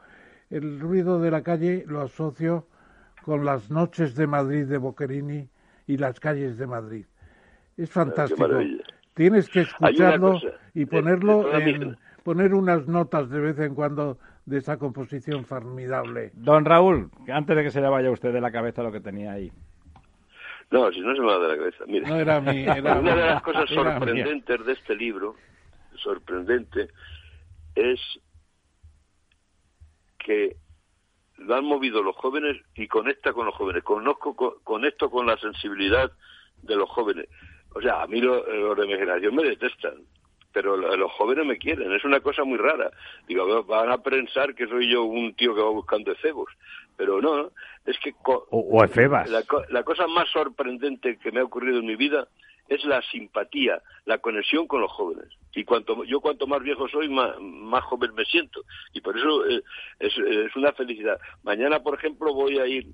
El 0.50 0.80
ruido 0.80 1.20
de 1.20 1.32
la 1.32 1.42
calle 1.44 1.84
lo 1.88 2.02
asocio 2.02 2.68
con 3.24 3.46
las 3.46 3.72
noches 3.72 4.16
de 4.16 4.28
Madrid 4.28 4.66
de 4.66 4.78
Boccherini 4.78 5.48
y 5.88 5.98
las 5.98 6.20
calles 6.20 6.58
de 6.58 6.68
Madrid. 6.68 7.06
Es 7.78 7.90
fantástico. 7.90 8.44
Ah, 8.44 8.48
maravilla. 8.48 8.84
Tienes 9.14 9.48
que 9.50 9.62
escucharlo 9.62 10.34
cosa, 10.34 10.48
y 10.74 10.80
de- 10.82 10.88
ponerlo 10.88 11.44
de 11.44 11.70
en, 11.70 11.98
poner 12.24 12.54
unas 12.54 12.88
notas 12.88 13.30
de 13.30 13.40
vez 13.40 13.60
en 13.60 13.76
cuando 13.76 14.18
de 14.46 14.58
esa 14.58 14.78
composición 14.78 15.46
formidable. 15.46 16.32
Don 16.34 16.66
Raúl, 16.66 17.10
antes 17.32 17.56
de 17.56 17.64
que 17.64 17.72
se 17.72 17.82
le 17.82 17.90
vaya 17.90 18.10
a 18.10 18.12
usted 18.12 18.34
de 18.34 18.42
la 18.42 18.52
cabeza 18.52 18.82
lo 18.84 18.92
que 18.92 19.00
tenía 19.00 19.32
ahí. 19.34 19.52
No, 20.74 20.92
si 20.92 21.02
no 21.02 21.14
se 21.16 21.22
me 21.22 21.28
va 21.28 21.38
de 21.38 21.48
la 21.50 21.56
cabeza. 21.58 21.84
Mira, 21.86 22.08
No 22.08 22.16
era 22.18 22.42
mi, 22.42 22.64
era 22.64 22.74
una 23.00 23.16
de 23.16 23.26
las 23.28 23.44
cosas 23.44 23.70
sorprendentes 23.70 24.66
de 24.66 24.72
este 24.74 24.96
libro, 24.96 25.36
sorprendente, 25.98 26.90
es 27.76 28.00
que 30.18 30.58
lo 31.38 31.56
han 31.56 31.66
movido 31.66 32.02
los 32.02 32.16
jóvenes 32.16 32.58
y 32.76 32.88
conecta 32.88 33.34
con 33.34 33.46
los 33.46 33.56
jóvenes. 33.56 33.84
Conozco, 33.84 34.36
co- 34.36 34.62
conecto 34.64 35.12
con 35.12 35.28
la 35.28 35.38
sensibilidad 35.38 36.12
de 36.64 36.76
los 36.76 36.90
jóvenes. 36.90 37.28
O 37.76 37.82
sea, 37.82 38.02
a 38.02 38.08
mí 38.08 38.20
lo- 38.20 38.44
los 38.46 38.76
de 38.78 38.88
mi 38.88 38.94
generación 38.94 39.36
me 39.36 39.44
detestan. 39.44 40.06
pero 40.56 40.78
los 40.78 41.12
jóvenes 41.14 41.48
me 41.48 41.58
quieren, 41.58 41.92
es 41.94 42.04
una 42.06 42.20
cosa 42.20 42.44
muy 42.44 42.60
rara. 42.60 42.92
Digo, 43.28 43.64
van 43.64 43.90
a 43.92 43.98
pensar 44.04 44.54
que 44.54 44.68
soy 44.68 44.88
yo 44.88 45.02
un 45.04 45.34
tío 45.34 45.56
que 45.56 45.62
va 45.64 45.70
buscando 45.72 46.12
efebos, 46.12 46.48
pero 46.98 47.22
no, 47.22 47.52
es 47.86 47.98
que... 48.00 48.14
O, 48.26 48.84
efebas. 48.84 49.30
La, 49.30 49.44
la 49.70 49.84
cosa 49.84 50.08
más 50.08 50.30
sorprendente 50.30 51.18
que 51.18 51.32
me 51.32 51.40
ha 51.40 51.44
ocurrido 51.44 51.80
en 51.80 51.86
mi 51.86 51.96
vida 51.96 52.28
es 52.68 52.84
la 52.86 53.02
simpatía, 53.02 53.82
la 54.06 54.20
conexión 54.20 54.68
con 54.68 54.82
los 54.82 54.92
jóvenes. 54.92 55.30
Y 55.54 55.64
cuanto 55.64 56.04
yo 56.06 56.22
cuanto 56.22 56.48
más 56.48 56.62
viejo 56.62 56.88
soy, 56.88 57.10
más, 57.10 57.40
más 57.40 57.84
joven 57.84 58.14
me 58.16 58.26
siento. 58.26 58.64
Y 58.94 59.02
por 59.02 59.18
eso 59.18 59.46
eh, 59.48 59.62
es, 60.00 60.18
es, 60.18 60.56
una 60.56 60.72
felicidad. 60.74 61.20
Mañana, 61.44 61.82
por 61.82 61.96
ejemplo, 61.96 62.34
voy 62.34 62.58
a 62.60 62.66
ir 62.66 62.88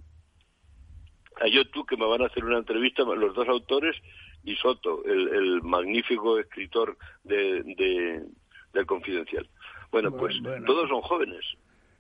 a 1.40 1.48
YouTube, 1.48 1.88
que 1.88 1.98
me 1.98 2.06
van 2.06 2.22
a 2.22 2.26
hacer 2.26 2.44
una 2.44 2.58
entrevista, 2.58 3.04
los 3.04 3.34
dos 3.34 3.48
autores, 3.48 3.96
y 4.44 4.56
Soto, 4.56 5.04
el, 5.06 5.62
magnífico 5.62 6.38
escritor 6.38 6.98
de, 7.24 8.26
del 8.74 8.86
Confidencial. 8.86 9.48
Bueno, 9.92 10.12
pues 10.12 10.36
todos 10.66 10.90
son 10.90 11.02
jóvenes. 11.02 11.46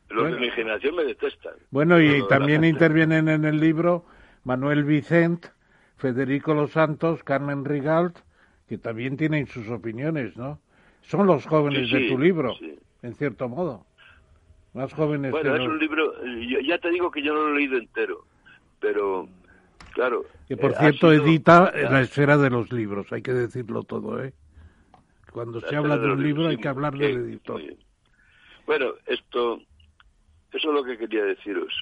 Los 0.10 0.32
de 0.32 0.40
mi 0.40 0.50
generación 0.52 0.96
me 0.96 1.04
detestan. 1.04 1.54
Bueno, 1.70 2.02
y 2.02 2.28
también 2.28 2.64
intervienen 2.64 3.30
en 3.30 3.46
el 3.46 3.60
libro 3.60 4.06
Manuel 4.44 4.84
Vicent, 4.84 5.46
Federico 5.98 6.54
Los 6.54 6.72
Santos, 6.72 7.24
Carmen 7.24 7.64
Rigalt, 7.66 8.18
que 8.68 8.78
también 8.78 9.18
tienen 9.18 9.48
sus 9.48 9.70
opiniones, 9.70 10.36
¿no? 10.38 10.60
Son 11.04 11.28
los 11.28 11.46
jóvenes 11.46 11.92
de 11.92 12.08
tu 12.08 12.18
libro, 12.18 12.56
en 13.02 13.16
cierto 13.16 13.48
modo. 13.50 13.86
Más 14.74 14.94
jóvenes. 14.94 15.32
Bueno, 15.32 15.56
es 15.56 15.62
un 15.62 15.80
libro, 15.80 16.14
ya 16.64 16.78
te 16.78 16.90
digo 16.92 17.10
que 17.10 17.24
yo 17.24 17.34
no 17.34 17.48
lo 17.48 17.56
he 17.56 17.60
leído 17.60 17.78
entero, 17.78 18.26
pero 18.80 19.28
claro. 19.94 20.26
Que 20.48 20.56
por 20.56 20.72
eh, 20.72 20.76
cierto 20.80 21.12
edita 21.12 21.72
la 21.72 22.02
esfera 22.02 22.38
de 22.38 22.50
los 22.50 22.72
libros, 22.72 23.12
hay 23.12 23.22
que 23.22 23.34
decirlo 23.34 23.84
todo, 23.84 24.24
¿eh? 24.24 24.34
Cuando 25.32 25.62
se 25.62 25.76
habla 25.76 25.98
de, 25.98 26.12
un 26.12 26.24
libro 26.24 26.48
hay 26.48 26.58
que 26.58 26.68
hablar 26.68 26.94
del 26.96 27.18
editor. 27.18 27.62
Bueno, 28.66 28.94
esto, 29.08 29.60
eso 30.52 30.70
es 30.70 30.76
lo 30.76 30.84
que 30.84 30.98
quería 30.98 31.24
deciros. 31.24 31.74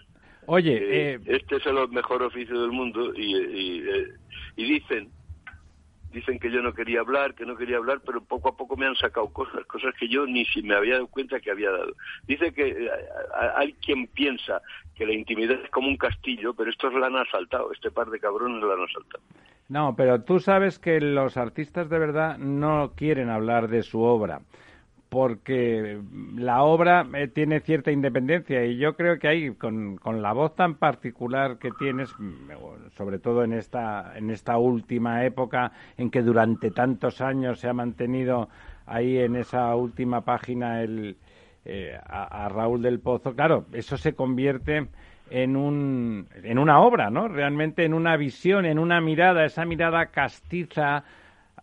Oye, 0.47 0.77
eh, 0.79 1.19
este 1.25 1.57
es 1.57 1.65
el 1.65 1.89
mejor 1.89 2.23
oficio 2.23 2.61
del 2.61 2.71
mundo 2.71 3.13
y, 3.13 3.35
eh, 3.35 4.13
y, 4.55 4.63
dicen 4.63 5.11
dicen 6.13 6.39
que 6.39 6.49
yo 6.49 6.61
no 6.61 6.73
quería 6.73 7.01
hablar, 7.01 7.35
que 7.35 7.45
no 7.45 7.57
quería 7.57 7.77
hablar, 7.77 7.99
pero 8.05 8.23
poco 8.23 8.49
a 8.49 8.55
poco 8.55 8.77
me 8.77 8.85
han 8.85 8.95
sacado 8.95 9.27
cosas, 9.27 9.65
cosas 9.65 9.93
que 9.99 10.07
yo 10.07 10.25
ni 10.25 10.45
si 10.45 10.63
me 10.63 10.73
había 10.73 10.95
dado 10.95 11.07
cuenta 11.07 11.39
que 11.41 11.51
había 11.51 11.69
dado. 11.69 11.93
Dice 12.25 12.53
que 12.53 12.69
eh, 12.69 12.89
hay 13.55 13.73
quien 13.73 14.07
piensa 14.07 14.61
que 14.95 15.05
la 15.05 15.13
intimidad 15.13 15.59
es 15.61 15.69
como 15.69 15.89
un 15.89 15.97
castillo, 15.97 16.53
pero 16.53 16.69
estos 16.69 16.93
la 16.93 17.07
han 17.07 17.17
asaltado, 17.17 17.71
este 17.73 17.91
par 17.91 18.09
de 18.09 18.19
cabrones 18.19 18.63
la 18.63 18.73
han 18.73 18.83
asaltado. 18.83 19.23
No, 19.67 19.95
pero 19.97 20.23
tú 20.23 20.39
sabes 20.39 20.79
que 20.79 21.01
los 21.01 21.35
artistas 21.35 21.89
de 21.89 21.99
verdad 21.99 22.37
no 22.37 22.93
quieren 22.95 23.29
hablar 23.29 23.67
de 23.67 23.83
su 23.83 24.01
obra 24.01 24.41
porque 25.09 26.01
la 26.35 26.63
obra 26.63 27.07
eh, 27.13 27.27
tiene 27.27 27.61
cierta 27.61 27.91
independencia 27.91 28.65
y 28.65 28.77
yo 28.77 28.95
creo 28.95 29.19
que 29.19 29.27
ahí 29.27 29.51
con, 29.51 29.97
con, 29.97 30.21
la 30.21 30.33
voz 30.33 30.55
tan 30.55 30.75
particular 30.75 31.57
que 31.59 31.71
tienes 31.71 32.09
mm, 32.19 32.51
sobre 32.97 33.17
todo 33.19 33.43
en 33.43 33.53
esta 33.53 34.17
en 34.17 34.29
esta 34.29 34.57
última 34.57 35.23
época 35.23 35.71
en 35.97 36.09
que 36.09 36.21
durante 36.21 36.71
tantos 36.71 37.21
años 37.21 37.59
se 37.59 37.69
ha 37.69 37.73
mantenido 37.73 38.49
ahí 38.85 39.17
en 39.17 39.37
esa 39.37 39.73
última 39.75 40.21
página 40.21 40.81
el 40.81 41.15
eh, 41.63 41.97
a, 42.05 42.49
Raúl 42.49 42.81
del 42.81 42.99
Pozo 42.99 43.33
claro 43.33 43.65
eso 43.71 43.97
se 43.97 44.13
convierte 44.13 44.87
en 45.29 45.55
un 45.55 46.27
en 46.43 46.59
una 46.59 46.81
obra 46.81 47.09
no 47.09 47.29
realmente 47.29 47.85
en 47.85 47.93
una 47.93 48.17
visión 48.17 48.65
en 48.65 48.77
una 48.77 48.99
mirada 48.99 49.45
esa 49.45 49.63
mirada 49.63 50.07
castiza 50.07 51.05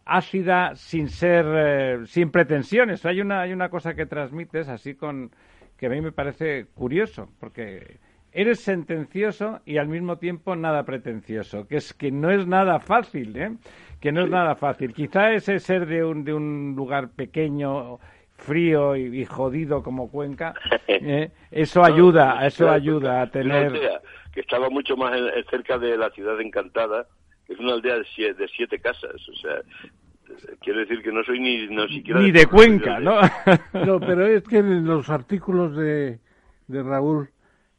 ácida 0.07 0.75
sin 0.77 1.09
ser, 1.09 1.47
eh, 1.49 1.99
sin 2.07 2.31
pretensiones. 2.31 3.05
Hay 3.07 3.21
una, 3.21 3.43
hay 3.43 3.53
una 3.53 3.69
cosa 3.69 3.95
que 3.95 4.07
transmites 4.07 4.69
así 4.69 4.95
con, 4.95 5.31
que 5.77 5.87
a 5.87 5.91
mí 5.91 6.01
me 6.01 6.13
parece 6.13 6.67
curioso, 6.75 7.31
porque 7.41 7.99
eres 8.33 8.61
sentencioso 8.61 9.61
y 9.65 9.79
al 9.79 9.89
mismo 9.89 10.19
tiempo 10.19 10.57
nada 10.57 10.85
pretencioso, 10.85 11.67
que 11.67 11.77
es 11.77 11.95
que 11.95 12.11
no 12.11 12.31
es 12.31 12.47
nada 12.47 12.81
fácil, 12.81 13.37
¿eh? 13.37 13.53
Que 14.01 14.13
no 14.13 14.23
es 14.23 14.31
nada 14.31 14.55
fácil. 14.57 14.93
Quizá 14.93 15.33
ese 15.33 15.59
ser 15.61 15.87
de 15.87 16.05
un, 16.05 16.25
de 16.25 16.35
un 16.35 16.75
lugar 16.77 17.11
pequeño, 17.11 17.99
frío 18.37 18.97
y, 18.97 19.25
jodido 19.25 19.83
como 19.83 20.11
Cuenca, 20.11 20.55
¿eh? 20.89 21.31
eso 21.51 21.83
ayuda, 21.83 22.45
eso 22.47 22.71
ayuda 22.71 23.23
a 23.23 23.31
tener... 23.31 23.73
que 24.33 24.41
estaba 24.41 24.69
mucho 24.69 24.97
más 24.97 25.17
cerca 25.49 25.79
de 25.79 25.97
la 25.97 26.11
ciudad 26.11 26.41
encantada, 26.41 27.07
es 27.49 27.59
una 27.59 27.75
aldea 27.75 27.99
de 27.99 28.05
siete, 28.15 28.43
de 28.43 28.49
siete 28.49 28.79
casas, 28.79 29.29
o 29.29 29.35
sea, 29.35 29.63
quiere 30.61 30.81
decir 30.81 31.03
que 31.03 31.13
no 31.13 31.23
soy 31.25 31.41
ni 31.41 31.67
no 31.69 31.87
siquiera 31.89 32.21
ni 32.21 32.31
de, 32.31 32.47
Cuenca, 32.47 33.01
¿no? 33.01 33.21
no, 33.87 34.01
pero 34.01 34.27
es 34.27 34.43
que 34.45 34.59
en 34.59 34.85
los 34.85 35.11
artículos 35.11 35.77
de, 35.77 36.21
de 36.67 36.83
Raúl 36.83 37.31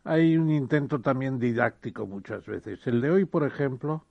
hay 0.04 0.38
un 0.38 0.52
intento 0.52 1.02
también 1.02 1.40
didáctico 1.40 2.06
muchas 2.06 2.46
veces. 2.46 2.86
El 2.86 3.02
de 3.02 3.10
hoy, 3.10 3.26
por 3.26 3.44
ejemplo, 3.44 4.06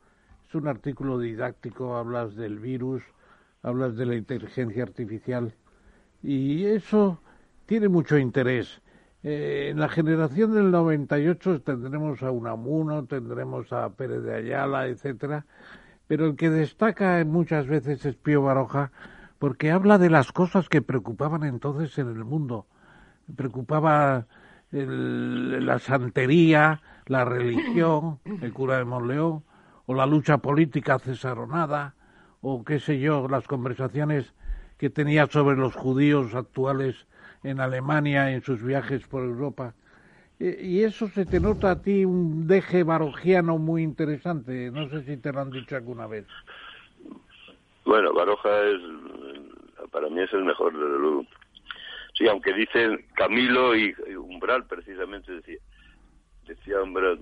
es 0.46 0.54
un 0.54 0.66
artículo 0.66 1.18
didáctico, 1.18 1.96
hablas 1.96 2.34
del 2.34 2.58
virus, 2.58 3.02
hablas 3.62 3.96
de 3.96 4.06
la 4.06 4.16
inteligencia 4.16 4.82
artificial 4.82 5.54
y 6.22 6.64
eso 6.64 7.20
tiene 7.66 7.88
mucho 7.88 8.18
interés. 8.18 8.82
Eh, 9.26 9.70
en 9.70 9.80
la 9.80 9.88
generación 9.88 10.52
del 10.52 10.70
98 10.70 11.62
tendremos 11.62 12.22
a 12.22 12.30
Unamuno, 12.30 13.06
tendremos 13.06 13.72
a 13.72 13.88
Pérez 13.88 14.22
de 14.22 14.34
Ayala, 14.34 14.86
etcétera, 14.86 15.46
pero 16.06 16.26
el 16.26 16.36
que 16.36 16.50
destaca 16.50 17.24
muchas 17.24 17.66
veces 17.66 18.04
es 18.04 18.16
Pío 18.16 18.42
Baroja 18.42 18.92
porque 19.38 19.70
habla 19.70 19.96
de 19.96 20.10
las 20.10 20.30
cosas 20.30 20.68
que 20.68 20.82
preocupaban 20.82 21.42
entonces 21.42 21.96
en 21.98 22.08
el 22.08 22.24
mundo. 22.24 22.66
Preocupaba 23.34 24.26
la 24.70 25.78
santería, 25.78 26.82
la 27.06 27.24
religión, 27.24 28.18
el 28.42 28.52
cura 28.52 28.76
de 28.76 28.84
Monleón, 28.84 29.42
o 29.86 29.94
la 29.94 30.04
lucha 30.04 30.38
política 30.38 30.98
cesaronada, 30.98 31.94
o 32.42 32.62
qué 32.62 32.78
sé 32.78 33.00
yo, 33.00 33.26
las 33.28 33.46
conversaciones 33.46 34.34
que 34.76 34.90
tenía 34.90 35.26
sobre 35.28 35.56
los 35.56 35.74
judíos 35.74 36.34
actuales 36.34 37.06
en 37.44 37.60
Alemania 37.60 38.32
en 38.32 38.42
sus 38.42 38.62
viajes 38.62 39.06
por 39.06 39.22
Europa. 39.22 39.74
Y 40.40 40.82
eso 40.82 41.08
se 41.08 41.26
te 41.26 41.38
nota 41.38 41.70
a 41.70 41.80
ti 41.80 42.04
un 42.04 42.48
deje 42.48 42.82
barojiano 42.82 43.56
muy 43.58 43.82
interesante. 43.82 44.70
No 44.72 44.88
sé 44.88 45.04
si 45.04 45.16
te 45.16 45.32
lo 45.32 45.40
han 45.40 45.50
dicho 45.50 45.76
alguna 45.76 46.08
vez. 46.08 46.26
Bueno, 47.84 48.12
Baroja 48.12 48.62
es, 48.62 48.80
para 49.92 50.08
mí 50.08 50.20
es 50.22 50.32
el 50.32 50.44
mejor, 50.44 50.72
de 50.72 50.98
luego. 50.98 51.24
Sí, 52.16 52.26
aunque 52.28 52.52
dicen 52.52 53.04
Camilo 53.14 53.76
y, 53.76 53.94
Umbral, 54.16 54.66
precisamente 54.66 55.32
decía, 55.32 55.58
decía 56.46 56.82
Umbral, 56.82 57.20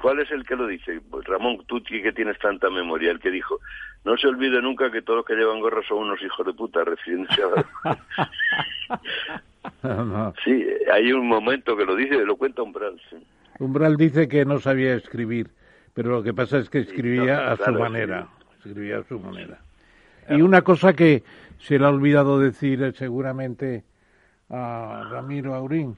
¿Cuál 0.00 0.20
es 0.20 0.30
el 0.30 0.44
que 0.44 0.54
lo 0.56 0.66
dice? 0.66 1.00
Pues 1.10 1.26
Ramón, 1.26 1.64
tú 1.66 1.82
que 1.82 2.12
tienes 2.12 2.38
tanta 2.38 2.70
memoria, 2.70 3.10
el 3.10 3.18
que 3.18 3.30
dijo, 3.30 3.58
no 4.04 4.16
se 4.16 4.28
olvide 4.28 4.62
nunca 4.62 4.90
que 4.90 5.02
todos 5.02 5.18
los 5.18 5.26
que 5.26 5.34
llevan 5.34 5.60
gorra 5.60 5.82
son 5.88 5.98
unos 5.98 6.22
hijos 6.22 6.46
de 6.46 6.52
puta, 6.52 6.84
refiriéndose 6.84 7.42
a... 7.42 7.98
Sí, 10.44 10.66
hay 10.92 11.12
un 11.12 11.28
momento 11.28 11.76
que 11.76 11.84
lo 11.84 11.94
dice, 11.94 12.24
lo 12.24 12.36
cuenta 12.36 12.62
Umbral. 12.62 12.98
Umbral 13.58 13.96
dice 13.96 14.28
que 14.28 14.44
no 14.44 14.60
sabía 14.60 14.94
escribir, 14.94 15.50
pero 15.94 16.10
lo 16.10 16.22
que 16.22 16.32
pasa 16.32 16.58
es 16.58 16.70
que 16.70 16.78
escribía 16.78 17.52
a 17.52 17.56
su 17.56 17.72
manera, 17.72 18.28
escribía 18.64 18.98
a 18.98 19.04
su 19.04 19.18
manera. 19.18 19.58
Y 20.30 20.40
una 20.42 20.62
cosa 20.62 20.94
que 20.94 21.22
se 21.58 21.78
le 21.78 21.84
ha 21.84 21.90
olvidado 21.90 22.38
decir 22.38 22.82
eh, 22.82 22.92
seguramente 22.92 23.84
a 24.48 25.08
Ramiro 25.10 25.54
Aurín, 25.54 25.96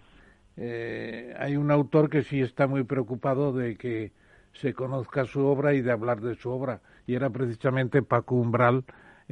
eh, 0.63 1.35
hay 1.39 1.57
un 1.57 1.71
autor 1.71 2.11
que 2.11 2.23
sí 2.23 2.43
está 2.43 2.67
muy 2.67 2.85
preocupado 2.85 3.55
de 3.55 3.77
que 3.77 4.13
se 4.53 4.75
conozca 4.75 5.25
su 5.25 5.47
obra 5.47 5.73
y 5.73 5.81
de 5.81 5.91
hablar 5.91 6.21
de 6.21 6.35
su 6.35 6.51
obra, 6.51 6.83
y 7.07 7.15
era 7.15 7.31
precisamente 7.31 8.03
Paco 8.03 8.35
Umbral, 8.35 8.85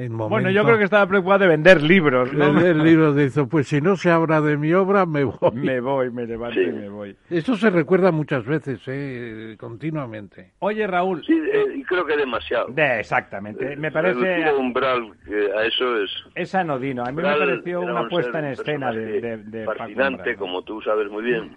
bueno, 0.06 0.50
yo 0.50 0.64
creo 0.64 0.78
que 0.78 0.84
estaba 0.84 1.06
preocupado 1.08 1.40
de 1.40 1.48
vender 1.48 1.82
libros, 1.82 2.32
¿no? 2.32 2.52
Vender 2.52 2.76
libros, 2.76 3.16
de 3.16 3.24
eso. 3.24 3.48
Pues 3.48 3.66
si 3.66 3.80
no 3.80 3.96
se 3.96 4.10
habla 4.10 4.40
de 4.40 4.56
mi 4.56 4.72
obra, 4.72 5.06
me 5.06 5.24
voy. 5.24 5.50
Me 5.52 5.80
voy, 5.80 6.10
me 6.10 6.24
levanto 6.24 6.60
y 6.60 6.70
me 6.70 6.88
voy. 6.88 7.16
Eso 7.28 7.56
se 7.56 7.68
recuerda 7.70 8.12
muchas 8.12 8.44
veces, 8.44 8.80
¿eh? 8.86 9.56
continuamente. 9.58 10.52
Oye, 10.60 10.86
Raúl. 10.86 11.24
Sí, 11.24 11.32
eh, 11.32 11.82
creo 11.88 12.06
que 12.06 12.16
demasiado. 12.16 12.68
exactamente. 12.76 13.76
Me 13.76 13.90
parece... 13.90 14.52
umbral 14.52 15.12
a 15.56 15.64
eso 15.64 16.02
es... 16.02 16.10
Es 16.36 16.54
anodino. 16.54 17.02
A 17.02 17.10
mí 17.10 17.20
me 17.20 17.22
pareció 17.22 17.80
una 17.80 18.08
puesta 18.08 18.38
en 18.38 18.44
escena 18.46 18.92
de, 18.92 19.38
de, 19.38 19.64
Fascinante, 19.64 20.36
como 20.36 20.62
tú 20.62 20.80
sabes 20.80 21.10
muy 21.10 21.24
bien. 21.24 21.56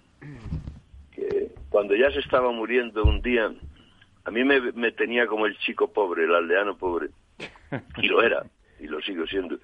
Que 1.12 1.52
cuando 1.68 1.94
ya 1.94 2.10
se 2.10 2.18
estaba 2.18 2.50
muriendo 2.50 3.04
un 3.04 3.22
día, 3.22 3.52
a 4.24 4.30
mí 4.30 4.42
me, 4.42 4.72
me 4.72 4.90
tenía 4.90 5.26
como 5.26 5.46
el 5.46 5.56
chico 5.58 5.92
pobre, 5.92 6.24
el 6.24 6.34
aldeano 6.34 6.76
pobre 6.76 7.10
y 7.98 8.08
lo 8.08 8.22
era, 8.22 8.44
y 8.80 8.86
lo 8.86 9.00
sigo 9.00 9.26
siendo. 9.26 9.58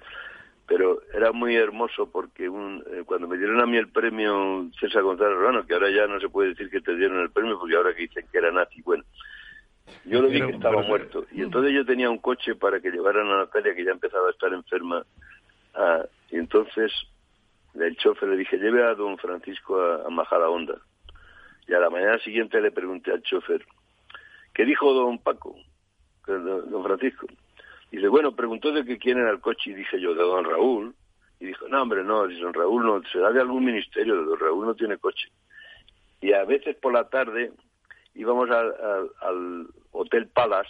Pero 0.67 1.01
era 1.13 1.31
muy 1.31 1.55
hermoso 1.55 2.11
porque 2.11 2.47
un, 2.47 2.83
eh, 2.91 3.03
cuando 3.05 3.27
me 3.27 3.37
dieron 3.37 3.59
a 3.59 3.65
mí 3.65 3.77
el 3.77 3.89
premio 3.89 4.69
César 4.79 5.01
González 5.01 5.35
Romano, 5.35 5.65
que 5.65 5.73
ahora 5.73 5.89
ya 5.89 6.05
no 6.05 6.19
se 6.19 6.29
puede 6.29 6.49
decir 6.49 6.69
que 6.69 6.81
te 6.81 6.95
dieron 6.95 7.19
el 7.21 7.31
premio 7.31 7.57
porque 7.57 7.75
ahora 7.75 7.93
que 7.95 8.03
dicen 8.03 8.25
que 8.31 8.37
era 8.37 8.51
nazi, 8.51 8.81
bueno, 8.83 9.03
yo 10.05 10.21
le 10.21 10.29
dije 10.29 10.45
que 10.45 10.53
estaba 10.53 10.83
muerto. 10.83 11.25
Y 11.31 11.41
entonces 11.41 11.73
yo 11.73 11.83
tenía 11.85 12.09
un 12.09 12.19
coche 12.19 12.53
para 12.53 12.79
que 12.79 12.91
llevaran 12.91 13.27
a 13.29 13.37
Natalia, 13.37 13.73
que 13.73 13.83
ya 13.83 13.91
empezaba 13.91 14.27
a 14.27 14.31
estar 14.31 14.53
enferma 14.53 15.03
Ah, 15.75 16.05
y 16.31 16.37
entonces 16.37 16.91
el 17.75 17.95
chofer 17.97 18.29
le 18.29 18.37
dije, 18.37 18.57
lleve 18.57 18.83
a 18.83 18.95
don 18.95 19.17
Francisco 19.17 19.79
a, 19.79 20.05
a 20.05 20.09
Majada. 20.09 20.47
Y 21.67 21.73
a 21.73 21.79
la 21.79 21.89
mañana 21.89 22.19
siguiente 22.19 22.59
le 22.59 22.71
pregunté 22.71 23.11
al 23.11 23.21
chofer, 23.21 23.65
¿qué 24.53 24.65
dijo 24.65 24.93
don 24.93 25.19
Paco? 25.19 25.55
Don 26.25 26.83
Francisco. 26.83 27.27
Dice, 27.91 28.07
bueno, 28.07 28.35
preguntó 28.35 28.71
de 28.71 28.85
que 28.85 28.97
quién 28.97 29.17
era 29.17 29.31
el 29.31 29.39
coche 29.39 29.71
y 29.71 29.73
dije 29.73 29.99
yo, 29.99 30.13
de 30.13 30.21
don 30.21 30.45
Raúl. 30.45 30.93
Y 31.39 31.47
dijo, 31.47 31.67
no, 31.69 31.81
hombre, 31.81 32.03
no, 32.03 32.27
si 32.27 32.39
don 32.39 32.53
Raúl 32.53 32.85
no, 32.85 33.01
será 33.11 33.31
de 33.31 33.41
algún 33.41 33.65
ministerio, 33.65 34.15
don 34.15 34.39
Raúl 34.39 34.65
no 34.65 34.75
tiene 34.75 34.97
coche. 34.97 35.29
Y 36.21 36.33
a 36.33 36.43
veces 36.43 36.75
por 36.75 36.93
la 36.93 37.07
tarde 37.09 37.51
íbamos 38.13 38.49
al, 38.51 39.67
Hotel 39.91 40.27
Palace 40.27 40.69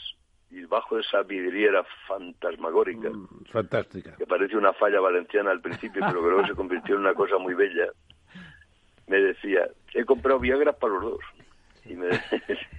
y 0.51 0.63
bajo 0.65 0.97
esa 0.97 1.23
vidriera 1.23 1.83
fantasmagórica, 2.07 3.09
Fantástica. 3.51 4.15
que 4.15 4.25
parece 4.25 4.55
una 4.55 4.73
falla 4.73 4.99
valenciana 4.99 5.51
al 5.51 5.61
principio, 5.61 6.01
pero 6.07 6.23
que 6.23 6.29
luego 6.29 6.47
se 6.47 6.55
convirtió 6.55 6.95
en 6.95 7.01
una 7.01 7.13
cosa 7.13 7.37
muy 7.37 7.53
bella, 7.53 7.87
me 9.07 9.17
decía, 9.17 9.67
he 9.93 10.05
comprado 10.05 10.39
Viagra 10.39 10.73
para 10.73 10.93
los 10.93 11.03
dos. 11.03 11.19
Y 11.85 11.95
me, 11.95 12.09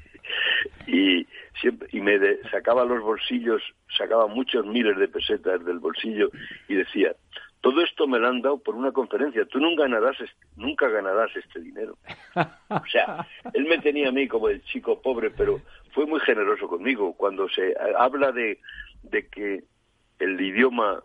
y 0.86 1.26
siempre 1.60 1.88
y 1.92 2.00
me 2.00 2.18
de- 2.18 2.40
sacaba 2.50 2.84
los 2.84 3.02
bolsillos, 3.02 3.62
sacaba 3.96 4.26
muchos 4.26 4.64
miles 4.66 4.96
de 4.98 5.08
pesetas 5.08 5.64
del 5.64 5.78
bolsillo 5.78 6.30
y 6.68 6.74
decía, 6.74 7.14
todo 7.60 7.82
esto 7.82 8.06
me 8.06 8.18
lo 8.18 8.28
han 8.28 8.40
dado 8.40 8.58
por 8.58 8.74
una 8.74 8.90
conferencia, 8.92 9.44
tú 9.44 9.58
nunca 9.60 9.82
ganarás, 9.82 10.16
nunca 10.56 10.88
ganarás 10.88 11.30
este 11.36 11.60
dinero. 11.60 11.98
O 12.70 12.86
sea, 12.90 13.26
él 13.52 13.66
me 13.66 13.78
tenía 13.78 14.08
a 14.08 14.12
mí 14.12 14.26
como 14.28 14.48
el 14.48 14.62
chico 14.64 15.02
pobre, 15.02 15.30
pero 15.30 15.60
fue 15.92 16.06
muy 16.06 16.20
generoso 16.20 16.68
conmigo. 16.68 17.12
Cuando 17.14 17.48
se 17.50 17.74
habla 17.98 18.32
de, 18.32 18.58
de 19.02 19.26
que 19.28 19.64
el 20.20 20.40
idioma, 20.40 21.02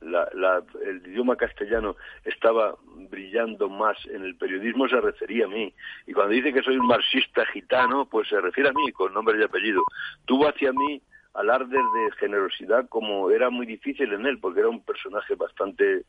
la- 0.00 0.28
la- 0.34 0.62
el 0.84 1.06
idioma 1.06 1.36
castellano 1.36 1.96
estaba 2.24 2.76
brillando 3.10 3.68
más 3.68 3.96
en 4.06 4.22
el 4.22 4.36
periodismo, 4.36 4.88
se 4.88 5.00
refería 5.00 5.46
a 5.46 5.48
mí. 5.48 5.72
Y 6.06 6.12
cuando 6.12 6.34
dice 6.34 6.52
que 6.52 6.62
soy 6.62 6.76
un 6.78 6.86
marxista 6.86 7.44
gitano, 7.46 8.06
pues 8.06 8.28
se 8.28 8.40
refiere 8.40 8.70
a 8.70 8.72
mí 8.72 8.92
con 8.92 9.12
nombre 9.12 9.38
y 9.38 9.42
apellido. 9.42 9.82
Tuvo 10.24 10.48
hacia 10.48 10.72
mí 10.72 11.00
alardes 11.34 11.70
de 11.70 12.10
generosidad 12.18 12.88
como 12.88 13.30
era 13.30 13.50
muy 13.50 13.66
difícil 13.66 14.12
en 14.12 14.26
él, 14.26 14.38
porque 14.40 14.60
era 14.60 14.68
un 14.68 14.82
personaje 14.82 15.34
bastante, 15.36 16.04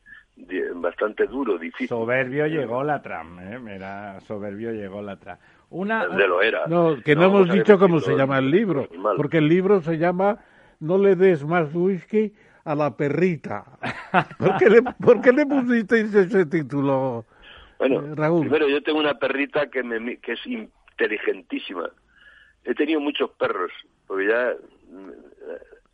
bastante 0.74 1.26
duro, 1.26 1.58
difícil. 1.58 1.88
Soberbio 1.88 2.46
llegó 2.46 2.82
la 2.82 3.00
tram, 3.02 3.38
¿eh? 3.40 3.74
Era 3.74 4.20
soberbio 4.20 4.72
llegó 4.72 5.02
la 5.02 5.16
tram. 5.16 5.38
Una, 5.70 6.06
De 6.08 6.26
lo 6.26 6.42
era. 6.42 6.66
No, 6.66 7.00
que 7.04 7.14
no, 7.14 7.22
No, 7.22 7.26
hemos 7.28 7.50
a 7.50 7.52
dicho 7.52 7.78
cómo 7.78 8.00
se 8.00 8.16
llama 8.16 8.38
el 8.38 8.50
libro, 8.50 8.88
porque 9.16 9.38
el 9.38 9.48
libro 9.48 9.80
se 9.82 9.98
llama 9.98 10.38
No 10.80 10.98
le 10.98 11.14
des 11.14 11.44
más 11.44 11.72
whisky 11.74 12.32
a 12.64 12.74
la 12.74 12.96
perrita. 12.96 13.64
¿Por 14.38 14.56
qué 14.58 14.70
le, 14.70 14.82
por 14.82 15.20
qué 15.20 15.32
le 15.32 15.46
pusisteis 15.46 16.14
ese 16.14 16.46
título, 16.46 17.24
Bueno, 17.78 18.00
eh, 18.00 18.14
Raúl? 18.14 18.42
primero 18.42 18.68
yo 18.68 18.82
tengo 18.82 18.98
una 18.98 19.18
perrita 19.18 19.68
que, 19.70 19.82
me, 19.82 20.18
que 20.18 20.32
es 20.32 20.46
inteligentísima. 20.46 21.90
He 22.64 22.74
tenido 22.74 23.00
muchos 23.00 23.30
perros, 23.30 23.72
porque 24.06 24.28
ya 24.28 24.50
eh, 24.50 24.56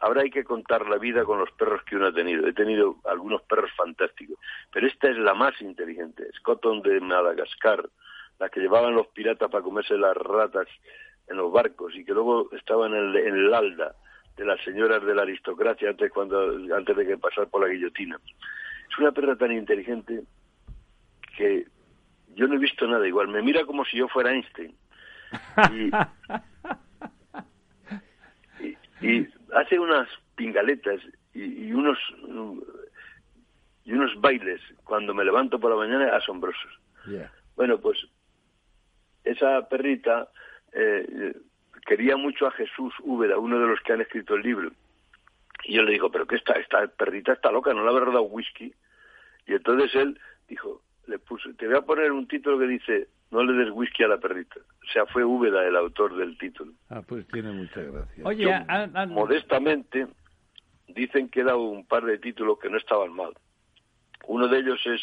ahora 0.00 0.22
hay 0.22 0.30
que 0.30 0.44
contar 0.44 0.88
la 0.88 0.98
vida 0.98 1.24
con 1.24 1.38
los 1.38 1.50
perros 1.52 1.82
que 1.84 1.96
uno 1.96 2.06
ha 2.06 2.12
tenido. 2.12 2.46
He 2.46 2.52
tenido 2.52 2.96
algunos 3.04 3.42
perros 3.42 3.70
fantásticos, 3.76 4.38
pero 4.72 4.86
esta 4.86 5.08
es 5.08 5.16
la 5.18 5.34
más 5.34 5.60
inteligente. 5.60 6.24
Scotton 6.38 6.82
de 6.82 7.00
Madagascar, 7.00 7.88
la 8.38 8.48
que 8.48 8.60
llevaban 8.60 8.94
los 8.94 9.06
piratas 9.08 9.50
para 9.50 9.62
comerse 9.62 9.96
las 9.96 10.16
ratas 10.16 10.66
en 11.28 11.36
los 11.36 11.52
barcos 11.52 11.94
y 11.94 12.04
que 12.04 12.12
luego 12.12 12.48
estaba 12.52 12.86
en 12.86 12.94
el, 12.94 13.16
en 13.16 13.34
el 13.34 13.54
Alda 13.54 13.94
de 14.36 14.44
las 14.44 14.62
señoras 14.62 15.04
de 15.04 15.14
la 15.14 15.22
aristocracia 15.22 15.90
antes 15.90 16.10
cuando 16.12 16.50
antes 16.74 16.96
de 16.96 17.06
que 17.06 17.16
pasar 17.18 17.48
por 17.48 17.62
la 17.62 17.72
guillotina. 17.72 18.18
Es 18.90 18.98
una 18.98 19.12
perra 19.12 19.36
tan 19.36 19.52
inteligente 19.52 20.22
que 21.36 21.66
yo 22.34 22.46
no 22.46 22.54
he 22.54 22.58
visto 22.58 22.86
nada 22.86 23.06
igual. 23.06 23.28
Me 23.28 23.42
mira 23.42 23.64
como 23.64 23.84
si 23.84 23.96
yo 23.96 24.08
fuera 24.08 24.32
Einstein. 24.32 24.74
Y, 25.72 25.90
y, 28.64 28.76
y 29.00 29.28
hace 29.54 29.78
unas 29.78 30.08
pingaletas 30.36 31.00
y, 31.34 31.66
y 31.66 31.72
unos 31.72 31.98
y 33.84 33.92
unos 33.92 34.20
bailes 34.20 34.60
cuando 34.84 35.14
me 35.14 35.24
levanto 35.24 35.58
por 35.58 35.70
la 35.70 35.76
mañana 35.76 36.16
asombrosos. 36.16 36.72
Bueno, 37.54 37.78
pues 37.80 37.98
esa 39.24 39.66
perrita 39.68 40.28
eh, 40.72 41.34
quería 41.86 42.16
mucho 42.16 42.46
a 42.46 42.50
Jesús 42.50 42.92
Úbeda, 43.02 43.38
uno 43.38 43.58
de 43.58 43.66
los 43.66 43.80
que 43.80 43.92
han 43.92 44.00
escrito 44.00 44.34
el 44.34 44.42
libro. 44.42 44.70
Y 45.64 45.74
yo 45.74 45.82
le 45.82 45.92
digo, 45.92 46.10
pero 46.10 46.26
que 46.26 46.36
esta, 46.36 46.54
esta 46.54 46.86
perrita 46.86 47.32
está 47.32 47.50
loca, 47.50 47.72
no 47.72 47.82
le 47.82 47.90
habrá 47.90 48.06
dado 48.06 48.22
whisky. 48.22 48.72
Y 49.46 49.54
entonces 49.54 49.94
él 49.94 50.18
dijo, 50.48 50.82
le 51.06 51.18
puso, 51.18 51.48
te 51.54 51.66
voy 51.66 51.76
a 51.76 51.82
poner 51.82 52.12
un 52.12 52.28
título 52.28 52.58
que 52.58 52.66
dice, 52.66 53.08
no 53.30 53.42
le 53.42 53.52
des 53.52 53.70
whisky 53.72 54.02
a 54.02 54.08
la 54.08 54.18
perrita. 54.18 54.56
O 54.58 54.92
sea, 54.92 55.06
fue 55.06 55.24
Úbeda 55.24 55.66
el 55.66 55.76
autor 55.76 56.16
del 56.16 56.36
título. 56.38 56.72
Ah, 56.90 57.02
pues 57.06 57.26
tiene 57.28 57.50
mucha 57.52 57.80
gracia. 57.80 58.24
Oye, 58.24 58.44
Yo, 58.44 58.50
ah, 58.68 58.88
ah, 58.94 59.06
modestamente, 59.06 60.06
dicen 60.88 61.28
que 61.28 61.40
he 61.40 61.44
dado 61.44 61.62
un 61.62 61.86
par 61.86 62.04
de 62.04 62.18
títulos 62.18 62.58
que 62.58 62.70
no 62.70 62.76
estaban 62.76 63.12
mal. 63.12 63.32
Uno 64.26 64.48
de 64.48 64.58
ellos 64.58 64.80
es 64.86 65.00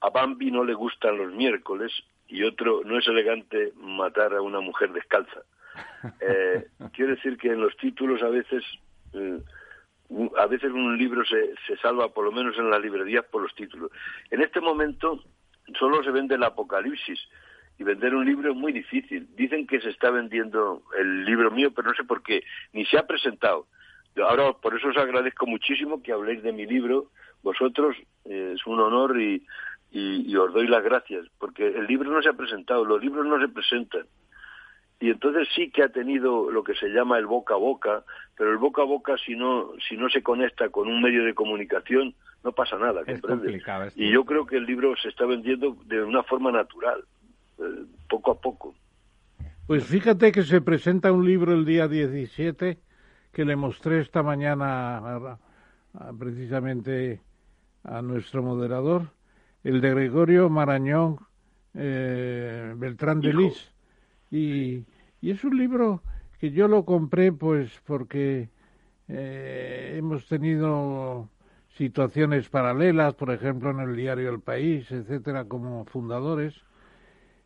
A 0.00 0.10
Bambi 0.10 0.50
no 0.50 0.64
le 0.64 0.74
gustan 0.74 1.18
los 1.18 1.32
miércoles 1.32 1.92
y 2.28 2.42
otro 2.44 2.82
no 2.84 2.98
es 2.98 3.06
elegante 3.06 3.72
matar 3.76 4.34
a 4.34 4.42
una 4.42 4.60
mujer 4.60 4.92
descalza. 4.92 5.42
Eh, 6.20 6.66
quiero 6.92 7.14
decir 7.14 7.36
que 7.38 7.48
en 7.48 7.60
los 7.60 7.76
títulos 7.76 8.22
a 8.22 8.28
veces 8.28 8.64
un- 10.08 10.30
a 10.38 10.46
veces 10.46 10.70
un 10.72 10.96
libro 10.98 11.24
se, 11.24 11.54
se 11.66 11.76
salva 11.78 12.08
por 12.12 12.24
lo 12.24 12.32
menos 12.32 12.56
en 12.58 12.70
las 12.70 12.80
librerías 12.80 13.24
por 13.26 13.42
los 13.42 13.54
títulos. 13.54 13.90
En 14.30 14.42
este 14.42 14.60
momento 14.60 15.22
solo 15.78 16.02
se 16.02 16.10
vende 16.10 16.34
el 16.34 16.42
Apocalipsis 16.42 17.18
y 17.78 17.84
vender 17.84 18.14
un 18.14 18.26
libro 18.26 18.50
es 18.50 18.56
muy 18.56 18.72
difícil. 18.72 19.28
Dicen 19.36 19.66
que 19.66 19.80
se 19.80 19.90
está 19.90 20.10
vendiendo 20.10 20.82
el 20.98 21.24
libro 21.24 21.50
mío, 21.50 21.72
pero 21.74 21.88
no 21.88 21.94
sé 21.94 22.04
por 22.04 22.22
qué, 22.22 22.42
ni 22.72 22.84
se 22.86 22.98
ha 22.98 23.06
presentado. 23.06 23.66
Ahora, 24.22 24.52
por 24.52 24.76
eso 24.76 24.88
os 24.88 24.96
agradezco 24.98 25.46
muchísimo 25.46 26.02
que 26.02 26.12
habléis 26.12 26.42
de 26.42 26.52
mi 26.52 26.66
libro. 26.66 27.06
Vosotros 27.42 27.96
eh, 28.26 28.52
es 28.54 28.66
un 28.66 28.78
honor 28.80 29.18
y 29.20 29.46
os 30.36 30.52
doy 30.52 30.66
las 30.68 30.82
gracias, 30.82 31.26
porque 31.38 31.66
el 31.66 31.86
libro 31.86 32.10
no 32.10 32.22
se 32.22 32.28
ha 32.28 32.32
presentado, 32.34 32.84
los 32.84 33.02
libros 33.02 33.26
no 33.26 33.40
se 33.40 33.48
presentan. 33.48 34.06
Y 35.02 35.10
entonces 35.10 35.48
sí 35.54 35.68
que 35.70 35.82
ha 35.82 35.88
tenido 35.88 36.48
lo 36.52 36.62
que 36.62 36.74
se 36.74 36.86
llama 36.88 37.18
el 37.18 37.26
boca 37.26 37.54
a 37.54 37.56
boca, 37.56 38.04
pero 38.36 38.52
el 38.52 38.58
boca 38.58 38.82
a 38.82 38.84
boca 38.84 39.16
si 39.26 39.34
no 39.34 39.72
si 39.88 39.96
no 39.96 40.08
se 40.08 40.22
conecta 40.22 40.68
con 40.68 40.86
un 40.88 41.02
medio 41.02 41.24
de 41.24 41.34
comunicación 41.34 42.14
no 42.44 42.52
pasa 42.52 42.78
nada. 42.78 43.02
Y 43.96 44.12
yo 44.12 44.24
creo 44.24 44.46
que 44.46 44.56
el 44.58 44.64
libro 44.64 44.94
se 45.02 45.08
está 45.08 45.26
vendiendo 45.26 45.76
de 45.86 46.02
una 46.04 46.22
forma 46.22 46.52
natural, 46.52 47.02
eh, 47.58 47.62
poco 48.08 48.30
a 48.30 48.40
poco. 48.40 48.74
Pues 49.66 49.84
fíjate 49.84 50.30
que 50.30 50.42
se 50.42 50.60
presenta 50.60 51.10
un 51.10 51.24
libro 51.26 51.52
el 51.52 51.64
día 51.64 51.88
17 51.88 52.78
que 53.32 53.44
le 53.44 53.56
mostré 53.56 54.00
esta 54.00 54.22
mañana 54.22 54.98
a- 54.98 55.38
a- 55.94 56.12
precisamente 56.18 57.20
a 57.84 58.02
nuestro 58.02 58.42
moderador, 58.42 59.02
el 59.64 59.80
de 59.80 59.90
Gregorio 59.90 60.48
Marañón 60.48 61.18
eh, 61.74 62.72
Beltrán 62.76 63.20
de 63.20 63.30
Hijo. 63.30 63.38
Lis. 63.40 63.71
Y, 64.32 64.84
y 65.20 65.30
es 65.30 65.44
un 65.44 65.56
libro 65.56 66.02
que 66.40 66.50
yo 66.50 66.66
lo 66.66 66.84
compré 66.84 67.30
pues 67.30 67.70
porque 67.86 68.48
eh, 69.06 69.94
hemos 69.98 70.26
tenido 70.26 71.28
situaciones 71.76 72.48
paralelas, 72.48 73.14
por 73.14 73.30
ejemplo 73.30 73.70
en 73.70 73.80
el 73.80 73.94
diario 73.94 74.30
El 74.30 74.40
País, 74.40 74.90
etcétera, 74.90 75.44
como 75.44 75.84
fundadores. 75.84 76.54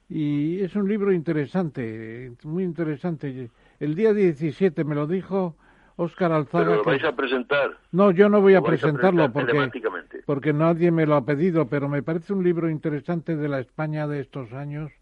Y 0.08 0.60
es 0.60 0.76
un 0.76 0.88
libro 0.88 1.12
interesante, 1.12 2.32
muy 2.44 2.62
interesante. 2.62 3.50
El 3.80 3.94
día 3.96 4.12
17 4.14 4.84
me 4.84 4.94
lo 4.94 5.06
dijo 5.08 5.56
Óscar 5.96 6.30
Alzaga. 6.30 6.64
Pero 6.64 6.76
lo 6.76 6.82
que- 6.84 6.90
vais 6.90 7.04
a 7.04 7.16
presentar. 7.16 7.70
No, 7.90 8.12
yo 8.12 8.28
no 8.28 8.40
voy 8.40 8.54
a 8.54 8.62
presentarlo 8.62 9.24
presentar 9.24 9.32
porque, 9.32 9.46
telemáticamente. 9.52 10.22
porque 10.24 10.52
nadie 10.52 10.92
me 10.92 11.06
lo 11.06 11.16
ha 11.16 11.24
pedido, 11.24 11.66
pero 11.68 11.88
me 11.88 12.02
parece 12.04 12.32
un 12.32 12.44
libro 12.44 12.70
interesante 12.70 13.36
de 13.36 13.48
la 13.48 13.58
España 13.58 14.06
de 14.06 14.20
estos 14.20 14.52
años, 14.52 14.92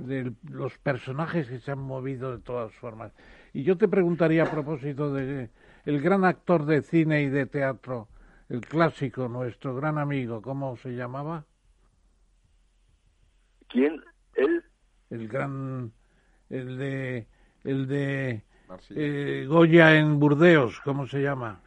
de 0.00 0.32
los 0.50 0.76
personajes 0.78 1.48
que 1.48 1.60
se 1.60 1.72
han 1.72 1.78
movido 1.80 2.36
de 2.36 2.42
todas 2.42 2.72
formas. 2.74 3.12
Y 3.52 3.62
yo 3.62 3.76
te 3.76 3.88
preguntaría 3.88 4.44
a 4.44 4.50
propósito 4.50 5.12
de 5.12 5.50
el 5.84 6.00
gran 6.00 6.24
actor 6.24 6.66
de 6.66 6.82
cine 6.82 7.22
y 7.22 7.28
de 7.28 7.46
teatro, 7.46 8.08
el 8.48 8.60
clásico, 8.60 9.28
nuestro 9.28 9.74
gran 9.74 9.98
amigo, 9.98 10.42
¿cómo 10.42 10.76
se 10.76 10.90
llamaba? 10.90 11.44
¿Quién? 13.68 14.02
¿Él? 14.34 14.64
El 15.10 15.28
gran, 15.28 15.92
el 16.50 16.78
de, 16.78 17.26
el 17.64 17.86
de 17.88 18.42
eh, 18.90 19.46
Goya 19.48 19.96
en 19.96 20.18
Burdeos, 20.18 20.80
¿cómo 20.80 21.06
se 21.06 21.22
llama? 21.22 21.60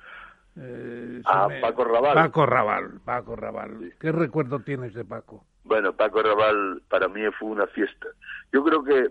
Eh, 0.55 1.21
se 1.23 1.31
Ah, 1.31 1.47
Paco 1.61 1.83
Raval. 1.85 2.13
Paco 2.13 2.45
Raval, 2.45 3.01
Paco 3.03 3.35
Raval. 3.35 3.93
¿Qué 3.99 4.11
recuerdo 4.11 4.59
tienes 4.59 4.93
de 4.93 5.05
Paco? 5.05 5.45
Bueno, 5.63 5.93
Paco 5.93 6.21
Raval 6.21 6.81
para 6.89 7.07
mí 7.07 7.21
fue 7.39 7.49
una 7.49 7.67
fiesta. 7.67 8.07
Yo 8.51 8.63
creo 8.63 8.83
que 8.83 9.09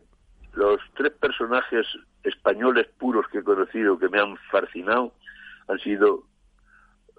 los 0.55 0.81
tres 0.95 1.13
personajes 1.13 1.87
españoles 2.25 2.89
puros 2.99 3.27
que 3.29 3.39
he 3.39 3.45
conocido 3.45 3.99
que 3.99 4.09
me 4.09 4.21
han 4.21 4.37
fascinado 4.51 5.13
han 5.69 5.79
sido 5.79 6.25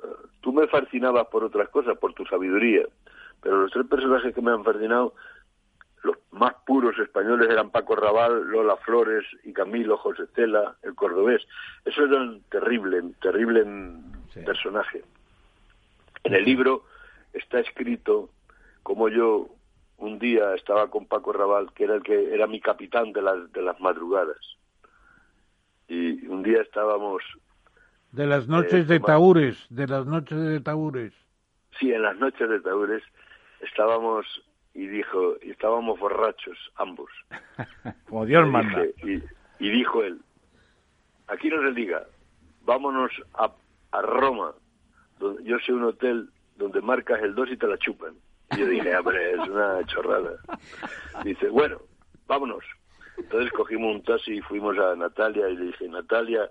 eh, 0.04 0.08
Tú 0.42 0.52
me 0.52 0.68
fascinabas 0.68 1.28
por 1.28 1.44
otras 1.44 1.70
cosas, 1.70 1.98
por 1.98 2.14
tu 2.14 2.26
sabiduría, 2.26 2.86
pero 3.42 3.62
los 3.62 3.72
tres 3.72 3.86
personajes 3.88 4.34
que 4.34 4.42
me 4.42 4.52
han 4.52 4.64
fascinado, 4.64 5.14
los 6.04 6.18
más 6.32 6.56
puros 6.66 6.98
españoles 6.98 7.48
eran 7.50 7.70
Paco 7.70 7.96
Raval, 7.96 8.48
Lola 8.48 8.76
Flores 8.78 9.24
y 9.44 9.54
Camilo 9.54 9.98
José 9.98 10.24
Cela, 10.36 10.76
el 10.82 10.96
cordobés. 10.96 11.46
Eso 11.86 12.06
era 12.06 12.18
un 12.18 12.42
terrible, 12.50 13.04
terrible 13.22 13.64
personaje. 14.44 15.04
En 16.24 16.34
el 16.34 16.44
libro 16.44 16.86
está 17.34 17.60
escrito 17.60 18.30
como 18.84 19.10
yo 19.10 19.48
un 19.98 20.20
día 20.20 20.56
estaba 20.56 20.90
con 20.90 21.06
Paco 21.06 21.32
Raval, 21.32 21.72
que 21.74 21.84
era 21.84 21.96
el 21.96 22.04
que 22.04 22.34
era 22.34 22.48
mi 22.48 22.60
capitán 22.60 23.14
de 23.14 23.22
las 23.22 23.52
de 23.52 23.62
las 23.62 23.80
madrugadas. 23.80 24.58
Y 25.88 26.26
un 26.28 26.42
día 26.42 26.62
estábamos 26.62 27.22
de 28.12 28.26
las 28.26 28.48
noches 28.48 28.88
de 28.88 29.00
Taúres, 29.00 29.58
de 29.70 29.88
las 29.88 30.06
noches 30.06 30.38
de 30.38 30.60
Taúres. 30.60 31.14
Sí, 31.80 31.94
en 31.94 32.02
las 32.02 32.18
noches 32.18 32.50
de 32.50 32.60
Taúres 32.60 33.04
estábamos 33.62 34.26
y 34.74 34.88
dijo, 34.88 35.36
y 35.42 35.52
estábamos 35.52 36.00
borrachos 36.00 36.58
ambos. 36.76 37.10
Como 38.10 38.26
Dios 38.26 38.48
manda. 38.48 38.84
y, 39.04 39.70
dijo 39.70 40.04
él, 40.04 40.20
aquí 41.28 41.50
no 41.50 41.62
se 41.62 41.72
diga, 41.74 42.06
vámonos 42.64 43.12
a, 43.36 43.52
a 43.92 44.02
Roma, 44.02 44.54
donde 45.20 45.44
yo 45.44 45.58
sé 45.60 45.72
un 45.72 45.84
hotel 45.84 46.30
donde 46.58 46.82
marcas 46.82 47.22
el 47.22 47.34
2 47.36 47.52
y 47.52 47.58
te 47.58 47.68
la 47.68 47.78
chupan. 47.78 48.16
Yo 48.58 48.66
dije, 48.66 48.96
hombre, 48.98 49.32
es 49.32 49.48
una 49.48 49.86
chorrada. 49.86 50.32
Dice, 51.24 51.50
bueno, 51.50 51.82
vámonos. 52.28 52.64
Entonces 53.18 53.52
cogimos 53.52 53.96
un 53.96 54.04
taxi 54.04 54.34
y 54.38 54.42
fuimos 54.42 54.78
a 54.78 54.96
Natalia 54.96 55.50
y 55.50 55.56
le 55.56 55.66
dije, 55.68 55.88
Natalia, 55.88 56.50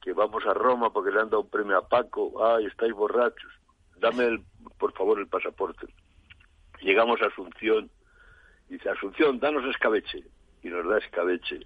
que 0.00 0.12
vamos 0.12 0.44
a 0.46 0.54
Roma 0.54 0.92
porque 0.92 1.10
le 1.10 1.20
han 1.20 1.30
dado 1.30 1.42
un 1.42 1.50
premio 1.50 1.78
a 1.78 1.88
Paco. 1.88 2.44
Ay, 2.44 2.66
estáis 2.66 2.92
borrachos. 2.92 3.50
Dame, 3.98 4.24
el, 4.26 4.42
por 4.78 4.92
favor, 4.92 5.18
el 5.18 5.28
pasaporte. 5.28 5.86
Llegamos 6.80 7.20
a 7.22 7.26
Asunción. 7.26 7.90
Dice, 8.68 8.88
Asunción, 8.88 9.38
danos 9.38 9.64
escabeche. 9.64 10.24
Y 10.62 10.68
nos 10.68 10.86
da 10.88 10.98
escabeche. 10.98 11.60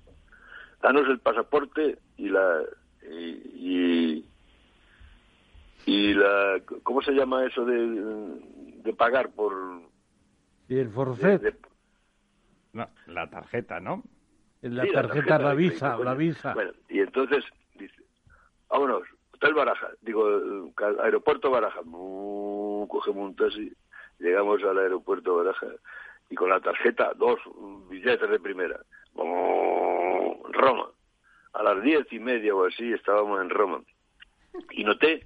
Danos 0.83 1.09
el 1.09 1.19
pasaporte 1.21 1.99
y 2.17 2.29
la... 2.29 2.63
y, 3.03 4.25
y 5.87 6.15
la 6.15 6.61
¿cómo 6.83 7.01
se 7.01 7.13
llama 7.13 7.45
eso 7.47 7.65
de, 7.65 7.77
de 8.87 8.95
pagar 8.95 9.31
por 9.31 9.53
y 10.69 10.79
el 10.79 10.89
forfait 10.91 11.43
no, 12.73 12.89
la 13.07 13.29
tarjeta 13.29 13.81
no 13.81 14.03
la, 14.63 14.87
tarjeta, 14.91 15.39
la 15.39 15.55
visa 15.55 15.97
la 15.99 16.15
visa 16.15 16.55
bueno 16.55 16.73
y 16.89 17.01
entonces 17.01 17.45
dice 17.75 18.03
vámonos 18.69 19.03
hotel 19.35 19.55
Baraja 19.55 19.89
digo 20.01 20.73
aeropuerto 21.03 21.51
Baraja 21.51 21.81
cogemos 21.83 23.29
un 23.29 23.37
taxi 23.37 23.73
llegamos 24.19 24.63
al 24.63 24.79
aeropuerto 24.79 25.37
Baraja 25.37 25.67
y 26.29 26.35
con 26.35 26.49
la 26.49 26.61
tarjeta 26.61 27.13
dos 27.17 27.39
billetes 27.89 28.29
de 28.29 28.41
primera. 28.41 28.81
Roma. 29.15 30.91
A 31.53 31.63
las 31.63 31.83
diez 31.83 32.13
y 32.13 32.19
media 32.19 32.55
o 32.55 32.67
así 32.67 32.93
estábamos 32.93 33.41
en 33.41 33.51
Roma. 33.51 33.81
Y 34.73 34.85
noté 34.85 35.25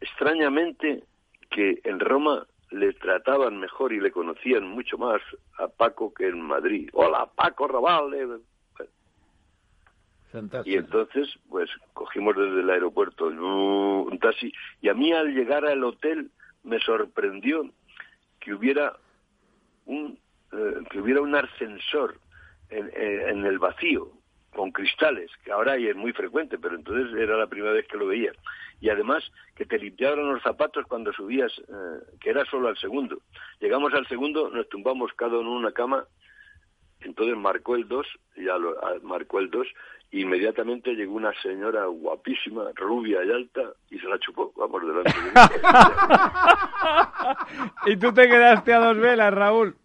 extrañamente 0.00 1.04
que 1.50 1.80
en 1.84 2.00
Roma 2.00 2.46
le 2.70 2.92
trataban 2.94 3.58
mejor 3.58 3.92
y 3.92 4.00
le 4.00 4.10
conocían 4.10 4.66
mucho 4.66 4.98
más 4.98 5.20
a 5.58 5.68
Paco 5.68 6.12
que 6.12 6.28
en 6.28 6.40
Madrid. 6.40 6.88
Hola, 6.92 7.28
Paco 7.34 7.68
Raval. 7.68 8.40
Y 10.64 10.74
entonces, 10.74 11.28
pues, 11.48 11.70
cogimos 11.94 12.36
desde 12.36 12.60
el 12.60 12.70
aeropuerto 12.70 13.26
un 13.26 14.18
taxi. 14.20 14.52
Y 14.82 14.88
a 14.88 14.94
mí 14.94 15.12
al 15.12 15.34
llegar 15.34 15.64
al 15.64 15.82
hotel 15.82 16.30
me 16.64 16.78
sorprendió 16.80 17.70
que 18.40 18.52
hubiera 18.52 18.96
un, 19.86 20.18
eh, 20.52 20.74
que 20.90 21.00
hubiera 21.00 21.22
un 21.22 21.34
ascensor 21.34 22.18
en, 22.68 22.90
en 22.94 23.46
el 23.46 23.58
vacío 23.58 24.15
con 24.56 24.72
cristales, 24.72 25.30
que 25.44 25.52
ahora 25.52 25.76
es 25.76 25.94
muy 25.94 26.12
frecuente, 26.12 26.56
pero 26.56 26.74
entonces 26.74 27.14
era 27.14 27.36
la 27.36 27.46
primera 27.46 27.74
vez 27.74 27.86
que 27.86 27.98
lo 27.98 28.06
veía. 28.06 28.32
Y 28.80 28.88
además 28.88 29.22
que 29.54 29.66
te 29.66 29.78
limpiaban 29.78 30.32
los 30.32 30.42
zapatos 30.42 30.86
cuando 30.88 31.12
subías, 31.12 31.52
eh, 31.58 32.16
que 32.18 32.30
era 32.30 32.42
solo 32.46 32.68
al 32.68 32.78
segundo. 32.78 33.18
Llegamos 33.60 33.92
al 33.92 34.08
segundo, 34.08 34.48
nos 34.48 34.66
tumbamos 34.70 35.12
cada 35.12 35.38
uno 35.38 35.50
en 35.50 35.56
una 35.58 35.72
cama, 35.72 36.06
entonces 37.00 37.36
marcó 37.36 37.76
el 37.76 37.88
2, 37.88 38.06
ya 38.36 38.58
lo, 38.58 38.72
ah, 38.84 38.94
marcó 39.02 39.38
el 39.38 39.50
2, 39.50 39.66
inmediatamente 40.12 40.94
llegó 40.94 41.14
una 41.14 41.32
señora 41.42 41.86
guapísima, 41.86 42.64
rubia 42.74 43.24
y 43.24 43.30
alta, 43.30 43.62
y 43.90 43.98
se 43.98 44.08
la 44.08 44.18
chupó, 44.18 44.52
vamos 44.56 44.82
delante. 44.82 45.12
y 47.86 47.96
tú 47.96 48.12
te 48.12 48.28
quedaste 48.28 48.72
a 48.72 48.78
dos 48.78 48.98
velas, 48.98 49.34
Raúl. 49.34 49.76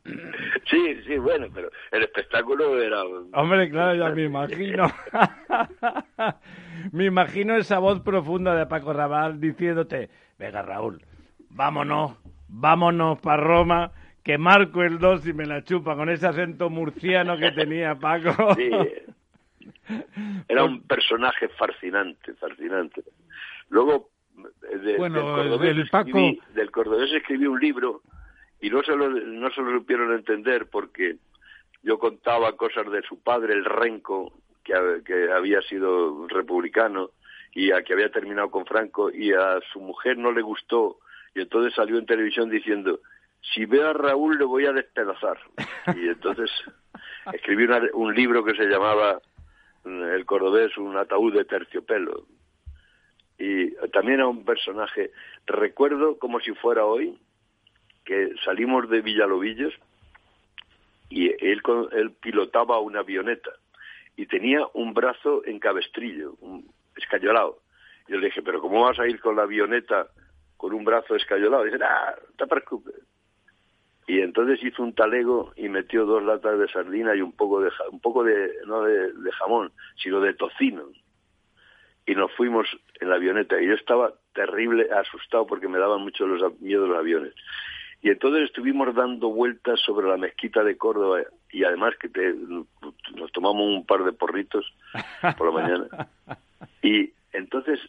Sí, 0.69 1.01
sí, 1.05 1.17
bueno, 1.17 1.47
pero 1.53 1.69
el 1.91 2.03
espectáculo 2.03 2.81
era... 2.81 3.03
Hombre, 3.33 3.69
claro, 3.69 3.95
ya 3.95 4.09
me 4.09 4.23
imagino. 4.23 4.87
me 6.91 7.05
imagino 7.05 7.55
esa 7.55 7.79
voz 7.79 8.01
profunda 8.01 8.55
de 8.55 8.67
Paco 8.67 8.93
Raval 8.93 9.39
diciéndote, 9.39 10.09
venga, 10.37 10.61
Raúl, 10.61 11.03
vámonos, 11.49 12.17
vámonos 12.47 13.19
para 13.19 13.43
Roma 13.43 13.91
que 14.23 14.37
marco 14.37 14.83
el 14.83 14.99
2 14.99 15.27
y 15.27 15.33
me 15.33 15.45
la 15.45 15.63
chupa 15.63 15.95
con 15.95 16.09
ese 16.09 16.27
acento 16.27 16.69
murciano 16.69 17.37
que 17.37 17.51
tenía 17.51 17.95
Paco. 17.95 18.55
Sí, 18.55 18.69
era 20.47 20.63
un 20.63 20.81
personaje 20.83 21.49
fascinante, 21.49 22.33
fascinante. 22.35 23.03
Luego, 23.69 24.09
del, 24.83 24.97
cordobés 24.97 25.77
escribí, 25.77 26.39
del 26.53 26.71
cordobés 26.71 27.11
escribí 27.13 27.45
un 27.45 27.59
libro 27.59 28.01
y 28.59 28.69
no 28.69 28.81
se, 28.83 28.95
lo, 28.95 29.09
no 29.09 29.49
se 29.51 29.61
lo 29.61 29.71
supieron 29.71 30.13
entender 30.13 30.67
porque 30.69 31.17
yo 31.83 31.99
contaba 31.99 32.55
cosas 32.55 32.89
de 32.91 33.01
su 33.03 33.21
padre, 33.21 33.53
el 33.53 33.65
Renco, 33.65 34.33
que, 34.63 34.73
que 35.05 35.31
había 35.31 35.61
sido 35.63 36.27
republicano 36.27 37.11
y 37.53 37.71
a 37.71 37.83
que 37.83 37.93
había 37.93 38.09
terminado 38.09 38.49
con 38.49 38.65
Franco 38.65 39.11
y 39.11 39.33
a 39.33 39.59
su 39.73 39.79
mujer 39.79 40.17
no 40.17 40.31
le 40.31 40.41
gustó 40.41 40.99
y 41.35 41.41
entonces 41.41 41.73
salió 41.73 41.97
en 41.97 42.05
televisión 42.05 42.49
diciendo 42.49 42.99
si 43.41 43.65
veo 43.65 43.89
a 43.89 43.93
Raúl 43.93 44.37
le 44.37 44.45
voy 44.45 44.65
a 44.65 44.73
despedazar 44.73 45.39
y 45.95 46.07
entonces 46.07 46.49
escribí 47.33 47.67
un 47.93 48.13
libro 48.13 48.43
que 48.43 48.55
se 48.55 48.65
llamaba 48.65 49.19
el 49.85 50.25
cordobés 50.25 50.77
un 50.77 50.95
ataúd 50.97 51.33
de 51.33 51.45
terciopelo. 51.45 52.25
Y 53.37 53.71
también 53.91 54.21
a 54.21 54.27
un 54.27 54.45
personaje, 54.45 55.11
recuerdo 55.47 56.19
como 56.19 56.39
si 56.39 56.53
fuera 56.53 56.85
hoy, 56.85 57.19
que 58.05 58.31
salimos 58.45 58.87
de 58.89 59.01
Villalobillos 59.01 59.73
y 61.09 61.29
él, 61.43 61.61
él 61.91 62.11
pilotaba 62.21 62.79
una 62.79 62.99
avioneta 62.99 63.51
y 64.15 64.27
tenía 64.27 64.61
un 64.73 64.93
brazo 64.93 65.43
en 65.45 65.59
cabestrillo, 65.59 66.35
un 66.41 66.69
escayolado. 66.95 67.59
Yo 68.07 68.17
le 68.17 68.27
dije, 68.27 68.41
pero 68.41 68.61
¿cómo 68.61 68.83
vas 68.83 68.99
a 68.99 69.07
ir 69.07 69.19
con 69.19 69.35
la 69.35 69.43
avioneta 69.43 70.07
con 70.57 70.73
un 70.73 70.83
brazo 70.83 71.15
escayolado? 71.15 71.65
Y 71.65 71.71
dice, 71.71 71.83
ah, 71.83 72.15
no 72.19 72.35
te 72.35 72.47
preocupes. 72.47 72.95
Y 74.11 74.19
entonces 74.19 74.61
hizo 74.61 74.83
un 74.83 74.93
talego 74.93 75.53
y 75.55 75.69
metió 75.69 76.05
dos 76.05 76.21
latas 76.21 76.59
de 76.59 76.67
sardina 76.67 77.15
y 77.15 77.21
un 77.21 77.31
poco 77.31 77.61
de 77.61 77.71
un 77.93 78.01
poco 78.01 78.25
de 78.25 78.51
no 78.65 78.81
de, 78.83 79.31
jamón, 79.39 79.71
sino 80.03 80.19
de 80.19 80.33
tocino. 80.33 80.83
Y 82.05 82.13
nos 82.15 82.29
fuimos 82.33 82.67
en 82.99 83.07
la 83.07 83.15
avioneta 83.15 83.61
y 83.61 83.67
yo 83.67 83.73
estaba 83.73 84.11
terrible 84.33 84.89
asustado 84.91 85.47
porque 85.47 85.69
me 85.69 85.79
daban 85.79 86.01
mucho 86.01 86.27
los 86.27 86.59
miedo 86.59 86.87
los 86.87 86.97
aviones. 86.97 87.33
Y 88.01 88.09
entonces 88.09 88.43
estuvimos 88.43 88.93
dando 88.93 89.29
vueltas 89.29 89.79
sobre 89.79 90.09
la 90.09 90.17
mezquita 90.17 90.61
de 90.61 90.75
Córdoba 90.75 91.21
y 91.49 91.63
además 91.63 91.93
que 91.95 92.09
nos 93.15 93.31
tomamos 93.31 93.65
un 93.65 93.85
par 93.85 94.03
de 94.03 94.11
porritos 94.11 94.73
por 95.37 95.53
la 95.53 95.61
mañana. 95.61 95.87
Y 96.83 97.13
entonces 97.31 97.79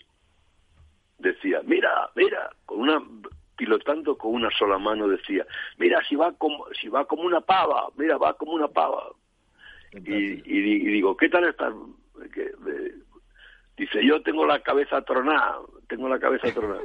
decía, 1.19 1.63
mira, 1.65 2.11
mira, 2.15 2.51
con 2.65 2.81
una 2.81 3.03
pilotando 3.63 4.19
con 4.19 4.35
una 4.35 4.51
sola 4.51 4.77
mano 4.77 5.07
decía, 5.07 5.47
mira 5.79 6.03
si 6.09 6.17
va 6.17 6.33
como, 6.33 6.67
si 6.81 6.89
va 6.89 7.05
como 7.05 7.23
una 7.23 7.41
pava, 7.41 7.87
mira, 7.97 8.19
va 8.19 8.35
como 8.35 8.55
una 8.55 8.67
pava. 8.67 9.13
Y, 9.93 10.01
digo, 10.41 11.17
¿qué 11.17 11.29
tal 11.29 11.45
estás? 11.45 11.73
dice, 13.77 14.05
yo 14.05 14.21
tengo 14.23 14.45
la 14.47 14.61
cabeza 14.63 15.01
tronada, 15.03 15.61
tengo 15.87 16.09
la 16.09 16.19
cabeza 16.19 16.53
tronada. 16.53 16.83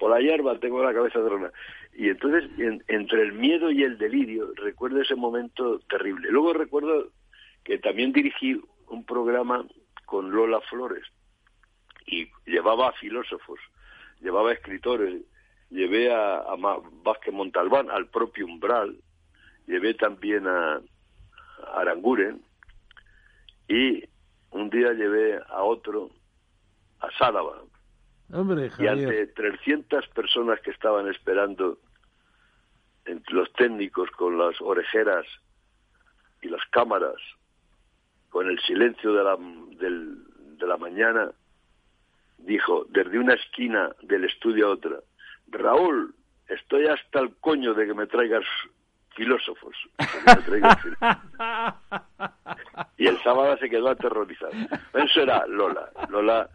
Por 0.00 0.10
la 0.10 0.20
hierba 0.20 0.58
tengo 0.58 0.82
la 0.82 0.94
cabeza 0.94 1.22
tronada. 1.22 1.52
Y 1.94 2.08
entonces, 2.08 2.48
entre 2.88 3.22
el 3.22 3.34
miedo 3.34 3.70
y 3.70 3.82
el 3.82 3.98
delirio, 3.98 4.50
recuerdo 4.54 5.02
ese 5.02 5.14
momento 5.14 5.80
terrible. 5.90 6.30
Luego 6.30 6.54
recuerdo 6.54 7.10
que 7.64 7.78
también 7.78 8.12
dirigí 8.12 8.58
un 8.88 9.04
programa 9.04 9.66
con 10.06 10.30
Lola 10.30 10.62
Flores 10.62 11.04
y 12.06 12.30
llevaba 12.46 12.88
a 12.88 12.92
filósofos, 12.92 13.60
llevaba 14.22 14.50
a 14.50 14.54
escritores, 14.54 15.22
llevé 15.70 16.12
a, 16.12 16.44
Vázquez 17.04 17.34
Montalbán, 17.34 17.90
al 17.90 18.06
propio 18.06 18.46
Umbral, 18.46 18.96
llevé 19.66 19.94
también 19.94 20.46
a, 20.46 20.80
Aranguren 21.74 22.40
y 23.68 24.02
un 24.50 24.70
día 24.70 24.92
llevé 24.92 25.40
a 25.48 25.62
otro, 25.62 26.10
a 27.00 27.10
Sádava, 27.18 27.62
Hombre, 28.30 28.70
y 28.78 28.86
ante 28.86 29.26
300 29.28 30.06
personas 30.08 30.60
que 30.60 30.70
estaban 30.70 31.08
esperando, 31.08 31.78
entre 33.06 33.34
los 33.34 33.50
técnicos 33.54 34.10
con 34.10 34.36
las 34.36 34.60
orejeras 34.60 35.24
y 36.42 36.48
las 36.48 36.60
cámaras, 36.70 37.16
con 38.28 38.48
el 38.48 38.58
silencio 38.60 39.14
de 39.14 39.24
la, 39.24 39.36
de 39.36 40.66
la 40.66 40.76
mañana, 40.76 41.32
dijo 42.36 42.86
desde 42.90 43.18
una 43.18 43.34
esquina 43.34 43.90
del 44.02 44.24
estudio 44.24 44.68
a 44.68 44.70
otra, 44.72 45.00
Raúl, 45.50 46.14
estoy 46.48 46.86
hasta 46.86 47.20
el 47.20 47.36
coño 47.36 47.74
de 47.74 47.86
que 47.86 47.94
me 47.94 48.06
traigas 48.06 48.44
filósofos. 49.16 49.74
y 52.96 53.06
el 53.06 53.18
sábado 53.22 53.56
se 53.58 53.68
quedó 53.68 53.88
aterrorizado. 53.88 54.52
Eso 54.94 55.22
era 55.22 55.46
Lola. 55.46 55.90
Lola 56.08 56.48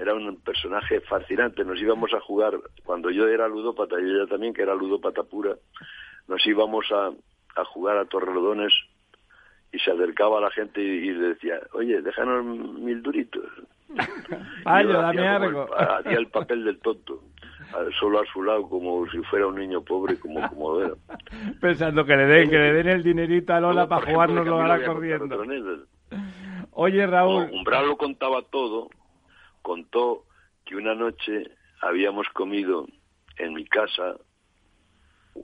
era 0.00 0.14
un 0.14 0.40
personaje 0.40 1.00
fascinante. 1.02 1.64
Nos 1.64 1.80
íbamos 1.80 2.12
a 2.14 2.20
jugar, 2.20 2.54
cuando 2.84 3.10
yo 3.10 3.28
era 3.28 3.48
ludópata 3.48 4.00
y 4.00 4.04
ella 4.04 4.26
también, 4.26 4.54
que 4.54 4.62
era 4.62 4.74
ludópata 4.74 5.22
pura, 5.22 5.54
nos 6.28 6.46
íbamos 6.46 6.86
a, 6.92 7.10
a 7.60 7.64
jugar 7.64 7.98
a 7.98 8.06
Torrelodones 8.06 8.72
y 9.72 9.78
se 9.78 9.90
acercaba 9.90 10.38
a 10.38 10.42
la 10.42 10.50
gente 10.50 10.80
y, 10.80 11.10
le 11.10 11.28
decía, 11.28 11.60
oye, 11.72 12.00
déjanos 12.00 12.44
mil 12.44 13.02
duritos. 13.02 13.44
Ay, 14.64 14.86
dame 14.86 15.28
algo. 15.28 15.68
Hacía 15.76 16.18
el 16.18 16.28
papel 16.28 16.64
del 16.64 16.78
tonto 16.80 17.22
solo 17.98 18.20
a 18.20 18.26
su 18.32 18.42
lado 18.42 18.68
como 18.68 19.06
si 19.10 19.18
fuera 19.22 19.46
un 19.46 19.56
niño 19.56 19.82
pobre 19.82 20.18
como 20.18 20.46
como 20.48 20.80
era. 20.80 20.94
Pensando 21.60 22.04
que 22.04 22.16
le 22.16 22.26
den 22.26 22.50
que 22.50 22.58
le 22.58 22.72
den 22.72 22.88
el 22.88 23.02
dinerito 23.02 23.52
a 23.52 23.60
Lola 23.60 23.88
para 23.88 24.06
jugarnos 24.06 24.46
lo 24.46 24.60
hará 24.60 24.84
corriendo. 24.84 25.42
oye 26.72 27.06
Raúl. 27.06 27.50
Umbral 27.52 27.86
lo 27.86 27.96
contaba 27.96 28.42
todo 28.42 28.88
contó 29.62 30.24
que 30.64 30.76
una 30.76 30.94
noche 30.94 31.44
habíamos 31.80 32.28
comido 32.30 32.86
en 33.36 33.54
mi 33.54 33.64
casa 33.64 34.16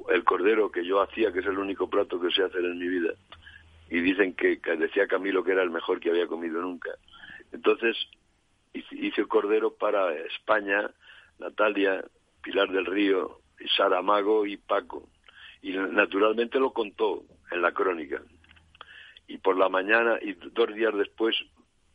el 0.09 0.25
cordero 0.25 0.71
que 0.71 0.85
yo 0.85 1.03
hacía 1.03 1.33
que 1.33 1.41
es 1.41 1.47
el 1.47 1.59
único 1.59 1.89
plato 1.89 2.21
que 2.21 2.31
sé 2.31 2.43
hacer 2.43 2.65
en 2.65 2.79
mi 2.79 2.89
vida 2.89 3.13
y 3.91 4.01
dicen 4.01 4.35
que, 4.35 4.61
que 4.61 4.77
decía 4.77 5.07
Camilo 5.07 5.45
que 5.45 5.53
era 5.53 5.63
el 5.63 5.71
mejor 5.71 6.01
que 6.01 6.11
había 6.11 6.27
comido 6.27 6.61
nunca. 6.61 6.91
Entonces 7.53 7.97
hice 8.73 9.21
el 9.21 9.29
cordero 9.29 9.75
para 9.75 10.13
España 10.15 10.91
Natalia, 11.39 12.05
Pilar 12.43 12.71
del 12.71 12.87
Río, 12.87 13.41
Sara 13.77 14.03
Mago 14.03 14.47
y 14.47 14.57
Paco. 14.57 15.09
Y 15.63 15.73
naturalmente 15.73 16.59
lo 16.59 16.73
contó 16.73 17.25
en 17.51 17.63
la 17.63 17.73
crónica. 17.73 18.23
Y 19.27 19.39
por 19.39 19.57
la 19.57 19.69
mañana, 19.69 20.19
y 20.21 20.35
dos 20.35 20.75
días 20.75 20.95
después, 20.95 21.35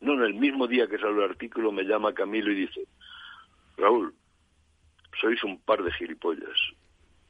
no, 0.00 0.14
en 0.14 0.22
el 0.22 0.34
mismo 0.34 0.66
día 0.66 0.88
que 0.88 0.98
salió 0.98 1.24
el 1.24 1.30
artículo, 1.30 1.70
me 1.70 1.84
llama 1.84 2.14
Camilo 2.14 2.50
y 2.50 2.56
dice, 2.56 2.86
Raúl, 3.76 4.14
sois 5.20 5.42
un 5.44 5.60
par 5.60 5.82
de 5.82 5.92
gilipollas. 5.92 6.58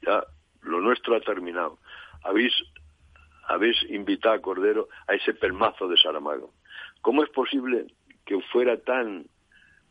Ya 0.01 0.23
lo 0.61 0.79
nuestro 0.81 1.15
ha 1.15 1.21
terminado. 1.21 1.77
Habéis, 2.23 2.53
habéis 3.47 3.77
invitado 3.89 4.35
a 4.35 4.41
Cordero 4.41 4.87
a 5.07 5.13
ese 5.13 5.33
pelmazo 5.33 5.87
de 5.87 5.97
Saramago. 5.97 6.53
¿Cómo 7.01 7.23
es 7.23 7.29
posible 7.29 7.87
que 8.25 8.39
fuera 8.51 8.77
tan 8.77 9.25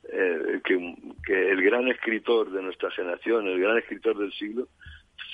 eh, 0.05 0.60
que, 0.64 1.51
el 1.51 1.62
gran 1.62 1.89
escritor 1.89 2.51
de 2.51 2.62
nuestra 2.62 2.90
generación, 2.90 3.47
el 3.47 3.60
gran 3.60 3.78
escritor 3.78 4.18
del 4.18 4.32
siglo, 4.32 4.68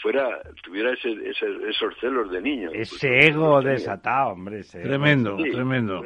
fuera 0.03 0.41
tuviera 0.63 0.93
ese, 0.93 1.15
esos 1.31 1.95
celos 2.01 2.31
de 2.31 2.41
niño. 2.41 2.71
Ese 2.73 3.27
ego 3.27 3.63
desatado, 3.63 4.33
hombre. 4.33 4.63
tremendo, 4.65 5.37
tremendo. 5.37 6.03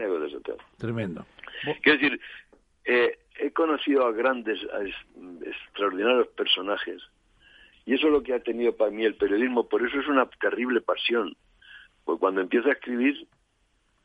Tremendo. 0.78 1.26
Quiero 1.82 1.98
decir, 1.98 2.20
eh, 2.84 3.18
he 3.38 3.50
conocido 3.52 4.06
a 4.06 4.12
grandes, 4.12 4.58
a 4.72 4.82
extraordinarios 5.46 6.28
personajes 6.28 7.02
y 7.90 7.94
eso 7.94 8.06
es 8.06 8.12
lo 8.12 8.22
que 8.22 8.34
ha 8.34 8.40
tenido 8.40 8.76
para 8.76 8.90
mí 8.90 9.04
el 9.04 9.16
periodismo. 9.16 9.68
Por 9.68 9.86
eso 9.86 9.98
es 9.98 10.06
una 10.06 10.26
terrible 10.40 10.80
pasión. 10.80 11.34
Porque 12.04 12.20
cuando 12.20 12.40
empiezo 12.40 12.68
a 12.68 12.72
escribir, 12.72 13.26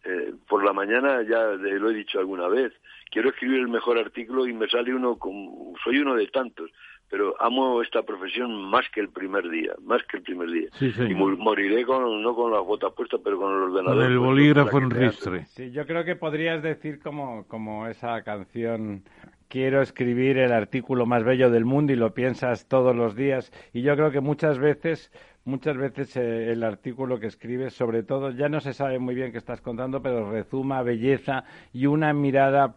eh, 0.06 0.34
por 0.48 0.64
la 0.64 0.72
mañana 0.72 1.22
ya 1.24 1.44
lo 1.54 1.90
he 1.90 1.94
dicho 1.94 2.20
alguna 2.20 2.48
vez, 2.48 2.72
quiero 3.12 3.30
escribir 3.30 3.60
el 3.60 3.68
mejor 3.68 3.98
artículo 3.98 4.48
y 4.48 4.54
me 4.54 4.68
sale 4.68 4.94
uno, 4.94 5.18
con, 5.18 5.74
soy 5.84 6.00
uno 6.00 6.16
de 6.16 6.28
tantos, 6.28 6.70
pero 7.10 7.36
amo 7.42 7.82
esta 7.82 8.04
profesión 8.04 8.70
más 8.70 8.86
que 8.94 9.00
el 9.00 9.10
primer 9.10 9.50
día, 9.50 9.74
más 9.84 10.04
que 10.04 10.18
el 10.18 10.24
primer 10.24 10.50
día. 10.50 10.70
y 10.80 11.14
moriré 11.14 11.86
con, 11.86 12.22
no 12.22 12.36
con 12.36 12.52
las 12.52 12.64
botas 12.64 12.94
puestas, 12.94 13.20
pero 13.24 13.38
con 13.38 13.52
el 13.52 13.62
ordenador. 13.64 13.96
Con 13.96 14.12
el 14.12 14.20
bolígrafo 14.20 14.78
en 14.78 14.90
ristre. 14.90 15.46
Sí, 15.46 15.72
yo 15.72 15.86
creo 15.86 16.04
que 16.04 16.16
podrías 16.16 16.62
decir 16.62 17.00
como, 17.00 17.48
como 17.48 17.88
esa 17.88 18.22
canción 18.24 19.04
quiero 19.48 19.82
escribir 19.82 20.38
el 20.38 20.52
artículo 20.52 21.06
más 21.06 21.24
bello 21.24 21.50
del 21.50 21.66
mundo 21.66 21.94
y 21.94 21.96
lo 21.96 22.14
piensas 22.14 22.68
todos 22.68 22.96
los 22.96 23.16
días. 23.16 23.52
Y 23.74 23.82
yo 23.82 23.96
creo 23.96 24.12
que 24.12 24.22
muchas 24.22 24.60
veces 24.60 25.12
muchas 25.46 25.78
veces 25.78 26.18
eh, 26.18 26.52
el 26.52 26.64
artículo 26.64 27.20
que 27.20 27.28
escribes, 27.28 27.74
sobre 27.74 28.04
todo, 28.04 28.32
ya 28.32 28.50
no 28.50 28.60
se 28.60 28.74
sabe 28.74 29.00
muy 29.00 29.16
bien 29.16 29.32
qué 29.32 29.38
estás 29.38 29.62
contando, 29.62 30.02
pero 30.02 30.30
rezuma 30.32 30.82
belleza 30.82 31.46
y 31.72 31.86
una 31.86 32.14
mirada 32.14 32.76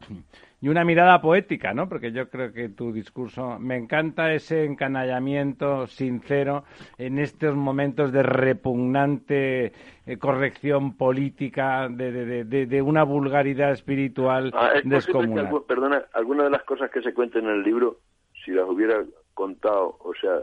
y 0.60 0.68
una 0.68 0.84
mirada 0.84 1.20
poética, 1.20 1.72
¿no? 1.72 1.88
Porque 1.88 2.10
yo 2.10 2.28
creo 2.28 2.52
que 2.52 2.68
tu 2.68 2.92
discurso 2.92 3.58
me 3.60 3.76
encanta 3.76 4.32
ese 4.32 4.64
encanallamiento 4.64 5.86
sincero 5.86 6.64
en 6.98 7.20
estos 7.20 7.54
momentos 7.54 8.12
de 8.12 8.24
repugnante 8.24 9.72
eh, 10.04 10.18
corrección 10.18 10.96
política, 10.96 11.88
de, 11.88 12.44
de, 12.44 12.66
de, 12.66 12.82
una 12.82 13.04
vulgaridad 13.04 13.70
espiritual 13.70 14.50
ah, 14.54 14.72
descomunal. 14.82 15.48
perdona, 15.66 16.04
algunas 16.12 16.46
de 16.46 16.50
las 16.50 16.64
cosas 16.64 16.90
que 16.90 17.02
se 17.02 17.14
cuentan 17.14 17.44
en 17.44 17.50
el 17.50 17.62
libro, 17.62 17.98
si 18.44 18.50
las 18.50 18.68
hubiera 18.68 19.04
contado, 19.34 19.96
o 20.00 20.12
sea, 20.20 20.40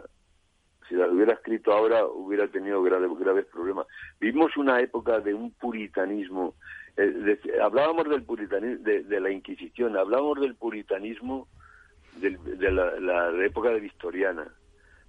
si 0.87 0.95
las 0.95 1.09
hubiera 1.09 1.33
escrito 1.33 1.73
ahora 1.73 2.05
hubiera 2.05 2.47
tenido 2.47 2.81
graves, 2.83 3.09
graves 3.17 3.45
problemas. 3.45 3.87
Vivimos 4.19 4.55
una 4.57 4.79
época 4.79 5.19
de 5.19 5.33
un 5.33 5.51
puritanismo. 5.51 6.55
Eh, 6.97 7.39
hablábamos 7.61 8.07
del 8.09 8.23
puritanismo, 8.23 8.83
de, 8.83 9.19
la 9.19 9.31
Inquisición, 9.31 9.97
hablábamos 9.97 10.39
del 10.39 10.55
puritanismo 10.55 11.47
de, 12.17 12.71
la, 12.71 13.45
época 13.45 13.69
de 13.69 13.79
Victoriana. 13.79 14.47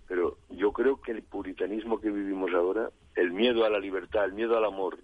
Pero 0.08 0.38
yo 0.50 0.72
creo 0.72 1.00
que 1.00 1.12
el 1.12 1.22
puritanismo 1.22 2.00
que 2.00 2.10
vivimos 2.10 2.52
ahora, 2.54 2.90
el 3.14 3.32
miedo 3.32 3.64
a 3.64 3.70
la 3.70 3.78
libertad, 3.78 4.24
el 4.24 4.32
miedo 4.32 4.56
al 4.56 4.64
amor, 4.64 4.98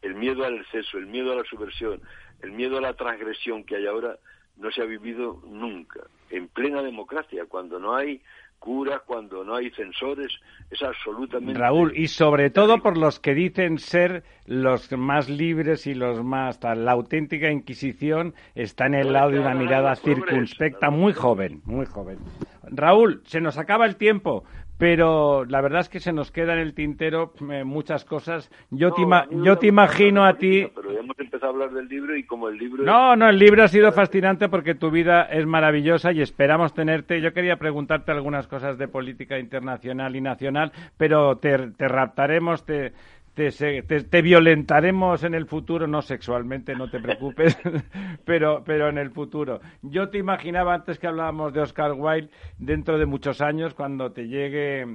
el 0.00 0.14
miedo 0.14 0.44
al 0.44 0.56
exceso, 0.56 0.98
el 0.98 1.06
miedo 1.06 1.32
a 1.32 1.36
la 1.36 1.44
subversión, 1.44 2.00
el 2.40 2.52
miedo 2.52 2.78
a 2.78 2.80
la 2.80 2.94
transgresión 2.94 3.64
que 3.64 3.76
hay 3.76 3.86
ahora, 3.86 4.18
no 4.56 4.70
se 4.70 4.82
ha 4.82 4.84
vivido 4.84 5.42
nunca. 5.46 6.00
En 6.30 6.48
plena 6.48 6.82
democracia, 6.82 7.46
cuando 7.46 7.78
no 7.78 7.94
hay 7.94 8.22
cura, 8.62 9.02
cuando 9.04 9.42
no 9.42 9.56
hay 9.56 9.70
censores, 9.70 10.32
es 10.70 10.80
absolutamente... 10.82 11.58
Raúl, 11.58 11.92
y 11.96 12.06
sobre 12.06 12.48
todo 12.48 12.78
por 12.78 12.96
los 12.96 13.18
que 13.18 13.34
dicen 13.34 13.78
ser 13.78 14.22
los 14.46 14.92
más 14.92 15.28
libres 15.28 15.88
y 15.88 15.94
los 15.94 16.22
más... 16.22 16.60
La 16.62 16.92
auténtica 16.92 17.50
Inquisición 17.50 18.34
está 18.54 18.86
en 18.86 18.94
el 18.94 19.12
lado 19.12 19.32
de 19.32 19.40
una 19.40 19.54
mirada 19.54 19.96
circunspecta, 19.96 20.90
muy 20.90 21.12
joven, 21.12 21.60
muy 21.64 21.86
joven. 21.86 22.18
Raúl, 22.62 23.22
se 23.24 23.40
nos 23.40 23.58
acaba 23.58 23.84
el 23.84 23.96
tiempo, 23.96 24.44
pero 24.82 25.44
la 25.44 25.60
verdad 25.60 25.82
es 25.82 25.88
que 25.88 26.00
se 26.00 26.12
nos 26.12 26.32
queda 26.32 26.54
en 26.54 26.58
el 26.58 26.74
tintero 26.74 27.34
eh, 27.52 27.62
muchas 27.62 28.04
cosas. 28.04 28.50
Yo, 28.70 28.92
te, 28.92 29.02
yo 29.30 29.56
te 29.56 29.68
imagino 29.68 30.24
a 30.24 30.34
ti... 30.34 30.66
Pero 30.74 30.90
hemos 30.98 31.16
empezado 31.20 31.52
a 31.52 31.54
hablar 31.54 31.70
del 31.70 31.86
libro 31.86 32.16
y 32.16 32.24
como 32.24 32.48
el 32.48 32.58
libro... 32.58 32.82
No, 32.82 33.14
no, 33.14 33.28
el 33.28 33.38
libro 33.38 33.62
ha 33.62 33.68
sido 33.68 33.92
fascinante 33.92 34.48
porque 34.48 34.74
tu 34.74 34.90
vida 34.90 35.22
es 35.22 35.46
maravillosa 35.46 36.10
y 36.10 36.20
esperamos 36.20 36.74
tenerte. 36.74 37.20
Yo 37.20 37.32
quería 37.32 37.58
preguntarte 37.58 38.10
algunas 38.10 38.48
cosas 38.48 38.76
de 38.76 38.88
política 38.88 39.38
internacional 39.38 40.16
y 40.16 40.20
nacional, 40.20 40.72
pero 40.96 41.36
te, 41.36 41.56
te 41.76 41.86
raptaremos, 41.86 42.66
te, 42.66 42.92
te, 43.34 44.22
violentaremos 44.22 45.24
en 45.24 45.34
el 45.34 45.46
futuro, 45.46 45.86
no 45.86 46.02
sexualmente, 46.02 46.74
no 46.74 46.90
te 46.90 47.00
preocupes, 47.00 47.58
pero, 48.24 48.62
pero 48.64 48.88
en 48.88 48.98
el 48.98 49.10
futuro. 49.10 49.60
Yo 49.82 50.10
te 50.10 50.18
imaginaba 50.18 50.74
antes 50.74 50.98
que 50.98 51.06
hablábamos 51.06 51.52
de 51.52 51.60
Oscar 51.60 51.92
Wilde, 51.92 52.30
dentro 52.58 52.98
de 52.98 53.06
muchos 53.06 53.40
años, 53.40 53.74
cuando 53.74 54.12
te 54.12 54.28
llegue, 54.28 54.86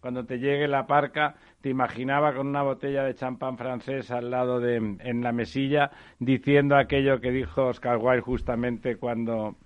cuando 0.00 0.24
te 0.24 0.38
llegue 0.38 0.68
la 0.68 0.86
parca, 0.86 1.34
te 1.60 1.68
imaginaba 1.68 2.34
con 2.34 2.48
una 2.48 2.62
botella 2.62 3.04
de 3.04 3.14
champán 3.14 3.58
francés 3.58 4.10
al 4.10 4.30
lado 4.30 4.58
de, 4.58 4.76
en 4.76 5.22
la 5.22 5.32
mesilla, 5.32 5.90
diciendo 6.18 6.76
aquello 6.76 7.20
que 7.20 7.30
dijo 7.30 7.66
Oscar 7.66 7.98
Wilde 7.98 8.22
justamente 8.22 8.96
cuando, 8.96 9.56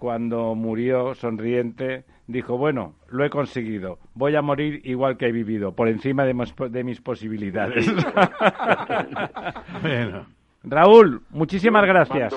cuando 0.00 0.54
murió, 0.54 1.14
sonriente, 1.14 2.04
dijo, 2.26 2.56
bueno, 2.56 2.94
lo 3.10 3.22
he 3.22 3.28
conseguido, 3.28 3.98
voy 4.14 4.34
a 4.34 4.40
morir 4.40 4.80
igual 4.84 5.18
que 5.18 5.26
he 5.26 5.30
vivido, 5.30 5.74
por 5.74 5.88
encima 5.88 6.24
de, 6.24 6.32
mis 6.84 7.02
posibilidades. 7.02 7.86
bueno. 9.82 10.26
Raúl, 10.62 11.22
muchísimas 11.30 11.86
gracias. 11.86 12.34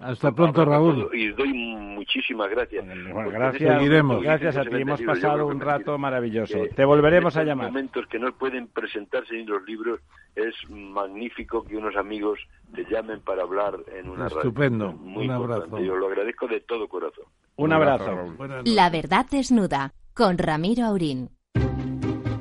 Hasta 0.00 0.32
pronto, 0.32 0.64
Raúl. 0.64 1.10
Y 1.12 1.28
doy 1.32 1.76
muchísimas 2.06 2.48
gracias. 2.50 2.84
Bueno, 2.86 3.30
gracias, 3.30 3.82
gracias 4.22 4.56
a 4.56 4.62
ti. 4.62 4.76
Hemos 4.76 5.02
pasado 5.02 5.46
un 5.46 5.60
rato 5.60 5.98
maravilloso. 5.98 6.58
Te 6.74 6.84
volveremos 6.84 7.36
a 7.36 7.44
llamar. 7.44 7.66
momentos 7.66 8.06
que 8.06 8.18
no 8.18 8.32
pueden 8.32 8.68
presentarse 8.68 9.38
en 9.38 9.46
los 9.46 9.62
libros 9.66 10.00
es 10.34 10.54
magnífico 10.70 11.64
que 11.64 11.76
unos 11.76 11.96
amigos 11.96 12.38
te 12.74 12.84
llamen 12.84 13.20
para 13.20 13.42
hablar 13.42 13.76
en 13.94 14.08
una 14.08 14.26
Estupendo. 14.26 14.90
un 14.90 15.30
abrazo. 15.30 15.78
Yo 15.78 15.96
lo 15.96 16.06
agradezco 16.06 16.46
de 16.46 16.60
todo 16.60 16.88
corazón. 16.88 17.24
Un, 17.56 17.72
abrazo. 17.72 18.36
La 18.64 18.90
verdad 18.90 19.26
desnuda 19.30 19.92
con 20.14 20.38
Ramiro 20.38 20.84
Aurín. 20.84 21.30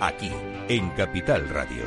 Aquí 0.00 0.30
en 0.68 0.90
Capital 0.90 1.48
Radio. 1.48 1.82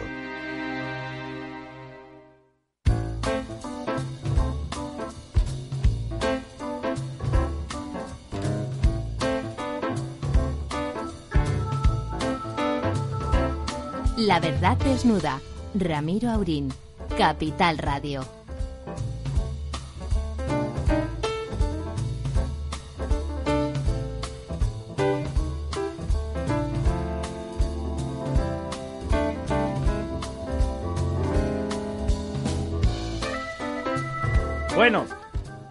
La 14.18 14.40
verdad 14.42 14.78
desnuda. 14.78 15.40
Ramiro 15.74 16.30
Aurín. 16.30 16.74
Capital 17.18 17.78
Radio. 17.78 18.41
Bueno, 34.82 35.06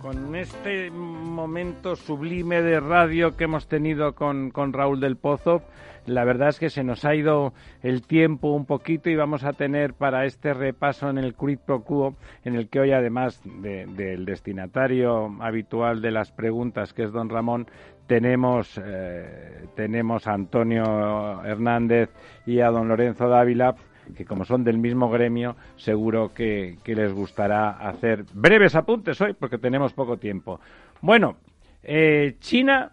con 0.00 0.36
este 0.36 0.88
momento 0.88 1.96
sublime 1.96 2.62
de 2.62 2.78
radio 2.78 3.36
que 3.36 3.42
hemos 3.42 3.66
tenido 3.66 4.14
con, 4.14 4.52
Raúl 4.72 5.00
del 5.00 5.16
Pozo, 5.16 5.62
la 6.06 6.22
verdad 6.22 6.50
es 6.50 6.60
que 6.60 6.70
se 6.70 6.84
nos 6.84 7.04
ha 7.04 7.16
ido 7.16 7.52
el 7.82 8.02
tiempo 8.02 8.52
un 8.52 8.66
poquito 8.66 9.10
y 9.10 9.16
vamos 9.16 9.42
a 9.42 9.52
tener 9.52 9.94
para 9.94 10.26
este 10.26 10.54
repaso 10.54 11.10
en 11.10 11.18
el 11.18 11.34
quid 11.34 11.58
pro 11.58 12.14
en 12.44 12.54
el 12.54 12.68
que 12.68 12.78
hoy 12.78 12.92
además 12.92 13.42
del 13.44 14.24
destinatario 14.24 15.34
habitual 15.40 16.02
de 16.02 16.12
las 16.12 16.30
preguntas, 16.30 16.92
que 16.92 17.02
es 17.02 17.10
don 17.10 17.30
Ramón, 17.30 17.66
tenemos, 18.06 18.80
eh, 18.80 19.66
tenemos 19.74 20.28
a 20.28 20.34
Antonio 20.34 21.42
Hernández 21.44 22.10
y 22.46 22.60
a 22.60 22.68
don 22.70 22.86
Lorenzo 22.86 23.28
Dávila 23.28 23.74
que 24.12 24.24
como 24.24 24.44
son 24.44 24.64
del 24.64 24.78
mismo 24.78 25.10
gremio, 25.10 25.56
seguro 25.76 26.32
que, 26.34 26.78
les 26.84 27.12
gustará 27.12 27.70
hacer 27.70 28.24
breves 28.32 28.74
apuntes 28.74 29.20
hoy, 29.20 29.34
porque 29.34 29.58
tenemos 29.58 29.92
poco 29.92 30.16
tiempo. 30.16 30.60
Bueno, 31.00 31.36
eh, 31.82 32.36
China 32.40 32.92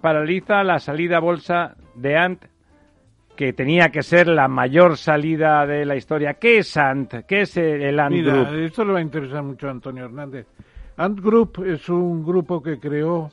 paraliza 0.00 0.62
la 0.62 0.78
salida 0.78 1.20
bolsa 1.20 1.76
de 1.94 2.16
Ant, 2.16 2.44
que 3.36 3.52
tenía 3.52 3.90
que 3.90 4.02
ser 4.02 4.28
la 4.28 4.48
mayor 4.48 4.96
salida 4.96 5.66
de 5.66 5.84
la 5.84 5.96
historia. 5.96 6.34
¿Qué 6.34 6.58
es 6.58 6.76
Ant? 6.76 7.26
¿Qué 7.26 7.42
es 7.42 7.56
el 7.56 8.00
Ant 8.00 8.16
Group? 8.16 8.54
Esto 8.54 8.84
le 8.84 8.92
va 8.92 8.98
a 8.98 9.02
interesar 9.02 9.42
mucho 9.42 9.68
a 9.68 9.70
Antonio 9.70 10.04
Hernández. 10.04 10.46
Ant 10.96 11.20
Group 11.20 11.62
es 11.66 11.88
un 11.88 12.24
grupo 12.24 12.62
que 12.62 12.78
creó 12.78 13.30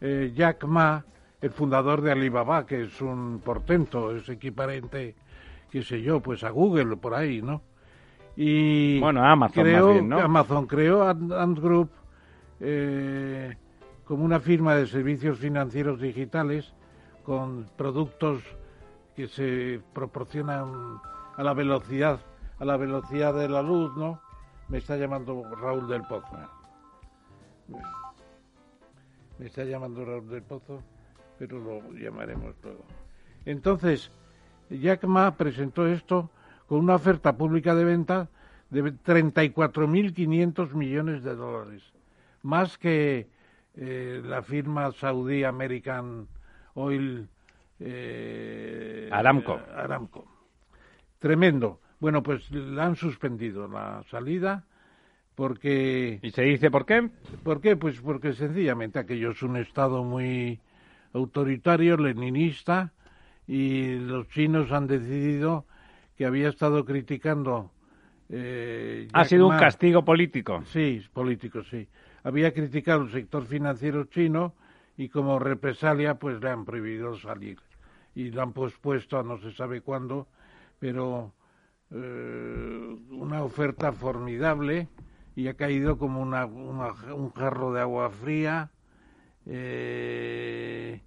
eh, 0.00 0.32
Jack 0.34 0.64
Ma, 0.64 1.04
el 1.40 1.50
fundador 1.50 2.00
de 2.02 2.12
Alibaba, 2.12 2.66
que 2.66 2.82
es 2.82 3.00
un 3.00 3.40
portento, 3.44 4.14
es 4.14 4.28
equivalente 4.28 5.14
qué 5.70 5.82
sé 5.82 6.02
yo, 6.02 6.20
pues 6.20 6.44
a 6.44 6.50
Google 6.50 6.96
por 6.96 7.14
ahí, 7.14 7.42
¿no? 7.42 7.62
Y 8.36 9.00
bueno, 9.00 9.24
Amazon 9.24 9.64
creó, 9.64 10.02
¿no? 10.02 10.18
Amazon 10.18 10.66
creó 10.66 11.08
Ant, 11.08 11.58
Group 11.58 11.90
eh, 12.60 13.56
como 14.04 14.24
una 14.24 14.40
firma 14.40 14.74
de 14.74 14.86
servicios 14.86 15.38
financieros 15.38 16.00
digitales 16.00 16.74
con 17.24 17.66
productos 17.76 18.42
que 19.14 19.26
se 19.26 19.80
proporcionan 19.94 21.00
a 21.36 21.42
la 21.42 21.54
velocidad 21.54 22.20
a 22.58 22.64
la 22.64 22.76
velocidad 22.76 23.34
de 23.34 23.48
la 23.48 23.62
luz, 23.62 23.94
¿no? 23.96 24.20
Me 24.68 24.78
está 24.78 24.96
llamando 24.96 25.42
Raúl 25.56 25.86
del 25.88 26.02
Pozo. 26.02 26.36
Me 29.38 29.46
está 29.46 29.64
llamando 29.64 30.04
Raúl 30.04 30.28
del 30.28 30.42
Pozo, 30.42 30.82
pero 31.38 31.58
lo 31.58 31.92
llamaremos 31.92 32.54
luego. 32.62 32.84
Entonces, 33.44 34.10
Jack 34.70 35.04
Ma 35.04 35.36
presentó 35.36 35.86
esto 35.86 36.30
con 36.66 36.78
una 36.78 36.96
oferta 36.96 37.36
pública 37.36 37.74
de 37.74 37.84
venta 37.84 38.28
de 38.70 38.82
34.500 38.82 40.72
millones 40.74 41.22
de 41.22 41.34
dólares, 41.36 41.82
más 42.42 42.76
que 42.78 43.28
eh, 43.76 44.20
la 44.24 44.42
firma 44.42 44.90
saudí 44.92 45.44
American 45.44 46.26
Oil 46.74 47.28
eh, 47.78 49.08
Aramco. 49.12 49.60
Aramco. 49.74 50.26
Tremendo. 51.18 51.80
Bueno, 52.00 52.22
pues 52.22 52.50
la 52.50 52.86
han 52.86 52.96
suspendido 52.96 53.68
la 53.68 54.02
salida 54.10 54.64
porque... 55.34 56.18
¿Y 56.22 56.30
se 56.30 56.42
dice 56.42 56.70
por 56.70 56.86
qué? 56.86 57.08
¿Por 57.42 57.60
qué? 57.60 57.76
Pues 57.76 58.00
porque 58.00 58.32
sencillamente 58.32 58.98
aquello 58.98 59.30
es 59.30 59.42
un 59.42 59.56
Estado 59.56 60.02
muy 60.02 60.60
autoritario, 61.12 61.96
leninista, 61.96 62.92
y 63.46 63.96
los 63.96 64.28
chinos 64.28 64.72
han 64.72 64.86
decidido 64.86 65.66
que 66.16 66.26
había 66.26 66.48
estado 66.48 66.84
criticando. 66.84 67.70
Eh, 68.28 69.08
ha 69.12 69.24
sido 69.24 69.48
un 69.48 69.56
castigo 69.56 70.04
político. 70.04 70.62
Sí, 70.66 71.02
político, 71.12 71.62
sí. 71.62 71.86
Había 72.24 72.52
criticado 72.52 73.02
el 73.02 73.12
sector 73.12 73.46
financiero 73.46 74.04
chino 74.04 74.54
y 74.96 75.08
como 75.08 75.38
represalia, 75.38 76.14
pues 76.14 76.40
le 76.40 76.50
han 76.50 76.64
prohibido 76.64 77.16
salir 77.18 77.58
y 78.14 78.30
lo 78.30 78.42
han 78.42 78.52
pospuesto 78.52 79.18
a 79.18 79.22
no 79.22 79.38
se 79.38 79.52
sabe 79.52 79.82
cuándo, 79.82 80.26
pero 80.78 81.34
eh, 81.90 82.96
una 83.10 83.42
oferta 83.44 83.92
formidable 83.92 84.88
y 85.36 85.48
ha 85.48 85.54
caído 85.54 85.98
como 85.98 86.20
una, 86.22 86.46
un 86.46 87.30
jarro 87.32 87.72
de 87.74 87.80
agua 87.82 88.08
fría 88.10 88.70
eh, 89.44 91.02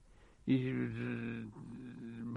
y 0.45 0.71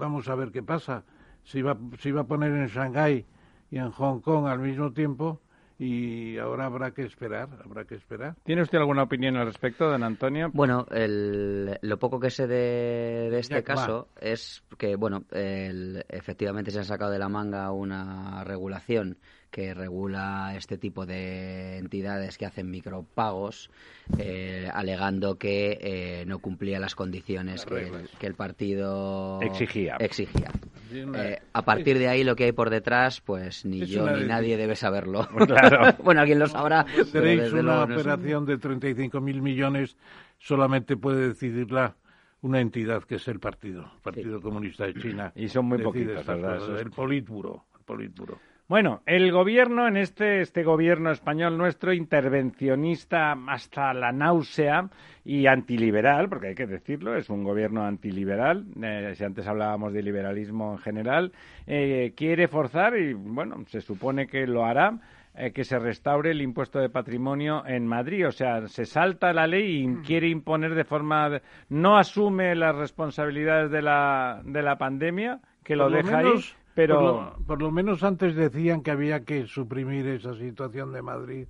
vamos 0.03 0.27
a 0.27 0.35
ver 0.35 0.51
qué 0.51 0.61
pasa. 0.61 1.03
Se 1.43 1.59
iba, 1.59 1.77
se 1.99 2.09
iba 2.09 2.21
a 2.21 2.25
poner 2.25 2.51
en 2.51 2.67
Shanghái 2.67 3.25
y 3.71 3.77
en 3.77 3.91
Hong 3.91 4.19
Kong 4.19 4.47
al 4.47 4.59
mismo 4.59 4.91
tiempo 4.91 5.41
y 5.79 6.37
ahora 6.37 6.65
habrá 6.65 6.91
que 6.91 7.03
esperar, 7.03 7.49
habrá 7.63 7.85
que 7.85 7.95
esperar. 7.95 8.35
¿Tiene 8.43 8.61
usted 8.61 8.77
alguna 8.77 9.03
opinión 9.03 9.35
al 9.37 9.47
respecto, 9.47 9.89
don 9.89 10.03
Antonio? 10.03 10.49
Bueno, 10.53 10.85
lo 10.91 11.99
poco 11.99 12.19
que 12.19 12.29
sé 12.29 12.47
de, 12.47 13.37
este 13.37 13.63
caso 13.63 14.09
es 14.19 14.63
que, 14.77 14.95
bueno, 14.95 15.23
efectivamente 15.31 16.71
se 16.71 16.79
han 16.79 16.85
sacado 16.85 17.11
de 17.11 17.19
la 17.19 17.29
manga 17.29 17.71
una 17.71 18.43
regulación 18.43 19.17
que 19.53 19.75
regula 19.75 20.55
este 20.57 20.79
tipo 20.79 21.05
de 21.05 21.77
entidades 21.77 22.39
que 22.39 22.47
hacen 22.47 22.71
micropagos, 22.71 23.69
eh, 24.17 24.67
alegando 24.73 25.35
que 25.35 25.77
eh, 25.79 26.25
no 26.25 26.39
cumplía 26.39 26.79
las 26.79 26.95
condiciones 26.95 27.63
que 27.63 28.25
el, 28.25 28.33
partido 28.33 29.39
exigía. 29.43 29.97
exigía. 29.99 30.49
Eh, 30.91 31.37
a 31.53 31.61
partir 31.61 31.99
de 31.99 32.07
ahí 32.07 32.23
lo 32.23 32.35
que 32.35 32.45
hay 32.45 32.51
por 32.51 32.71
detrás, 32.71 33.21
pues 33.21 33.63
ni 33.63 33.85
yo 33.85 34.09
ni 34.09 34.25
nadie 34.25 34.57
debe 34.57 34.75
saberlo. 34.75 35.27
bueno, 36.03 36.21
alguien 36.21 36.39
lo 36.39 36.47
sabrá. 36.47 36.87
Tenéis 37.11 37.53
una 37.53 37.83
operación 37.83 38.47
de 38.47 38.57
35.000 38.57 39.39
millones, 39.39 39.95
solamente 40.39 40.97
puede 40.97 41.27
decidirla 41.27 41.95
una 42.41 42.59
entidad 42.59 43.03
que 43.03 43.15
es 43.15 43.27
el 43.27 43.39
partido, 43.39 43.83
el 43.83 44.01
Partido 44.01 44.41
Comunista 44.41 44.87
de 44.87 44.95
China. 44.95 45.31
Y 45.35 45.47
son 45.47 45.65
muy 45.67 45.77
poquitos, 45.77 46.25
¿verdad? 46.25 46.79
El 46.79 46.89
Politburo, 46.89 47.65
el 47.77 47.85
Politburo. 47.85 48.39
Bueno, 48.73 49.03
el 49.05 49.31
gobierno, 49.31 49.87
en 49.87 49.97
este, 49.97 50.41
este 50.41 50.63
gobierno 50.63 51.11
español 51.11 51.59
nuestro, 51.59 51.93
intervencionista 51.93 53.37
hasta 53.47 53.93
la 53.93 54.11
náusea 54.11 54.89
y 55.23 55.45
antiliberal, 55.45 56.27
porque 56.27 56.47
hay 56.47 56.55
que 56.55 56.65
decirlo, 56.65 57.15
es 57.15 57.29
un 57.29 57.43
gobierno 57.43 57.83
antiliberal, 57.85 58.65
eh, 58.81 59.11
si 59.13 59.23
antes 59.23 59.45
hablábamos 59.47 59.93
de 59.93 60.01
liberalismo 60.01 60.71
en 60.71 60.77
general, 60.79 61.31
eh, 61.67 62.13
quiere 62.17 62.47
forzar, 62.47 62.97
y 62.97 63.13
bueno, 63.13 63.63
se 63.67 63.79
supone 63.79 64.25
que 64.25 64.47
lo 64.47 64.65
hará, 64.65 64.97
eh, 65.35 65.51
que 65.51 65.65
se 65.65 65.77
restaure 65.77 66.31
el 66.31 66.41
impuesto 66.41 66.79
de 66.79 66.89
patrimonio 66.89 67.63
en 67.67 67.85
Madrid. 67.85 68.27
O 68.27 68.31
sea, 68.31 68.65
se 68.67 68.85
salta 68.85 69.33
la 69.33 69.45
ley 69.45 69.83
y 69.83 69.87
Mm. 69.87 70.01
quiere 70.01 70.29
imponer 70.29 70.73
de 70.73 70.83
forma... 70.83 71.29
no 71.69 71.95
asume 71.95 72.55
las 72.55 72.75
responsabilidades 72.75 73.69
de 73.69 73.83
la, 73.83 74.41
de 74.43 74.63
la 74.63 74.79
pandemia, 74.79 75.41
que 75.63 75.75
lo 75.75 75.91
deja 75.91 76.17
menos- 76.17 76.55
ahí, 76.55 76.62
pero... 76.75 76.95
Por 76.95 77.03
lo, 77.03 77.45
por 77.45 77.61
lo 77.61 77.71
menos 77.71 78.03
antes 78.03 78.35
decían 78.35 78.81
que 78.81 78.91
había 78.91 79.23
que 79.23 79.47
suprimir 79.47 80.07
esa 80.07 80.35
situación 80.35 80.91
de 80.93 81.01
Madrid 81.01 81.47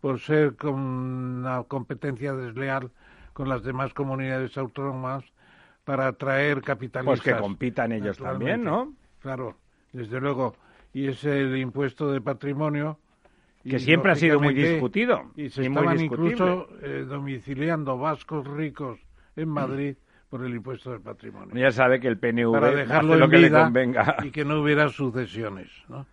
por 0.00 0.18
ser 0.18 0.56
con 0.56 0.74
una 0.74 1.62
competencia 1.62 2.34
desleal 2.34 2.90
con 3.32 3.48
las 3.48 3.62
demás 3.62 3.94
comunidades 3.94 4.58
autónomas 4.58 5.24
para 5.84 6.08
atraer 6.08 6.60
capitalistas. 6.60 7.20
Pues 7.20 7.34
que 7.34 7.40
compitan 7.40 7.92
ellos 7.92 8.18
también, 8.18 8.64
¿no? 8.64 8.92
Claro, 9.20 9.56
desde 9.92 10.20
luego. 10.20 10.56
Y 10.92 11.06
es 11.06 11.24
el 11.24 11.56
impuesto 11.56 12.10
de 12.10 12.20
patrimonio. 12.20 12.98
Que 13.62 13.76
y, 13.76 13.78
siempre 13.78 14.10
ha 14.10 14.16
sido 14.16 14.40
muy 14.40 14.54
discutido 14.54 15.30
Y 15.36 15.48
se 15.48 15.62
y 15.62 15.66
estaban 15.66 16.00
incluso 16.00 16.68
eh, 16.82 17.06
domiciliando 17.08 17.96
vascos 17.96 18.44
ricos 18.44 18.98
en 19.36 19.48
Madrid 19.48 19.96
por 20.32 20.42
el 20.46 20.54
impuesto 20.54 20.90
del 20.92 21.02
patrimonio 21.02 21.54
Ya 21.54 21.70
sabe 21.70 22.00
que 22.00 22.08
el 22.08 22.16
PNV 22.18 22.52
para 22.52 22.68
hace 22.68 22.76
dejarlo 22.78 23.16
lo 23.16 23.26
en 23.26 23.30
que 23.30 23.36
le 23.36 23.50
convenga. 23.50 24.16
y 24.24 24.30
que 24.30 24.46
no 24.46 24.62
hubiera 24.62 24.88
sucesiones. 24.88 25.68
¿no? 25.90 26.06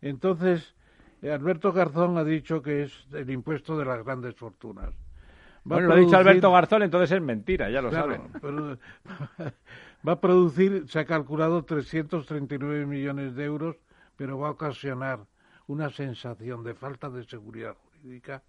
Entonces, 0.00 0.74
eh, 1.20 1.30
Alberto 1.30 1.70
Garzón 1.70 2.16
ha 2.16 2.24
dicho 2.24 2.62
que 2.62 2.84
es 2.84 3.06
el 3.12 3.28
impuesto 3.28 3.76
de 3.76 3.84
las 3.84 4.02
grandes 4.02 4.34
fortunas. 4.36 4.88
Va 4.88 4.94
Bueno, 5.76 5.88
lo 5.88 5.94
ha 5.94 5.96
dicho 5.98 6.16
Alberto 6.16 6.50
Garzón, 6.50 6.82
entonces 6.84 7.12
es 7.12 7.20
mentira, 7.20 7.68
ya 7.68 7.82
lo 7.82 7.90
Claro, 7.90 8.14
saben. 8.14 8.32
pero 8.40 8.78
va 10.08 10.12
a 10.12 10.18
producir, 10.20 10.88
se 10.88 11.00
ha 11.00 11.04
calculado 11.04 11.62
339 11.62 12.86
millones 12.86 13.34
de 13.34 13.44
euros, 13.44 13.76
pero 14.16 14.38
va 14.38 14.48
a 14.48 14.52
ocasionar 14.52 15.18
una 15.66 15.90
sensación 15.90 16.64
de 16.64 16.72
falta 16.72 17.10
de 17.10 17.22
seguridad 17.24 17.76
jurídica 17.92 18.42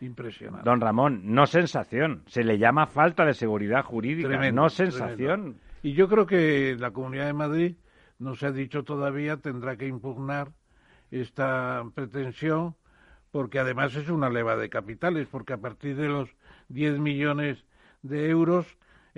impresionante. 0.00 0.68
Don 0.68 0.80
Ramón, 0.80 1.22
no 1.24 1.46
sensación, 1.46 2.22
se 2.26 2.44
le 2.44 2.58
llama 2.58 2.86
falta 2.86 3.24
de 3.24 3.34
seguridad 3.34 3.82
jurídica, 3.84 4.28
Tremendo, 4.28 4.62
no 4.62 4.68
sensación. 4.68 5.16
tremendo. 5.16 5.58
Y 5.82 5.92
yo 5.92 6.08
creo 6.08 6.26
que 6.26 6.76
la 6.78 6.90
Comunidad 6.90 7.26
de 7.26 7.32
Madrid, 7.32 7.76
no 8.18 8.34
se 8.34 8.46
ha 8.46 8.52
dicho 8.52 8.82
todavía, 8.84 9.36
tendrá 9.36 9.76
que 9.76 9.86
impugnar 9.86 10.50
esta 11.10 11.84
pretensión, 11.94 12.74
porque 13.30 13.58
además 13.58 13.94
es 13.94 14.08
una 14.08 14.30
leva 14.30 14.56
de 14.56 14.68
capitales, 14.68 15.28
porque 15.30 15.52
a 15.52 15.58
partir 15.58 15.96
de 15.96 16.08
los 16.08 16.30
10 16.68 16.98
millones 16.98 17.64
de 18.02 18.28
euros 18.30 18.66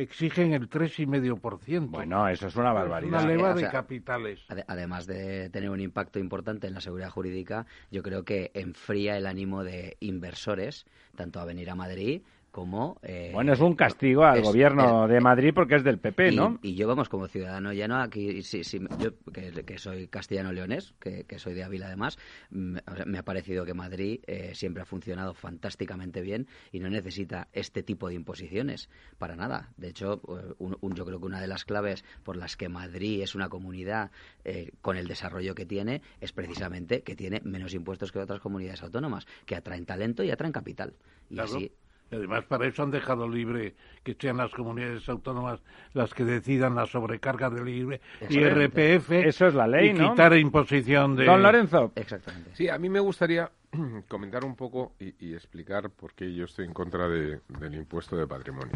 exigen 0.03 0.53
el 0.55 0.69
3,5%. 0.71 1.89
Bueno, 1.91 2.29
eso 2.29 2.47
es 2.47 2.57
una 2.57 2.69
Es 2.71 2.75
barbaridad. 2.75 3.21
una 3.21 3.29
leva 3.29 3.51
o 3.51 3.55
de 3.55 3.61
sea, 3.63 3.71
capitales. 3.71 4.41
Ade- 4.49 4.65
Además 4.69 5.07
de 5.07 5.51
tener 5.51 5.71
un 5.71 5.81
impacto 5.81 6.19
importante 6.19 6.67
en 6.67 6.75
la 6.75 6.81
seguridad 6.81 7.11
jurídica, 7.11 7.67
yo 7.91 8.03
creo 8.03 8.25
que 8.25 8.51
enfría 8.55 9.17
el 9.17 9.27
ánimo 9.27 9.65
de 9.65 9.97
inversores, 10.01 10.87
tanto 11.17 11.41
a 11.41 11.45
venir 11.45 11.69
a 11.71 11.75
Madrid 11.75 12.23
como... 12.51 12.99
eh, 13.03 13.31
Bueno, 13.33 13.53
es 13.53 13.61
un 13.61 13.75
castigo 13.75 14.25
al 14.25 14.39
es- 14.41 14.45
gobierno 14.45 15.07
de 15.07 15.21
Madrid 15.21 15.53
porque 15.55 15.77
es 15.77 15.85
del 15.85 15.99
PP, 15.99 16.33
y, 16.33 16.37
¿no? 16.37 16.59
y 16.63 16.75
yo, 16.75 16.89
vamos, 16.89 17.09
como 17.09 17.29
ciudadano 17.29 17.73
llano, 17.73 17.97
aquí, 18.01 18.43
sí, 18.43 18.65
sí, 18.65 18.81
yo 18.99 19.11
que, 19.33 19.53
que 19.65 19.79
soy 19.79 20.09
castellano-leonés, 20.09 20.95
que, 20.99 21.25
que 21.25 21.39
soy 21.39 21.55
de 21.55 21.63
Ávila 21.65 21.87
además, 21.87 22.19
mm, 22.51 22.77
me 23.07 23.19
ha 23.19 23.23
parecido 23.23 23.65
que 23.65 23.75
Madrid 23.75 24.21
eh, 24.27 24.55
siempre 24.55 24.83
ha 24.83 24.87
funcionado 24.87 25.35
fantásticamente 25.35 26.21
bien 26.23 26.47
y 26.73 26.81
no 26.81 26.89
necesita 26.89 27.49
este 27.53 27.83
tipo 27.83 28.09
de 28.09 28.15
imposiciones 28.15 28.89
para 29.19 29.37
nada. 29.37 29.73
De 29.77 29.89
hecho, 29.89 30.15
eh, 30.29 30.55
un- 30.59 30.77
un- 30.81 30.95
yo 30.95 31.05
creo 31.05 31.21
que 31.21 31.27
una 31.27 31.41
de 31.41 31.47
las 31.49 31.65
claves 31.65 32.05
por 32.23 32.37
las 32.37 32.57
que 32.57 32.69
Madrid 32.69 33.23
es 33.23 33.35
una 33.35 33.49
comunidad 33.49 34.11
eh, 34.45 34.73
con 34.81 34.97
el 34.97 35.07
desarrollo 35.07 35.55
que 35.55 35.67
tiene 35.67 36.03
es 36.21 36.33
precisamente 36.33 37.03
que 37.03 37.15
tiene 37.15 37.41
menos 37.45 37.75
impuestos 37.75 38.11
que 38.11 38.19
otras 38.19 38.41
comunidades 38.41 38.83
autónomas, 38.83 39.27
que 39.45 39.55
atraen 39.55 39.85
talento 39.85 40.23
y 40.25 40.31
atraen 40.31 40.53
capital. 40.53 40.95
Y 41.31 41.35
Claro. 41.35 41.51
así 41.57 41.73
Y 42.11 42.17
además 42.17 42.45
para 42.45 42.67
eso 42.67 42.83
han 42.83 42.91
dejado 42.91 43.29
libre 43.29 43.75
que 44.03 44.17
sean 44.19 44.39
las 44.39 44.51
comunidades 44.53 45.09
autónomas 45.09 45.61
las 45.93 46.15
que 46.15 46.25
decidan 46.25 46.75
la 46.75 46.87
sobrecarga 46.87 47.51
del. 47.51 47.99
IRPF 48.29 49.11
Eso 49.11 49.47
es 49.47 49.55
la 49.55 49.67
ley, 49.67 49.91
y 49.91 49.93
¿no? 49.93 50.11
quitar 50.11 50.37
imposición 50.37 51.17
de... 51.17 51.25
Don 51.27 51.43
Lorenzo, 51.43 51.93
Exactamente. 51.95 52.51
Sí, 52.55 52.69
a 52.69 52.79
mí 52.79 52.89
me 52.89 53.01
gustaría 53.01 53.51
comentar 54.09 54.45
un 54.45 54.55
poco 54.57 54.93
y, 54.99 55.15
y 55.27 55.35
explicar 55.35 55.91
por 55.91 56.15
qué 56.15 56.33
yo 56.35 56.45
estoy 56.45 56.67
en 56.67 56.73
contra 56.73 57.09
de- 57.09 57.41
del 57.61 57.75
impuesto 57.75 58.17
de 58.17 58.27
patrimonio. 58.27 58.73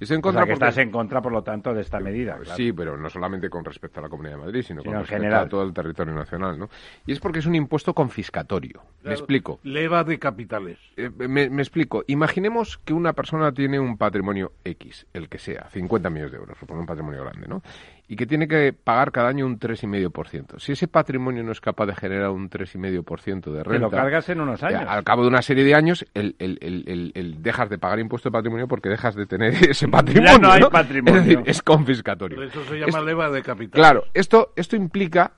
Y 0.00 0.04
estoy 0.04 0.16
en 0.16 0.20
o 0.20 0.22
contra 0.22 0.42
sea, 0.42 0.46
que 0.46 0.52
porque- 0.52 0.64
estás 0.68 0.78
en 0.82 0.90
contra, 0.90 1.20
por 1.22 1.32
lo 1.32 1.42
tanto, 1.42 1.74
de 1.74 1.80
esta 1.82 1.98
medida. 2.00 2.36
Claro. 2.38 2.56
Sí, 2.56 2.72
pero 2.72 2.96
no 2.96 3.08
solamente 3.10 3.50
con 3.50 3.64
respecto 3.64 4.00
a 4.00 4.02
la 4.04 4.08
Comunidad 4.08 4.36
de 4.36 4.42
Madrid, 4.44 4.62
sino, 4.62 4.82
Sino 4.82 4.92
con 4.92 5.00
respecto 5.02 5.22
general. 5.22 5.46
a 5.46 5.48
todo 5.48 5.62
el 5.64 5.72
territorio 5.72 6.14
nacional, 6.14 6.58
¿no? 6.58 6.68
Y 7.06 7.12
es 7.12 7.20
porque 7.20 7.40
es 7.40 7.46
un 7.46 7.54
impuesto 7.54 7.94
confiscatorio. 7.94 8.82
Me 9.02 9.12
explico. 9.12 9.58
Leva 9.64 10.04
de 10.04 10.18
capitales. 10.18 10.78
Eh, 10.96 11.10
me, 11.16 11.48
me 11.50 11.62
explico. 11.62 12.04
Imaginemos 12.06 12.78
que 12.78 12.92
una 12.92 13.12
persona 13.14 13.52
tiene 13.52 13.80
un 13.80 13.96
patrimonio 13.96 14.52
X, 14.64 15.06
el 15.12 15.28
que 15.28 15.38
sea, 15.38 15.68
50 15.70 16.10
millones 16.10 16.32
de 16.32 16.38
euros, 16.38 16.58
supone 16.58 16.80
un 16.80 16.86
patrimonio 16.86 17.22
grande, 17.24 17.48
¿no? 17.48 17.62
Y 18.10 18.16
que 18.16 18.26
tiene 18.26 18.48
que 18.48 18.72
pagar 18.72 19.12
cada 19.12 19.28
año 19.28 19.44
un 19.44 19.58
3,5%. 19.58 20.58
Si 20.58 20.72
ese 20.72 20.88
patrimonio 20.88 21.42
no 21.44 21.52
es 21.52 21.60
capaz 21.60 21.84
de 21.86 21.94
generar 21.94 22.30
un 22.30 22.48
3,5% 22.48 23.52
de 23.52 23.62
renta... 23.62 23.70
Te 23.72 23.78
lo 23.78 23.90
cargas 23.90 24.26
en 24.30 24.40
unos 24.40 24.62
años. 24.62 24.84
Al 24.88 25.04
cabo 25.04 25.22
de 25.22 25.28
una 25.28 25.42
serie 25.42 25.62
de 25.62 25.74
años, 25.74 26.06
el, 26.14 26.34
el- 26.38 26.58
el- 26.62 26.84
el- 26.88 27.12
el 27.14 27.42
dejas 27.42 27.68
de 27.68 27.76
pagar 27.76 27.98
impuesto 27.98 28.30
de 28.30 28.32
patrimonio 28.32 28.66
porque 28.66 28.88
dejas 28.88 29.14
de 29.14 29.26
tener 29.26 29.52
ese 29.70 29.88
patrimonio. 29.88 30.38
no 30.38 30.50
hay 30.50 30.62
patrimonio. 30.70 31.20
Es 31.20 31.26
decir, 31.26 31.42
es 31.44 31.62
confiscatorio. 31.62 32.42
Eso 32.42 32.64
se 32.64 32.76
llama 32.78 32.98
Es- 33.00 33.04
leva 33.04 33.30
de 33.30 33.42
capitales. 33.42 33.72
Claro, 33.86 34.04
esto, 34.14 34.52
esto 34.56 34.74
implica 34.74 35.32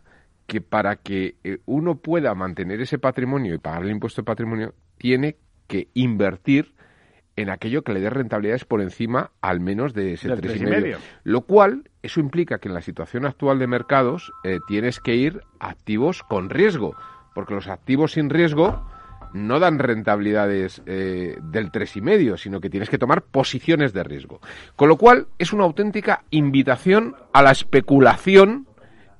que 0.46 0.60
para 0.60 0.94
que 0.96 1.36
eh, 1.42 1.58
uno 1.66 1.96
pueda 1.96 2.34
mantener 2.36 2.80
ese 2.80 2.98
patrimonio 3.00 3.52
y 3.54 3.58
pagar 3.58 3.82
el 3.82 3.90
impuesto 3.90 4.22
de 4.22 4.26
patrimonio, 4.26 4.74
tiene 4.96 5.36
que 5.66 5.88
invertir 5.94 6.72
en 7.36 7.50
aquello 7.50 7.82
que 7.82 7.92
le 7.92 8.00
dé 8.00 8.10
rentabilidades 8.10 8.64
por 8.64 8.80
encima 8.80 9.30
al 9.40 9.60
menos 9.60 9.94
de 9.94 10.14
ese 10.14 10.28
Del 10.28 10.40
tres 10.40 10.56
y 10.56 10.58
tres 10.58 10.68
y 10.68 10.70
medio. 10.70 10.82
medio. 10.82 10.98
Lo 11.24 11.42
cual, 11.42 11.90
eso 12.02 12.20
implica 12.20 12.58
que 12.58 12.68
en 12.68 12.74
la 12.74 12.82
situación 12.82 13.26
actual 13.26 13.58
de 13.58 13.66
mercados 13.66 14.32
eh, 14.44 14.58
tienes 14.66 15.00
que 15.00 15.14
ir 15.14 15.42
activos 15.58 16.22
con 16.22 16.50
riesgo, 16.50 16.94
porque 17.34 17.54
los 17.54 17.68
activos 17.68 18.12
sin 18.12 18.30
riesgo 18.30 18.84
no 19.32 19.60
dan 19.60 19.78
rentabilidades 19.78 20.82
eh, 20.86 21.36
del 21.42 21.70
tres 21.70 21.96
y 21.96 22.00
medio, 22.00 22.36
sino 22.36 22.60
que 22.60 22.70
tienes 22.70 22.90
que 22.90 22.98
tomar 22.98 23.22
posiciones 23.22 23.92
de 23.92 24.02
riesgo. 24.02 24.40
Con 24.76 24.88
lo 24.88 24.96
cual, 24.96 25.28
es 25.38 25.52
una 25.52 25.64
auténtica 25.64 26.24
invitación 26.30 27.14
a 27.32 27.42
la 27.42 27.52
especulación 27.52 28.66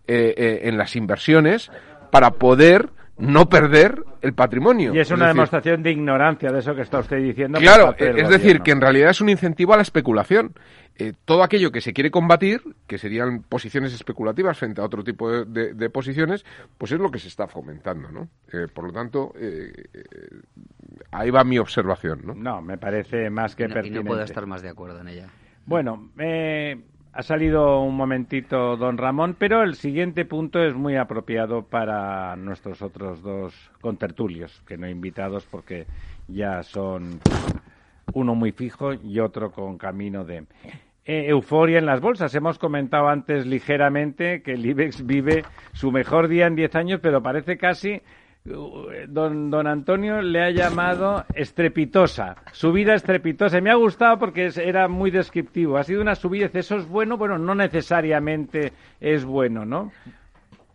eh, 0.07 0.35
eh, 0.37 0.61
en 0.65 0.77
las 0.77 0.97
inversiones 0.97 1.71
para 2.11 2.33
poder 2.33 2.91
no 3.21 3.49
perder 3.49 4.03
el 4.23 4.33
patrimonio. 4.35 4.95
Y 4.95 4.99
es 4.99 5.11
una 5.11 5.27
decir, 5.27 5.35
demostración 5.37 5.83
de 5.83 5.91
ignorancia 5.93 6.51
de 6.53 6.59
eso 6.59 6.75
que 6.75 6.83
está 6.83 6.99
usted 7.01 7.19
diciendo. 7.19 7.59
Claro, 7.59 7.93
del 7.99 8.19
es 8.19 8.29
decir, 8.29 8.61
que 8.61 8.71
en 8.73 8.81
realidad 8.81 9.11
es 9.11 9.21
un 9.21 9.29
incentivo 9.29 9.73
a 9.75 9.77
la 9.77 9.83
especulación. 9.83 10.55
Eh, 10.97 11.15
todo 11.25 11.43
aquello 11.43 11.73
que 11.73 11.81
se 11.81 11.95
quiere 11.95 12.11
combatir, 12.11 12.61
que 12.87 12.99
serían 12.99 13.43
posiciones 13.43 13.95
especulativas 13.95 14.59
frente 14.59 14.83
a 14.83 14.85
otro 14.85 15.03
tipo 15.03 15.31
de, 15.31 15.45
de- 15.47 15.73
de 15.75 15.89
posiciones, 15.91 16.45
pues 16.77 16.93
es 16.93 17.01
lo 17.01 17.11
que 17.11 17.19
se 17.19 17.29
está 17.29 17.47
fomentando, 17.47 18.11
¿no? 18.11 18.29
Eh, 18.53 18.67
por 18.73 18.85
lo 18.85 18.93
tanto, 18.93 19.33
eh, 19.39 19.73
eh, 19.95 20.05
ahí 21.11 21.31
va 21.31 21.43
mi 21.45 21.59
observación, 21.59 22.21
¿no? 22.25 22.35
No, 22.35 22.61
me 22.61 22.77
parece 22.77 23.31
más 23.31 23.57
que 23.57 23.63
no, 23.65 23.69
y 23.69 23.71
no 23.71 23.75
pertinente. 23.75 24.07
puedo 24.09 24.23
estar 24.23 24.45
más 24.47 24.61
de 24.61 24.69
acuerdo 24.69 25.01
en 25.01 25.09
ella. 25.09 25.29
Bueno, 25.65 26.11
eh, 26.19 26.77
ha 27.13 27.23
salido 27.23 27.81
un 27.83 27.97
momentito 27.97 28.77
don 28.77 28.97
Ramón, 28.97 29.35
pero 29.39 29.63
el 29.63 29.75
siguiente 29.75 30.25
punto 30.25 30.63
es 30.63 30.75
muy 30.75 30.97
apropiado 30.97 31.63
para 31.63 32.37
nuestros 32.37 32.83
otros 32.83 33.23
dos 33.23 33.55
contertulios, 33.81 34.63
que 34.67 34.77
no 34.77 34.89
invitados 34.89 35.47
porque 35.47 35.87
ya 36.29 36.63
son 36.63 37.19
uno 38.15 38.35
muy 38.35 38.53
fijo 38.53 38.93
y 38.93 39.19
otro 39.19 39.51
con 39.51 39.79
camino 39.79 40.25
de... 40.25 40.45
Eh, 41.07 41.29
euforia 41.29 41.79
en 41.79 41.87
las 41.87 42.01
bolsas. 42.01 42.35
Hemos 42.35 42.59
comentado 42.59 43.09
antes 43.09 43.47
ligeramente 43.47 44.43
que 44.43 44.53
el 44.53 44.65
IBEX 44.65 45.05
vive 45.07 45.43
su 45.73 45.91
mejor 45.91 46.29
día 46.29 46.47
en 46.47 46.55
10 46.55 46.75
años, 46.77 47.01
pero 47.03 47.23
parece 47.23 47.57
casi 47.57 48.03
Don, 48.45 49.51
don 49.51 49.67
Antonio 49.67 50.23
le 50.23 50.43
ha 50.43 50.51
llamado 50.51 51.25
estrepitosa, 51.35 52.37
subida 52.53 52.95
estrepitosa. 52.95 53.59
Y 53.59 53.63
me 53.63 53.71
ha 53.71 53.75
gustado 53.75 54.19
porque 54.19 54.47
es- 54.47 54.57
era 54.59 54.89
muy 54.89 55.11
descriptivo. 55.11 55.77
Ha 55.77 55.85
sido 55.85 56.01
una 56.01 56.15
subida, 56.15 56.49
eso 56.53 56.77
es 56.77 56.87
bueno, 56.89 57.17
bueno, 57.19 57.39
no 57.39 57.55
necesariamente 57.55 58.73
es 58.99 59.25
bueno, 59.25 59.65
¿no? 59.67 59.93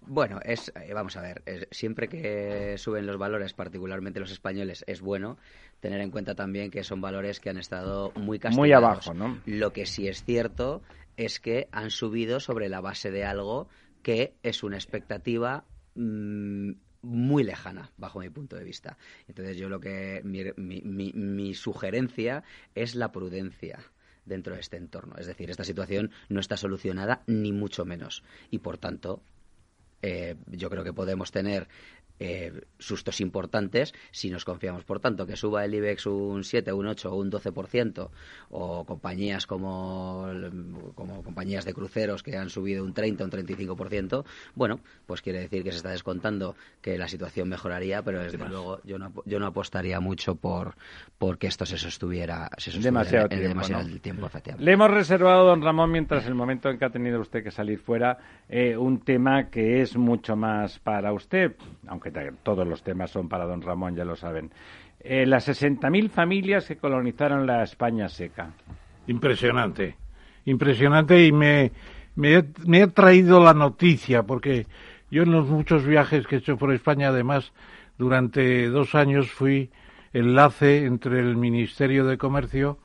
Bueno, 0.07 0.39
es, 0.43 0.71
eh, 0.79 0.93
vamos 0.93 1.17
a 1.17 1.21
ver, 1.21 1.41
es- 1.47 1.67
siempre 1.71 2.07
que 2.07 2.75
suben 2.77 3.07
los 3.07 3.17
valores, 3.17 3.53
particularmente 3.53 4.19
los 4.19 4.31
españoles, 4.31 4.83
es 4.87 5.01
bueno 5.01 5.37
tener 5.79 5.99
en 6.01 6.11
cuenta 6.11 6.35
también 6.35 6.69
que 6.69 6.83
son 6.83 7.01
valores 7.01 7.39
que 7.39 7.49
han 7.49 7.57
estado 7.57 8.11
muy 8.15 8.37
castigados. 8.37 8.59
Muy 8.59 8.71
abajo, 8.73 9.13
¿no? 9.15 9.39
Lo 9.47 9.73
que 9.73 9.87
sí 9.87 10.07
es 10.07 10.23
cierto 10.23 10.83
es 11.17 11.39
que 11.39 11.67
han 11.71 11.89
subido 11.89 12.39
sobre 12.39 12.69
la 12.69 12.81
base 12.81 13.09
de 13.09 13.25
algo 13.25 13.67
que 14.03 14.35
es 14.43 14.61
una 14.63 14.75
expectativa 14.75 15.63
mm, 15.95 16.71
muy 17.05 17.43
lejana, 17.43 17.91
bajo 17.97 18.19
mi 18.19 18.29
punto 18.29 18.55
de 18.55 18.63
vista. 18.63 18.97
Entonces 19.27 19.57
yo 19.57 19.69
lo 19.69 19.79
que 19.79 20.21
mi, 20.23 20.43
mi- 20.57 20.81
mi- 20.81 21.13
mi 21.13 21.53
sugerencia 21.53 22.43
es 22.75 22.95
la 22.95 23.11
prudencia 23.11 23.79
dentro 24.25 24.55
de 24.55 24.61
este 24.61 24.77
entorno. 24.77 25.15
Es 25.17 25.27
decir, 25.27 25.49
esta 25.49 25.63
situación 25.63 26.11
no 26.29 26.39
está 26.39 26.57
solucionada 26.57 27.23
ni 27.27 27.51
mucho 27.51 27.85
menos. 27.85 28.23
Y 28.49 28.59
por 28.59 28.77
tanto, 28.77 29.21
eh, 30.01 30.35
yo 30.47 30.69
creo 30.69 30.83
que 30.83 30.93
podemos 30.93 31.31
tener 31.31 31.67
eh, 32.17 32.53
sustos 32.79 33.19
importantes 33.19 33.93
si 34.11 34.29
nos 34.29 34.45
confiamos. 34.45 34.85
Por 34.85 35.01
tanto, 35.01 35.27
que 35.27 35.35
suba 35.35 35.65
el 35.65 35.73
IBEX 35.73 36.05
un 36.05 36.45
7, 36.45 36.71
un 36.71 36.87
8 36.87 37.11
o 37.11 37.15
un 37.17 37.29
12%, 37.29 38.09
o 38.51 38.85
compañías 38.85 39.45
como, 39.45 40.25
como 40.95 41.23
compañías 41.23 41.65
de 41.65 41.73
cruceros 41.73 42.23
que 42.23 42.37
han 42.37 42.49
subido 42.49 42.85
un 42.85 42.93
30 42.93 43.23
o 43.23 43.27
un 43.27 43.31
35%, 43.31 44.23
bueno, 44.53 44.79
pues 45.05 45.21
quiere 45.21 45.39
decir 45.39 45.63
que 45.63 45.71
se 45.71 45.77
está 45.77 45.89
descontando 45.89 46.55
que 46.81 46.97
la 46.97 47.09
situación 47.09 47.49
mejoraría, 47.49 48.01
pero 48.01 48.21
desde 48.21 48.37
luego 48.37 48.79
yo 48.85 48.97
no, 48.97 49.11
yo 49.25 49.39
no 49.39 49.47
apostaría 49.47 49.99
mucho 49.99 50.35
por 50.35 50.75
porque 51.17 51.47
esto 51.47 51.65
se 51.65 51.77
sostuviera, 51.77 52.49
se 52.57 52.71
sostuviera 52.71 53.03
demasiado 53.03 53.25
en, 53.25 53.29
tiempo. 53.29 53.47
demasiado 53.49 53.87
¿no? 53.89 53.99
tiempo, 53.99 54.25
efectivamente. 54.27 54.65
Le 54.65 54.71
hemos 54.71 54.91
reservado, 54.91 55.47
don 55.47 55.61
Ramón, 55.61 55.91
mientras 55.91 56.25
el 56.27 56.35
momento 56.35 56.69
en 56.69 56.77
que 56.77 56.85
ha 56.85 56.91
tenido 56.91 57.19
usted 57.19 57.43
que 57.43 57.51
salir 57.51 57.79
fuera, 57.79 58.19
eh, 58.47 58.77
un 58.77 59.01
tema 59.01 59.49
que 59.49 59.81
es 59.81 59.94
mucho 59.97 60.35
más 60.35 60.79
para 60.79 61.13
usted, 61.13 61.55
aunque 61.87 62.11
todos 62.43 62.67
los 62.67 62.83
temas 62.83 63.11
son 63.11 63.29
para 63.29 63.45
don 63.45 63.61
Ramón, 63.61 63.95
ya 63.95 64.05
lo 64.05 64.15
saben. 64.15 64.51
Eh, 64.99 65.25
las 65.25 65.47
60.000 65.47 66.09
familias 66.09 66.67
que 66.67 66.77
colonizaron 66.77 67.45
la 67.45 67.63
España 67.63 68.09
seca. 68.09 68.51
Impresionante, 69.07 69.95
impresionante 70.45 71.25
y 71.25 71.31
me, 71.31 71.71
me, 72.15 72.33
he- 72.35 72.45
me 72.65 72.81
ha 72.81 72.87
traído 72.87 73.43
la 73.43 73.53
noticia 73.53 74.23
porque 74.23 74.65
yo 75.11 75.23
en 75.23 75.31
los 75.31 75.47
muchos 75.47 75.85
viajes 75.85 76.25
que 76.27 76.35
he 76.35 76.39
hecho 76.39 76.57
por 76.57 76.73
España, 76.73 77.09
además, 77.09 77.53
durante 77.97 78.67
dos 78.67 78.95
años 78.95 79.31
fui 79.31 79.69
enlace 80.13 80.85
entre 80.85 81.19
el 81.19 81.35
Ministerio 81.37 82.05
de 82.05 82.17
Comercio 82.17 82.79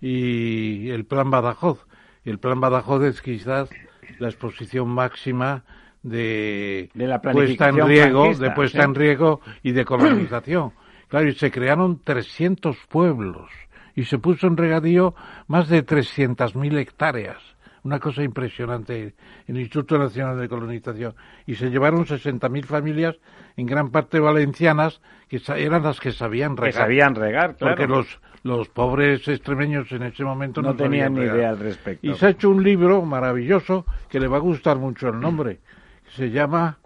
y 0.00 0.90
el 0.90 1.04
Plan 1.04 1.30
Badajoz. 1.30 1.86
El 2.24 2.38
Plan 2.38 2.60
Badajoz 2.60 3.02
es 3.04 3.22
quizás 3.22 3.70
la 4.18 4.28
exposición 4.28 4.88
máxima 4.88 5.64
de, 6.02 6.90
De 6.94 7.06
la 7.06 7.20
puesta 7.20 7.68
en 7.68 7.86
riego, 7.86 8.20
franquista, 8.22 8.44
de 8.44 8.50
puesta 8.52 8.78
sí. 8.78 8.84
en 8.84 8.94
riego 8.94 9.40
y 9.62 9.72
de 9.72 9.84
colonización. 9.84 10.72
Claro, 11.08 11.28
y 11.28 11.34
se 11.34 11.50
crearon 11.50 12.00
300 12.02 12.74
pueblos 12.88 13.50
y 13.94 14.04
se 14.04 14.16
puso 14.16 14.46
en 14.46 14.56
regadío 14.56 15.14
más 15.46 15.68
de 15.68 15.84
300.000 15.84 16.78
hectáreas. 16.78 17.36
Una 17.84 17.98
cosa 17.98 18.22
impresionante 18.22 19.14
en 19.46 19.56
el 19.56 19.60
Instituto 19.60 19.98
Nacional 19.98 20.40
de 20.40 20.48
Colonización. 20.48 21.14
Y 21.46 21.56
se 21.56 21.68
llevaron 21.68 22.06
60.000 22.06 22.64
familias, 22.64 23.16
en 23.58 23.66
gran 23.66 23.90
parte 23.90 24.20
valencianas, 24.20 25.02
que 25.28 25.38
eran 25.56 25.82
las 25.82 26.00
que 26.00 26.12
sabían 26.12 26.54
Que 26.54 26.62
regar. 26.62 26.82
sabían 26.82 27.14
regar, 27.14 27.56
claro. 27.56 27.76
Porque 27.76 27.86
los, 27.86 28.20
los 28.42 28.68
pobres 28.70 29.28
extremeños 29.28 29.92
en 29.92 30.04
ese 30.04 30.24
momento 30.24 30.62
no, 30.62 30.68
no 30.68 30.76
tenían 30.76 31.12
ni 31.12 31.22
idea 31.22 31.50
al 31.50 31.58
respecto. 31.58 32.06
Y 32.06 32.14
se 32.14 32.24
ha 32.24 32.30
hecho 32.30 32.48
un 32.48 32.62
libro 32.62 33.02
maravilloso 33.02 33.84
que 34.08 34.18
le 34.18 34.28
va 34.28 34.38
a 34.38 34.40
gustar 34.40 34.78
mucho 34.78 35.08
el 35.08 35.20
nombre. 35.20 35.56
que 35.56 35.81
Se 36.16 36.30
llama 36.30 36.78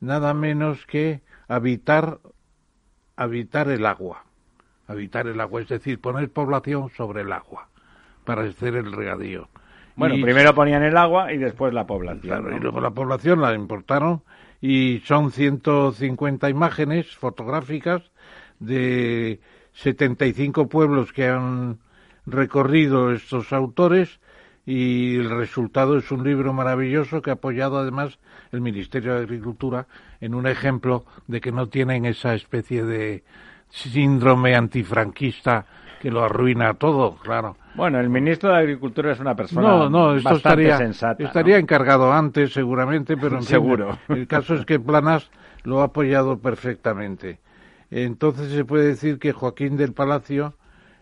nada 0.00 0.34
menos 0.34 0.84
que 0.86 1.22
Habitar, 1.48 2.18
habitar 3.16 3.68
el 3.70 3.86
agua. 3.86 4.24
Habitar 4.88 5.28
el 5.28 5.40
agua, 5.40 5.62
es 5.62 5.68
decir, 5.68 6.00
poner 6.00 6.30
población 6.30 6.90
sobre 6.90 7.22
el 7.22 7.32
agua 7.32 7.68
para 8.24 8.42
hacer 8.42 8.74
el 8.74 8.90
regadío. 8.92 9.48
Bueno, 9.94 10.16
Y- 10.16 10.22
primero 10.22 10.54
ponían 10.54 10.82
el 10.82 10.96
agua 10.96 11.32
y 11.32 11.38
después 11.38 11.72
la 11.72 11.86
población. 11.86 12.20
Claro, 12.22 12.50
¿no? 12.50 12.56
y 12.56 12.60
luego 12.60 12.80
la 12.80 12.90
población 12.90 13.40
la 13.40 13.54
importaron 13.54 14.22
y 14.60 15.00
son 15.04 15.30
150 15.30 16.50
imágenes 16.50 17.14
fotográficas 17.16 18.10
de 18.58 19.40
75 19.72 20.68
pueblos 20.68 21.12
que 21.12 21.28
han 21.28 21.78
recorrido 22.26 23.12
estos 23.12 23.52
autores 23.52 24.20
y 24.66 25.16
el 25.16 25.30
resultado 25.30 25.96
es 25.96 26.10
un 26.10 26.24
libro 26.24 26.52
maravilloso 26.52 27.22
que 27.22 27.30
ha 27.30 27.34
apoyado 27.34 27.78
además 27.78 28.18
el 28.50 28.60
Ministerio 28.60 29.14
de 29.14 29.20
Agricultura 29.20 29.86
en 30.20 30.34
un 30.34 30.46
ejemplo 30.48 31.04
de 31.28 31.40
que 31.40 31.52
no 31.52 31.68
tienen 31.68 32.04
esa 32.04 32.34
especie 32.34 32.84
de 32.84 33.22
síndrome 33.70 34.56
antifranquista 34.56 35.66
que 36.00 36.10
lo 36.10 36.24
arruina 36.24 36.74
todo, 36.74 37.16
claro. 37.16 37.56
Bueno, 37.74 38.00
el 38.00 38.10
ministro 38.10 38.50
de 38.50 38.58
Agricultura 38.58 39.12
es 39.12 39.20
una 39.20 39.34
persona 39.34 39.66
No, 39.68 39.88
no, 39.90 40.14
esto 40.16 40.30
bastante 40.30 40.62
estaría, 40.64 40.76
sensata. 40.78 41.22
¿no? 41.22 41.26
estaría 41.28 41.58
encargado 41.58 42.12
antes, 42.12 42.52
seguramente, 42.52 43.16
pero 43.16 43.36
en 43.36 43.42
fin, 43.42 43.48
Seguro. 43.48 43.98
el 44.08 44.26
caso 44.26 44.54
es 44.54 44.64
que 44.66 44.78
Planas 44.80 45.30
lo 45.64 45.80
ha 45.80 45.84
apoyado 45.84 46.38
perfectamente. 46.38 47.38
Entonces 47.90 48.52
se 48.52 48.64
puede 48.64 48.88
decir 48.88 49.18
que 49.18 49.32
Joaquín 49.32 49.76
del 49.76 49.92
Palacio 49.92 50.54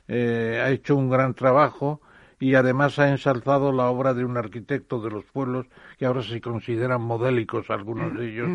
eh, 0.07 0.61
ha 0.63 0.71
hecho 0.71 0.97
un 0.97 1.09
gran 1.09 1.35
trabajo 1.35 2.01
y 2.39 2.55
además 2.55 2.99
ha 2.99 3.09
ensalzado 3.09 3.73
la 3.73 3.87
obra 3.87 4.15
de 4.15 4.25
un 4.25 4.37
arquitecto 4.37 5.01
de 5.01 5.11
los 5.11 5.25
pueblos 5.25 5.67
que 5.99 6.07
ahora 6.07 6.23
se 6.23 6.41
consideran 6.41 7.03
modélicos 7.03 7.71
algunos 7.71 8.17
de 8.19 8.29
ellos, 8.29 8.51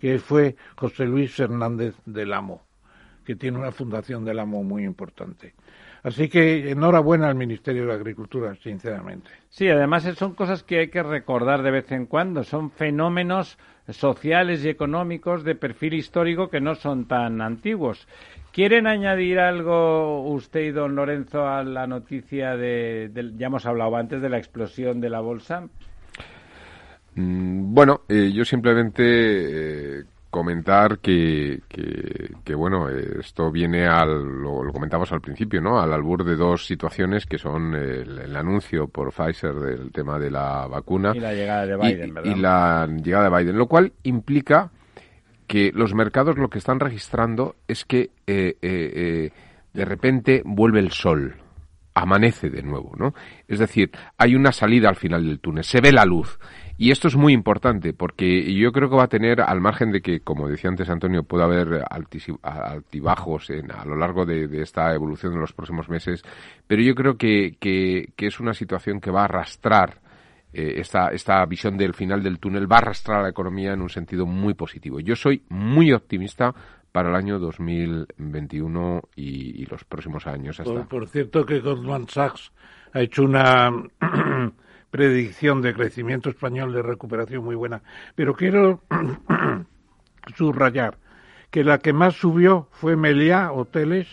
que 0.00 0.18
fue 0.18 0.56
José 0.76 1.06
Luis 1.06 1.34
Fernández 1.34 1.94
del 2.06 2.32
Amo, 2.32 2.62
que 3.24 3.36
tiene 3.36 3.58
una 3.58 3.72
fundación 3.72 4.24
del 4.24 4.38
Amo 4.38 4.62
muy 4.62 4.84
importante. 4.84 5.54
Así 6.02 6.28
que 6.28 6.70
enhorabuena 6.70 7.28
al 7.28 7.34
Ministerio 7.34 7.86
de 7.86 7.92
Agricultura, 7.92 8.54
sinceramente. 8.54 9.30
Sí, 9.48 9.68
además 9.68 10.06
eh, 10.06 10.14
son 10.14 10.34
cosas 10.34 10.62
que 10.62 10.78
hay 10.78 10.88
que 10.88 11.02
recordar 11.02 11.62
de 11.62 11.70
vez 11.70 11.90
en 11.90 12.06
cuando. 12.06 12.44
Son 12.44 12.70
fenómenos 12.70 13.58
sociales 13.88 14.64
y 14.64 14.68
económicos 14.68 15.42
de 15.44 15.54
perfil 15.54 15.94
histórico 15.94 16.48
que 16.48 16.60
no 16.60 16.76
son 16.76 17.08
tan 17.08 17.40
antiguos. 17.40 18.06
¿Quieren 18.58 18.88
añadir 18.88 19.38
algo 19.38 20.22
usted 20.32 20.62
y 20.62 20.70
don 20.72 20.96
Lorenzo 20.96 21.46
a 21.46 21.62
la 21.62 21.86
noticia 21.86 22.56
de, 22.56 23.08
del- 23.14 23.38
ya 23.38 23.46
hemos 23.46 23.64
hablado 23.66 23.94
antes 23.94 24.20
de 24.20 24.28
la 24.28 24.36
explosión 24.38 25.00
de 25.00 25.08
la 25.10 25.20
bolsa? 25.20 25.68
Mm, 27.14 27.72
Bueno, 27.72 28.00
eh, 28.08 28.32
yo 28.34 28.44
simplemente 28.44 29.04
eh, 30.00 30.04
comentar 30.28 30.98
que, 30.98 31.60
que, 31.68 32.32
que, 32.42 32.54
bueno, 32.56 32.88
esto 32.88 33.52
viene 33.52 33.86
al, 33.86 34.24
lo, 34.42 34.64
lo 34.64 34.72
comentamos 34.72 35.12
al 35.12 35.20
principio, 35.20 35.60
¿no? 35.60 35.78
Al 35.80 35.92
albur 35.92 36.24
de 36.24 36.34
dos 36.34 36.66
situaciones 36.66 37.26
que 37.26 37.38
son 37.38 37.76
el, 37.76 38.18
el 38.18 38.34
anuncio 38.36 38.88
por 38.88 39.12
Pfizer 39.12 39.54
del 39.54 39.92
tema 39.92 40.18
de 40.18 40.32
la 40.32 40.66
vacuna 40.66 41.12
Y 41.14 41.20
la 41.20 41.32
llegada 41.32 41.64
de 41.64 41.74
y- 41.74 41.94
Biden, 41.94 42.12
¿verdad? 42.14 42.30
y 42.36 42.40
la 42.40 42.88
llegada 42.88 43.30
de 43.30 43.36
Biden, 43.44 43.56
lo 43.56 43.68
cual 43.68 43.92
implica 44.02 44.72
que 45.48 45.72
los 45.74 45.92
mercados 45.94 46.38
lo 46.38 46.48
que 46.50 46.58
están 46.58 46.78
registrando 46.78 47.56
es 47.66 47.84
que 47.84 48.10
eh, 48.28 48.56
eh, 48.60 48.60
eh, 48.62 49.30
de 49.74 49.84
repente 49.84 50.42
vuelve 50.44 50.78
el 50.78 50.92
sol, 50.92 51.34
amanece 51.94 52.48
de 52.50 52.62
nuevo, 52.62 52.94
¿no? 52.96 53.12
Es 53.48 53.58
decir, 53.58 53.90
hay 54.16 54.36
una 54.36 54.52
salida 54.52 54.88
al 54.88 54.94
final 54.96 55.26
del 55.26 55.40
túnel, 55.40 55.64
se 55.64 55.80
ve 55.80 55.90
la 55.90 56.04
luz. 56.04 56.38
Y 56.80 56.92
esto 56.92 57.08
es 57.08 57.16
muy 57.16 57.32
importante 57.32 57.92
porque 57.92 58.54
yo 58.54 58.70
creo 58.70 58.88
que 58.88 58.94
va 58.94 59.04
a 59.04 59.08
tener, 59.08 59.40
al 59.40 59.60
margen 59.60 59.90
de 59.90 60.00
que, 60.00 60.20
como 60.20 60.48
decía 60.48 60.70
antes 60.70 60.88
Antonio, 60.88 61.24
puede 61.24 61.42
haber 61.42 61.82
altibajos 62.42 63.50
en- 63.50 63.72
a 63.72 63.84
lo 63.84 63.96
largo 63.96 64.24
de, 64.24 64.46
de 64.46 64.62
esta 64.62 64.94
evolución 64.94 65.32
de 65.32 65.40
los 65.40 65.52
próximos 65.52 65.88
meses, 65.88 66.22
pero 66.66 66.80
yo 66.82 66.94
creo 66.94 67.16
que, 67.16 67.56
que- 67.58 68.10
que 68.16 68.26
es 68.26 68.38
una 68.38 68.54
situación 68.54 69.00
que 69.00 69.10
va 69.10 69.22
a 69.22 69.24
arrastrar 69.24 70.00
eh, 70.52 70.74
esta, 70.76 71.08
esta 71.08 71.44
visión 71.46 71.76
del 71.76 71.94
final 71.94 72.22
del 72.22 72.38
túnel 72.38 72.70
va 72.70 72.76
a 72.76 72.80
arrastrar 72.80 73.20
a 73.20 73.22
la 73.24 73.28
economía 73.30 73.72
en 73.72 73.82
un 73.82 73.88
sentido 73.90 74.26
muy 74.26 74.54
positivo. 74.54 75.00
Yo 75.00 75.14
soy 75.16 75.42
muy 75.48 75.92
optimista 75.92 76.54
para 76.92 77.10
el 77.10 77.16
año 77.16 77.38
2021 77.38 79.02
y, 79.16 79.62
y 79.62 79.66
los 79.66 79.84
próximos 79.84 80.26
años. 80.26 80.58
Hasta. 80.58 80.72
Por, 80.72 80.88
por 80.88 81.08
cierto 81.08 81.44
que 81.44 81.60
Goldman 81.60 82.08
Sachs 82.08 82.50
ha 82.92 83.00
hecho 83.00 83.22
una 83.24 83.70
predicción 84.90 85.60
de 85.60 85.74
crecimiento 85.74 86.30
español 86.30 86.72
de 86.72 86.82
recuperación 86.82 87.44
muy 87.44 87.54
buena. 87.54 87.82
Pero 88.14 88.34
quiero 88.34 88.82
subrayar 90.36 90.96
que 91.50 91.64
la 91.64 91.78
que 91.78 91.92
más 91.92 92.14
subió 92.14 92.68
fue 92.72 92.96
Meliá 92.96 93.52
Hoteles, 93.52 94.06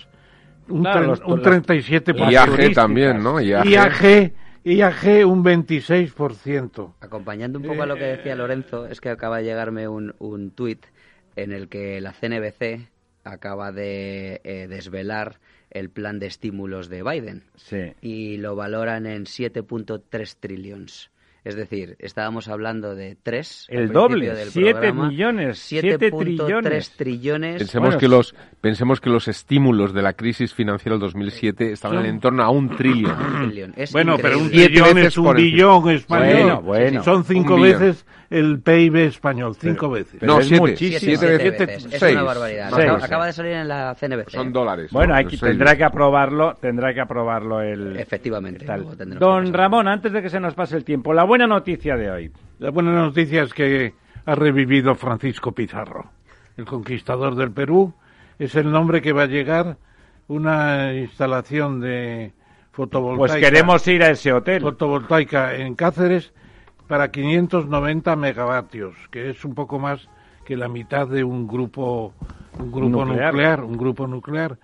un, 0.70 0.82
Claro, 0.82 1.02
tre- 1.02 1.08
los- 1.08 1.22
un 1.22 1.38
los- 1.40 1.48
37%. 1.68 2.32
IAG 2.32 2.74
también, 2.74 3.22
¿no? 3.24 3.40
IAG. 3.40 3.66
IAG, 3.66 4.34
IAG 4.66 5.26
un 5.28 5.44
26%. 5.44 6.94
Acompañando 7.00 7.60
un 7.60 7.66
poco 7.66 7.84
a 7.84 7.86
lo 7.86 7.96
que 7.96 8.04
decía 8.06 8.36
Lorenzo, 8.36 8.88
es 8.88 9.00
que 9.00 9.10
acaba 9.10 9.38
de 9.38 9.44
llegarme 9.44 9.88
un, 9.88 10.16
un 10.18 10.50
tuit 10.52 10.84
en 11.36 11.52
el 11.52 11.70
que 11.70 12.02
la 12.02 12.14
CNBC 12.14 12.90
acaba 13.24 13.72
de 13.72 14.42
eh, 14.44 14.68
desvelar 14.68 15.40
el 15.70 15.90
plan 15.90 16.18
de 16.20 16.28
estímulos 16.28 16.90
de 16.90 17.04
Biden 17.04 17.44
Sí. 17.56 17.94
y 18.02 18.38
lo 18.38 18.56
valoran 18.56 19.06
en 19.06 19.26
7.3 19.26 20.36
trillones. 20.40 21.12
Es 21.46 21.56
decir, 21.56 21.96
estábamos 22.00 22.48
hablando 22.48 22.96
de 22.96 23.16
3. 23.22 23.68
El 23.70 23.92
doble, 23.92 24.36
7 24.48 24.92
millones, 24.92 25.60
7 25.60 26.12
trillones. 26.12 26.92
7.3 26.92 26.98
trillones. 26.98 27.58
Pensemos, 27.60 27.88
Bueno, 27.90 28.00
que 28.00 28.08
los, 28.08 28.36
pensemos 28.62 29.00
que 29.00 29.12
los 29.12 29.28
estímulos 29.28 29.94
de 29.94 30.02
la 30.02 30.14
crisis 30.14 30.56
financiera 30.56 30.96
del 30.96 31.02
2007 31.02 31.72
estaban 31.72 32.04
en 32.08 32.20
torno 32.20 32.42
a 32.42 32.50
un 32.50 32.76
trillón. 32.76 33.16
Un 33.22 33.50
trillón. 33.50 33.74
Es 33.78 33.92
Bueno, 33.92 34.18
pero 34.20 34.40
un 34.40 34.46
increíble. 34.46 34.70
Trillón 34.70 34.98
es 34.98 35.18
un 35.20 35.36
billón 35.36 35.90
español. 35.92 36.36
Bueno, 36.36 36.62
bueno. 36.64 37.04
Son 37.04 37.24
cinco 37.24 37.62
veces 37.62 38.08
el 38.30 38.60
PIB 38.60 38.96
español, 39.08 39.56
cinco 39.60 39.90
veces. 39.90 40.18
pero 40.20 40.34
no, 40.34 40.40
es 40.40 40.48
siete. 40.48 40.62
muchísimo. 40.62 41.00
Siete, 41.00 41.26
veces. 41.38 41.60
veces. 41.60 41.86
Es 41.94 42.00
Seis. 42.00 42.14
una 42.16 42.24
barbaridad. 42.24 42.70
Seis. 42.74 42.90
Acaba, 42.90 43.06
acaba 43.06 43.26
de 43.28 43.34
salir 43.34 43.52
en 43.54 43.68
la 43.68 43.96
CNBC. 43.96 44.30
Son 44.32 44.52
dólares. 44.52 44.92
Bueno, 44.92 45.14
¿no? 45.14 45.18
hay 45.20 45.26
que- 45.26 45.38
Seis. 45.38 45.42
tendrá 45.52 45.76
que 45.76 45.84
aprobarlo, 45.84 46.56
tendrá 46.56 46.94
que 46.94 47.02
aprobarlo 47.02 47.62
el 47.62 47.98
Efectivamente, 47.98 48.66
tal. 48.66 48.86
Don. 49.20 49.54
Ramón, 49.54 49.88
antes 49.88 50.12
de 50.12 50.22
que 50.22 50.30
se 50.30 50.40
nos 50.40 50.54
pase 50.56 50.76
el 50.78 50.84
tiempo, 50.84 51.14
la 51.14 51.24
buena 51.24 51.48
noticia 51.48 51.96
de 51.96 52.10
hoy. 52.10 52.32
La 52.60 52.72
buena 52.72 52.92
noticia 52.94 53.44
es 53.44 53.54
que 53.54 53.94
ha 54.26 54.36
revivido 54.36 54.96
Francisco 54.96 55.52
Pizarro, 55.52 56.12
el 56.58 56.66
conquistador 56.66 57.36
del 57.36 57.52
Perú. 57.52 57.94
Es 58.40 58.56
el 58.56 58.72
nombre 58.72 59.02
que 59.02 59.14
va 59.14 59.24
a 59.24 59.28
llegar 59.28 59.78
una 60.28 60.94
instalación 60.94 61.80
de 61.80 62.34
fotovoltaica. 62.72 63.34
Pues 63.34 63.46
queremos 63.52 63.88
ir 63.88 64.04
a 64.04 64.10
ese 64.10 64.34
hotel. 64.34 64.62
Fotovoltaica 64.62 65.56
en 65.56 65.76
Cáceres 65.76 66.34
para 66.88 67.12
590 67.12 68.16
megavatios, 68.16 68.96
que 69.12 69.30
es 69.30 69.44
un 69.46 69.56
poco 69.56 69.80
más 69.80 70.08
que 70.46 70.56
la 70.56 70.68
mitad 70.68 71.08
de 71.08 71.24
un 71.24 71.48
grupo, 71.48 72.14
un 72.60 72.72
grupo 72.72 73.06
nuclear. 73.06 73.64
un 73.64 73.78
grupo 73.78 74.08
nuclear. 74.08 74.58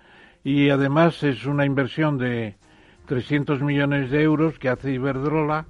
Y 0.44 0.70
además 0.70 1.22
es 1.22 1.46
una 1.46 1.66
inversión 1.66 2.18
de 2.18 2.56
300 3.06 3.62
millones 3.62 4.10
de 4.10 4.22
euros 4.22 4.58
que 4.58 4.68
hace 4.68 4.92
Iberdrola 4.92 5.66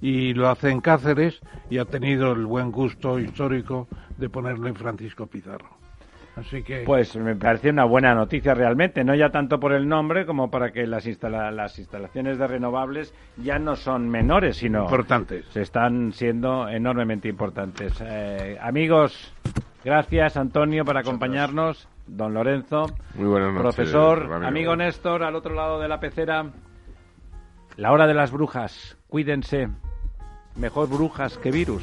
y 0.00 0.34
lo 0.34 0.48
hace 0.48 0.70
en 0.70 0.80
Cáceres 0.80 1.40
y 1.70 1.78
ha 1.78 1.84
tenido 1.86 2.32
el 2.32 2.46
buen 2.46 2.70
gusto 2.70 3.18
histórico 3.18 3.88
de 4.18 4.28
ponerle 4.28 4.74
Francisco 4.74 5.26
Pizarro. 5.26 5.83
Así 6.36 6.62
que... 6.62 6.80
Pues 6.80 7.14
me 7.16 7.36
parece 7.36 7.70
una 7.70 7.84
buena 7.84 8.14
noticia 8.14 8.54
realmente, 8.54 9.04
no 9.04 9.14
ya 9.14 9.30
tanto 9.30 9.60
por 9.60 9.72
el 9.72 9.88
nombre 9.88 10.26
como 10.26 10.50
para 10.50 10.72
que 10.72 10.86
las, 10.86 11.06
las 11.22 11.78
instalaciones 11.78 12.38
de 12.38 12.46
renovables 12.46 13.14
ya 13.36 13.58
no 13.58 13.76
son 13.76 14.08
menores, 14.08 14.56
sino... 14.56 14.82
Importantes. 14.82 15.46
Se 15.50 15.62
están 15.62 16.12
siendo 16.12 16.68
enormemente 16.68 17.28
importantes. 17.28 18.02
Eh, 18.04 18.58
amigos, 18.60 19.32
gracias 19.84 20.36
Antonio 20.36 20.84
por 20.84 20.96
acompañarnos. 20.96 21.88
Don 22.06 22.34
Lorenzo, 22.34 22.84
Muy 23.14 23.26
buenas 23.26 23.54
noches, 23.54 23.76
profesor, 23.76 24.44
amigo 24.44 24.76
Néstor, 24.76 25.22
al 25.22 25.36
otro 25.36 25.54
lado 25.54 25.80
de 25.80 25.88
la 25.88 26.00
pecera. 26.00 26.44
La 27.76 27.92
hora 27.92 28.06
de 28.06 28.12
las 28.12 28.30
brujas. 28.30 28.98
Cuídense. 29.08 29.68
Mejor 30.54 30.88
brujas 30.88 31.38
que 31.38 31.50
virus. 31.50 31.82